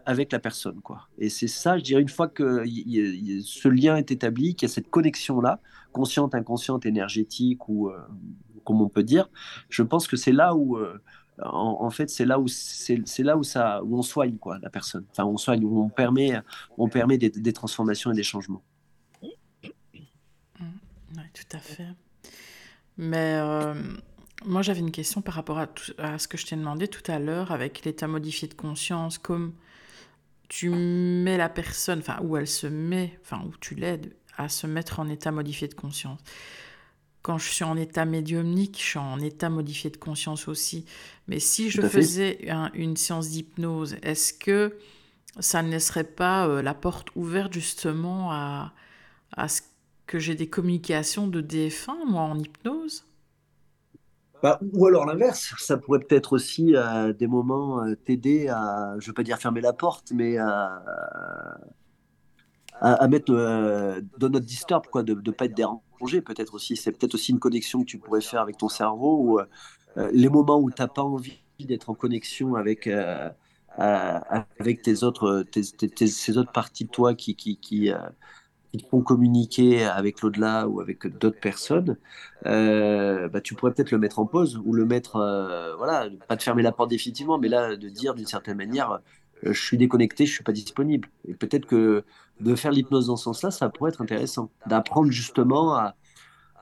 avec 0.07 0.31
la 0.31 0.39
personne. 0.39 0.81
Quoi. 0.81 1.09
Et 1.19 1.29
c'est 1.29 1.49
ça, 1.49 1.77
je 1.77 1.83
dirais, 1.83 2.03
une 2.03 2.09
fois 2.09 2.29
que 2.29 2.65
ce 2.65 3.69
lien 3.69 3.97
est 3.97 4.13
établi, 4.13 4.55
qu'il 4.55 4.69
y 4.69 4.71
a 4.71 4.73
cette 4.73 4.91
connexion-là, 4.91 5.61
consciente, 5.91 6.37
inconsciente, 6.37 6.87
énergétique, 6.87 7.69
ou 7.69 7.89
euh, 7.89 7.99
comme 8.65 8.81
on 8.81 8.89
peut 8.89 9.03
dire, 9.03 9.29
je 9.71 9.83
pense 9.83 10.07
que 10.07 10.17
c'est 10.17 10.31
là 10.31 10.55
où, 10.55 10.77
euh, 10.77 11.01
en, 11.43 11.91
fait, 11.91 12.11
c'est 12.11 12.25
là 12.25 12.39
où 12.39 12.47
c'est 12.47 13.23
là 13.25 13.37
où 13.37 13.43
ça, 13.43 13.83
où 13.83 13.99
on 13.99 14.03
soigne 14.03 14.37
quoi, 14.37 14.59
la 14.63 14.71
personne. 14.71 15.05
Enfin, 15.11 15.25
on 15.25 15.37
soigne, 15.37 15.65
où 15.65 15.83
on 15.83 15.89
permet, 15.89 16.41
on 16.79 16.89
permet 16.89 17.19
des, 17.19 17.53
transformations 17.53 18.13
et 18.13 18.15
des 18.15 18.23
changements. 18.23 18.63
Mmh. 19.21 19.27
Oui, 21.17 21.23
tout 21.35 21.57
à 21.57 21.59
fait. 21.59 21.89
Mais 22.99 23.37
euh, 23.41 23.75
moi, 24.45 24.63
j'avais 24.63 24.81
une 24.81 24.91
question 24.91 25.23
par 25.23 25.35
rapport 25.35 25.59
à, 25.59 25.69
à 25.99 26.19
ce 26.19 26.29
que 26.29 26.37
je 26.37 26.47
t'ai 26.47 26.57
demandé 26.57 26.89
tout 26.89 27.11
à 27.11 27.19
l'heure 27.19 27.53
avec 27.53 27.85
l'état 27.85 28.07
modifié 28.07 28.49
de 28.49 28.55
conscience. 28.55 29.19
Comme 29.19 29.53
tu 30.49 30.69
mets 30.69 31.39
la 31.39 31.49
personne, 31.49 32.01
enfin, 32.01 32.19
où 32.23 32.37
elle 32.37 32.49
se 32.49 32.67
met, 32.67 33.19
enfin, 33.23 33.43
où 33.47 33.53
tu 33.61 33.75
l'aides 33.75 34.15
à 34.37 34.49
se 34.49 34.67
mettre 34.67 35.01
en 35.01 35.09
état 35.09 35.33
modifié 35.33 35.69
de 35.69 35.75
conscience. 35.75 36.21
Quand 37.23 37.39
je 37.39 37.49
suis 37.49 37.65
en 37.65 37.77
état 37.77 38.05
médiumnique, 38.05 38.77
je 38.79 38.85
suis 38.85 38.99
en 38.99 39.21
état 39.21 39.49
modifié 39.49 39.91
de 39.91 39.97
conscience 39.97 40.49
aussi. 40.49 40.85
Mais 41.29 41.39
si 41.39 41.71
je 41.71 41.81
faisais 41.83 42.47
une 42.75 42.97
séance 42.97 43.31
d'hypnose, 43.31 43.97
est-ce 44.03 44.35
que 44.35 44.77
ça 45.39 45.63
ne 45.63 45.71
laisserait 45.71 46.05
pas 46.05 46.47
euh, 46.47 46.61
la 46.61 46.75
porte 46.75 47.09
ouverte 47.15 47.55
justement 47.55 48.31
à, 48.33 48.75
à 49.35 49.49
ce 49.49 49.63
que 50.07 50.19
j'ai 50.19 50.35
des 50.35 50.49
communications 50.49 51.27
de 51.27 51.41
défunts, 51.41 52.05
moi, 52.07 52.23
en 52.23 52.39
hypnose 52.39 53.05
bah, 54.43 54.59
ou 54.73 54.87
alors 54.87 55.07
l'inverse, 55.07 55.55
ça 55.59 55.77
pourrait 55.77 56.01
peut-être 56.01 56.33
aussi 56.33 56.75
à 56.75 57.13
des 57.13 57.29
moments 57.29 57.85
euh, 57.85 57.95
t'aider 57.95 58.49
à, 58.49 58.97
je 58.99 59.07
veux 59.07 59.13
pas 59.13 59.23
dire 59.23 59.39
fermer 59.39 59.61
la 59.61 59.73
porte, 59.73 60.11
mais 60.13 60.37
à, 60.37 60.83
mettre 63.09 63.33
euh, 63.33 64.01
dans 64.19 64.29
notre 64.29 64.45
disturb, 64.45 64.89
quoi, 64.89 65.05
de 65.05 65.15
ne 65.15 65.31
pas 65.31 65.45
être 65.45 65.55
dérangé, 65.55 66.21
peut-être 66.21 66.55
aussi. 66.55 66.75
C'est 66.75 66.91
peut-être 66.91 67.15
aussi 67.15 67.31
une 67.31 67.39
connexion 67.39 67.83
que 67.83 67.85
tu 67.85 67.99
pourrais 67.99 68.21
faire 68.21 68.41
avec 68.41 68.59
ton 68.59 68.69
cerveau, 68.69 69.17
ou 69.21 69.39
euh, 69.39 70.11
les 70.13 70.29
moments 70.29 70.59
où 70.59 70.73
tu 70.73 70.83
n'as 70.83 70.89
pas 70.89 71.03
envie 71.03 71.39
d'être 71.61 71.91
en 71.91 71.95
connexion 71.95 72.57
avec, 72.57 72.91
avec 73.79 74.83
tes 74.83 75.05
autres, 75.05 75.45
ces 76.05 76.37
autres 76.37 76.51
parties 76.51 76.87
de 76.87 76.91
toi 76.91 77.15
qui, 77.15 77.93
qui 78.73 78.85
font 78.91 79.03
communiquer 79.03 79.85
avec 79.85 80.23
l'au-delà 80.23 80.67
ou 80.67 80.81
avec 80.81 81.07
d'autres 81.19 81.41
personnes, 81.41 81.97
euh, 82.47 83.29
bah, 83.29 83.41
tu 83.41 83.55
pourrais 83.55 83.73
peut-être 83.73 83.91
le 83.91 83.99
mettre 83.99 84.19
en 84.19 84.27
pause 84.27 84.61
ou 84.65 84.73
le 84.73 84.87
mettre, 84.87 85.17
euh, 85.17 85.77
voilà, 85.77 86.09
pas 86.27 86.37
de 86.37 86.43
fermer 86.43 86.63
la 86.63 86.73
porte 86.73 86.91
définitivement, 86.91 87.39
mais 87.39 87.49
là, 87.49 87.77
de 87.77 87.89
dire 87.89 88.15
d'une 88.15 88.27
certaine 88.27 88.57
manière, 88.57 89.01
euh, 89.45 89.53
je 89.53 89.61
suis 89.61 89.77
déconnecté, 89.77 90.25
je 90.25 90.33
suis 90.33 90.45
pas 90.45 90.53
disponible. 90.53 91.09
Et 91.29 91.35
peut-être 91.35 91.67
que 91.67 92.05
de 92.41 92.55
faire 92.55 92.73
l'hypnose 92.73 93.09
dans 93.09 93.17
ce 93.17 93.25
sens-là, 93.25 93.51
ça 93.51 93.69
pourrait 93.69 93.91
être 93.91 94.01
intéressant, 94.01 94.51
d'apprendre 94.67 95.11
justement 95.11 95.75
à, 95.75 95.95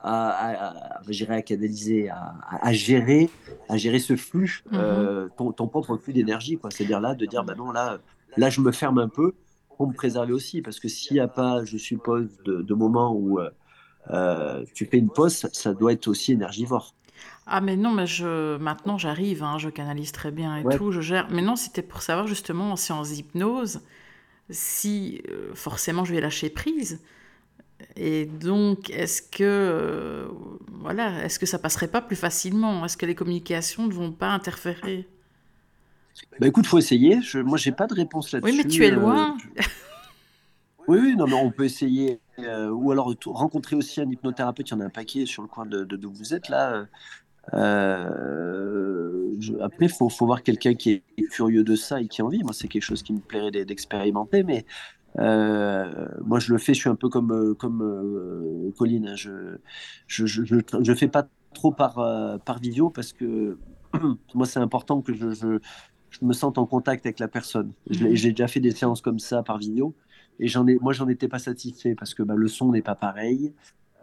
à, 0.03 0.29
à, 0.29 0.99
à, 1.07 1.41
canaliser, 1.41 2.09
à, 2.09 2.73
gérer, 2.73 3.29
à 3.69 3.77
gérer 3.77 3.99
ce 3.99 4.17
flux, 4.17 4.63
mm-hmm. 4.71 5.29
ton, 5.37 5.51
ton, 5.53 5.67
propre 5.67 5.95
flux 5.95 6.11
d'énergie, 6.11 6.57
quoi. 6.57 6.71
C'est-à-dire 6.71 6.99
là, 6.99 7.15
de 7.15 7.25
dire, 7.25 7.43
bah 7.45 7.55
non, 7.55 7.71
là, 7.71 7.99
là, 8.35 8.49
je 8.49 8.59
me 8.59 8.71
ferme 8.71 8.97
un 8.97 9.07
peu 9.07 9.33
me 9.87 9.93
préserver 9.93 10.33
aussi. 10.33 10.61
Parce 10.61 10.79
que 10.79 10.87
s'il 10.87 11.15
n'y 11.15 11.19
a 11.19 11.27
pas, 11.27 11.63
je 11.65 11.77
suppose, 11.77 12.29
de, 12.45 12.73
moments 12.73 13.13
où 13.13 13.39
euh, 13.39 13.49
euh, 14.09 14.63
tu 14.73 14.85
fais 14.85 14.97
une 14.97 15.09
pause, 15.09 15.47
ça, 15.51 15.73
doit 15.73 15.93
être 15.93 16.07
aussi 16.07 16.33
énergivore. 16.33 16.95
Ah 17.45 17.61
mais 17.61 17.75
non, 17.75 17.91
mais 17.91 18.07
je 18.07 18.57
maintenant 18.57 18.97
j'arrive, 18.97 19.43
hein, 19.43 19.57
je 19.57 19.69
canalise 19.69 20.11
très 20.11 20.31
bien 20.31 20.57
et 20.57 20.77
tout, 20.77 20.91
je 20.91 21.01
gère. 21.01 21.27
Mais 21.29 21.41
non, 21.41 21.55
c'était 21.55 21.81
pour 21.81 22.01
savoir 22.01 22.27
justement 22.27 22.71
en 22.71 22.75
séance 22.75 23.11
d'hypnose 23.11 23.81
si 24.49 25.21
euh, 25.29 25.53
forcément 25.53 26.03
je 26.03 26.13
vais 26.13 26.21
lâcher 26.21 26.49
prise. 26.49 27.01
Et 27.95 28.25
donc, 28.25 28.89
est-ce 28.91 29.21
que 29.21 30.27
voilà, 30.71 31.23
est-ce 31.23 31.39
que 31.39 31.45
ça 31.45 31.59
passerait 31.59 31.87
pas 31.87 32.01
plus 32.01 32.15
facilement? 32.15 32.85
Est-ce 32.85 32.97
que 32.97 33.05
les 33.05 33.15
communications 33.15 33.87
ne 33.87 33.93
vont 33.93 34.11
pas 34.11 34.29
interférer? 34.29 35.07
Bah 36.39 36.47
écoute, 36.47 36.65
faut 36.65 36.77
essayer. 36.77 37.21
Je, 37.21 37.39
moi, 37.39 37.57
j'ai 37.57 37.71
pas 37.71 37.87
de 37.87 37.93
réponse 37.93 38.31
là-dessus. 38.31 38.51
Oui, 38.51 38.57
mais 38.57 38.69
tu 38.69 38.85
es 38.85 38.91
loin. 38.91 39.37
Euh, 39.57 39.61
oui, 40.87 40.99
oui, 41.01 41.15
non, 41.15 41.27
mais 41.27 41.33
on 41.33 41.51
peut 41.51 41.65
essayer. 41.65 42.19
Euh, 42.39 42.69
ou 42.69 42.91
alors 42.91 43.13
rencontrer 43.25 43.75
aussi 43.75 44.01
un 44.01 44.09
hypnothérapeute. 44.09 44.69
Il 44.69 44.73
y 44.73 44.77
en 44.77 44.79
a 44.81 44.85
un 44.85 44.89
paquet 44.89 45.25
sur 45.25 45.41
le 45.41 45.47
coin 45.47 45.65
de, 45.65 45.83
d'où 45.83 46.11
vous 46.11 46.33
êtes 46.33 46.49
là. 46.49 46.85
Euh, 47.53 49.35
après, 49.61 49.85
il 49.85 49.91
faut, 49.91 50.09
faut, 50.09 50.25
voir 50.25 50.43
quelqu'un 50.43 50.73
qui 50.73 50.91
est 50.91 51.03
curieux 51.31 51.63
de 51.63 51.75
ça 51.75 52.01
et 52.01 52.07
qui 52.07 52.21
a 52.21 52.25
envie. 52.25 52.43
Moi, 52.43 52.53
c'est 52.53 52.67
quelque 52.67 52.83
chose 52.83 53.03
qui 53.03 53.13
me 53.13 53.19
plairait 53.19 53.51
d'expérimenter, 53.51 54.43
mais 54.43 54.65
moi, 55.17 56.39
je 56.39 56.51
le 56.53 56.57
fais. 56.57 56.73
Je 56.73 56.79
suis 56.79 56.89
un 56.89 56.95
peu 56.95 57.09
comme 57.09 57.55
comme 57.55 58.71
Colline. 58.77 59.09
Hein. 59.09 59.15
Je 59.15 59.57
je, 60.07 60.25
je 60.25 60.43
je, 60.43 60.93
fais 60.93 61.07
pas 61.07 61.27
trop 61.53 61.71
par 61.71 61.95
par 62.45 62.59
vidéo 62.59 62.89
parce 62.89 63.13
que 63.13 63.57
moi, 64.33 64.45
c'est 64.45 64.59
important 64.59 65.01
que 65.01 65.13
je, 65.13 65.59
je 66.11 66.25
me 66.25 66.33
sente 66.33 66.57
en 66.57 66.65
contact 66.65 67.05
avec 67.05 67.19
la 67.19 67.27
personne. 67.27 67.71
Mhm. 67.89 68.15
J'ai 68.15 68.29
déjà 68.31 68.47
fait 68.47 68.59
des 68.59 68.71
séances 68.71 69.01
comme 69.01 69.19
ça 69.19 69.41
par 69.41 69.57
vidéo 69.57 69.95
et 70.39 70.47
j'en 70.47 70.67
ai, 70.67 70.77
moi, 70.79 70.93
j'en 70.93 71.07
étais 71.07 71.27
pas 71.27 71.39
satisfait 71.39 71.95
parce 71.95 72.13
que 72.13 72.23
bah, 72.23 72.35
le 72.35 72.47
son 72.47 72.71
n'est 72.71 72.81
pas 72.81 72.95
pareil. 72.95 73.53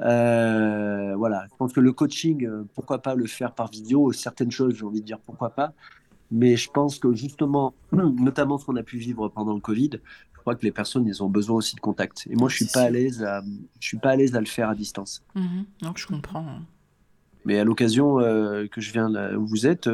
Euh, 0.01 1.14
voilà, 1.16 1.47
je 1.51 1.56
pense 1.56 1.72
que 1.72 1.80
le 1.80 1.93
coaching, 1.93 2.47
euh, 2.47 2.64
pourquoi 2.74 3.02
pas 3.02 3.14
le 3.14 3.26
faire 3.26 3.52
par 3.52 3.70
vidéo? 3.70 4.12
Certaines 4.12 4.51
choses, 4.51 4.76
j'ai 4.76 4.85
envie 4.85 5.01
de 5.01 5.06
dire 5.06 5.18
pourquoi 5.18 5.51
pas. 5.51 5.72
Mais 6.30 6.56
je 6.56 6.70
pense 6.70 6.98
que 6.98 7.12
justement, 7.12 7.74
notamment 7.93 8.59
ce 8.59 8.66
qu'on 8.66 8.76
a 8.76 8.82
pu 8.82 8.98
vivre 8.98 9.28
pendant 9.28 9.55
le 9.55 9.60
Covid, 9.60 9.90
je 10.35 10.40
crois 10.40 10.55
que 10.55 10.64
les 10.64 10.70
personnes, 10.70 11.06
ils 11.06 11.22
ont 11.22 11.28
besoin 11.28 11.56
aussi 11.56 11.74
de 11.74 11.80
contact. 11.80 12.26
Et 12.30 12.36
moi, 12.36 12.48
je 12.48 12.56
suis 12.56 12.66
pas 12.66 12.82
à 12.82 12.90
l'aise 12.90 13.22
à, 13.24 13.43
je 13.80 13.86
suis 13.86 13.98
pas 13.98 14.10
à 14.10 14.16
l'aise 14.16 14.36
à 14.36 14.40
le 14.40 14.47
faire 14.47 14.68
à 14.68 14.74
distance. 14.74 15.22
Mhm. 15.35 15.64
Donc, 15.82 15.98
je 15.98 16.06
comprends. 16.06 16.47
Mais 17.44 17.59
à 17.59 17.64
l'occasion 17.64 18.20
euh, 18.20 18.66
que 18.68 18.80
je 18.80 18.93
viens 18.93 19.09
là 19.09 19.36
où 19.36 19.47
vous 19.47 19.66
êtes, 19.66 19.89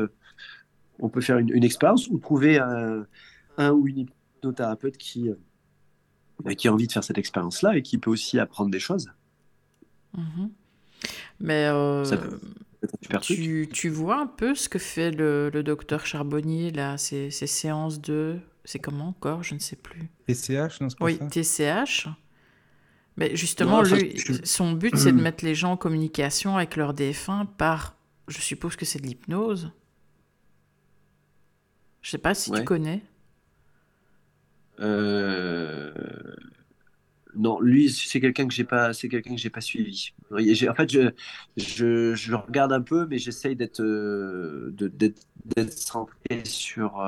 on 1.00 1.08
peut 1.08 1.20
faire 1.20 1.38
une, 1.38 1.64
expérience 1.64 2.08
ou 2.08 2.18
trouver 2.18 2.58
un, 2.58 3.06
ou 3.70 3.86
une 3.86 4.06
hypnothérapeute 4.38 4.96
qui, 4.96 5.28
euh, 5.28 6.54
qui 6.54 6.68
a 6.68 6.72
envie 6.72 6.86
de 6.86 6.92
faire 6.92 7.04
cette 7.04 7.18
expérience-là 7.18 7.76
et 7.76 7.82
qui 7.82 7.98
peut 7.98 8.10
aussi 8.10 8.38
apprendre 8.38 8.70
des 8.70 8.80
choses. 8.80 9.10
Mhm. 10.16 10.50
Mais 11.40 11.66
euh, 11.70 12.04
tu, 13.20 13.68
tu, 13.72 13.88
vois 13.88 14.20
un 14.20 14.26
peu 14.26 14.54
ce 14.54 14.68
que 14.68 14.78
fait 14.78 15.10
le, 15.10 15.50
le 15.50 15.62
docteur 15.62 16.06
Charbonnier, 16.06 16.70
là, 16.70 16.96
ces, 16.96 17.30
ces 17.30 17.46
séances 17.46 18.00
de... 18.00 18.38
C'est 18.64 18.78
comment 18.78 19.08
encore 19.08 19.42
Je 19.42 19.54
ne 19.54 19.58
sais 19.58 19.76
plus. 19.76 20.08
TCH, 20.26 20.80
non 20.80 20.88
Oui, 21.00 21.18
TCH. 21.30 22.08
Mais 23.16 23.36
justement, 23.36 23.82
lui, 23.82 24.16
son 24.42 24.72
but, 24.72 24.96
c'est 24.96 25.12
de 25.12 25.20
mettre 25.20 25.44
les 25.44 25.54
gens 25.54 25.72
en 25.72 25.76
communication 25.76 26.56
avec 26.56 26.76
leurs 26.76 26.94
défunts 26.94 27.46
par, 27.58 27.96
je 28.26 28.40
suppose 28.40 28.74
que 28.74 28.84
c'est 28.84 29.00
de 29.00 29.06
l'hypnose. 29.06 29.70
Je 32.04 32.10
sais 32.10 32.18
pas 32.18 32.34
si 32.34 32.50
tu 32.50 32.62
connais. 32.64 33.02
Euh, 34.78 35.90
non, 37.34 37.58
lui, 37.60 37.88
c'est 37.88 38.20
quelqu'un 38.20 38.46
que 38.46 38.52
j'ai 38.52 38.64
pas, 38.64 38.92
c'est 38.92 39.08
quelqu'un 39.08 39.34
que 39.34 39.40
j'ai 39.40 39.48
pas 39.48 39.62
suivi. 39.62 40.10
En 40.30 40.74
fait, 40.74 40.92
je, 40.92 41.10
je, 41.56 42.14
je, 42.14 42.34
regarde 42.34 42.74
un 42.74 42.82
peu, 42.82 43.06
mais 43.06 43.16
j'essaye 43.16 43.56
d'être, 43.56 43.80
euh, 43.80 44.70
d'être 44.76 45.72
centré 45.72 46.44
sur, 46.44 47.00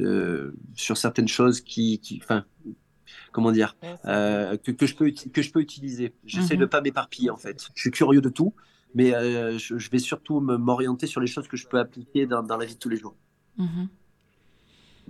euh, 0.00 0.50
sur 0.74 0.96
certaines 0.96 1.28
choses 1.28 1.60
qui, 1.60 2.00
qui, 2.00 2.18
enfin, 2.20 2.44
comment 3.30 3.52
dire, 3.52 3.76
que, 4.02 4.70
que, 4.72 4.86
je 4.86 4.96
peux, 4.96 5.12
que 5.12 5.40
je 5.40 5.52
peux 5.52 5.60
utiliser. 5.60 6.14
J'essaie 6.26 6.56
de 6.56 6.64
mhm. 6.64 6.68
pas 6.68 6.80
m'éparpiller 6.80 7.30
en 7.30 7.36
fait. 7.36 7.68
Je 7.76 7.80
suis 7.80 7.92
curieux 7.92 8.20
de 8.20 8.28
tout, 8.28 8.54
mais 8.92 9.12
je, 9.56 9.88
vais 9.88 10.00
surtout 10.00 10.40
m'orienter 10.40 11.06
sur 11.06 11.20
les 11.20 11.28
choses 11.28 11.46
que 11.46 11.56
je 11.56 11.68
peux 11.68 11.78
appliquer 11.78 12.26
dans, 12.26 12.42
dans 12.42 12.56
la 12.56 12.66
vie 12.66 12.74
de 12.74 12.80
tous 12.80 12.88
les 12.88 12.96
jours. 12.96 13.14
Mhm. 13.56 13.88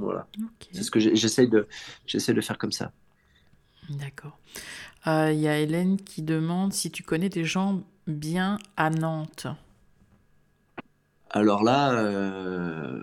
Voilà. 0.00 0.26
C'est 0.72 0.82
ce 0.82 0.90
que 0.90 1.00
j'essaie 1.00 1.46
de, 1.46 1.68
j'essaie 2.06 2.34
de 2.34 2.40
faire 2.40 2.58
comme 2.58 2.72
ça. 2.72 2.92
D'accord. 3.90 4.38
Il 5.06 5.10
euh, 5.10 5.32
y 5.32 5.48
a 5.48 5.58
Hélène 5.58 5.96
qui 5.96 6.22
demande 6.22 6.72
si 6.72 6.90
tu 6.90 7.02
connais 7.02 7.28
des 7.28 7.44
gens 7.44 7.82
bien 8.06 8.58
à 8.76 8.90
Nantes. 8.90 9.46
Alors 11.30 11.62
là, 11.62 11.92
euh, 11.92 13.02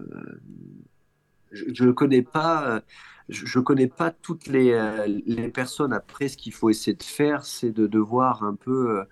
je 1.51 1.85
ne 1.85 1.91
connais 1.91 2.21
pas. 2.21 2.81
Je, 3.29 3.59
connais 3.59 3.87
pas 3.87 4.11
toutes 4.11 4.47
les, 4.47 4.71
euh, 4.71 5.05
les, 5.25 5.49
personnes. 5.49 5.91
Après, 5.91 6.29
ce 6.29 6.37
qu'il 6.37 6.53
faut 6.53 6.69
essayer 6.69 6.95
de 6.95 7.03
faire, 7.03 7.43
c'est 7.45 7.71
de, 7.71 7.85
de 7.85 7.99
voir 7.99 8.43
un 8.43 8.55
peu. 8.55 9.03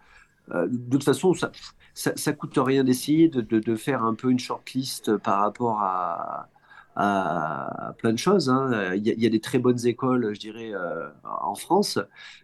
de 0.49 0.89
toute 0.89 1.03
façon, 1.03 1.33
ça, 1.33 1.51
ça, 1.93 2.13
ça 2.15 2.31
coûte 2.31 2.57
rien 2.57 2.85
d'essayer 2.85 3.27
de, 3.27 3.41
de, 3.41 3.59
de, 3.59 3.75
faire 3.75 4.03
un 4.03 4.13
peu 4.13 4.31
une 4.31 4.39
shortlist 4.39 5.17
par 5.17 5.39
rapport 5.41 5.81
à, 5.81 6.49
à 6.95 7.93
plein 7.97 8.13
de 8.13 8.17
choses. 8.17 8.49
Hein. 8.49 8.93
Il, 8.95 9.05
y 9.05 9.25
a, 9.25 9.29
des 9.29 9.39
très 9.39 9.59
bonnes 9.59 9.85
écoles, 9.85 10.33
je 10.33 10.39
dirais, 10.39 10.71
euh, 10.73 11.09
en 11.23 11.55
France. 11.55 11.99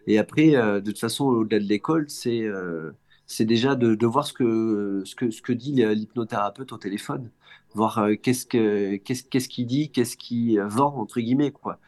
Et 0.06 0.18
après, 0.18 0.56
euh, 0.56 0.80
de 0.80 0.90
toute 0.90 1.00
façon, 1.00 1.26
au-delà 1.26 1.58
de 1.58 1.68
l'école, 1.68 2.08
c'est 2.08 2.42
euh, 2.42 2.92
déjà 3.40 3.74
de, 3.74 4.06
voir 4.06 4.26
ce 4.26 4.32
que, 4.32 5.02
ce 5.04 5.14
que, 5.14 5.30
ce 5.30 5.40
que 5.40 5.52
dit 5.52 5.84
l'hypnothérapeute 5.84 6.72
au 6.72 6.76
téléphone, 6.76 7.30
voir 7.74 8.06
qu'est-ce 8.22 8.46
qu'il 8.46 9.00
qu'est-ce, 9.02 9.62
dit, 9.62 9.90
qu'est-ce 9.90 10.16
qu'il 10.16 10.60
vend, 10.60 10.94
entre 10.96 11.20
guillemets. 11.20 11.52
Quoi. 11.52 11.78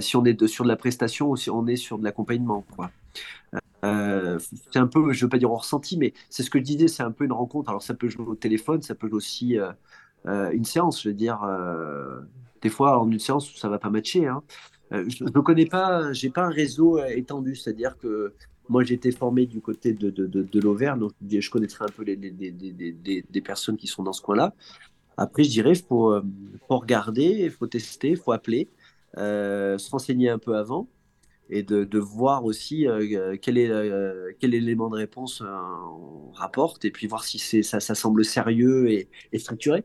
si 0.00 0.16
on 0.16 0.24
est 0.24 0.46
sur 0.46 0.64
de 0.64 0.68
la 0.68 0.76
prestation 0.76 1.30
ou 1.30 1.36
si 1.36 1.50
on 1.50 1.66
est 1.66 1.76
sur 1.76 1.98
de 1.98 2.04
l'accompagnement. 2.04 2.64
C'est 3.82 4.78
un 4.78 4.86
peu, 4.86 5.12
je 5.12 5.24
veux 5.24 5.28
pas 5.28 5.38
dire 5.38 5.52
au 5.52 5.56
ressenti, 5.56 5.98
mais 5.98 6.14
c'est 6.30 6.42
ce 6.42 6.48
que 6.50 6.58
je 6.58 6.64
disais, 6.64 6.88
c'est 6.88 7.02
un 7.02 7.12
peu 7.12 7.24
une 7.24 7.32
rencontre. 7.32 7.68
Alors 7.68 7.82
ça 7.82 7.92
peut 7.92 8.08
jouer 8.08 8.26
au 8.26 8.34
téléphone, 8.34 8.80
ça 8.80 8.94
peut 8.94 9.10
aussi 9.12 9.58
une 10.26 10.64
séance. 10.64 11.02
Je 11.02 11.08
veux 11.08 11.14
dire, 11.14 11.42
euh, 11.42 12.20
des 12.62 12.68
fois, 12.68 12.98
en 12.98 13.10
une 13.10 13.18
séance, 13.18 13.54
ça 13.56 13.68
va 13.68 13.78
pas 13.78 13.90
matcher. 13.90 14.26
Hein. 14.26 14.42
Euh, 14.92 15.04
je 15.08 15.24
ne 15.24 15.30
connais 15.30 15.66
pas, 15.66 16.12
j'ai 16.12 16.30
pas 16.30 16.44
un 16.44 16.50
réseau 16.50 16.98
étendu, 17.04 17.54
c'est-à-dire 17.54 17.96
que 17.98 18.34
moi, 18.68 18.82
été 18.82 19.12
formé 19.12 19.46
du 19.46 19.60
côté 19.60 19.94
de, 19.94 20.10
de, 20.10 20.26
de, 20.26 20.60
l'Auvergne, 20.60 21.00
donc 21.00 21.12
je 21.26 21.50
connaîtrai 21.50 21.86
un 21.86 21.88
peu 21.88 22.02
les, 22.02 22.16
des 22.16 23.40
personnes 23.40 23.78
qui 23.78 23.86
sont 23.86 24.02
dans 24.02 24.12
ce 24.12 24.20
coin-là. 24.20 24.54
Après, 25.16 25.42
je 25.42 25.48
dirais, 25.48 25.72
il 25.72 25.82
faut, 25.82 26.14
faut, 26.68 26.78
regarder, 26.78 27.24
il 27.24 27.50
faut 27.50 27.66
tester, 27.66 28.10
il 28.10 28.16
faut 28.18 28.32
appeler. 28.32 28.68
se 29.16 29.90
renseigner 29.90 30.28
un 30.28 30.38
peu 30.38 30.54
avant 30.54 30.86
et 31.50 31.62
de, 31.62 31.98
voir 31.98 32.44
aussi 32.44 32.86
quel, 33.40 33.56
est, 33.56 33.72
quel 34.38 34.54
élément 34.54 34.90
de 34.90 34.96
réponse 34.96 35.42
on 35.42 36.30
rapporte 36.32 36.84
et 36.84 36.90
puis 36.90 37.06
voir 37.06 37.24
si 37.24 37.38
ça, 37.62 37.80
ça 37.80 37.94
semble 37.94 38.22
sérieux 38.22 38.90
et, 38.90 39.08
structuré. 39.38 39.84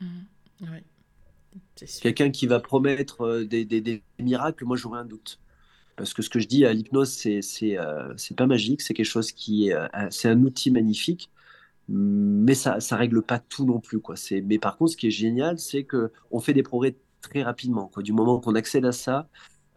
Mmh. 0.00 0.66
Quelqu'un 2.02 2.30
qui 2.30 2.46
va 2.46 2.60
promettre 2.60 3.42
des, 3.42 3.64
des 3.64 4.02
miracles, 4.18 4.64
moi 4.64 4.76
j'aurais 4.76 5.00
un 5.00 5.04
doute. 5.04 5.40
Parce 6.00 6.14
que 6.14 6.22
ce 6.22 6.30
que 6.30 6.40
je 6.40 6.48
dis 6.48 6.64
à 6.64 6.72
l'hypnose, 6.72 7.10
c'est 7.10 7.42
c'est 7.42 7.78
euh, 7.78 8.14
pas 8.34 8.46
magique, 8.46 8.80
c'est 8.80 8.94
quelque 8.94 9.04
chose 9.04 9.32
qui 9.32 9.72
euh, 9.72 9.86
c'est 10.10 10.28
un 10.28 10.42
outil 10.42 10.70
magnifique, 10.70 11.30
mais 11.88 12.54
ça 12.54 12.80
ça 12.80 12.96
règle 12.96 13.22
pas 13.22 13.38
tout 13.38 13.66
non 13.66 13.80
plus 13.80 14.00
quoi. 14.00 14.14
Mais 14.44 14.58
par 14.58 14.78
contre, 14.78 14.92
ce 14.92 14.96
qui 14.96 15.08
est 15.08 15.10
génial, 15.10 15.58
c'est 15.58 15.84
que 15.84 16.10
on 16.30 16.40
fait 16.40 16.54
des 16.54 16.62
progrès 16.62 16.96
très 17.20 17.42
rapidement. 17.42 17.90
Du 17.98 18.12
moment 18.14 18.40
qu'on 18.40 18.54
accède 18.54 18.86
à 18.86 18.92
ça, 18.92 19.28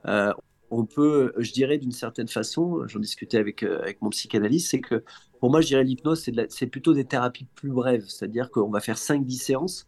euh, 0.08 0.34
on 0.72 0.86
peut, 0.86 1.34
je 1.38 1.52
dirais 1.52 1.78
d'une 1.78 1.91
certaine 1.91 2.30
façon, 2.30 2.88
j'en 2.88 3.00
discutais 3.00 3.38
avec 3.38 3.64
avec 3.64 4.02
mon 4.02 4.10
psychanalyste, 4.10 4.70
c'est 4.72 4.82
que 4.82 5.04
pour 5.41 5.52
moi, 5.52 5.60
je 5.60 5.68
dirais 5.68 5.84
l'hypnose, 5.84 6.26
c'est 6.50 6.68
plutôt 6.68 6.94
des 6.94 7.06
thérapies 7.06 7.48
plus 7.56 7.72
brèves, 7.72 8.06
c'est-à-dire 8.08 8.50
qu'on 8.50 8.70
va 8.70 8.80
faire 8.80 8.98
5-10 8.98 9.32
séances, 9.41 9.88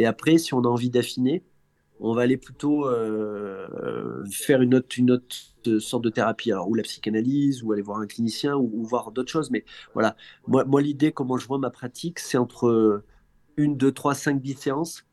et 0.00 0.06
après, 0.06 0.38
si 0.38 0.54
on 0.54 0.60
a 0.60 0.66
envie 0.66 0.88
d'affiner, 0.88 1.42
on 2.00 2.14
va 2.14 2.22
aller 2.22 2.38
plutôt 2.38 2.86
euh, 2.86 4.24
faire 4.32 4.62
une 4.62 4.74
autre, 4.74 4.88
autre 5.10 5.78
sorte 5.78 6.02
de 6.02 6.08
thérapie, 6.08 6.54
ou 6.54 6.74
la 6.74 6.82
psychanalyse, 6.84 7.62
ou 7.62 7.72
aller 7.72 7.82
voir 7.82 7.98
un 7.98 8.06
clinicien, 8.06 8.56
ou, 8.56 8.82
voir 8.82 9.12
d'autres 9.12 9.30
choses. 9.30 9.50
Mais 9.50 9.62
voilà, 9.92 10.16
moi, 10.48 10.64
moi 10.64 10.80
l'idée, 10.80 11.12
comment 11.12 11.36
je 11.36 11.46
vois 11.46 11.58
ma 11.58 11.68
pratique, 11.68 12.18
c'est 12.18 12.38
entre 12.38 13.04
une, 13.58 13.76
deux, 13.76 13.92
trois, 13.92 14.14
cinq, 14.14 14.40
dix 14.40 14.54
séances. 14.54 15.04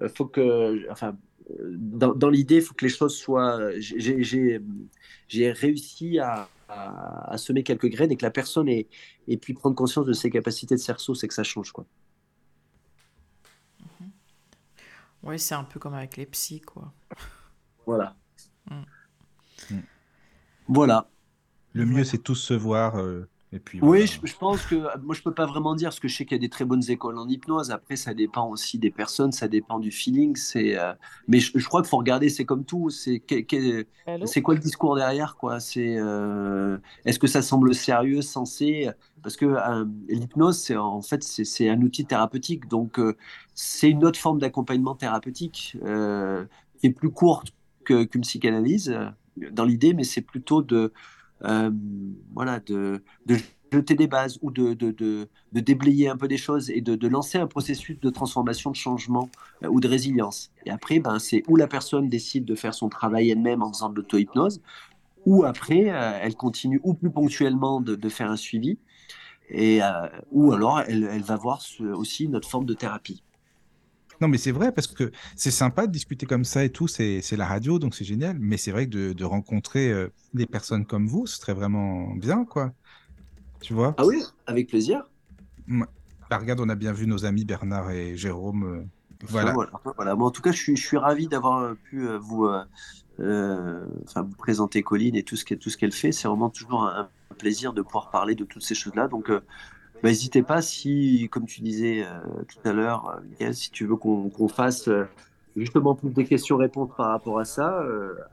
Euh, 0.00 0.08
faut 0.08 0.26
que, 0.26 0.88
enfin, 0.92 1.18
dans, 1.58 2.30
l'idée, 2.30 2.56
il 2.56 2.62
faut 2.62 2.74
que 2.74 2.84
les 2.84 2.90
choses 2.90 3.16
soient. 3.16 3.58
J'ai 3.80 4.60
réussi 5.50 6.20
à, 6.20 6.48
semer 7.36 7.64
quelques 7.64 7.88
graines 7.88 8.12
et 8.12 8.16
que 8.16 8.24
la 8.24 8.30
personne 8.30 8.68
ait, 8.68 8.86
ait 9.26 9.38
pu 9.38 9.54
prendre 9.54 9.74
conscience 9.74 10.06
de 10.06 10.12
ses 10.12 10.30
capacités 10.30 10.76
de 10.76 10.80
cerceau, 10.80 11.16
c'est 11.16 11.26
que 11.26 11.34
ça 11.34 11.42
change, 11.42 11.72
quoi. 11.72 11.84
Oui, 15.26 15.40
c'est 15.40 15.54
un 15.54 15.64
peu 15.64 15.80
comme 15.80 15.94
avec 15.94 16.16
les 16.16 16.26
psys, 16.26 16.60
quoi. 16.60 16.92
Voilà. 17.84 18.14
Mm. 18.70 18.82
Mm. 19.70 19.80
Voilà. 20.68 21.08
Le 21.72 21.84
mieux, 21.84 22.04
c'est 22.04 22.18
tous 22.18 22.36
se 22.36 22.54
voir. 22.54 22.98
Euh, 22.98 23.28
oui, 23.82 24.06
je, 24.06 24.36
pense 24.36 24.64
que 24.66 24.74
moi 25.02 25.14
je 25.14 25.22
peux 25.22 25.32
pas 25.32 25.46
vraiment 25.46 25.74
dire 25.74 25.88
parce 25.88 26.00
que 26.00 26.08
je 26.08 26.16
sais 26.16 26.24
qu'il 26.24 26.36
y 26.36 26.40
a 26.40 26.40
des 26.40 26.48
très 26.48 26.64
bonnes 26.64 26.82
écoles 26.88 27.18
en 27.18 27.28
hypnose. 27.28 27.70
Après, 27.70 27.96
ça 27.96 28.14
dépend 28.14 28.48
aussi 28.48 28.78
des 28.78 28.90
personnes, 28.90 29.32
ça 29.32 29.48
dépend 29.48 29.78
du 29.78 29.90
feeling. 29.90 30.36
C'est, 30.36 30.78
euh, 30.78 30.92
mais 31.28 31.40
je, 31.40 31.66
crois 31.66 31.82
qu'il 31.82 31.90
faut 31.90 31.98
regarder. 31.98 32.28
C'est 32.28 32.44
comme 32.44 32.64
tout. 32.64 32.90
C'est 32.90 33.22
c'est 34.24 34.42
quoi 34.42 34.54
le 34.54 34.60
discours 34.60 34.96
derrière, 34.96 35.36
quoi? 35.36 35.60
C'est 35.60 35.96
euh, 35.98 36.78
est-ce 37.04 37.18
que 37.18 37.26
ça 37.26 37.42
semble 37.42 37.74
sérieux, 37.74 38.22
sensé? 38.22 38.90
Parce 39.22 39.36
que 39.36 39.46
euh, 39.46 39.84
l'hypnose, 40.08 40.58
c'est 40.58 40.76
en 40.76 41.02
fait 41.02 41.22
c'est 41.22 41.68
un 41.68 41.80
outil 41.82 42.04
thérapeutique. 42.04 42.68
Donc 42.68 43.00
c'est 43.54 43.90
une 43.90 44.04
autre 44.04 44.18
forme 44.18 44.38
d'accompagnement 44.38 44.94
thérapeutique 44.94 45.76
qui 46.78 46.86
est 46.86 46.90
plus 46.90 47.10
courte 47.10 47.52
qu'une 47.84 48.22
psychanalyse 48.22 48.96
dans 49.50 49.64
l'idée, 49.64 49.94
mais 49.94 50.04
c'est 50.04 50.22
plutôt 50.22 50.62
de 50.62 50.76
euh, 50.76 50.90
voilà, 51.40 52.60
de, 52.60 53.02
jeter 53.72 53.94
des 53.94 54.06
bases 54.06 54.38
ou 54.42 54.50
de, 54.50 54.74
de, 54.74 55.28
déblayer 55.52 56.08
un 56.08 56.16
peu 56.16 56.28
des 56.28 56.36
choses 56.36 56.70
et 56.70 56.80
de, 56.80 57.08
lancer 57.08 57.38
un 57.38 57.46
processus 57.46 57.98
de 58.00 58.10
transformation, 58.10 58.70
de 58.70 58.76
changement 58.76 59.28
euh, 59.62 59.68
ou 59.68 59.80
de 59.80 59.88
résilience. 59.88 60.50
Et 60.64 60.70
après, 60.70 60.98
ben, 60.98 61.18
c'est 61.18 61.42
où 61.48 61.56
la 61.56 61.66
personne 61.66 62.08
décide 62.08 62.44
de 62.44 62.54
faire 62.54 62.74
son 62.74 62.88
travail 62.88 63.30
elle-même 63.30 63.62
en 63.62 63.72
faisant 63.72 63.90
de 63.90 63.96
l'auto-hypnose, 63.96 64.60
ou 65.24 65.44
après, 65.44 65.90
euh, 65.90 66.18
elle 66.20 66.36
continue 66.36 66.80
ou 66.84 66.94
plus 66.94 67.10
ponctuellement 67.10 67.80
de, 67.80 68.08
faire 68.08 68.30
un 68.30 68.36
suivi, 68.36 68.78
et, 69.48 69.80
ou 70.32 70.52
alors 70.52 70.80
elle, 70.80 71.04
elle 71.04 71.22
va 71.22 71.36
voir 71.36 71.62
aussi 71.94 72.28
notre 72.28 72.48
forme 72.48 72.64
de 72.64 72.74
thérapie. 72.74 73.22
Non, 74.20 74.28
mais 74.28 74.38
c'est 74.38 74.52
vrai 74.52 74.72
parce 74.72 74.86
que 74.86 75.10
c'est 75.34 75.50
sympa 75.50 75.86
de 75.86 75.92
discuter 75.92 76.26
comme 76.26 76.44
ça 76.44 76.64
et 76.64 76.70
tout, 76.70 76.88
c'est 76.88 77.22
la 77.32 77.46
radio, 77.46 77.78
donc 77.78 77.94
c'est 77.94 78.04
génial. 78.04 78.38
Mais 78.38 78.56
c'est 78.56 78.70
vrai 78.70 78.86
que 78.86 78.90
de, 78.90 79.12
de 79.12 79.24
rencontrer 79.24 79.90
euh, 79.90 80.08
des 80.34 80.46
personnes 80.46 80.86
comme 80.86 81.06
vous, 81.06 81.26
ce 81.26 81.38
serait 81.38 81.54
vraiment 81.54 82.14
bien, 82.14 82.44
quoi. 82.44 82.72
Tu 83.60 83.74
vois? 83.74 83.94
Ah 83.98 84.06
oui, 84.06 84.22
avec 84.46 84.68
plaisir. 84.68 85.02
Bah, 85.68 86.38
regarde, 86.38 86.60
on 86.60 86.68
a 86.68 86.74
bien 86.74 86.92
vu 86.92 87.06
nos 87.06 87.24
amis 87.24 87.44
Bernard 87.44 87.90
et 87.90 88.16
Jérôme. 88.16 88.64
Euh, 88.64 88.84
voilà. 89.22 89.54
voilà. 89.96 90.16
en 90.16 90.30
tout 90.30 90.42
cas, 90.42 90.52
je 90.52 90.58
suis, 90.58 90.76
je 90.76 90.86
suis 90.86 90.98
ravi 90.98 91.26
d'avoir 91.26 91.58
euh, 91.58 91.74
pu 91.74 92.06
vous, 92.18 92.48
vous 93.18 94.36
présenter 94.38 94.82
Colline 94.82 95.16
et 95.16 95.22
tout 95.22 95.36
ce 95.36 95.44
qu'elle 95.44 95.92
fait. 95.92 96.12
C'est 96.12 96.28
vraiment 96.28 96.50
toujours 96.50 96.84
un, 96.84 97.08
plaisir 97.38 97.74
de 97.74 97.82
pouvoir 97.82 98.10
parler 98.10 98.34
de 98.34 98.44
toutes 98.44 98.62
ces 98.62 98.74
choses-là. 98.74 99.08
Donc, 99.08 99.30
bah, 100.02 100.08
n'hésitez 100.10 100.42
pas 100.42 100.62
si, 100.62 101.28
comme 101.30 101.46
tu 101.46 101.60
disais 101.62 102.04
euh, 102.04 102.42
tout 102.48 102.68
à 102.68 102.72
l'heure, 102.72 103.20
euh, 103.40 103.52
si 103.52 103.70
tu 103.70 103.86
veux 103.86 103.96
qu'on 103.96 104.48
fasse 104.48 104.88
euh, 104.88 105.04
justement 105.56 105.94
plus 105.94 106.10
des 106.10 106.24
questions-réponses 106.24 106.90
par 106.96 107.08
rapport 107.08 107.38
à 107.38 107.44
ça, 107.44 107.82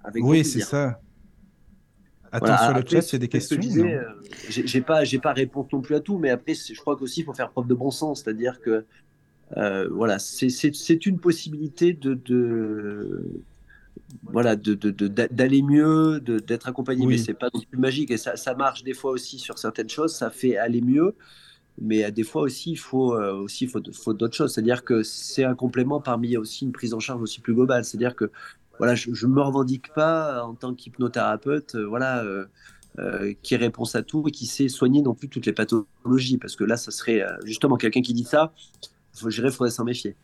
avec 0.03 0.23
Oui, 0.23 0.44
c'est 0.44 0.60
ça. 0.60 0.99
Attends, 2.31 2.57
sur 2.57 2.73
le 2.73 2.84
chat, 2.85 3.15
a 3.15 3.18
des 3.18 3.27
questions. 3.27 3.57
J'ai 4.49 4.81
pas, 4.81 5.03
j'ai 5.03 5.19
pas 5.19 5.34
réponse 5.34 5.72
non 5.72 5.81
plus 5.81 5.95
à 5.95 5.99
tout, 5.99 6.18
mais 6.18 6.31
après, 6.31 6.56
je 6.56 6.80
crois 6.80 6.98
qu'aussi 6.98 7.22
il 7.22 7.23
faut 7.23 7.34
faire 7.34 7.52
preuve 7.52 7.68
de 7.68 7.76
bon 7.76 7.91
sens, 7.91 8.23
c'est-à-dire 8.23 8.60
que 8.60 8.85
voilà, 9.91 10.19
c'est 10.19 11.06
une 11.06 11.19
possibilité 11.19 11.94
de, 11.94 12.14
de 12.14 13.44
voilà, 14.23 14.56
d'aller 14.56 14.76
de, 14.76 14.91
de, 14.91 15.61
mieux, 15.61 16.19
d'être 16.19 16.68
accompagné, 16.68 17.06
mais 17.06 17.18
c'est 17.18 17.34
pas 17.34 17.49
non 17.53 17.61
plus 17.61 17.80
magique 17.80 18.11
et 18.11 18.18
ça, 18.18 18.35
ça 18.35 18.53
marche 18.53 18.84
des 18.84 18.94
fois 18.94 19.11
aussi 19.11 19.40
sur 19.40 19.57
certaines 19.57 19.90
choses, 19.90 20.15
ça 20.15 20.30
fait 20.30 20.57
aller 20.57 20.81
mieux 20.81 21.15
mais 21.82 22.12
des 22.12 22.24
fois 22.24 22.44
aussi 22.44 22.72
il 22.72 22.78
faut 22.78 23.16
euh, 23.16 23.34
aussi 23.34 23.68
faut, 23.68 23.82
faut 23.94 24.14
d'autres 24.14 24.36
choses. 24.36 24.54
C'est 24.54 24.62
à 24.62 24.64
dire 24.64 24.84
que 24.84 25.04
c'est 25.04 25.44
un 25.44 25.56
complément 25.56 26.02
parmi 26.02 26.38
aussi 26.38 26.66
une 26.66 26.72
prise 26.72 26.94
en 26.94 27.00
charge 27.00 27.22
aussi 27.22 27.41
plus 27.41 27.54
globale. 27.54 27.86
C'est 27.86 27.98
à 27.98 28.00
dire 28.00 28.16
que 28.16 28.32
voilà 28.78 28.95
je, 28.95 29.10
ne 29.10 29.32
me 29.32 29.41
revendique 29.41 29.94
pas 29.94 30.44
en 30.44 30.54
tant 30.54 30.74
qu'hypnothérapeute 30.74 31.76
euh, 31.76 31.86
voilà 31.86 32.24
euh, 33.00 33.34
qui 33.41 33.56
répond 33.56 33.86
à 33.94 34.04
tout 34.04 34.28
et 34.28 34.32
qui 34.32 34.45
sait 34.45 34.68
soigner 34.68 35.02
non 35.02 35.16
plus 35.16 35.30
toutes 35.30 35.45
les 35.45 35.54
pathologies. 35.54 36.38
Parce 36.38 36.56
que 36.56 36.64
là 36.64 36.78
ça 36.78 36.91
serait 36.91 37.26
justement 37.44 37.78
quelqu'un 37.78 38.02
qui 38.02 38.14
dit 38.14 38.24
ça 38.24 38.54
il 39.16 39.52
faudrait 39.52 39.72
s'en 39.72 39.84
méfier. 39.84 40.16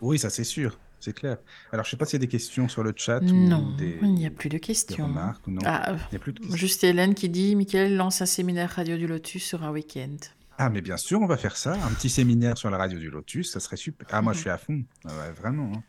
Oui 0.00 0.18
ça 0.18 0.30
c'est 0.30 0.44
sûr 0.44 0.78
c'est 1.00 1.12
clair. 1.12 1.38
Alors, 1.72 1.84
je 1.84 1.88
ne 1.88 1.90
sais 1.92 1.96
pas 1.96 2.06
s'il 2.06 2.14
y 2.14 2.22
a 2.22 2.26
des 2.26 2.28
questions 2.28 2.68
sur 2.68 2.82
le 2.82 2.92
chat. 2.94 3.20
Non, 3.20 3.74
des, 3.76 3.98
il 4.02 4.14
n'y 4.14 4.26
a 4.26 4.30
plus 4.30 4.48
de 4.48 4.58
questions. 4.58 5.06
remarques, 5.06 5.46
non. 5.46 5.60
Ah, 5.64 5.96
il 6.10 6.14
y 6.14 6.16
a 6.16 6.18
plus 6.18 6.32
de 6.32 6.40
questions. 6.40 6.56
Juste 6.56 6.84
Hélène 6.84 7.14
qui 7.14 7.28
dit 7.28 7.54
Michael 7.56 7.96
lance 7.96 8.20
un 8.22 8.26
séminaire 8.26 8.70
Radio 8.70 8.96
du 8.96 9.06
Lotus 9.06 9.44
sur 9.44 9.62
un 9.62 9.70
week-end. 9.70 10.16
Ah, 10.58 10.70
mais 10.70 10.80
bien 10.80 10.96
sûr, 10.96 11.20
on 11.20 11.26
va 11.26 11.36
faire 11.36 11.56
ça. 11.56 11.74
Un 11.74 11.94
petit 11.94 12.10
séminaire 12.10 12.58
sur 12.58 12.68
la 12.68 12.78
Radio 12.78 12.98
du 12.98 13.10
Lotus, 13.10 13.52
ça 13.52 13.60
serait 13.60 13.76
super. 13.76 14.08
Ah, 14.10 14.22
moi, 14.22 14.32
je 14.32 14.38
suis 14.40 14.50
à 14.50 14.58
fond. 14.58 14.82
Ah 15.04 15.30
vraiment. 15.30 15.72
Hein. 15.74 15.82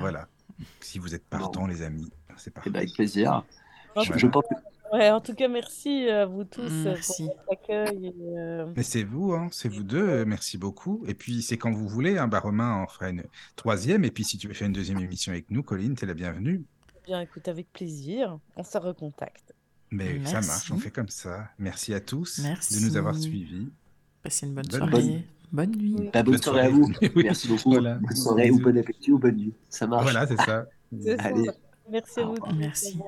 Voilà. 0.00 0.28
Si 0.80 0.98
vous 0.98 1.14
êtes 1.14 1.26
partants, 1.26 1.66
les 1.66 1.82
amis, 1.82 2.10
c'est 2.36 2.52
parti. 2.52 2.70
Eh 2.70 2.72
ben, 2.72 2.78
avec 2.78 2.94
plaisir. 2.94 3.44
Je, 3.96 4.26
pense 4.26 4.44
Ouais, 4.92 5.10
en 5.10 5.20
tout 5.20 5.34
cas, 5.34 5.48
merci 5.48 6.08
à 6.08 6.26
vous 6.26 6.44
tous 6.44 6.62
euh, 6.62 6.94
pour 6.94 7.26
votre 7.26 7.52
accueil. 7.52 8.14
Euh, 8.36 8.72
Mais 8.76 8.82
c'est 8.82 9.02
vous, 9.02 9.32
hein, 9.32 9.48
c'est 9.50 9.68
vous 9.68 9.82
deux, 9.82 10.24
merci 10.24 10.58
beaucoup. 10.58 11.04
Et 11.06 11.14
puis, 11.14 11.42
c'est 11.42 11.56
quand 11.56 11.72
vous 11.72 11.88
voulez, 11.88 12.18
hein, 12.18 12.28
bah, 12.28 12.40
Romain 12.40 12.82
en 12.82 12.86
fera 12.86 13.10
une 13.10 13.24
troisième. 13.56 14.04
Et 14.04 14.10
puis, 14.10 14.24
si 14.24 14.38
tu 14.38 14.48
veux 14.48 14.54
faire 14.54 14.66
une 14.66 14.72
deuxième 14.72 14.98
émission 14.98 15.32
avec 15.32 15.50
nous, 15.50 15.62
Colline, 15.62 15.94
tu 15.94 16.04
es 16.04 16.08
la 16.08 16.14
bienvenue. 16.14 16.64
Bien, 17.04 17.20
écoute, 17.20 17.48
avec 17.48 17.72
plaisir, 17.72 18.38
on 18.56 18.64
se 18.64 18.78
recontacte. 18.78 19.54
Mais 19.90 20.24
ça 20.24 20.40
marche, 20.40 20.70
on 20.72 20.78
fait 20.78 20.90
comme 20.90 21.08
ça. 21.08 21.48
Merci 21.58 21.94
à 21.94 22.00
tous 22.00 22.40
de 22.40 22.84
nous 22.84 22.96
avoir 22.96 23.14
suivis. 23.14 23.68
Passez 24.22 24.46
une 24.46 24.54
bonne, 24.54 24.70
soirée. 24.70 25.24
Bonne, 25.52 25.76
nuit. 25.76 26.10
bonne, 26.12 26.38
soirée 26.38 26.62
à 26.62 26.68
vous. 26.68 26.90
Merci 27.16 27.48
beaucoup. 27.48 27.74
Bonne 27.80 28.16
soirée 28.16 28.50
ou 28.50 28.58
bon 28.58 28.76
appétit 28.76 29.12
ou 29.12 29.18
bonne 29.18 29.36
nuit. 29.36 29.54
Ça 29.68 29.86
marche. 29.86 30.02
Voilà, 30.02 30.26
c'est 30.26 30.40
ça. 30.40 30.66
Allez. 31.18 31.48
Merci 31.88 32.20
à 32.20 32.24
vous. 32.24 32.36
Merci. 32.56 32.98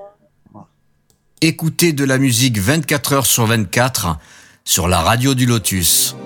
Écoutez 1.41 1.93
de 1.93 2.03
la 2.03 2.17
musique 2.17 2.57
24 2.57 3.13
heures 3.13 3.25
sur 3.25 3.45
24 3.45 4.17
sur 4.65 4.89
la 4.89 4.99
radio 4.99 5.33
du 5.35 5.45
Lotus. 5.45 6.17